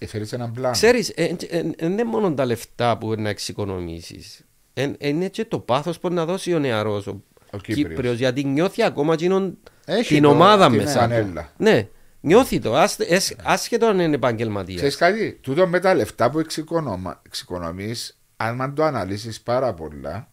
Θέλεις 0.06 0.34
έναν 0.34 0.52
πλάνο. 0.52 0.74
Ξέρεις, 0.74 1.14
δεν 1.16 1.76
είναι 1.80 2.04
μόνο 2.04 2.34
τα 2.34 2.46
λεφτά 2.46 2.98
που 2.98 3.14
να 3.18 3.30
εξοικονομήσεις. 3.30 4.42
Εν- 4.74 4.96
Είναι 5.00 5.28
και 5.30 5.46
το 5.46 5.60
πάθος 5.60 6.00
που 6.00 6.10
να 6.10 6.26
δώσει 6.26 6.54
ο 6.54 6.60
νεαρός, 6.60 7.08
ο, 7.08 7.24
Ο 7.52 7.58
Κύπριος. 7.58 7.88
Κύπριος, 7.90 8.18
γιατί 8.18 8.44
νιώθει 8.44 8.84
ακόμα 8.84 9.14
εκείνον 9.14 9.58
Έχει 9.86 10.14
την 10.14 10.24
το- 10.24 10.30
ομάδα 10.30 10.68
την 10.70 10.76
μέσα. 10.78 11.00
Φανέλα. 11.00 11.52
Ναι, 11.58 11.88
νιώθει 12.20 12.60
το, 12.60 12.76
άστε- 12.76 13.12
εσ- 13.12 13.36
άσχετο 13.44 13.86
αν 13.86 14.00
είναι 14.00 14.16
επαγγελματίας. 14.16 14.78
Ξέρεις 14.78 14.96
κάτι, 14.96 15.40
τούτο 15.42 15.68
με 15.68 15.80
τα 15.80 15.94
λεφτά 15.94 16.30
που 16.30 16.40
εξοικονόμα- 16.40 17.22
εξοικονομείς, 17.26 18.20
αν 18.38 18.56
μαν 18.56 18.76
το 18.76 18.84
αναλύσεις 18.84 19.42
πάρα 19.42 19.74
πολλά, 19.74 20.32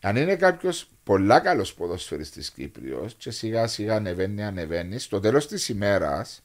αν 0.00 0.16
είναι 0.16 0.36
κάποιος 0.36 0.88
πολλά 1.04 1.40
καλός 1.40 1.74
ποδοσφαιριστής 1.74 2.50
Κύπριος 2.50 3.14
και 3.18 3.30
σιγά 3.30 3.66
σιγά 3.66 3.94
ανεβαίνει, 3.94 4.44
ανεβαίνει, 4.44 4.98
στο 4.98 5.20
τέλος 5.20 5.46
της 5.48 5.68
ημέρας 5.68 6.42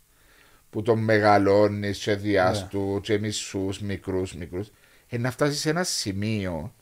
που 0.70 0.82
τον 0.82 1.00
μεγαλώνεις 1.00 1.98
και 2.04 2.16
διάστου 2.16 3.00
και 3.04 3.20
μισούς, 3.20 3.80
μικρούς, 3.80 4.34
μικρούς, 4.34 4.72
ε, 5.08 5.18
να 5.18 5.32
φτάσεις 5.32 5.60
σε 5.60 5.70
ένα 5.70 5.84
σημείο 5.84 6.74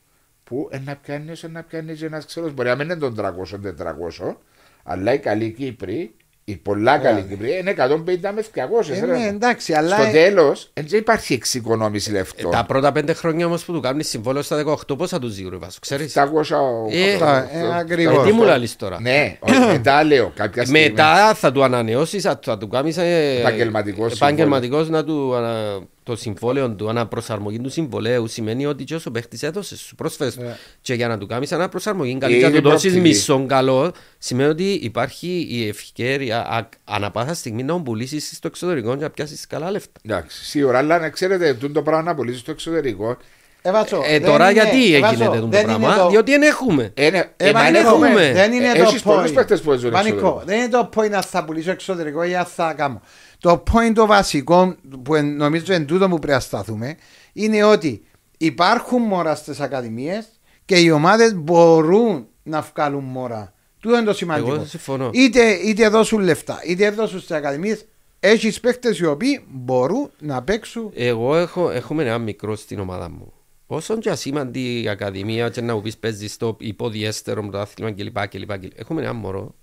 που 0.44 0.68
ε, 0.70 0.78
να 0.78 0.96
πιάνεις, 0.96 1.42
ε, 1.42 1.48
να 1.48 1.62
πιάνεις 1.62 2.02
ένας 2.02 2.26
ξένος, 2.26 2.52
μπορεί 2.52 2.68
να 2.68 2.74
μην 2.76 2.90
είναι 2.90 2.96
των 2.96 3.14
300-400, 3.14 4.36
αλλά 4.82 5.12
οι 5.12 5.18
καλοί 5.18 5.50
Κύπροι, 5.52 6.14
οι 6.48 6.56
πολλά 6.56 6.98
καλοί 6.98 7.22
Κύπροι, 7.28 7.58
είναι 7.58 7.74
150 7.78 8.32
μες 8.34 8.46
200. 8.54 8.90
Ε, 8.90 9.00
ρε. 9.04 9.06
ναι, 9.18 9.26
εντάξει, 9.26 9.72
αλλά. 9.72 9.96
Στο 9.96 10.10
τέλος, 10.12 10.70
δεν 10.74 10.98
υπάρχει 10.98 11.32
εξοικονόμηση 11.34 12.10
Ε, 12.10 12.12
λεφτών. 12.12 12.50
Τα 12.50 12.64
πρώτα 12.64 12.92
πέντε 12.92 13.12
χρόνια 13.12 13.46
όμως 13.46 13.64
που 13.64 13.72
του 13.72 13.80
κάνεις 13.80 14.08
συμβόλαιο 14.08 14.42
στα 14.42 14.56
18 14.90 14.96
πόσα 14.96 15.18
τους 15.18 15.32
ζήγουρε 15.32 15.56
βάσου, 15.56 15.80
ξέρεις; 15.80 16.16
700. 16.16 16.88
Ε, 16.90 17.18
τα- 17.18 17.48
ε, 17.52 17.78
ακριβώς. 17.78 18.22
Ε, 18.26 18.26
τι 18.28 18.32
μου 18.32 18.42
λαλείς 18.44 18.76
τώρα; 18.76 19.00
Ναι, 19.00 19.36
όχι, 19.40 19.58
μετά 19.72 20.04
λέω 20.04 20.32
κάποια 20.36 20.64
στιγμή. 20.64 20.82
Μετά 20.88 21.34
θα 21.34 21.52
του 21.52 21.64
ανανεώσεις, 21.64 22.22
θα, 22.22 22.38
θα 22.42 22.58
του 22.58 22.68
κάνεις 22.68 22.96
ε, 22.96 23.36
Επαγγελματικός 23.38 24.12
επαγγελματικός 24.12 24.88
να 24.88 25.04
του, 25.04 25.34
ανα, 25.34 25.78
το 26.06 26.16
συμβόλαιο 26.16 26.70
του, 26.70 26.88
αναπροσαρμογή 26.88 27.58
του 27.60 27.70
συμβολέου 27.70 28.26
σημαίνει 28.26 28.66
ότι 28.66 28.84
και 28.84 28.94
όσο 28.94 29.10
παίχτης 29.10 29.42
έδωσες, 29.42 29.78
σου 29.80 29.94
πρόσφερες 29.94 30.36
Ναι. 30.36 30.56
και 30.80 30.94
για 30.94 31.08
να 31.08 31.18
του 31.18 31.26
κάνεις 31.26 31.52
αναπροσαρμογή 31.52 32.10
Είναι 32.10 32.18
καλύτερα 32.20 32.50
να 32.50 32.60
του 32.60 32.68
δώσεις 32.68 32.90
προοπτική. 32.90 33.08
μισόν 33.14 33.46
καλό 33.46 33.92
σημαίνει 34.18 34.48
ότι 34.48 34.72
υπάρχει 34.72 35.46
η 35.50 35.68
ευκαιρία 35.68 36.46
α- 36.48 36.68
ανά 36.84 37.10
πάσα 37.10 37.34
στιγμή 37.34 37.62
να 37.62 37.72
τον 37.72 37.82
πουλήσεις 37.84 38.36
στο 38.36 38.46
εξωτερικό 38.46 38.96
και 38.96 39.02
να 39.02 39.10
πιάσεις 39.10 39.46
καλά 39.46 39.70
λεφτά. 39.70 40.00
Εντάξει, 40.04 40.44
σίγουρα, 40.44 40.78
αλλά 40.78 40.98
να 40.98 41.08
ξέρετε, 41.10 41.54
τούτο 41.54 41.72
το 41.72 41.82
πράγμα 41.82 42.02
να 42.02 42.14
πωλήσει 42.14 42.38
στο 42.38 42.50
εξωτερικό. 42.50 43.16
Ε, 43.62 43.70
Βάτσο, 43.72 44.02
Ε, 44.04 44.18
δεν 44.18 44.22
τώρα 44.24 44.50
είναι- 44.50 44.60
γιατί 44.62 44.94
ε, 44.94 44.98
Βάτσο, 45.00 45.22
έγινε 45.24 45.40
το 45.40 45.46
δεν 45.46 45.68
είναι 45.68 45.78
πράγμα, 45.78 45.96
το- 46.02 46.08
διότι 46.08 46.30
δεν 46.30 46.42
έχουμε. 46.42 46.90
Ε, 46.94 47.10
ναι, 47.10 47.18
Ε, 47.36 47.48
ε, 47.48 47.52
μα 47.52 47.62
Μανίκο, 47.62 47.78
έχουμε. 47.88 48.32
Δεν 48.32 48.52
είναι 48.52 48.68
Ε, 48.68 48.72
το 48.74 48.82
έχεις 48.82 49.02
πολλούς 49.02 49.30
point. 49.30 49.34
παίκτες 49.34 49.60
που 49.60 49.68
παίζουν 49.68 49.90
Μανίκο, 49.90 50.14
εξωτερικό. 50.16 50.42
δεν 50.46 50.58
είναι 50.58 50.68
το 50.68 50.88
point 50.94 51.10
να 51.10 51.22
θα 51.22 51.44
πουλήσω 51.44 51.70
εξωτερικό 51.70 52.22
ή 52.22 52.36
αν 52.36 52.44
θα 52.44 52.72
κάνω. 52.76 53.00
Το 53.38 53.62
point 53.72 53.92
το 53.94 54.06
βασικό 54.06 54.76
που 55.02 55.14
εν- 55.14 55.36
νομίζω 55.36 55.74
είναι 55.74 55.84
τούτο 55.84 56.08
που 56.08 56.16
πρέπει 56.18 56.32
να 56.32 56.40
σταθούμε 56.40 56.96
είναι 57.32 57.64
ότι 57.64 58.02
υπάρχουν 58.38 59.02
μόρα 59.02 59.34
στις 59.34 59.60
ακαδημίες 59.60 60.26
και 60.64 60.78
οι 60.78 60.90
ομάδες 60.90 61.34
μπορούν 61.34 62.26
να 62.42 62.60
βγάλουν 62.74 63.04
μόρα. 63.04 63.52
Τούτο 63.80 63.96
είναι 63.96 64.04
το 64.06 64.12
σημαντικό. 64.14 64.54
Εγώ 64.54 64.64
συμφωνώ. 64.64 65.10
Είτε, 65.12 65.50
είτε 65.52 65.88
δώσουν 65.88 66.20
λεφτά, 66.20 66.60
είτε 66.66 66.90
δώσουν 66.90 67.18
στις 67.18 67.30
ακαδημίες. 67.36 67.84
Έχεις 68.20 68.60
παίχτε 68.60 68.96
οι 69.00 69.04
οποίοι 69.04 69.44
μπορούν 69.50 70.10
να 70.18 70.42
παίξουν. 70.42 70.90
Εγώ 70.94 71.36
έχω, 71.36 71.70
έχουμε 71.70 72.02
ένα 72.02 72.18
μικρό 72.18 72.56
στην 72.56 72.78
ομάδα 72.80 73.10
μου. 73.10 73.32
Όσον 73.66 74.00
και 74.00 74.10
ασήμαντη 74.10 74.82
η 74.82 74.88
Ακαδημία 74.88 75.48
και 75.48 75.60
να 75.60 75.74
μου 75.74 75.80
πεις 75.82 75.96
παίζεις 75.96 76.32
στο 76.32 76.56
υποδιέστερο 76.60 77.42
με 77.42 77.50
το 77.50 77.58
άθλημα 77.58 77.92
κλπ. 77.92 78.28
κλπ. 78.28 78.50
Έχουμε 78.76 79.02
ένα 79.02 79.12
μωρό, 79.12 79.54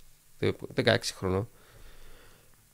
16 0.84 1.14
χρονών. 1.16 1.48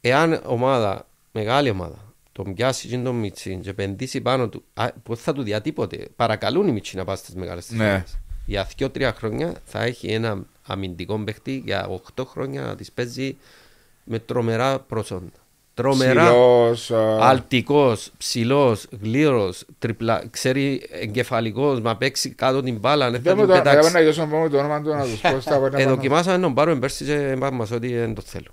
Εάν 0.00 0.40
ομάδα, 0.46 1.06
μεγάλη 1.32 1.70
ομάδα, 1.70 1.98
τον 2.32 2.54
πιάσει 2.54 2.88
και 2.88 2.98
τον 2.98 3.14
Μιτσί 3.14 3.58
και 3.62 3.70
επενδύσει 3.70 4.20
πάνω 4.20 4.48
του, 4.48 4.62
α, 4.74 4.86
που 5.02 5.16
θα 5.16 5.32
του 5.32 5.42
διατύπωτε, 5.42 6.08
παρακαλούν 6.16 6.68
οι 6.68 6.72
Μιτσί 6.72 6.96
να 6.96 7.04
πάει 7.04 7.16
στις 7.16 7.34
μεγάλες 7.34 7.70
Ναι. 7.70 7.84
ομάδες. 7.88 8.18
Για 8.46 8.68
2-3 8.78 9.12
χρόνια 9.16 9.52
θα 9.64 9.82
έχει 9.82 10.06
ένα 10.12 10.38
αμυντικό 10.66 11.18
παίχτη 11.24 11.62
για 11.64 11.86
8 12.16 12.24
χρόνια 12.26 12.62
να 12.62 12.74
τις 12.76 12.92
παίζει 12.92 13.36
με 14.04 14.18
τρομερά 14.18 14.78
προσόντα. 14.78 15.30
Τρομερά. 15.74 16.24
Ψηλός, 16.24 16.90
α, 16.90 17.28
Αλτικός, 17.28 18.10
ψηλός, 18.18 18.86
γλύρος, 19.02 19.64
τριπλά, 19.78 20.22
ξέρει 20.30 20.82
εγκεφαλικός, 20.90 21.80
μα 21.80 21.96
παίξει 21.96 22.30
κάτω 22.30 22.62
την 22.62 22.78
μπάλα. 22.78 23.10
Δεν 23.10 23.22
θα 23.22 23.34
Δεν 23.34 23.34
μου 23.34 23.40
την 23.44 23.48
το 23.52 23.54
έπαιρνα 23.58 23.70
πετάξει. 23.78 23.92
να 23.94 24.00
γιώσω 24.00 24.26
μόνο 24.26 24.48
το 24.48 24.58
όνομα 24.58 24.82
του 24.82 24.88
να 24.88 25.02
τους 25.04 25.20
πω 25.20 25.40
στα 25.40 25.70
Ε, 25.74 25.86
δοκιμάσαμε 25.86 26.36
να 26.36 26.42
τον 26.42 26.54
πάρουμε 26.54 26.78
πέρσι 26.78 27.04
και 27.04 27.12
είπαμε 27.36 27.56
μας 27.56 27.70
ότι 27.70 27.96
δεν 27.96 28.14
το 28.14 28.22
θέλω. 28.24 28.50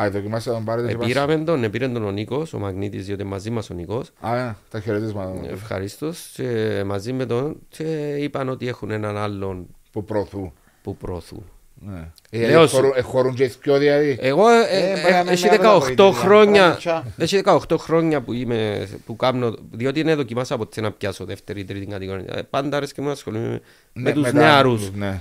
Α, 0.00 0.10
δοκιμάστε 0.10 0.50
να 0.50 0.56
τον 0.56 0.64
πάρετε 0.64 0.86
Ε, 0.88 0.90
και 0.90 0.96
πας. 0.96 1.06
πήραμε 1.06 1.36
τον, 1.38 1.64
ε, 1.64 1.68
πήρε 1.68 1.88
τον 1.88 2.04
ο 2.04 2.10
Νίκος, 2.10 2.52
ο 2.52 2.58
Μαγνήτης, 2.58 3.06
διότι 3.06 3.24
μαζί 3.24 3.50
μας 3.50 3.70
ο 3.70 3.74
Νίκος. 3.74 4.10
Α, 4.20 4.36
ε, 4.38 4.56
τα 4.70 4.80
χαιρετίσματα 4.80 5.28
μου, 5.30 5.48
Ευχαριστώς. 5.50 6.30
Και 6.34 6.82
μαζί 6.86 7.12
με 7.12 7.26
τον 7.26 7.56
και 7.68 8.14
είπαν 8.18 8.48
ότι 8.48 8.68
έχουν 8.68 8.90
έναν 8.90 9.16
άλλον 9.16 9.66
που 9.92 10.04
προωθούν. 10.04 10.52
που 10.82 10.96
προωθούν. 10.96 11.44
Ναι. 11.82 12.10
Λέω 12.48 12.62
Ε, 12.62 12.66
σου. 12.66 12.74
χωρούν- 12.74 12.92
ε, 12.96 13.00
Χωρούν 13.00 13.34
και 13.34 13.52
δυο 13.62 13.78
δηλαδή. 13.78 14.18
Εγώ 14.20 14.48
ε, 14.48 14.66
Ε, 14.70 14.90
ε, 14.90 15.00
μπορεί 15.00 15.12
να 15.12 15.18
μην 15.22 15.28
έχει 15.32 15.46
είναι 15.46 15.56
18 15.56 15.64
αύριο, 15.66 16.10
χρόνια, 16.12 16.70
παιδιά. 16.72 17.04
έχει 17.16 17.36
18 17.44 17.76
χρόνια 17.78 18.20
που 18.20 18.32
είμαι, 18.32 18.88
που 19.06 19.16
κάνω, 19.16 19.54
διότι 19.70 20.00
είναι 20.00 20.14
δοκιμάσα 20.14 20.54
από 20.54 20.66
τι 20.66 20.80
να 20.80 20.92
πιάσω 20.92 21.24
δεύτερη 21.24 21.60
ή 21.60 21.64
τρίτη 21.64 21.86
κατηγορία. 21.86 22.36
Ε, 22.36 22.42
Πάντα 22.42 22.76
αρέσει 22.76 22.94
και 22.94 23.00
μου 23.00 23.06
να 23.06 23.12
ασχολούμαι 23.12 23.48
με, 23.48 23.60
με 23.92 24.02
Ναι, 24.02 24.12
τους 24.12 24.22
τα- 24.24 24.32
νεαρούς. 24.32 24.90
Ναι. 24.92 25.20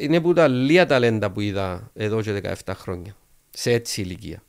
Είναι 0.00 0.20
που 0.20 0.32
τα 0.32 0.48
λίγα 0.48 0.86
ταλέντα 0.86 1.30
που 1.30 1.40
είδα 1.40 1.90
εδώ 1.94 2.22
και 2.22 2.32
17 2.32 2.74
χρόνια. 2.74 3.16
Σε 3.54 3.70
έτσι 3.72 4.00
ηλικία, 4.00 4.42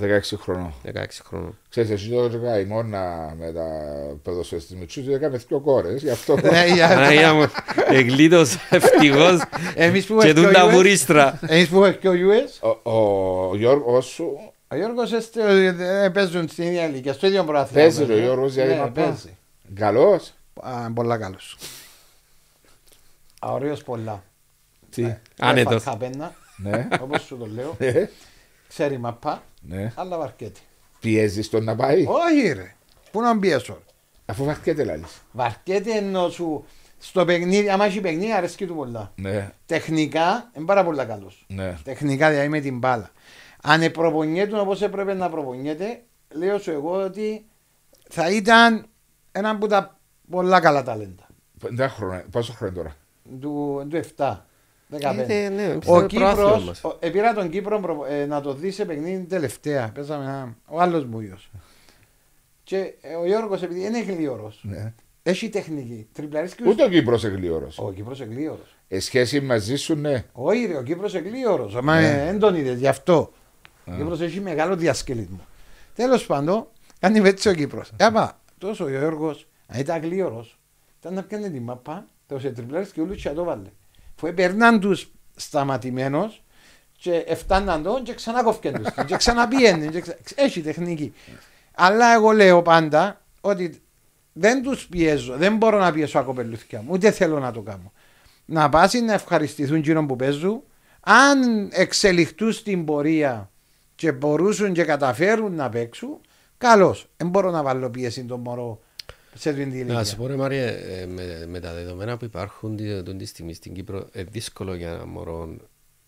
16 0.00 0.06
χρονών. 0.40 0.74
16 0.84 0.90
χρόνων. 1.24 1.58
Ξέρεις, 1.68 1.90
εσύ 1.90 2.08
το 2.10 2.22
έκανα 2.24 2.58
η 2.60 2.64
μόνα 2.64 3.34
με 3.38 3.52
τα 3.52 3.66
ποδοσφαιριστές 4.22 4.76
με 4.78 4.84
τσούς, 4.84 5.06
έκαμε 5.06 5.36
δυο 5.36 5.60
κόρες, 5.60 6.02
γι' 6.02 6.10
αυτό. 6.10 6.36
Ναι, 6.40 6.66
για- 6.66 6.88
Παναγία 6.88 7.34
μου, 7.34 7.46
εγκλήτως, 7.88 8.56
ευτυχώς 8.70 9.40
Εμείς 9.74 10.06
που 10.06 10.18
και 10.18 10.28
έχουμε 10.28 10.42
τούν 10.42 10.52
και 10.52 10.58
ο 10.58 10.62
τα 10.62 10.68
US. 10.68 10.74
βουρίστρα. 10.74 11.38
Εμείς 11.46 11.68
που 11.68 11.84
έχουμε 11.84 11.92
και 11.92 12.08
ο 12.08 12.12
US, 12.12 12.78
Ο- 12.82 12.90
Ο 13.50 13.56
Γιώργος 13.56 14.06
σου 14.06 14.52
ο 14.68 14.76
Γιώργος 14.76 15.12
έστε- 15.12 15.80
ε, 15.80 16.08
παίζουν 16.12 16.48
στην 16.48 16.64
ίδια 16.64 16.86
ηλικία, 16.88 17.12
στο 17.12 17.26
ίδιο 17.26 17.44
πρωτάθλημα. 17.44 17.82
παίζει 17.82 18.02
ο 18.02 18.12
Ε, 18.16 18.20
Γιώργος 18.20 18.52
για 18.54 18.64
ναι, 18.64 18.70
την 18.70 18.80
μαπά. 18.80 19.02
παίζει. 19.02 19.36
Καλός; 19.74 20.32
Α, 20.62 20.90
Πολλά 20.94 21.16
καλός. 21.18 21.56
Α, 23.38 23.52
Ωραίος 23.52 23.82
πολλά. 23.82 24.22
Τι; 24.90 25.02
Ε, 25.04 25.20
Άνετος. 25.40 25.82
Χαπένα, 25.82 26.34
Ναι. 26.58 26.88
όπως 27.00 27.22
σου 27.22 27.36
το 27.36 27.46
λέω. 27.46 27.74
Ε, 27.78 28.06
Ξέρει 28.68 28.98
μαπά, 28.98 29.42
Ναι. 29.60 29.92
αλλά 29.94 30.18
βαρκέται. 30.18 30.60
Πιέζεις 31.00 31.50
τον 31.50 31.64
να 31.64 31.76
πάει; 31.76 32.04
Όχι 32.06 32.52
ρε, 32.52 32.74
πού 33.10 33.20
να 33.20 33.38
πιέσω. 33.38 33.78
Αφού 34.26 34.44
βαρκέται 34.44 34.84
λάλης. 34.84 35.22
Βαρκέται 35.32 35.92
ενώ 35.96 36.28
σου 36.28 36.64
στο 36.98 37.24
παιχνίδι, 37.24 37.70
άμα 37.70 37.84
έχει 37.84 38.00
παιχνίδι 38.00 38.32
αρέσκει 38.32 38.66
του 38.66 38.74
πολλά. 38.74 39.12
Ναι. 39.16 39.50
Τεχνικά 39.66 40.50
είναι 40.56 40.64
πάρα 40.64 40.84
πολύ 40.84 41.04
καλός. 41.04 41.44
Ναι. 41.48 41.76
Τεχνικά 41.84 42.30
δηλαδή 42.30 42.48
με 42.48 42.60
την 42.60 42.78
μπάλα. 42.78 43.10
Αν 43.62 43.90
προπονιέται 43.90 44.58
όπως 44.60 44.82
έπρεπε 44.82 45.14
να 45.14 45.30
προπονιέται, 45.30 46.02
λέω 46.28 46.58
σου 46.58 46.70
εγώ 46.70 47.02
ότι 47.04 47.44
θα 48.08 48.30
ήταν 48.30 48.86
ένα 49.32 49.50
από 49.50 49.66
τα 49.66 49.98
πολλά 50.30 50.60
καλά 50.60 50.82
ταλέντα. 50.82 51.26
Πέντε 51.60 51.86
χρόνια. 51.86 52.24
Πόσο 52.30 52.52
χρόνο 52.52 52.72
τώρα; 52.74 52.96
Του, 53.40 53.86
του 53.90 54.00
7. 54.16 54.36
15. 54.90 55.24
Ε, 55.28 55.48
ναι, 55.48 55.48
ναι, 55.48 55.74
ο 55.74 55.78
πιστεύω 55.78 55.98
προάθλημα 56.06 56.30
Κύπρος, 56.30 56.64
μας. 56.64 56.84
ο- 56.84 56.96
ε, 57.00 57.10
πήρα 57.10 57.34
τον 57.34 57.48
Κύπρο 57.50 57.80
προπο- 57.80 58.04
ε, 58.08 58.26
να 58.26 58.40
το 58.40 58.54
δεις 58.54 58.74
σε 58.74 58.84
παιχνίδι 58.84 59.22
τελευταία. 59.24 59.90
Παίζαμε 59.94 60.24
ένα, 60.24 60.56
ο 60.66 60.80
άλλος 60.80 61.04
μου 61.04 61.20
γιος. 61.20 61.50
Και 62.62 62.94
ε, 63.00 63.14
ο 63.14 63.26
Γιώργος 63.26 63.62
επειδή 63.62 63.84
είναι 63.84 64.02
γλίωρος, 64.02 64.60
Ναι. 64.62 64.92
έχει 65.22 65.48
τεχνική. 65.48 66.06
Τριπλαρίσκει 66.12 66.68
Ούτε 66.68 66.84
ο 66.84 66.88
Κύπρος 66.88 67.24
εγλίωρος. 67.24 67.78
Ο 67.78 67.92
Κύπρος 67.92 68.20
είναι 68.20 68.34
γλίωρος. 68.34 68.76
Ε, 68.88 69.00
σχέση 69.00 69.40
μαζί 69.40 69.76
σου, 69.76 69.94
ναι. 69.94 70.24
Όχι 70.32 70.64
ρε, 70.66 70.76
ο 70.76 70.82
Κύπρος 70.82 71.14
είναι 71.14 71.28
γλίωρος. 71.28 71.74
Μα 71.82 72.00
Ναι. 72.00 72.24
δεν 72.24 72.38
τον 72.38 72.54
είδες, 72.54 72.78
γι' 72.78 72.88
αυτό. 72.88 73.32
Ο 73.86 73.92
Α. 73.92 73.96
Κύπρος 73.96 74.20
έχει 74.20 74.40
μεγάλο 74.40 74.76
διασκελισμό. 74.76 75.40
Τέλος 75.94 76.26
πάντων, 76.26 76.66
κάνει 76.98 77.18
έτσι 77.28 77.48
ο 77.48 77.54
Κύπρος. 77.54 77.92
Έπα, 77.96 78.40
τόσο 78.58 78.84
ο 78.84 78.88
Γιώργος, 78.88 79.46
αν 79.66 79.80
ήταν 79.80 80.00
γλίωρος, 80.00 80.58
ήταν 81.00 81.14
να 81.14 81.22
πιάνει 81.22 81.50
τη 81.50 81.60
μαπά, 81.60 82.06
το 82.26 82.38
σε 82.38 82.50
τριπλάρες 82.50 82.90
και 82.90 83.00
όλους 83.00 83.22
και 83.22 83.28
το 83.30 83.44
βάλε. 83.44 83.68
Που 84.18 84.26
έπαιρναν 84.26 84.80
τους 84.80 85.10
σταματημένος 85.36 86.42
και 86.98 87.12
εφτάναν 87.12 87.82
τον 87.82 88.02
και 88.02 88.14
ξανά 88.14 88.42
κόφκαν 88.42 88.72
τους 88.72 89.04
και 89.06 89.16
ξαναπιένε. 89.16 89.86
και 89.86 90.00
ξα- 90.00 90.16
Έχει 90.34 90.60
τεχνική. 90.62 91.12
Αλλά 91.74 92.12
εγώ 92.14 92.30
λέω 92.30 92.62
πάντα 92.62 93.20
ότι 93.40 93.82
δεν 94.32 94.62
τους 94.62 94.86
πιέζω, 94.86 95.36
δεν 95.36 95.56
μπορώ 95.56 95.78
να 95.78 95.92
πιέσω 95.92 96.18
ακοπελούθηκια 96.18 96.80
μου, 96.82 96.88
ούτε 96.90 97.10
θέλω 97.10 97.38
να 97.38 97.52
το 97.52 97.60
κάνω. 97.60 97.92
Να 98.44 98.68
πάσει 98.68 99.00
να 99.00 99.12
ευχαριστηθούν 99.12 99.76
εκείνον 99.76 100.06
που 100.06 100.16
παίζουν, 100.16 100.62
αν 101.00 101.68
εξελιχθούν 101.72 102.52
στην 102.52 102.84
πορεία 102.84 103.50
και 103.94 104.12
μπορούσαν 104.12 104.72
και 104.72 104.84
καταφέρουν 104.84 105.54
να 105.54 105.68
παίξουν, 105.68 106.20
καλώς. 106.58 107.08
Δεν 107.16 107.28
μπορώ 107.28 107.50
να 107.50 107.62
βάλω 107.62 107.90
πίεση 107.90 108.24
τον 108.24 108.40
μωρό 108.40 108.60
σε 108.60 108.66
αυτή 108.66 108.82
την 108.82 108.87
Να 109.44 109.50
ηλικία. 109.62 110.04
σου 110.04 110.16
πω 110.16 110.26
ρε 110.26 110.36
Μάριε, 110.36 110.66
ε, 110.66 111.06
με, 111.06 111.44
με 111.48 111.60
τα 111.60 111.72
δεδομένα 111.72 112.16
που 112.16 112.24
υπάρχουν 112.24 112.76
τη, 112.76 113.02
τη, 113.02 113.14
τη 113.16 113.24
στιγμή 113.24 113.54
στην 113.54 113.72
Κύπρο, 113.74 114.08
ε, 114.12 114.22
δύσκολο 114.22 114.74
για 114.74 114.88
ένα 114.90 115.06
μωρό. 115.06 115.56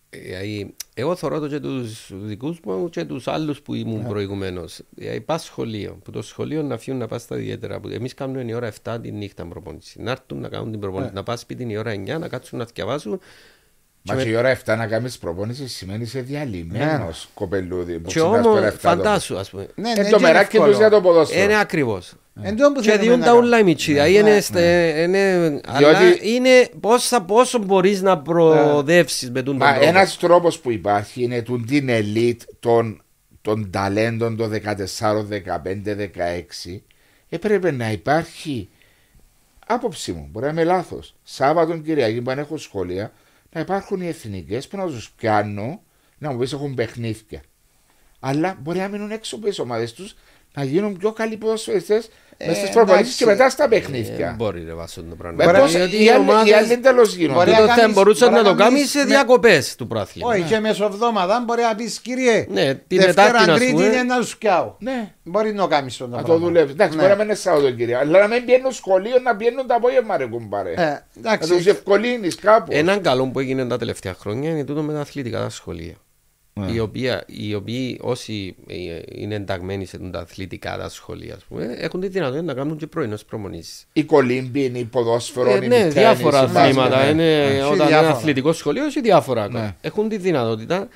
Ε, 0.09 0.19
δηλαδή, 0.19 0.75
εγώ 0.93 1.15
θωρώ 1.15 1.39
το 1.39 1.47
και 1.47 1.59
τους 1.59 2.09
δικούς 2.13 2.59
μου 2.65 2.89
και 2.89 3.05
τους 3.05 3.27
άλλους 3.27 3.61
που 3.61 3.73
ήμουν 3.73 4.07
προηγουμένως. 4.07 4.79
Δηλαδή, 4.89 5.21
πας 5.21 5.43
σχολείο, 5.43 5.99
που 6.03 6.11
το 6.11 6.21
σχολείο 6.21 6.61
να 6.63 6.77
φύγουν 6.77 6.99
να 6.99 7.07
πας 7.07 7.21
στα 7.21 7.37
ιδιαίτερα. 7.37 7.79
Που 7.79 7.87
εμείς 7.87 8.13
κάνουμε 8.13 8.43
η 8.47 8.53
ώρα 8.53 8.67
7 8.83 8.97
τη 9.01 9.11
νύχτα 9.11 9.45
προπόνηση. 9.45 10.01
Να 10.01 10.11
έρθουν 10.11 10.39
να 10.39 10.49
κάνουν 10.49 10.71
την 10.71 10.79
προπόνηση, 10.79 11.13
να 11.13 11.23
πας 11.23 11.39
σπίτι 11.39 11.65
η 11.71 11.77
ώρα 11.77 11.91
9, 11.91 12.17
να 12.19 12.27
κάτσουν 12.27 12.59
να 12.59 12.65
διαβάσουν. 12.73 13.19
Μα 14.03 14.13
με- 14.15 14.23
και 14.23 14.29
η 14.29 14.35
ώρα 14.35 14.49
7 14.49 14.75
να 14.77 14.87
κάνεις 14.87 15.17
προπόνηση 15.17 15.67
σημαίνει 15.67 16.03
είσαι 16.03 16.21
διαλυμένος 16.21 17.29
κοπελούδι. 17.33 17.99
που 17.99 18.07
Και 18.09 18.19
ξυπνάς 18.19 18.45
όμως, 18.45 18.55
πέρα 18.59 18.67
7 18.67 18.71
το- 18.71 18.79
φαντάσου, 18.79 19.37
ας 19.37 19.49
πούμε. 19.49 19.67
Ναι, 19.75 19.89
Ε, 19.91 20.01
ναι, 20.01 20.09
το 20.09 20.15
και 20.17 20.21
μεράκι 20.23 20.45
εύκολο. 20.55 20.69
τους 20.69 20.77
για 20.79 20.89
το 20.89 21.01
ποδόσφαιρο. 21.01 21.43
Είναι 21.43 21.59
ακριβώς. 21.59 22.13
Εν 22.41 22.55
τω 22.57 22.71
που 22.71 22.81
Και 22.81 22.89
θέλουμε 22.89 23.03
διούν 23.05 23.19
να 23.19 23.25
τα 23.25 23.31
κάνουμε. 23.31 23.45
ούλα 23.47 23.59
οι 23.59 23.63
μητσί. 23.63 23.91
Δηλαδή 23.91 24.13
είναι, 24.17 24.39
στε- 24.41 24.97
είναι, 25.07 25.59
αλλά 25.65 25.99
είναι 26.21 26.69
πόσα, 26.79 27.21
πόσο 27.21 27.57
μπορείς 27.59 28.01
να 28.01 28.19
προοδεύσεις 28.19 29.31
με 29.31 29.41
τον 29.41 29.55
Μα 29.55 29.71
τρόπο. 29.71 29.85
ένας 29.87 30.17
τρόπος 30.17 30.59
που 30.59 30.71
υπάρχει 30.71 31.23
είναι 31.23 31.41
του 31.41 31.63
την 31.67 31.89
ελίτ 31.89 32.41
των, 32.59 33.01
των 33.41 33.69
ταλέντων 33.71 34.35
των 34.37 34.49
14, 34.49 35.27
15, 35.29 35.95
16. 35.95 36.81
Έπρεπε 37.29 37.71
να 37.71 37.91
υπάρχει 37.91 38.69
άποψη 39.67 40.11
μου, 40.11 40.27
μπορεί 40.31 40.45
να 40.45 40.51
είμαι 40.51 40.63
λάθος. 40.63 41.15
Σάββατο 41.23 41.77
Κυριακή 41.77 42.21
που 42.21 42.31
αν 42.31 42.39
έχω 42.39 42.57
σχολεία, 42.57 43.11
να 43.51 43.59
υπάρχουν 43.61 44.01
οι 44.01 44.07
εθνικές 44.07 44.67
που 44.67 44.77
να 44.77 44.85
τους 44.85 45.11
πιάνουν, 45.11 45.79
να 46.17 46.31
μου 46.31 46.37
πεις 46.37 46.53
έχουν 46.53 46.73
παιχνίδια. 46.73 47.41
Αλλά 48.19 48.57
μπορεί 48.61 48.79
να 48.79 48.87
μείνουν 48.87 49.11
έξω 49.11 49.35
από 49.35 49.45
τις 49.45 49.59
ομάδες 49.59 49.93
τους, 49.93 50.15
να 50.53 50.63
γίνουν 50.63 50.97
πιο 50.97 51.11
καλοί 51.11 51.37
ποδοσφαιριστές 51.37 52.09
μέσα 52.45 52.59
στις 52.59 52.69
προπονήσεις 52.69 52.99
εντάξει. 52.99 53.17
και 53.17 53.25
μετά 53.25 53.49
στα 53.49 53.63
Ε, 53.63 53.67
παιχνίδια. 53.67 54.33
μπορεί 54.37 54.63
ρε 54.65 54.73
βάσο 54.73 55.03
το 55.09 55.15
πράγμα. 55.15 55.43
Ε, 55.43 55.45
Μπορεί 55.47 55.59
πώς- 55.59 55.71
Γιατί 55.71 55.95
οι 55.95 56.03
οι 56.03 56.09
άλλοι- 56.09 56.27
Οι 56.27 56.29
ομάδες 56.31 56.53
άλλοι 56.53 56.77
τέλος 56.77 57.15
γίνονται. 57.15 57.37
Μπορεί 57.39 57.51
να 57.51 57.55
τούτο 57.57 57.67
θα 57.69 57.75
κάνεις- 57.75 57.95
μπορούσε 57.95 58.23
μπορεί 58.25 58.35
να 58.35 58.41
να 58.41 58.49
το 58.49 58.55
κάνεις 58.55 58.73
κάνεις 58.73 58.89
σε 58.91 58.97
με- 58.97 59.05
διακοπές 59.05 59.75
του 59.75 59.87
πράθλημα. 59.87 60.29
Όχι, 60.29 60.41
και 60.41 60.59
μεσοβδόμαδα 60.59 61.43
μπορεί 61.47 61.61
να 61.61 61.75
πεις 61.75 61.99
κύριε. 61.99 62.45
Ναι, 62.49 62.73
την 62.73 62.99
Δευτέρα 63.01 63.27
Τετάρτη, 63.31 63.49
ας 63.51 63.57
Τρίτη 63.57 63.71
πούμε. 63.73 63.85
είναι 63.85 64.03
να 64.03 64.21
σου 64.21 64.37
πιάω. 64.37 64.75
Ναι. 64.79 65.13
Μπορεί 65.23 65.53
να 65.53 65.67
κάνεις 65.67 65.97
τον 65.97 66.09
Να 66.09 66.23
το 66.23 66.37
δουλεύει. 66.37 66.71
Εντάξει, 66.71 66.95
Ναι. 66.95 67.01
μπορεί 67.01 67.11
να 67.13 67.17
μην 67.17 67.25
είναι 67.25 67.35
Σαββατοκύριακο, 67.35 68.01
αλλά 68.03 68.19
να 68.19 68.27
μην 68.27 68.45
πιένουν 68.45 68.71
σχολείο, 68.71 69.19
να 69.23 69.35
πιένουν 69.35 69.67
το 69.67 69.73
απόγευμα, 69.73 70.17
ρε 70.17 70.25
κουμπάρε. 70.25 70.71
Ε, 70.71 70.75
Να 71.21 71.37
τους 71.37 71.49
εντάξει. 71.49 71.69
ευκολύνεις 71.69 72.35
κάπου. 72.35 72.71
Έναν 72.73 73.01
καλό 73.01 73.25
που 73.27 73.39
έγινε 73.39 73.65
τα 73.67 73.77
τελευταία 73.77 74.13
χρόνια 74.19 74.49
είναι 74.49 74.63
τούτο 74.63 74.81
με 74.81 74.93
τα 74.93 74.99
αθλητικά 74.99 75.39
τα 75.39 75.49
σχολεία. 75.49 75.93
Ναι. 76.53 76.71
Οι, 76.71 76.79
οποία, 76.79 77.23
οι 77.27 77.53
οποίοι 77.55 77.99
όσοι 78.01 78.55
ε, 78.67 78.75
είναι 79.11 79.35
ενταγμένοι 79.35 79.85
σε 79.85 79.97
τα 79.97 80.19
αθλητικά 80.19 80.77
τα 80.77 80.89
σχολεία 80.89 81.35
ας 81.35 81.43
πούμε, 81.43 81.75
έχουν 81.77 81.99
τη 81.99 82.07
δυνατότητα 82.07 82.41
να 82.43 82.53
κάνουν 82.53 82.77
και 82.77 82.87
πρωινές 82.87 83.25
προμονήσεις. 83.25 83.87
Η 83.93 84.03
κολύμπη, 84.03 84.59
η 84.75 84.83
ποδόσφαιρο, 84.85 85.49
Ε, 85.49 85.55
η 85.55 85.59
ναι, 85.59 85.67
τέννις, 85.77 85.93
διάφορα 85.93 86.37
η 86.39 86.41
μπάσκετ, 86.41 86.57
αθλήματα. 86.61 87.03
ναι. 87.03 87.09
Είναι, 87.09 87.43
Έχει 87.45 87.61
όταν 87.61 87.73
είναι 87.75 87.85
διάφορα. 87.85 88.09
αθλητικό 88.11 88.53
σχολείο, 88.53 88.85
έχει 88.85 89.01
διάφορα. 89.01 89.49
Ναι. 89.49 89.75
Έχουν 89.81 90.09
τη 90.09 90.17
δυνατότητα 90.17 90.87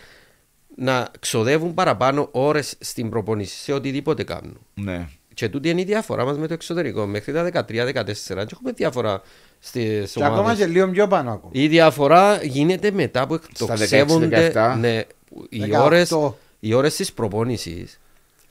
να 0.75 1.07
ξοδεύουν 1.19 1.73
παραπάνω 1.73 2.27
ώρες 2.31 2.75
στην 2.79 3.09
προπονήση 3.09 3.55
σε 3.57 3.73
οτιδήποτε 3.73 4.23
κάνουν. 4.23 4.57
Ναι. 4.73 5.07
Και 5.33 5.49
τούτη 5.49 5.69
είναι 5.69 5.81
η 5.81 5.83
διαφορά 5.83 6.25
μας 6.25 6.37
με 6.37 6.47
το 6.47 6.53
εξωτερικό. 6.53 7.05
Μέχρι 7.05 7.33
τα 7.33 7.43
13-14 7.43 8.45
και 8.45 8.51
έχουμε 8.53 8.71
διάφορα 8.75 9.21
στι 9.59 10.03
Και 10.13 10.23
ακόμα 10.23 10.39
ομάδες. 10.39 10.57
και 10.57 10.65
λίγο 10.65 10.87
πιο 10.89 11.07
πάνω 11.07 11.31
ακόμα. 11.31 11.51
Η 11.55 11.67
διαφορά 11.67 12.39
γίνεται 12.43 12.91
μετά 12.91 13.27
που 13.27 13.33
εκτοξεύονται 13.33 14.51
16-17. 14.53 14.77
ναι, 14.79 15.01
οι 15.49 15.59
18. 15.71 15.83
ώρες, 15.83 16.15
οι 16.59 16.73
ώρες 16.73 16.95
της 16.95 17.13
προπόνησης 17.13 17.99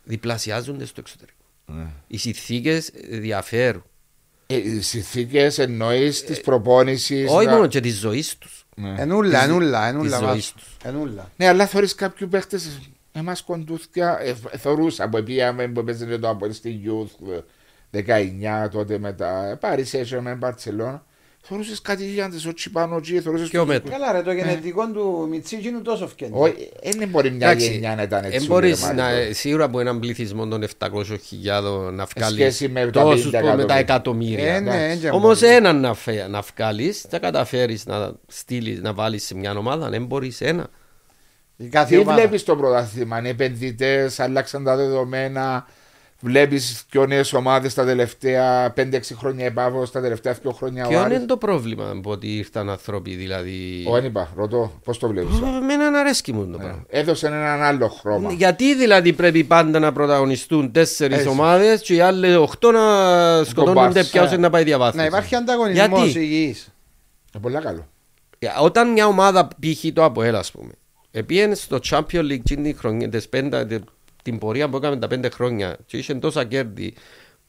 διπλασιάζονται 0.04 0.84
στο 0.84 1.00
εξωτερικό. 1.00 1.38
Ναι. 1.66 1.86
Οι 2.06 2.16
συνθήκες 2.16 2.90
διαφέρουν. 3.10 3.84
Ε, 4.46 4.56
Οι 4.56 4.80
συνθήκες 4.80 5.58
εννοείς 5.58 6.24
της 6.24 6.40
προπόνησης. 6.40 7.30
Όχι 7.30 7.48
μόνο 7.48 7.66
και 7.66 7.80
της 7.80 7.98
ζωής 7.98 8.38
τους. 8.38 8.66
Ναι. 8.76 8.94
Ενούλα, 8.98 9.42
ενούλα, 9.42 9.86
ενούλα. 9.86 10.02
της 10.10 10.18
βάζω. 10.18 10.26
ζωής 10.32 10.52
τους. 10.52 10.76
Ενούλα. 10.84 11.30
Ναι, 11.36 11.46
αλλά 11.48 11.66
θεωρείς 11.66 11.94
κάποιους 11.94 12.30
παίχτες. 12.30 12.78
Εμάς 13.12 13.42
κοντούθια. 13.42 14.18
Ε, 14.20 14.34
θεωρούσα 14.58 15.08
που 15.08 15.22
πήγαμε 15.22 15.68
που 15.68 15.84
παίζανε 15.84 16.18
το 16.18 16.28
από 16.28 16.52
στη 16.52 16.80
Youth 16.84 17.28
ε, 17.90 18.00
19 18.64 18.68
τότε 18.70 18.98
μετά. 18.98 19.46
Ε, 19.50 19.54
Πάρει 19.54 19.84
σε 19.84 20.20
με 20.20 20.34
Μπαρσελόνα. 20.34 21.04
Θεωρούσε 21.46 21.74
κάτι 21.82 22.04
γίγαντε, 22.04 22.36
όχι 22.36 22.70
πάνω 22.70 22.96
εκεί. 22.96 23.20
Θεωρούσε. 23.20 23.44
Πιο 23.44 23.66
μέτρο. 23.66 23.90
Καλά 23.90 24.12
ρε, 24.12 24.22
το 24.22 24.32
γενετικό 24.32 24.90
του 24.90 25.26
Μιτσί 25.30 25.60
είναι 25.64 25.78
τόσο 25.78 26.06
φκένει. 26.08 26.30
Όχι, 26.34 26.70
δεν 26.98 27.08
μπορεί 27.08 27.30
μια 27.30 27.48
Εντάξει, 27.50 27.70
γενιά 27.70 27.94
να 27.94 28.02
ήταν 28.02 28.24
έτσι. 28.24 28.36
εν 28.36 28.44
μπορείς 28.46 28.86
ρε, 28.86 28.92
να, 28.92 29.02
Μάρικο. 29.02 29.34
σίγουρα 29.34 29.64
από 29.64 29.80
έναν 29.80 29.98
πληθυσμό 30.00 30.46
των 30.46 30.62
700.000 30.78 31.92
να 31.92 32.04
βγάλεις 32.16 32.34
σχέση 32.40 32.68
με 32.68 32.90
τα 32.90 33.02
τόσους 33.02 33.30
50 33.34 33.40
που 33.40 33.56
με 33.56 33.64
τα 33.64 33.76
εκατομμύρια. 33.76 34.54
εκατομμύρια. 34.54 34.54
Ε, 34.54 34.60
ναι, 34.60 34.90
έτσι 34.92 35.08
Όμως 35.08 35.40
μπορείς. 35.40 35.56
έναν 35.56 35.80
να, 35.80 35.94
φε, 35.94 36.26
να 36.28 36.40
βγάλεις, 36.40 37.00
θα 37.08 37.18
καταφέρεις 37.18 37.86
να 37.86 38.12
στείλεις, 38.26 38.80
να 38.80 38.92
βάλεις 38.92 39.24
σε 39.24 39.34
μια 39.34 39.52
ομάδα, 39.56 39.88
δεν 39.88 40.04
μπορείς 40.04 40.40
ένα. 40.40 40.66
Η 41.56 41.66
κάθε 41.68 41.94
Τι 41.94 42.00
ομάδα. 42.00 42.18
βλέπεις 42.20 42.42
το 42.44 42.56
πρωτάθλημα, 42.56 43.18
είναι 43.18 43.28
επενδυτές, 43.28 44.20
άλλαξαν 44.20 44.64
τα 44.64 44.76
δεδομένα. 44.76 45.66
Βλέπει 46.20 46.60
πιο 46.90 47.06
νέε 47.06 47.22
ομάδε 47.32 47.68
τα 47.68 47.84
τελευταία 47.84 48.72
5-6 48.76 49.00
χρόνια 49.16 49.44
επάβω, 49.46 49.88
τα 49.88 50.00
τελευταία 50.00 50.36
2 50.44 50.50
χρόνια. 50.52 50.86
Ποιο 50.86 50.98
ο 50.98 51.02
Άρης. 51.02 51.16
είναι 51.16 51.26
το 51.26 51.36
πρόβλημα 51.36 51.98
που 52.02 52.10
ότι 52.10 52.36
ήρθαν 52.36 52.70
άνθρωποι, 52.70 53.14
δηλαδή. 53.14 53.84
Ο 53.88 53.94
Ανίπα, 53.94 54.28
ρωτώ, 54.36 54.72
πώ 54.84 54.96
το 54.96 55.08
βλέπει. 55.08 55.28
Εμένα 55.62 55.98
αρέσκει 56.00 56.32
μου 56.32 56.46
το 56.52 56.58
πράγμα. 56.58 56.84
Έδωσε 56.88 57.26
έναν 57.26 57.62
άλλο 57.62 57.88
χρώμα. 57.88 58.32
Γιατί 58.32 58.74
δηλαδή 58.74 59.12
πρέπει 59.12 59.44
πάντα 59.44 59.78
να 59.78 59.92
πρωταγωνιστούν 59.92 60.72
τέσσερι 60.72 61.14
Έτσι. 61.14 61.28
ομάδε 61.28 61.76
και 61.76 61.94
οι 61.94 62.00
άλλοι 62.00 62.34
οχτώ 62.34 62.70
να 62.70 63.44
σκοτώνονται 63.44 63.92
Μπαρς. 63.92 64.10
πια 64.10 64.22
ώστε 64.22 64.36
να 64.36 64.50
πάει 64.50 64.64
διαβάθμιση. 64.64 64.96
Να 65.08 65.16
υπάρχει 65.16 65.34
ανταγωνισμό 65.34 65.96
Γιατί? 65.96 66.18
υγιή. 66.18 66.56
Είναι 67.34 67.42
πολύ 67.42 67.56
καλό. 67.60 67.86
Ε, 68.38 68.46
Όταν 68.60 68.92
μια 68.92 69.06
ομάδα 69.06 69.48
π.χ. 69.48 69.84
το 69.92 70.04
ΑΠΟΕΛ, 70.04 70.34
ας 70.36 70.50
πούμε, 70.50 70.70
επήγαινε 71.10 71.54
στο 71.54 71.78
Champions 71.90 72.30
League 72.30 72.40
την, 72.44 72.76
χρονιά, 72.78 73.08
τις 73.08 73.28
πέντα, 73.28 73.66
τε- 73.66 73.82
την 74.24 74.38
πορεία 74.38 74.68
που 74.68 74.76
έκαμε 74.76 74.96
τα 74.96 75.06
πέντε 75.06 75.28
χρόνια 75.28 75.76
και 75.86 75.96
είχε 75.96 76.14
τόσα 76.14 76.44
κέρδη, 76.44 76.94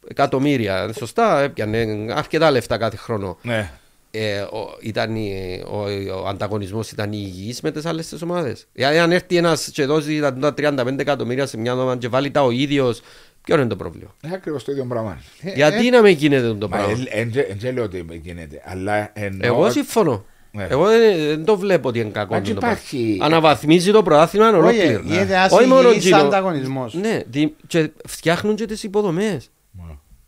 εκατομμύρια, 0.08 0.90
σωστά, 0.98 1.42
έπιανε 1.42 2.06
αρκετά 2.14 2.52
λεφτά 2.52 2.78
κάθε 2.78 2.98
χρόνο. 2.98 3.38
Ναι. 3.42 3.72
Ε, 4.12 4.40
ο, 4.40 4.78
ήταν, 4.82 5.16
η- 5.16 5.64
ο, 5.68 5.78
ο 6.24 6.28
ανταγωνισμός 6.28 6.92
ήταν 6.92 7.12
υγιής 7.12 7.62
με 7.62 7.72
τις 7.72 7.86
άλλες 7.86 8.08
τις 8.08 8.22
ομάδες. 8.22 8.68
Δηλαδή 8.74 8.98
αν 8.98 9.12
έρθει 9.12 9.38
ένας 9.38 9.70
και 9.74 9.86
δώσει 9.86 10.20
τα 10.20 10.34
τα 10.34 10.54
35 10.58 11.00
εκατομμύρια 11.00 11.46
σε 11.46 11.58
μια 11.58 11.74
ομάδα 11.74 11.98
και 11.98 12.08
βάλει 12.08 12.32
τα 12.32 12.44
ο 12.44 12.52
ίδιος, 12.52 13.02
ποιο 13.44 13.56
είναι 13.56 13.68
το 13.68 13.76
πρόβλημα; 13.76 14.16
Είναι 14.24 14.34
ακριβώς 14.36 14.64
το 14.64 14.72
ίδιο 14.72 14.86
πράγμα. 14.86 15.22
Γιατί 15.56 15.90
να 15.90 16.02
μην 16.02 16.16
γίνεται 16.18 16.54
το 16.54 16.68
Μα 16.70 16.78
πράγμα; 16.78 16.98
δεν 17.58 17.74
λέω 17.74 17.84
ότι 17.84 18.06
γίνεται, 18.24 18.62
αλλά 18.66 19.10
εννοώ. 19.14 19.48
Εγώ 19.48 19.70
συμφωνώ. 19.72 20.26
Ναι. 20.56 20.68
Εγώ 20.70 20.86
δεν, 20.86 21.18
δεν 21.28 21.46
το 21.46 21.58
βλέπω 21.58 21.88
ότι 21.88 22.00
είναι 22.00 22.10
κακό. 22.10 22.34
Μα 22.34 22.40
το 22.42 22.46
και 22.48 22.54
πράγμα. 22.54 22.76
υπάρχει- 22.78 23.18
Αναβαθμίζει 23.22 23.92
το 23.92 24.04
πρωτάθλημα 24.04 24.48
Όχι, 24.48 24.56
ολόκληρο. 24.58 25.02
γίνεται 25.06 25.24
Ναι. 25.26 25.34
ένας 25.34 25.52
Όχι 25.52 25.68
μόνο 25.68 25.90
υγιής 25.90 26.06
εκείνο. 26.06 26.22
ανταγωνισμός. 26.22 26.94
Ναι, 26.94 27.20
δι- 27.30 27.54
και 27.68 27.92
φτιάχνουν 28.08 28.56
και 28.56 28.66
τις 28.66 28.84
υποδομές. 28.84 29.50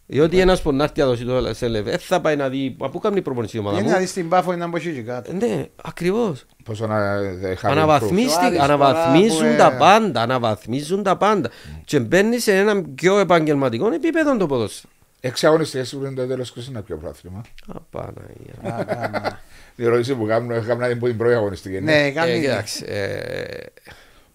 Διότι 0.10 0.40
ένας 0.40 0.62
που 0.62 0.72
να 0.74 0.84
έρθει 0.84 1.00
να 1.00 1.06
δώσει 1.06 1.26
το 1.26 1.54
σε 1.54 1.68
λεβέ, 1.68 1.90
δεν 1.90 2.00
θα 2.00 2.22
πάει 2.22 2.36
να 2.36 2.50
δει 2.50 2.76
από 2.80 3.00
κάμουν 3.00 3.18
η 3.18 3.22
προπονησία 3.22 3.60
η 3.60 3.64
ομάδα 3.64 3.80
Είναι 3.80 3.88
να 3.88 3.94
μου. 3.94 4.00
δεις 4.02 4.14
την 4.14 4.30
πάφο 4.30 4.56
να 4.56 4.68
μπω 4.68 4.78
εκεί 4.78 4.90
κάτω. 5.06 5.34
Ναι, 5.34 5.66
ακριβώς. 5.84 6.46
Πόσο 6.64 6.88
να 6.88 7.18
δεν 7.22 7.52
είχαμε 7.52 7.74
Αναβαθμίστη- 7.74 8.40
Το 8.40 8.46
Άρης 8.46 8.60
αναβαθμίζουν 8.60 9.38
τώρα 9.40 9.52
που, 9.52 9.58
τα 9.58 9.68
ε, 9.76 9.78
πάντα. 9.80 10.22
Αναβαθμίζουν 10.22 11.04
τα 11.04 11.18
πάντα. 11.18 11.50
Και 11.86 12.00
μπαίνεις 12.00 12.44
σε 12.44 12.56
ένα 12.58 12.84
πιο 12.96 13.20
επαγγελματικό 13.20 13.94
επίπεδο 13.94 14.38
το 14.38 14.46
ποδόσφαιρο. 14.46 14.94
Έξι 15.20 15.46
αγωνιστές 15.48 15.90
που 15.90 16.06
είναι 16.06 16.14
το 16.14 16.28
τέλος 16.28 16.52
και 16.52 16.62
είναι 16.70 16.82
πιο 16.82 16.98
πρόθυμα. 16.98 17.42
Απαναγία. 17.68 19.40
Η 19.76 19.84
ερώτηση 19.86 20.16
που 20.16 20.26
κάνουν, 20.26 20.52
έκανα 20.52 20.88
την 20.88 21.00
την 21.00 21.18
πρώτη 21.18 21.34
αγωνιστική. 21.34 21.82
Ναι, 21.82 22.06
Ε, 22.06 22.12
κάνει. 22.12 22.40
κοιτάξτε, 22.40 22.86
ε, 22.86 23.66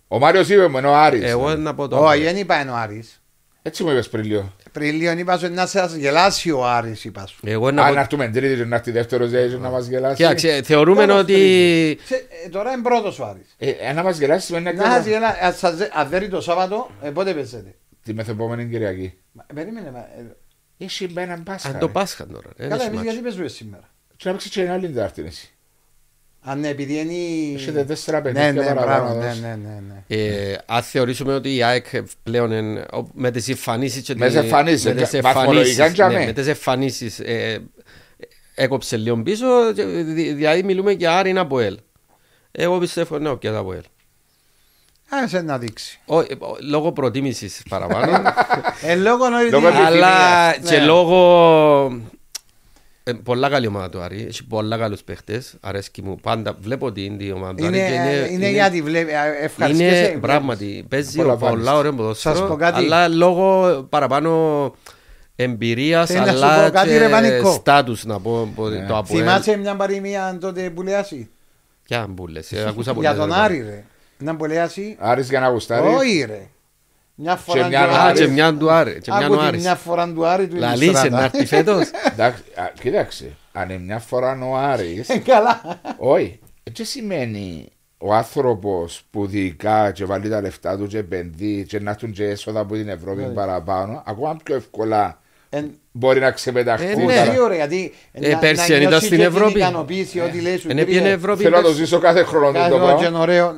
Ο 0.09 0.19
Μάριος 0.19 0.49
είπε 0.49 0.69
μου, 0.69 0.79
ενώ 0.79 0.91
ο 0.91 0.95
Άρης. 0.95 1.23
Εγώ 1.25 1.55
να 1.55 1.75
πω 1.75 1.89
το. 1.89 1.97
Όχι, 2.05 2.23
δεν 2.23 2.37
είπα 2.37 2.61
είναι 2.61 2.71
ο 2.71 2.75
Άρης. 2.75 3.17
Έτσι 3.63 3.85
μου 3.85 3.91
είπες 3.91 4.09
πριν 4.09 4.25
λίγο. 4.25 4.53
Πριν 4.73 4.95
λίγο 4.97 5.13
είπα 5.13 5.39
σου 5.39 5.53
να 5.53 5.67
σας 5.67 5.95
γελάσει 5.95 6.51
ο 6.51 6.67
Άρης 6.67 7.05
είπα 7.05 7.27
σου. 7.27 7.39
Εγώ 7.45 7.71
να 7.71 7.83
Αν 7.85 7.95
πω. 7.95 8.01
έρθουμε 8.01 8.29
τρίτη 8.29 8.57
και 8.57 8.65
να 8.65 8.77
έρθει 8.77 8.91
δεύτερο 8.91 9.27
ζέι 9.27 9.49
να 9.49 9.69
μας 9.71 9.87
γελάσει. 9.87 10.17
Κοιτάξτε, 10.17 10.63
θεωρούμε 10.63 11.01
Τέλος 11.07 11.21
ότι. 11.21 11.99
Σε- 12.05 12.27
ε, 12.45 12.49
Τώρα 12.49 12.73
είναι 12.73 12.83
πρώτος 12.83 13.19
ο 13.19 13.25
Άρης. 13.25 13.55
Ε, 13.59 13.89
αν 13.89 13.95
να 13.95 14.03
μας 14.03 14.19
γελάσει 14.19 14.47
σημαίνει 14.47 14.65
να 14.65 14.73
Να 14.73 14.79
σας 14.83 14.91
κάνουμε 14.93 15.11
γελά- 15.11 15.43
αν 15.43 15.53
σας 15.55 15.77
δε- 15.77 15.89
αν 15.93 16.09
δεν 16.09 16.23
είναι 16.23 16.31
το 16.31 16.41
Σάββατο, 16.41 16.91
ε, 17.03 17.11
πότε 17.11 17.33
παίζετε; 17.35 17.75
τη 18.05 18.15
μεθεπόμενη 18.15 18.69
Κυριακή. 18.69 19.15
Μα, 19.33 19.47
Περίμενε. 19.55 19.93
Μα, 20.83 20.85
ε, 20.85 20.85
Έχει 20.85 21.09
μπει 21.13 21.21
έναν 21.21 21.43
Πάσχα. 21.43 21.67
Αν 21.69 21.73
ρε. 21.75 21.79
το 21.81 21.89
Πάσχα 21.89 22.27
τώρα. 22.27 22.49
δεν 22.57 22.69
Καλά, 22.69 22.75
έχει 22.83 22.85
εμείς 22.85 22.97
μάτσο. 22.97 23.11
γιατί 23.13 23.21
παίζουμε 23.29 23.49
σήμερα; 23.49 23.89
Και 24.17 24.23
να 24.29 24.33
παίξεις 24.33 24.51
και 24.51 24.63
ένα 24.63 24.73
άλλη 24.73 24.89
Τετάρτη 24.89 25.23
εσύ. 25.27 25.51
Αν 26.45 26.61
ναι, 26.61 26.69
επειδή 26.69 26.99
είναι... 26.99 27.13
η- 27.13 27.55
Έχετε 27.55 27.85
τέσσερα 27.85 28.17
Ναι, 28.21 28.23
παιχνίδια 28.33 28.53
ναι, 28.63 28.67
παραπάνω 28.75 29.05
μπράβο, 29.05 29.19
να 29.19 29.25
ναι, 29.25 29.29
δώσει. 29.29 29.41
ναι, 29.41 29.49
ναι, 29.65 29.83
ναι. 29.89 30.17
Ε, 30.17 30.59
αν 30.67 30.83
θεωρήσουμε 30.83 31.35
ότι 31.35 31.55
η 31.55 31.63
ΑΕΚ 31.63 31.87
πλέον 32.23 32.53
εν- 32.53 32.79
ο- 32.79 33.09
με 33.15 33.31
τις 33.31 33.49
εμφανίσεις 33.49 34.03
και 34.03 34.15
Με 34.15 34.27
τις 34.27 34.35
τη- 34.35 34.41
εμφανίσεις, 34.41 34.85
με 34.85 34.93
τις 34.95 35.13
ε, 35.13 35.21
βαθμολογικά 35.21 35.61
εμφανίσεις, 35.85 35.93
τζαμέ. 35.95 36.19
ναι, 36.19 36.25
με 36.25 36.33
τις 36.33 36.47
εμφανίσεις 36.47 37.19
ε, 37.21 37.63
έκοψε 38.55 38.97
λίγο 38.97 39.23
πίσω 39.23 39.73
και 39.75 39.85
δη- 39.85 40.33
δηλαδή 40.35 40.63
μιλούμε 40.63 40.95
και 40.95 41.09
Άρη 41.09 41.31
είναι 41.31 41.41
από 41.41 41.61
ελ 41.61 41.79
εγώ 42.53 42.79
πιστεύω 42.79 43.19
ναι 43.19 43.37
πια 43.37 43.57
από 43.57 43.73
ελ 43.73 43.83
Άσε 45.25 45.41
να 45.41 45.59
δείξει. 45.59 46.01
Ω, 46.07 46.21
ε, 46.21 46.25
ο- 46.39 46.57
Λόγω 46.61 46.93
προτίμησης 46.93 47.63
παραπάνω. 47.69 48.13
Ε, 48.83 48.95
λόγω 48.95 49.25
ότι- 49.25 49.51
Λόγω 49.51 49.69
της- 49.71 49.79
αλλά 49.79 50.49
Ναι. 50.49 50.69
και 50.71 50.81
λόγω. 50.81 52.01
Ε, 53.05 53.13
πολλά 53.13 53.49
καλή 53.49 53.67
ομάδα 53.67 53.89
του 53.89 54.01
Άρη. 54.01 54.25
Έχει 54.29 54.45
πολλά 54.47 54.79
καλούς 54.79 55.03
παίχτες. 55.03 55.55
Αρέσκει 55.61 56.03
μου. 56.03 56.17
Πάντα 56.23 56.57
βλέπω 56.61 56.87
ότι 56.87 57.05
είναι 57.05 57.25
η 57.25 57.31
ομάδα 57.31 57.55
του 57.55 57.67
Άρη. 57.67 57.79
Είναι, 57.79 57.89
και 58.27 58.33
είναι, 58.33 58.49
γιατί 58.51 58.83
βλέπει, 58.83 59.11
ε, 59.13 59.45
ευχαριστιέσαι, 59.45 59.95
Είναι 59.95 60.03
βλέπεις. 60.03 60.21
πράγματι. 60.21 60.85
Παίζει 60.89 61.21
Απολαμβάνεις. 61.21 61.59
πολλά 61.59 61.77
ωραίο 61.77 61.93
Σας 61.93 61.99
πω 62.39 62.47
ποδόσφαιρο. 62.47 62.57
κάτι. 62.57 62.85
Αλλά 62.85 63.09
λόγω 63.09 63.73
παραπάνω 63.89 64.75
εμπειρίας 65.37 66.11
Θέλω 66.11 66.25
να 66.25 66.33
σου 66.33 66.45
αλλά 66.45 66.65
πω 66.65 66.71
κάτι, 66.73 66.99
ρε, 66.99 67.09
Πανικό. 67.09 67.43
και 67.49 67.55
στάτους 67.55 68.05
να 68.05 68.21
πω. 68.21 68.53
πω, 68.55 68.69
Ναι. 68.69 68.87
Το 68.87 68.97
Αποέλ. 68.97 69.21
Θυμάσαι 69.21 69.57
μια 69.57 69.77
παροιμία 69.77 70.39
τότε 70.41 70.71
που 70.71 70.83
λέει 70.83 70.95
Ποια 71.83 72.07
μπουλές. 72.11 72.53
ε, 72.53 72.65
Ακούσα 72.69 72.93
Για 72.93 72.95
πολλές, 72.95 73.17
τον 73.17 73.27
ρε, 73.27 73.35
Άρη 73.45 73.59
ρε. 73.61 73.85
Να 74.23 74.37
που 74.37 74.45
λέει 74.45 74.59
Άρης 74.99 75.29
για 75.29 75.41
να 75.41 75.49
γουστάρει. 75.49 75.87
Όχι 75.95 76.25
ρε. 76.29 76.47
Μια 77.15 77.37
φορά 77.37 77.67
μια 77.69 77.87
του 77.87 77.91
Άρη. 77.91 77.95
Α, 77.97 78.03
Άρη. 78.05 78.19
και 78.19 78.27
μια 78.27 78.55
του 78.57 78.71
Άρη. 78.71 79.01
Και 79.01 79.11
μια 79.17 79.27
Άκου 79.27 79.35
του 79.35 79.41
τη 79.41 79.47
Άρης. 79.47 79.63
μια 79.63 79.75
φορά 79.75 80.13
του 80.13 80.27
Άρη 80.27 80.49
του 80.49 80.57
Λαλίσε 80.57 80.85
Ηλιστράτα. 80.85 81.17
να 81.17 81.23
έρθει 81.25 81.47
φέτος. 81.47 81.91
Εντάξει, 82.13 82.43
α, 82.55 82.71
κοίταξε, 82.81 83.37
αν 83.53 83.71
είναι 83.71 83.83
μια 83.83 83.99
φορά 83.99 84.39
ο 84.43 84.57
Άρης, 84.57 85.09
Ε, 85.09 85.19
Καλά. 85.19 85.61
όχι, 85.99 86.39
τι 86.73 86.85
σημαίνει 86.85 87.69
ο 87.99 88.15
άνθρωπος 88.15 89.03
που 89.11 89.27
διοικά 89.27 89.91
και 89.93 90.05
βάλει 90.05 90.29
τα 90.29 90.41
λεφτά 90.41 90.77
του 90.77 90.87
και 90.87 90.99
επενδύει 90.99 91.65
και 91.65 91.81
να 91.81 91.91
έρθουν 91.91 92.13
και 92.13 92.25
έσοδα 92.25 92.61
από 92.61 92.75
την 92.75 92.89
Ευρώπη 92.89 93.23
παραπάνω, 93.23 94.03
ακόμα 94.07 94.37
πιο 94.45 94.55
εύκολα 94.55 95.05
Ε, 95.05 95.17
μπορεί 95.93 96.21
να 96.21 96.31
ξεπεράσει. 96.31 96.85
Ε, 96.85 96.95
ναι. 96.95 97.39
Ωραία, 97.43 97.57
γιατί 97.57 97.93
ε, 98.13 98.35
πέρσι 98.41 98.73
στην 99.01 99.21
Ευρώπη. 99.21 99.59
Ικανοποίηση, 99.59 100.19
ε, 100.19 100.23
ό,τι 100.23 100.39
Ευρώπη, 101.07 101.43
θέλω 101.43 101.57
να 101.57 101.63
το 101.63 101.73
ζήσω 101.73 101.99
κάθε 101.99 102.23
χρόνο. 102.23 102.53
Κάθε 102.53 102.71
χρόνο 102.71 102.99
και 102.99 103.07
ωραίο, 103.15 103.53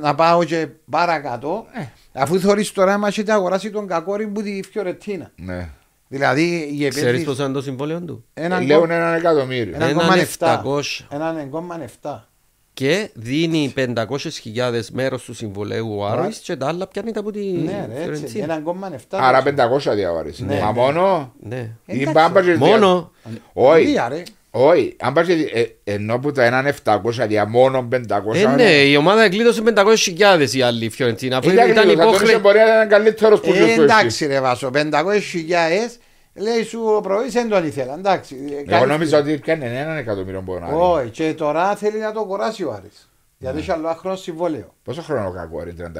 ε. 1.79 1.85
Αφού 2.13 2.39
αγοράσει 3.33 3.69
τον 3.69 3.87
κακόρι 3.87 4.27
που 4.27 4.41
τη 4.41 4.59
ναι. 5.35 5.69
Δηλαδή 6.07 6.69
η 6.79 6.85
επένδυση... 6.85 7.41
Είναι 7.41 7.53
το 7.53 7.61
συμβόλαιο. 7.61 8.23
Ε, 8.33 8.43
έναν 8.43 8.69
έναν 8.91 9.13
εκατομμύριο. 9.13 9.75
Και 12.77 13.09
δίνει 13.13 13.73
500.000 13.77 13.93
μέρος 14.91 15.23
του 15.23 15.33
συμβολέου 15.33 15.95
ο 15.97 16.05
Άρης 16.05 16.37
και 16.37 16.55
τα 16.55 16.67
άλλα 16.67 16.87
πιάνει 16.87 17.11
τα 17.11 17.19
από 17.19 17.31
τη 17.31 17.39
Ναι 17.39 17.87
ρε 17.87 17.93
έτσι, 17.93 18.03
Φιωρεντίνα. 18.03 18.43
έναν 18.43 18.63
κόμμα 18.63 18.89
7. 18.93 18.97
Άρα 19.09 19.43
500 19.43 19.93
διαβάρεις. 19.95 20.39
Ναι, 20.39 20.59
Μα 20.59 20.65
ναι. 20.65 20.71
μόνο; 20.71 21.33
Ναι. 21.39 21.55
Ή 21.85 21.93
Εντάξει. 22.01 22.11
μπάμπα 22.11 22.41
και 22.41 22.51
δια- 22.53 22.67
Μόνο. 22.67 23.11
Όχι, 23.53 23.85
Λία, 23.85 24.07
ρε. 24.09 24.23
όχι. 24.51 24.95
Αν 24.99 25.13
πας 25.13 25.27
και 25.27 25.33
δι- 25.33 25.55
ε, 25.55 25.63
ενώ 25.83 26.19
που 26.19 26.31
τα 26.31 26.43
έναν 26.43 26.65
700 26.65 27.25
δια 27.27 27.45
μόνο 27.47 27.81
500. 27.91 28.39
Ε, 28.39 28.47
ναι, 28.47 28.71
η 28.71 28.95
ομάδα 28.95 29.21
εκλείδωσε 29.23 29.61
500.000 29.61 30.53
η 30.53 30.61
άλλη 30.61 30.85
η 30.85 30.89
Φιωρεντίνα. 30.89 31.37
Αφού 31.37 31.49
Ήταν 31.49 31.69
ήταν 31.69 31.89
υποχρεωτικό. 31.89 32.09
υποχρεωτικό. 32.09 32.39
Μπορεί 32.39 32.57
να 32.57 32.65
ήταν 32.65 32.87
καλύτερος 32.89 33.39
που 33.39 33.49
Ε, 33.49 33.53
ζεις 33.53 33.61
που 33.63 33.69
εσύ. 33.69 33.81
εντάξει 33.81 34.25
ρε 34.25 34.39
Βάσο, 34.41 34.69
500.000 34.69 35.99
λέει 36.35 36.63
σου 36.63 36.81
ο 36.95 37.01
πρωί 37.01 37.29
δεν 37.29 37.49
τον 37.49 37.65
ήθελα. 37.65 37.93
Εντάξει. 37.93 38.35
ε, 38.49 38.55
Εγώ 38.55 38.65
καλή 38.65 38.91
νόμιζα 38.91 39.17
φίλη. 39.17 39.31
ότι 39.31 39.41
πιάνε 39.41 39.65
έναν 39.79 39.97
εκατομμύριο 39.97 40.41
μπορεί 40.41 40.61
να 40.61 40.67
είναι. 40.67 40.75
Όχι, 40.77 41.09
και 41.09 41.33
τώρα 41.33 41.75
θέλει 41.75 41.97
να 41.99 42.11
το 42.11 42.25
κοράσει 42.25 42.63
ο 42.63 42.73
Άρης. 42.73 43.09
Γιατί 43.37 43.57
έχει 43.57 43.71
άλλο 43.71 43.93
χρόνο 43.93 44.15
συμβόλαιο. 44.15 44.73
Πόσο 44.83 45.01
χρόνο 45.01 45.31
κακό 45.31 45.61
είναι, 45.61 45.91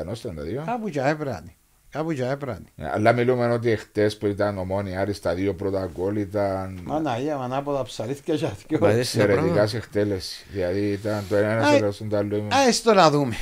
31-32. 0.61 0.65
Κάπου 0.65 0.89
και 0.89 0.99
έπρεπε. 0.99 1.43
Κάπου 1.89 2.13
και 2.13 2.23
έπρεπε. 2.25 2.57
Ε, 2.75 2.89
Αλλά 2.93 3.13
μιλούμε 3.13 3.47
ότι 3.51 3.71
εχθές 3.71 4.17
που 4.17 4.27
ήταν 4.27 4.57
ομόνοι 4.57 4.97
Άρης 4.97 5.19
τα 5.21 5.33
δύο 5.33 5.53
πρώτα 5.55 5.89
γκολ 5.93 6.15
ήταν 6.15 6.79
Μαναία, 6.83 7.37
μανάποδα 7.37 7.83
ψαρίθηκε 7.83 8.33
και 8.33 8.45
αυτοί. 8.45 8.77
Μα 8.79 8.87
αρέσει 8.87 9.17
το 9.17 9.21
εξαιρετικά 9.23 9.51
πράγμα. 9.51 9.67
σε 9.69 9.77
εκτέλεση. 9.77 10.45
Δηλαδή 10.51 10.91
ήταν 10.91 11.23
το 11.29 11.35
ένα 11.35 11.65
Άι. 11.67 11.75
ένας 11.75 12.01
το 12.09 12.17
άλλο. 12.17 12.35
Α, 12.35 12.67
έστω 12.67 12.93
να 12.93 13.09
δούμε. 13.09 13.35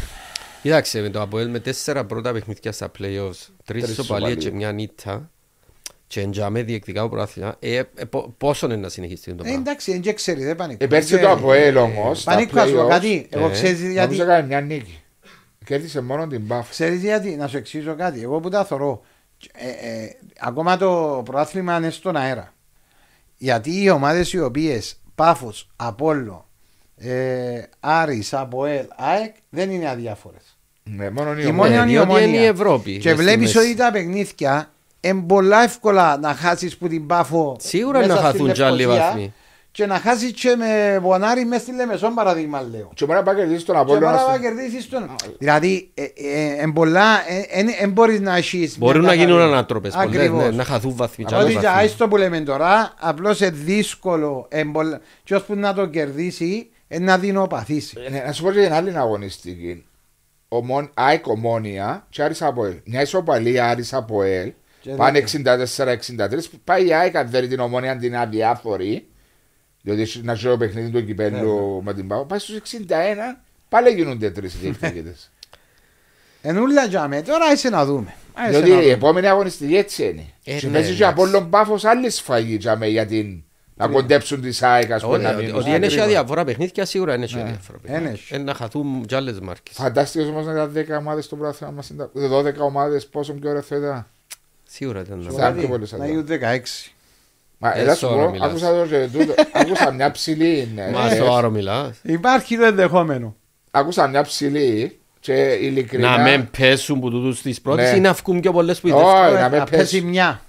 Κοίταξε 0.61 1.01
με 1.01 1.09
το 1.09 1.21
Αποέλ 1.21 1.49
με 1.49 1.59
τέσσερα 1.59 2.05
πρώτα 2.05 2.31
παιχνίδια 2.31 2.71
στα 2.71 2.87
play-offs, 2.99 3.31
τρεις 3.65 3.83
Τρεις 3.83 3.87
ισοπαλίες 3.89 4.33
και 4.33 4.39
ισοπαλίες. 4.39 4.51
μια 4.53 4.71
νύχτα 4.71 5.31
και 6.13 6.21
εντιαμέ 6.21 6.63
διεκδικά 6.63 7.01
το 7.01 7.09
πρωτάθλημα, 7.09 7.55
ε, 7.59 7.75
ε, 7.75 7.83
πο- 8.09 8.33
πόσο 8.37 8.65
είναι 8.65 8.75
να 8.75 8.89
συνεχίσει 8.89 9.23
το 9.23 9.31
Ε, 9.31 9.35
πράγμα; 9.35 9.53
εντάξει, 9.59 9.99
δεν 9.99 10.15
ξέρει, 10.15 10.43
δεν 10.43 10.55
πανικό. 10.55 10.83
Ε, 10.83 10.87
πέρσι 10.87 11.19
το 11.19 11.29
Αποέλ 11.31 11.77
όμως, 11.77 12.21
στα 12.21 12.33
Πανικό, 12.33 12.59
ας 12.59 12.71
πω 12.71 12.85
play-offs, 12.85 12.89
κάτι. 12.89 13.27
Εγώ 13.29 13.45
ε, 13.47 13.51
ξέρεις 13.51 13.81
γιατί. 13.81 13.99
νόμιζα 14.15 14.23
έκανε 14.23 14.47
μια 14.47 14.61
νίκη. 14.61 15.01
Κέρδισε 15.65 16.01
μόνο 16.01 16.27
την 16.27 16.41
Μπαφ. 16.41 16.69
Ξέρεις 16.69 17.01
γιατί, 17.01 17.35
να 17.35 17.47
σου 17.47 17.57
εξηγήσω 17.57 17.95
κάτι. 17.95 18.21
Εγώ 18.23 18.39
που 18.39 18.49
τα 18.49 18.65
θωρώ, 18.65 19.01
ε, 19.53 19.89
ε, 20.03 20.09
ακόμα 20.39 20.77
το 20.77 21.21
πρωτάθλημα 21.25 21.77
είναι 21.77 21.89
στον 21.89 22.15
αέρα. 22.15 22.53
Γιατί 23.37 23.81
οι 23.83 23.89
ομάδες 23.89 24.33
οι 24.33 24.39
οποίες 24.39 25.01
Πάφος, 25.15 25.69
Απόλλω, 25.75 26.49
ε, 26.97 27.61
Άρης, 27.79 28.33
Αποέλ, 28.33 28.85
ΑΕΚ 28.95 29.35
δεν 29.49 29.71
είναι 29.71 29.89
αδιάφορες. 29.89 30.57
Ναι, 30.83 31.09
μόνο 31.09 31.33
η 31.39 31.43
Η 31.43 31.45
ομόνια. 31.45 31.53
μόνη 31.53 31.73
είναι 31.75 31.91
η 31.91 31.93
διότι 31.93 32.09
είναι 32.11 32.19
ομόνια. 32.21 32.41
η 32.41 32.45
Ευρώπη, 32.45 32.97
Και 32.97 33.09
μες 33.09 33.13
στη 33.17 33.23
βλέπεις 33.23 33.55
μέση. 33.55 33.57
ότι 33.67 33.75
τα 33.75 33.91
παιχνίδια 33.91 34.72
είναι 35.03 35.21
πολλά 35.27 35.63
εύκολα 35.63 36.17
να 36.17 36.33
χάσεις 36.33 36.77
που 36.77 36.87
την 36.87 37.07
Πάφο 37.07 37.55
Σίγουρα 37.59 37.99
μέσα 37.99 38.13
να 38.13 38.15
στη 38.19 38.25
χαθούν 38.25 38.51
κι 38.51 38.61
άλλοι 38.63 38.77
Λευκοσία 38.77 39.03
βαθμοί. 39.05 39.33
Και 39.71 39.85
να 39.85 39.99
χάσεις 39.99 40.31
και 40.31 40.55
με 40.55 40.99
Βονάρη 41.01 41.45
μέσα 41.45 41.61
στη 41.61 41.73
Λεμεσόν 41.73 42.13
παραδείγμα 42.13 42.61
λέω. 42.71 42.89
Και 42.93 43.05
μπορεί 43.05 43.17
να 43.17 43.23
πάει 43.23 43.35
κερδίσει 43.35 43.65
τον 43.65 43.75
Και 43.75 43.81
Απόλλωνα. 43.81 44.09
bara 44.09 44.27
να 44.27 44.33
στο- 44.33 44.39
κερδίσεις 44.41 44.89
τον. 44.89 45.15
Δηλαδή, 45.37 45.91
ε, 45.93 46.01
ε, 46.03 46.55
εν 46.57 46.73
πολλά, 46.73 47.05
δεν 47.79 47.91
μπορείς 47.91 48.19
να 48.19 48.35
έχεις... 48.35 48.77
Μπορούν 48.77 48.99
μια 49.01 49.09
να 49.09 49.15
γίνουν 49.15 49.31
καθαρή- 49.35 49.53
ανατροπές 49.53 49.93
πολλές, 49.93 50.15
Ακριβώς. 50.15 50.43
ναι, 50.43 50.49
να 50.51 50.63
χαθούν 50.63 50.95
βαθμοί. 50.95 51.25
κι 51.25 51.33
Ότι 51.33 51.43
άλλοι 51.43 51.51
για 51.51 51.61
βαθμοί. 51.61 51.79
άιστο 51.79 52.07
που 52.07 52.17
λέμε 52.17 52.39
τώρα, 52.39 52.93
απλώς 52.99 53.39
είναι 53.39 53.49
δύσκολο. 53.49 54.45
εν 54.49 54.71
πολλά- 54.71 54.99
Και 55.23 55.35
ώσπου 55.35 55.55
να 55.55 55.73
το 55.73 55.85
κερδίσει, 55.85 56.69
είναι 56.87 57.05
να 57.05 57.17
δεινοπαθήσει. 57.17 57.97
Ε, 58.05 58.09
ναι, 58.09 58.23
Να 58.25 58.31
σου 58.31 58.43
πω 58.43 58.51
και 58.51 58.59
την 58.63 58.73
άλλη 58.73 58.97
αγωνιστική. 58.97 59.85
Ομόν- 60.47 60.89
ΑΕΚ 60.93 61.27
Ομόνια 61.27 62.05
και 62.09 62.23
Άρης 62.23 62.41
Αποέλ. 62.41 62.73
Μια 62.85 63.01
ισοπαλία 63.01 63.69
Άρης 63.69 63.93
Αποέλ. 63.93 64.51
Και 64.83 64.91
Πάνε 64.91 65.21
δεν- 65.21 65.23
64-63. 65.23 66.59
Πάει 66.63 66.85
η 66.87 66.93
ΑΕΚ 66.93 67.15
αν 67.15 67.29
δεν 67.29 67.49
την 67.49 67.59
Ομόνια 67.59 67.91
αν 67.91 67.99
την 67.99 68.15
αδιάφορη. 68.17 69.07
Διότι 69.81 70.01
έχει 70.01 70.21
να 70.23 70.33
ξέρω 70.33 70.57
παιχνίδι 70.57 70.89
του 70.89 70.97
Ναι, 70.97 71.03
κυπέλου 71.03 71.81
με 71.83 71.93
την 71.93 72.07
Πάο. 72.07 72.25
Πάει 72.25 72.39
στους 72.39 72.55
61. 72.55 73.41
Πάλι 73.69 73.89
γίνονται 73.93 74.31
τρεις 74.31 74.57
διεκδικητές. 74.57 75.31
Ενούλα 76.41 76.85
για 76.85 77.07
με, 77.07 77.21
τώρα 77.21 77.51
είσαι 77.53 77.69
να 77.69 77.85
δούμε. 77.85 78.13
Άσε 78.33 78.49
Διότι 78.49 78.69
να 78.69 78.75
η 78.75 78.79
δούμε. 78.81 78.91
επόμενη 78.93 79.27
αγωνιστική 79.27 79.75
έτσι 79.75 80.03
είναι. 80.03 80.25
Ε, 80.43 80.57
Και 80.59 80.65
ναι, 80.67 80.71
παίζει 80.73 80.87
και 80.95 81.03
εντάξει. 81.03 81.03
από 81.03 81.21
όλον 81.21 81.49
πάφος 81.49 81.85
άλλη 81.85 82.09
σφαγή 82.09 82.55
για 82.55 82.75
με- 82.77 82.87
για 82.87 83.05
την... 83.05 83.43
Να 83.75 83.87
κοντέψουν 83.87 84.41
τις 84.41 84.63
ΑΕΚ 84.63 84.91
ας 84.91 85.01
πούμε 85.03 85.15
Όχι, 85.15 85.23
να 85.23 85.29
ότι- 85.29 85.37
μείνουν. 85.43 85.55
Ότι 85.55 85.65
είναι 85.67 85.75
Ακριβώς. 85.75 85.93
σε 85.97 86.01
αδιαφορά 86.01 86.43
παιχνίδια, 86.43 86.85
σίγουρα 86.85 87.15
είναι 87.15 87.27
σε 87.27 87.35
Ναι. 87.35 87.41
αδιαφορά 87.41 87.77
Εν 87.77 87.91
παιχνίδια. 87.91 88.11
έχει. 88.11 88.33
Ε, 88.35 88.37
Να 88.37 88.53
χαθούν 88.53 89.05
κι 89.05 89.15
άλλες 89.15 89.39
μάρκες. 89.39 89.75
Φαντάστηκες 89.75 90.27
όμως 90.27 90.45
να 90.45 90.51
ήταν 90.51 90.71
10 90.73 90.97
ομάδες 90.97 91.25
στο 91.25 91.35
πράγμα 91.35 91.71
μας. 91.71 91.89
είναι 91.89 92.03
τα- 92.13 92.27
12 92.29 92.63
ομάδες 92.63 93.07
πόσο 93.07 93.33
πιο 93.33 93.49
ωραίο 93.49 93.61
θα 93.61 93.75
ήταν. 93.75 94.07
Σίγουρα 94.75 94.99
ήταν 94.99 95.17
να 95.17 95.23
Θα 95.23 95.29
Δηλαδή, 95.29 95.51
είναι 95.51 95.59
πιο 95.59 95.69
πολύ 95.69 95.85
σαν 95.87 95.99
Να 95.99 96.05
το. 96.05 96.11
γίνουν 96.11 96.25
16. 96.27 96.91
Μα 97.57 97.77
Ε, 97.77 97.81
έλα 97.81 97.93
σου 97.93 97.99
σώρο 97.99 98.25
πω, 98.25 98.29
μιλάς. 98.31 98.49
άκουσα 98.49 98.79
το 98.79 98.87
και 98.87 99.09
τούτο, 99.13 99.33
άκουσα 99.53 99.91
μια 99.91 100.11
ψηλή. 100.11 100.71
ναι, 100.75 100.89
Μα 100.91 101.07
ναι. 101.07 101.15
στο 101.15 101.33
άρο 101.35 101.49
μιλάς. 101.49 101.97
Υπάρχει 102.01 102.57
το 102.57 102.65
ενδεχόμενο. 102.65 103.35
Άκουσα 103.71 104.07
μια 104.07 104.21
ψηλή 104.23 104.99
και 105.19 105.33
ειλικρινά. 105.61 106.17
Να 106.17 106.23
μην 106.29 106.49
πέσουν 106.57 106.99
που 106.99 107.09
τούτους 107.09 107.41
τις 107.41 107.61
πρώτες 107.61 107.91
Ναι. 107.91 107.97
ή 107.97 107.99
να 107.99 108.13
βγουν 108.13 108.39
πιο 108.39 108.51
πολλές 108.51 108.79
που 108.79 108.87
οι 108.87 108.91
Όχι. 108.91 109.03
δεύτερες. 109.03 109.33
να 109.33 109.41
να, 109.41 109.49
με 109.49 109.57
πέσει 109.69 109.77
πέσει. 109.77 110.01
μια. 110.01 110.41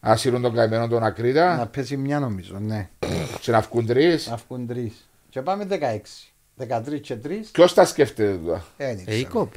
Ασύρουν 0.00 0.42
τον 0.42 0.54
καημένο 0.54 0.88
τον 0.88 1.00
Να 1.00 1.06
Ακρίτα 1.06 1.68
πέσει 1.72 1.96
μια 1.96 2.18
νομίζω, 2.18 2.56
ναι. 2.58 2.88
και 3.40 3.50
να 3.50 3.60
βγουν 3.60 3.86
τρεις. 3.86 4.28
Να 4.28 4.38
βγουν 4.48 4.66
τρεις. 4.66 5.08
Και 5.30 5.42
πάμε 5.42 5.64
16. 5.64 6.32
13 6.58 7.00
και 7.00 7.14
3. 7.14 7.28
Ποιος 7.52 7.74
τα 7.74 7.84
σκέφτεται 7.84 8.32
τούτα. 8.38 8.64
Δεν 8.76 8.88
Ε, 8.88 9.00
η 9.00 9.04
ξέρω. 9.24 9.28
κόπ. 9.32 9.52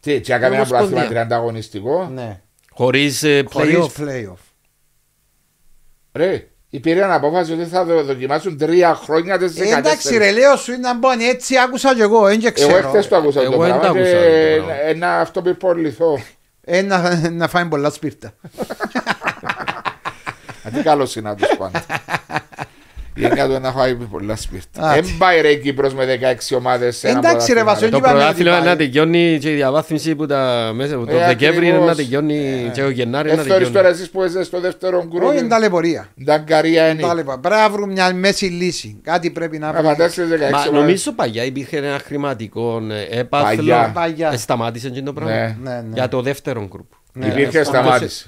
Τι, 0.00 0.20
και 0.20 0.32
έκαμε 0.32 0.56
ένα 0.56 0.64
Ομοσπονδία. 0.64 0.96
πράθυμα 1.08 1.24
30 1.26 1.30
αγωνιστικό. 1.32 2.10
Ναι. 2.14 2.40
Χωρίς 2.74 3.22
ε, 3.22 3.44
Χωρίς 3.52 3.76
play-off. 3.76 4.02
play-off. 4.02 4.38
Ρε, 6.12 6.48
υπήρχε 6.70 7.02
απόφαση 7.04 7.52
ότι 7.52 7.64
θα 7.64 7.84
δο- 7.84 8.02
δοκιμάσουν 8.02 8.58
τρία 8.58 8.94
χρόνια 8.94 9.38
τις 9.38 9.60
Ε, 9.60 9.76
εντάξει 9.76 10.16
ρε, 10.16 10.30
λέω 10.30 10.56
σου 10.56 10.72
είναι 10.72 10.80
να 10.80 10.94
μπω 10.98 11.08
έτσι, 11.30 11.58
άκουσα 11.58 11.94
και 11.94 12.02
εγώ, 12.02 12.22
δεν 12.26 12.38
και 12.38 12.46
Εγώ 12.46 12.54
ξέρω. 12.68 12.76
εχθές 12.86 13.08
το 13.08 13.16
άκουσα 13.16 13.40
Εγώ 13.42 13.52
το 13.52 13.58
δεν 13.58 13.68
πράγμα 13.68 13.86
το 13.86 13.92
και 13.92 13.98
άκουσα 14.00 14.14
το 14.14 14.64
πράγμα. 14.64 14.82
ένα 14.82 15.20
αυτό 15.20 15.42
πυρπολιθώ. 15.42 16.18
Ε, 16.64 16.82
να, 16.82 17.30
να 17.30 17.48
φάει 17.48 17.64
πολλά 17.64 17.90
σπίρτα. 17.90 18.32
Αντί 20.64 20.82
καλός 20.82 21.16
είναι 21.16 21.28
να 21.28 21.34
τους 21.36 21.56
πάνε. 21.58 21.84
Η 23.14 23.24
έννοια 23.24 23.48
του 23.48 23.58
να 23.60 23.72
φάει 23.72 23.94
πολλά 23.94 24.36
σπίρτα. 24.36 24.82
Α, 24.88 24.94
Δεν 24.94 25.04
πάει 25.18 25.40
ρε 25.40 25.48
η 25.48 25.58
Κύπρος 25.60 25.94
με 25.94 26.04
16 26.50 26.56
ομάδες 26.56 26.96
σε 26.96 27.08
ένα 27.08 27.18
Εντάξει, 27.18 27.52
ρε, 27.52 27.60
πρωτάθλημα, 27.60 27.64
Βασίλη, 27.72 27.90
Το 27.90 27.96
είπαμε 27.96 28.12
ότι 28.14 28.22
πρωτάθλημα 28.24 28.58
πάει. 28.58 28.66
να 28.68 28.76
τελειώνει 28.76 29.38
και 29.40 29.50
η 29.52 29.54
διαβάθμιση 29.54 30.14
που 30.14 30.26
τα 30.26 30.70
μέσα 30.74 30.94
από 30.94 31.06
το 31.06 31.16
Ε, 31.16 31.26
Δεκέμβρη 31.26 31.66
ακριβώς. 31.66 31.86
να 31.86 31.94
τελειώνει 31.94 32.70
και 32.74 32.82
ο 32.82 32.90
Γενάρη 32.90 33.28
να 33.34 33.40
Ε, 33.40 33.44
θεωρείς 33.44 33.50
τώρα 33.66 33.70
τελειώνει. 33.72 33.94
εσείς 33.94 34.10
που 34.10 34.24
είσαι 34.24 34.42
στο 34.44 34.60
δεύτερο 34.60 34.98
Όχι, 34.98 35.08
είναι 35.16 35.34
γκρουπ. 35.36 35.48
ταλαιπωρία. 35.50 36.08
Νταγκαρία 36.24 36.88
είναι. 36.88 37.02
Ταλαιπωρία. 37.02 37.40
Πρέπει 37.40 37.60
να 37.60 37.70
βρουν 37.70 37.90
μια 37.90 38.14
μέση 38.14 38.44
λύση. 38.46 39.00
Κάτι 39.02 39.30
πρέπει 39.30 39.58
να 39.58 39.66
Να 39.66 39.72
βρουν. 39.72 39.84
φαντάσεις 39.84 40.24
16 40.28 40.38
Μα 40.40 40.46
ομάδες. 40.58 40.72
νομίζω 40.72 41.12
παλιά 41.12 41.44
υπήρχε 41.44 41.76
ένα 41.76 41.98
χρηματικό 42.04 42.82
ε, 43.10 43.18
έπαθλο. 43.18 43.56
Παλιά. 43.56 43.90
Παλιά. 43.94 44.30
Ε, 44.32 44.36
Σταμάτησε 44.36 44.90
και 44.90 45.02
το 45.02 45.12
πράγμα. 45.12 45.32
Ναι. 45.34 45.56
Ναι, 45.62 45.70
ναι. 45.70 45.82
Για 45.94 46.08
το 46.08 46.22
δεύτερο 46.22 46.66
γκρουπ. 46.70 46.86
Ναι, 47.12 47.26
Υπήρχε 47.26 47.58
ναι, 47.58 47.64
σταμάτησε. 47.64 48.26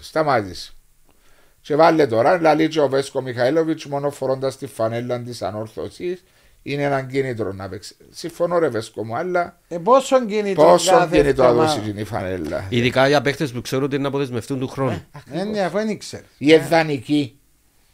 Σταμάτησε. 1.65 1.67
Και 1.67 1.77
βάλε 1.77 2.07
τώρα, 2.07 2.41
λαλεί 2.41 2.69
και 2.69 2.81
ο 2.81 2.89
Βέσκο 2.89 3.21
Μιχαήλοβιτς 3.23 3.87
μόνο 3.87 4.11
φορώντας 4.11 4.57
τη 4.59 4.67
φανέλα 4.67 5.21
της 5.23 5.43
ανόρθωσης 5.43 6.25
είναι 6.63 6.83
ένα 6.83 7.03
κίνητρο 7.03 7.53
να 7.53 7.69
παίξει. 7.69 7.97
Συμφωνώ 8.11 8.59
ρε 8.59 8.69
Βέσκο 8.69 9.05
μου, 9.05 9.17
αλλά 9.17 9.59
Ε, 9.69 9.79
πόσο 9.79 10.27
κινητό 10.27 10.63
πόσο 10.63 10.91
κάθε 10.91 11.21
κίνητρο 11.21 11.45
εβδομάδα; 11.45 11.75
δώσει 11.75 11.81
την 11.91 11.99
η 11.99 12.05
φανέλα. 12.05 12.67
Ειδικά 12.69 13.09
για 13.09 13.21
παίχτες 13.23 13.53
που 13.53 13.61
ξέρουν 13.61 13.85
ότι 13.85 13.95
είναι 13.95 14.03
να 14.03 14.09
αποδεσμευτούν 14.09 14.59
του 14.59 14.69
χρόνου. 14.69 15.05
Ε, 15.33 15.45
ναι, 15.45 15.61
αφού 15.61 15.77
δεν 15.77 15.89
ήξερε. 15.89 16.23
Οι 16.39 16.53
εδανικοί 16.53 17.39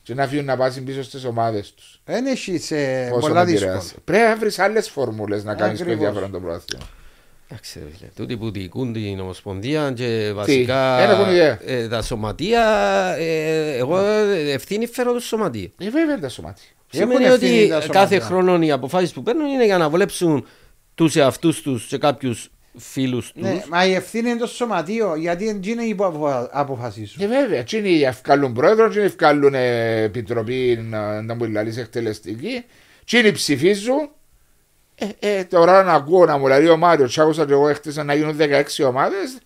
και 0.02 0.14
να 0.14 0.26
φύγουν 0.26 0.44
να 0.44 0.56
πάσουν 0.56 0.84
πίσω 0.84 1.02
στις 1.02 1.24
ομάδες 1.24 1.74
τους. 1.74 2.00
Δεν 2.04 2.26
έχει 2.26 2.58
σε 2.58 3.06
Πόσο 3.10 3.20
πολλά 3.28 3.44
με 3.44 3.50
δύσκολα. 3.50 3.70
επηρεάσει. 3.72 3.94
Πρέπει 4.04 4.24
να 4.28 4.36
βρεις 4.36 4.58
άλλες 4.58 4.88
φορμούλες 4.90 5.44
να 5.44 5.54
κάνεις 5.54 5.80
πιο 5.80 5.84
Ακριβώς. 5.84 6.06
ενδιαφέρον 6.06 6.30
το 6.32 6.40
πρωτάθλημα. 6.40 6.84
Εντάξει, 7.50 7.78
ρε 7.78 7.84
φίλε. 7.96 8.10
Τούτοι 8.16 8.36
που 8.36 8.50
διοικούν 8.50 8.92
την 8.92 9.20
Ομοσπονδία 9.20 9.92
και 9.92 10.32
βασικά 10.34 10.96
δεν 10.96 11.10
έχουν 11.10 11.30
ιδέα. 11.32 11.58
ε, 11.66 11.88
τα 11.88 12.02
σωματεία, 12.02 12.64
ε, 13.18 13.76
εγώ 13.76 13.98
ε, 13.98 14.52
ευθύνη 14.52 14.86
φέρω 14.86 15.12
το 15.12 15.20
σωματείο. 15.20 15.70
Ε, 15.80 15.84
βέβαια 15.84 16.02
είναι 16.12 16.18
τα 16.20 16.28
σωμάτια. 16.28 16.64
Έχουν 16.92 17.10
Σημαίνει 17.12 17.32
ευθύνη 17.32 17.58
ότι 17.60 17.68
τα 17.68 17.74
κάθε 17.78 17.86
σωματεία. 18.14 18.20
χρόνο 18.20 18.62
οι 18.62 18.70
αποφάσεις 18.70 19.12
που 19.12 19.22
παίρνουν 19.22 19.46
είναι 19.46 19.64
για 19.64 19.78
να 19.78 19.88
βολέψουν 19.88 20.46
τους 20.94 21.16
εαυτούς 21.16 21.62
τους 21.62 21.86
και 21.86 21.98
κάποιους 21.98 22.50
φίλους 22.76 23.32
τους. 23.32 23.42
Ναι, 23.42 23.62
μα 23.70 23.86
η 23.86 23.94
ευθύνη 23.94 24.30
είναι 24.30 24.38
το 24.38 24.46
σωματείο, 24.46 25.14
γιατί 25.16 25.48
εκείνοι 25.48 25.94
που 25.94 26.04
αποφα- 26.04 26.48
αποφασίζουν. 26.52 27.22
Ε, 27.22 27.26
βέβαια, 27.26 27.62
τι 27.64 27.76
είναι 27.76 28.06
ευκαλούν 28.08 28.52
πρόεδρο, 28.52 28.88
τι 28.88 28.96
είναι 28.96 29.06
ευκαλούν 29.06 29.54
ε, 29.54 30.02
επιτροπή 30.02 30.78
να, 30.90 31.22
να 31.22 31.34
μου 31.34 31.44
λαλείς 31.44 31.76
εκτελεστική, 31.76 32.64
τι 33.04 33.18
είναι 33.18 33.32
ψηφίζουν. 33.32 34.10
Ε, 35.00 35.38
ε, 35.38 35.44
τώρα 35.44 35.82
να 35.82 35.92
ακούω 35.92 36.24
να 36.24 36.38
μου 36.38 36.46
λέει 36.46 36.68
ο 36.68 36.76
Μάριος, 36.76 37.14
τι 37.14 37.20
άκουσα 37.20 37.46
και 37.46 37.52
εγώ 37.52 37.68
έχτισα 37.68 38.04
να 38.04 38.14
γίνουν 38.14 38.36
16 38.38 38.84
ομάδες. 38.86 39.38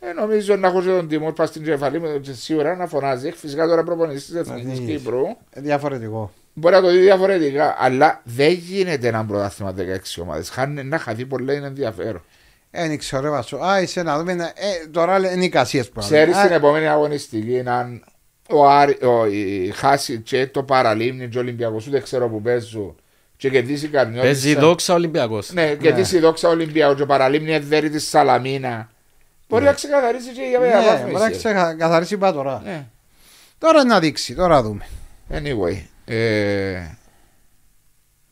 Ε, 0.00 0.12
νομίζω 0.12 0.56
να 0.56 0.68
έχω 0.68 0.80
και 0.80 0.88
τον 0.88 1.08
Τιμόρ 1.08 1.32
πας 1.32 1.48
στην 1.48 1.64
κεφαλή 1.64 2.00
μου 2.00 2.20
και 2.20 2.32
σίγουρα 2.32 2.76
να 2.76 2.86
φωνάζει. 2.86 3.30
Φυσικά 3.30 3.66
τώρα 3.66 3.82
προπονητής 3.82 4.26
της 4.26 4.34
Εθνικής 4.34 4.78
δεις. 4.78 4.96
Κύπρου. 4.96 5.26
Ε, 5.50 5.60
Διαφορετικό. 5.60 6.32
Μπορεί 6.54 6.74
να 6.74 6.80
το 6.80 6.90
δει 6.90 6.98
διαφορετικά, 6.98 7.76
αλλά 7.78 8.20
δεν 8.24 8.52
γίνεται 8.52 9.08
ένα 9.08 9.24
πρωτάθλημα 9.24 9.74
16 9.76 10.22
ομάδες. 10.22 10.52
Να 10.84 10.98
χαθεί 10.98 11.26
πολλά 11.26 11.52
είναι 11.52 11.66
ενδιαφέρον. 11.66 12.22
Ε, 12.70 12.88
δεν 12.88 12.98
ξέρω, 12.98 13.30
βάσο. 13.30 13.56
Α, 13.56 13.80
είσαι 13.80 14.02
να 14.02 14.18
δούμε. 14.18 14.32
Ε, 14.32 14.86
τώρα 14.90 15.32
είναι 15.32 15.44
εικασίε 15.44 15.82
που 15.82 16.00
Ξέρεις 16.00 16.40
την 16.40 16.52
επόμενη 16.52 16.88
αγωνιστική 16.88 17.62
αν 17.66 18.04
ο, 18.50 18.68
Άρη, 18.68 18.98
ο, 19.04 19.26
η, 19.26 19.72
χάσει 19.74 20.20
και 20.20 20.46
το 20.46 20.62
παραλίμνη 20.62 21.28
και 21.28 21.38
ο 21.38 21.40
Ολυμπιακός, 21.40 21.86
ούτε 21.86 22.00
ξέρω 22.00 22.28
που 22.28 22.42
παίζουν. 22.42 22.96
Και 23.36 23.50
κερδίσει 23.50 23.88
κανένα. 23.88 24.22
Παίζει 24.22 24.54
δόξα 24.54 24.94
Ολυμπιακός. 24.94 25.52
Ναι, 25.52 25.74
κερδίσει 25.74 26.16
η 26.16 26.18
δόξα 26.20 26.48
Ολυμπιακός 26.48 26.96
και 26.96 27.02
ο 27.02 27.06
παραλίμνη 27.06 27.52
εδέρει 27.52 27.90
της 27.90 28.08
Σαλαμίνα. 28.08 28.90
Μπορεί 29.48 29.64
να 29.64 29.72
ξεκαθαρίσει 29.72 30.32
και 30.32 30.42
για 30.42 30.58
Ναι, 30.58 30.66
μεταβάθμιση. 30.66 31.10
μπορεί 31.12 31.24
να 31.24 31.30
ξεκαθαρίσει 31.30 32.16
πά 32.16 32.32
τώρα. 32.32 32.62
Ναι. 32.64 32.86
Τώρα 33.58 33.84
να 33.84 34.00
δείξει, 34.00 34.34
τώρα 34.34 34.62
δούμε. 34.62 34.86
Anyway. 35.30 35.82
Ε, 36.04 36.80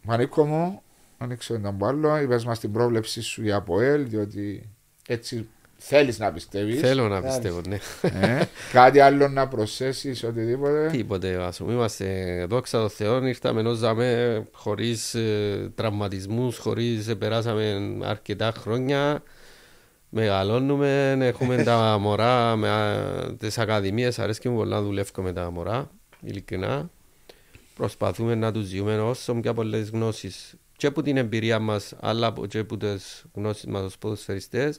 Μανίκο 0.03 0.45
μου, 0.45 0.83
ανοίξω 1.19 1.55
έναν 1.55 1.77
που 1.77 1.87
άλλο. 1.87 2.19
Είπες 2.21 2.45
μας 2.45 2.59
την 2.61 2.73
πρόβλεψη 2.73 3.21
σου 3.23 3.43
για 3.43 3.57
ΑΠΟΕΛ, 3.57 4.09
διότι 4.09 4.69
έτσι 5.09 5.49
θέλεις 5.87 6.19
να 6.19 6.33
πιστεύεις; 6.33 6.81
Θέλω 6.81 7.09
να 7.09 7.23
πιστεύω, 7.23 7.61
ναι. 7.69 7.79
Ε, 8.03 8.45
κάτι 8.73 9.01
άλλο 9.01 9.29
να 9.29 9.49
προσθέσεις, 9.49 10.25
οτιδήποτε; 10.25 10.89
Τίποτε, 10.93 11.43
ας 11.43 11.57
πούμε, 11.57 11.73
είμαστε 11.73 12.07
δόξα 12.49 12.81
τω 12.81 12.89
Θεώ, 12.89 13.27
ήρθαμε 13.27 13.61
ενώ 13.61 13.73
ζαμε 13.73 14.43
χωρίς 14.53 15.15
ε, 15.15 15.71
τραυματισμούς, 15.75 16.59
χωρίς, 16.59 17.09
ε, 17.09 17.15
περάσαμε 17.15 17.81
αρκετά 18.03 18.53
χρόνια, 18.59 19.23
μεγαλώνουμε, 20.09 21.17
έχουμε 21.21 21.63
τα 21.63 21.77
μωρά 22.01 22.57
με 22.57 22.69
α, 22.69 23.37
τις 23.39 23.59
ακαδημίες, 23.59 24.19
αρέσκει 24.19 24.49
μου 24.49 24.57
πολύ 24.57 24.71
να 24.71 24.83
δουλεύω 24.83 25.23
με 25.23 25.33
τα 25.33 25.51
μωρά, 25.51 25.91
ειλικρινά. 26.21 26.91
Προσπαθούμε 27.75 28.35
να 28.35 28.53
τους 28.53 28.67
ζούμε 28.67 28.99
όσο 29.01 29.35
πιο 29.35 29.55
πολλές 29.55 29.91
γνώσεις 29.91 30.55
και 30.77 30.87
από 30.87 31.03
την 31.03 31.17
εμπειρία 31.17 31.59
μας, 31.59 31.93
αλλά 32.01 32.27
από- 32.27 32.47
και 32.47 32.59
από 32.59 32.77
τις 32.77 33.25
γνώσεις 33.35 33.65
μας 33.65 33.83
ως 33.83 33.99
ποδοσφαιριστές. 33.99 34.79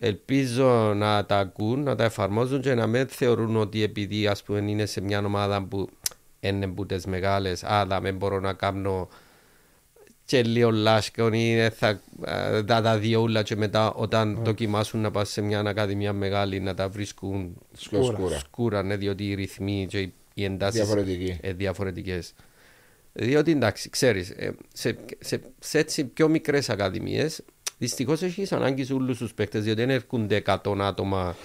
Ελπίζω 0.00 0.92
να 0.96 1.24
τα 1.26 1.38
ακούν, 1.38 1.82
να 1.82 1.94
τα 1.96 2.04
εφαρμόζουν 2.04 2.60
και 2.60 2.74
να 2.74 2.86
μην 2.86 3.06
θεωρούν 3.08 3.56
ότι 3.56 3.82
επειδή 3.82 4.26
ας 4.26 4.42
πούμε 4.42 4.58
είναι 4.70 4.86
σε 4.86 5.00
μια 5.00 5.18
ομάδα 5.24 5.62
που 5.62 5.88
είναι 6.40 6.66
που 6.66 6.86
τις 6.86 7.06
μεγάλες, 7.06 7.64
αλλά 7.64 8.00
δεν 8.00 8.16
μπορώ 8.16 8.40
να 8.40 8.52
κάνω 8.52 9.08
και 10.24 10.42
λίγο 10.42 10.70
λάσκον 10.70 11.32
ή 11.32 11.54
δεν 11.56 11.70
θα 11.70 11.88
ε, 12.24 12.62
θα 12.66 12.82
τα 12.82 12.98
δει 12.98 13.14
όλα 13.14 13.42
και 13.42 13.56
μετά 13.56 13.92
όταν 13.92 14.38
δοκιμάσουν 14.44 15.00
να 15.00 15.10
πας 15.10 15.28
σε 15.30 15.40
μια 15.40 15.60
ακαδημία 15.60 16.12
μεγάλη 16.12 16.60
να 16.60 16.74
τα 16.74 16.88
βρίσκουν 16.88 17.56
Σκούρα. 17.76 18.04
σκούρα. 18.16 18.38
σκούρα, 18.38 18.82
ναι, 18.82 18.96
διότι 18.96 19.28
οι 19.28 19.34
ρυθμοί 19.34 19.86
και 19.88 19.98
οι- 20.00 20.12
οι 20.34 20.44
εντάσεις 20.44 20.74
Διαφορετική. 20.80 21.38
ε, 21.40 21.52
διαφορετικές. 21.52 22.32
Διότι 23.12 23.50
εντάξει, 23.50 23.90
ξέρεις, 23.90 24.30
ε, 24.30 24.54
σε, 24.74 24.96
σε, 25.18 25.40
σε 25.58 25.78
έτσι 25.78 26.04
πιο 26.04 26.28
μικρές 26.28 26.70
ακαδημίες 26.70 27.42
δυστυχώς 27.78 28.22
έχεις 28.22 28.52
ανάγκη 28.52 28.84
σε 28.84 28.92
όλους 28.92 29.18
τους 29.18 29.34
παίκτες 29.34 29.62
διότι 29.62 29.80
δεν 29.80 29.90
έρχονται 29.90 30.42
100 30.46 30.78
άτομα 30.80 31.36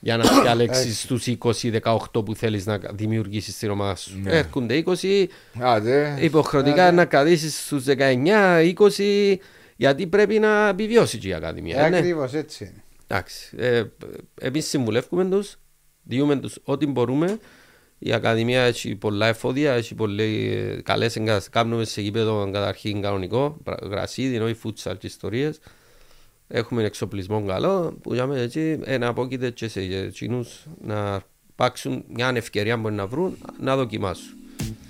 για 0.00 0.16
να 0.16 0.42
διαλέξεις 0.42 1.06
τους 1.06 1.26
20-18 1.26 2.24
που 2.24 2.34
θέλεις 2.34 2.66
να 2.66 2.78
δημιουργήσεις 2.92 3.58
την 3.58 3.70
ομάδα 3.70 3.96
σου. 3.96 4.20
Ναι. 4.22 4.30
Έρχονται 4.32 4.82
20, 4.86 5.26
Άντε. 5.60 6.16
υποχρεωτικά 6.20 6.92
να 6.92 7.04
κρατήσεις 7.04 7.64
στους 7.64 7.84
19-20 7.86 9.36
γιατί 9.76 10.06
πρέπει 10.06 10.38
να 10.38 10.68
επιβιώσει 10.68 11.18
και 11.18 11.28
η 11.28 11.34
Ακαδημία. 11.34 11.84
Ε, 11.84 11.88
ναι. 11.88 11.96
Ακριβώς 11.96 12.34
έτσι 12.34 12.64
είναι. 12.64 12.82
Εντάξει. 13.06 13.56
Ε, 13.56 13.82
Εμείς 14.40 14.66
συμβουλεύουμε 14.68 15.24
τους, 15.24 15.58
διούμε 16.02 16.36
τους 16.36 16.58
ό,τι 16.64 16.86
μπορούμε. 16.86 17.38
Η 18.04 18.12
Ακαδημία 18.12 18.62
έχει 18.62 18.94
πολλά 18.94 19.26
εφόδια, 19.26 19.72
έχει 19.72 19.94
πολλές 19.94 20.82
καλές 20.82 21.16
εγκαταστάσεις. 21.16 21.48
Κάνουμε 21.48 21.84
σε 21.84 22.00
γήπεδο 22.00 22.50
καταρχήν 22.52 23.02
κανονικό, 23.02 23.56
πρα- 23.64 23.78
γρασίδι, 23.82 24.38
όχι 24.38 24.54
φούτσαλ 24.54 24.96
και 24.98 25.06
ιστορίες. 25.06 25.58
Έχουμε 26.48 26.82
εξοπλισμό 26.82 27.44
καλό 27.46 27.98
που 28.02 28.14
για 28.14 28.26
μένα 28.26 28.40
έτσι 28.40 28.80
ένα 28.84 29.06
απόκειται 29.06 29.50
και 29.50 29.68
σε 29.68 29.80
εκείνους 29.80 30.66
να 30.80 31.22
πάξουν 31.56 32.04
μια 32.08 32.32
ευκαιρία 32.34 32.74
που 32.74 32.80
μπορεί 32.80 32.94
να 32.94 33.06
βρουν 33.06 33.36
να 33.60 33.76
δοκιμάσουν. 33.76 34.34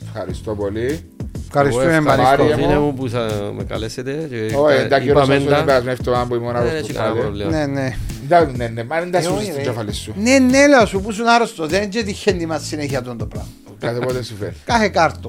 Ευχαριστώ 0.07 0.55
πολύ. 0.55 1.01
Ευχαριστούμε 1.47 1.93
Εγώ 1.95 2.03
Μαρία 2.03 2.23
ευχαριστώ 2.23 2.43
Μαρίσκο. 2.45 2.61
μου. 2.61 2.67
φίλε 2.69 2.79
μου 2.81 2.95
που 2.95 3.09
θα 3.09 3.53
με 3.57 3.65
καλέσετε. 3.65 4.13
και 4.31 4.57
Όχι, 4.57 4.77
εντάξει, 4.81 5.09
ο 5.09 5.11
είπαμε 5.11 5.35
Ρωσός 5.35 5.51
τα. 5.51 5.57
δεν 5.57 5.65
πέρασε 5.65 5.85
με 5.85 5.91
εβδομάδα 5.93 6.27
που 6.27 6.35
ήμουν 6.35 6.47
Δεν 6.53 6.57
άρρωστος 6.57 6.81
έχει 6.81 6.93
κανένα 6.93 7.15
πάλι. 7.15 7.25
πρόβλημα. 7.25 7.51
Ναι, 7.51 7.67
ναι. 7.67 7.97
Εντάξει, 8.25 8.57
ναι, 8.57 8.67
ναι, 8.69 8.85
μα 8.85 8.99
δεν 9.01 9.11
τα 9.11 9.19
Ε, 9.19 9.23
σου 9.23 9.33
όχι, 9.35 9.43
στην 9.45 9.57
ρε. 9.57 9.63
κεφαλή 9.63 9.93
σου. 9.93 10.13
Ναι, 10.17 10.39
ναι, 10.39 10.67
λέω 10.67 10.87
σου 10.87 11.01
που 11.01 11.11
ήσουν 11.11 11.27
άρρωστο. 11.27 11.67
Δεν 11.67 11.89
και 11.89 12.03
τυχαίνει 12.03 12.47
μα 12.47 12.59
συνέχεια 12.59 13.03
τον 13.03 13.19
το 13.19 13.27
πράγμα. 13.27 13.49
Κάθε 13.79 13.99
πότε 13.99 14.23
συμφέρει. 14.23 14.55
Κάθε 14.65 14.89
κάρτο. 14.89 15.29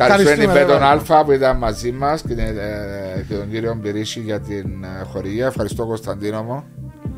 Ευχαριστούμε 0.00 0.34
την 0.36 0.46
ρε, 0.46 0.52
Πέτον 0.52 0.80
Μαρίσκο. 0.80 0.84
Αλφα 1.14 1.24
που 1.24 1.32
ήταν 1.32 1.56
μαζί 1.56 1.92
μας 1.92 2.20
και, 2.22 2.28
την- 2.28 2.38
ε, 2.38 3.24
και 3.28 3.34
τον 3.34 3.50
κύριο 3.50 3.74
Μπυρίση 3.80 4.20
για 4.20 4.40
την 4.40 4.84
ε, 4.84 5.04
χορηγία. 5.12 5.46
Ευχαριστώ 5.46 5.86
Κωνσταντίνο 5.86 6.42
μου. 6.42 6.64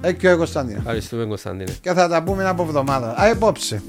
Ε, 0.01 0.13
και 0.13 0.33
ο 0.33 0.37
Κωνσταντίνο. 0.37 0.79
Ευχαριστούμε 0.79 1.25
Κωνσταντίνε. 1.25 1.73
Και 1.81 1.93
θα 1.93 2.09
τα 2.09 2.23
πούμε 2.23 2.49
από 2.49 2.63
εβδομάδα. 2.63 3.15
Α, 3.21 3.29
υπόψε. 3.31 3.83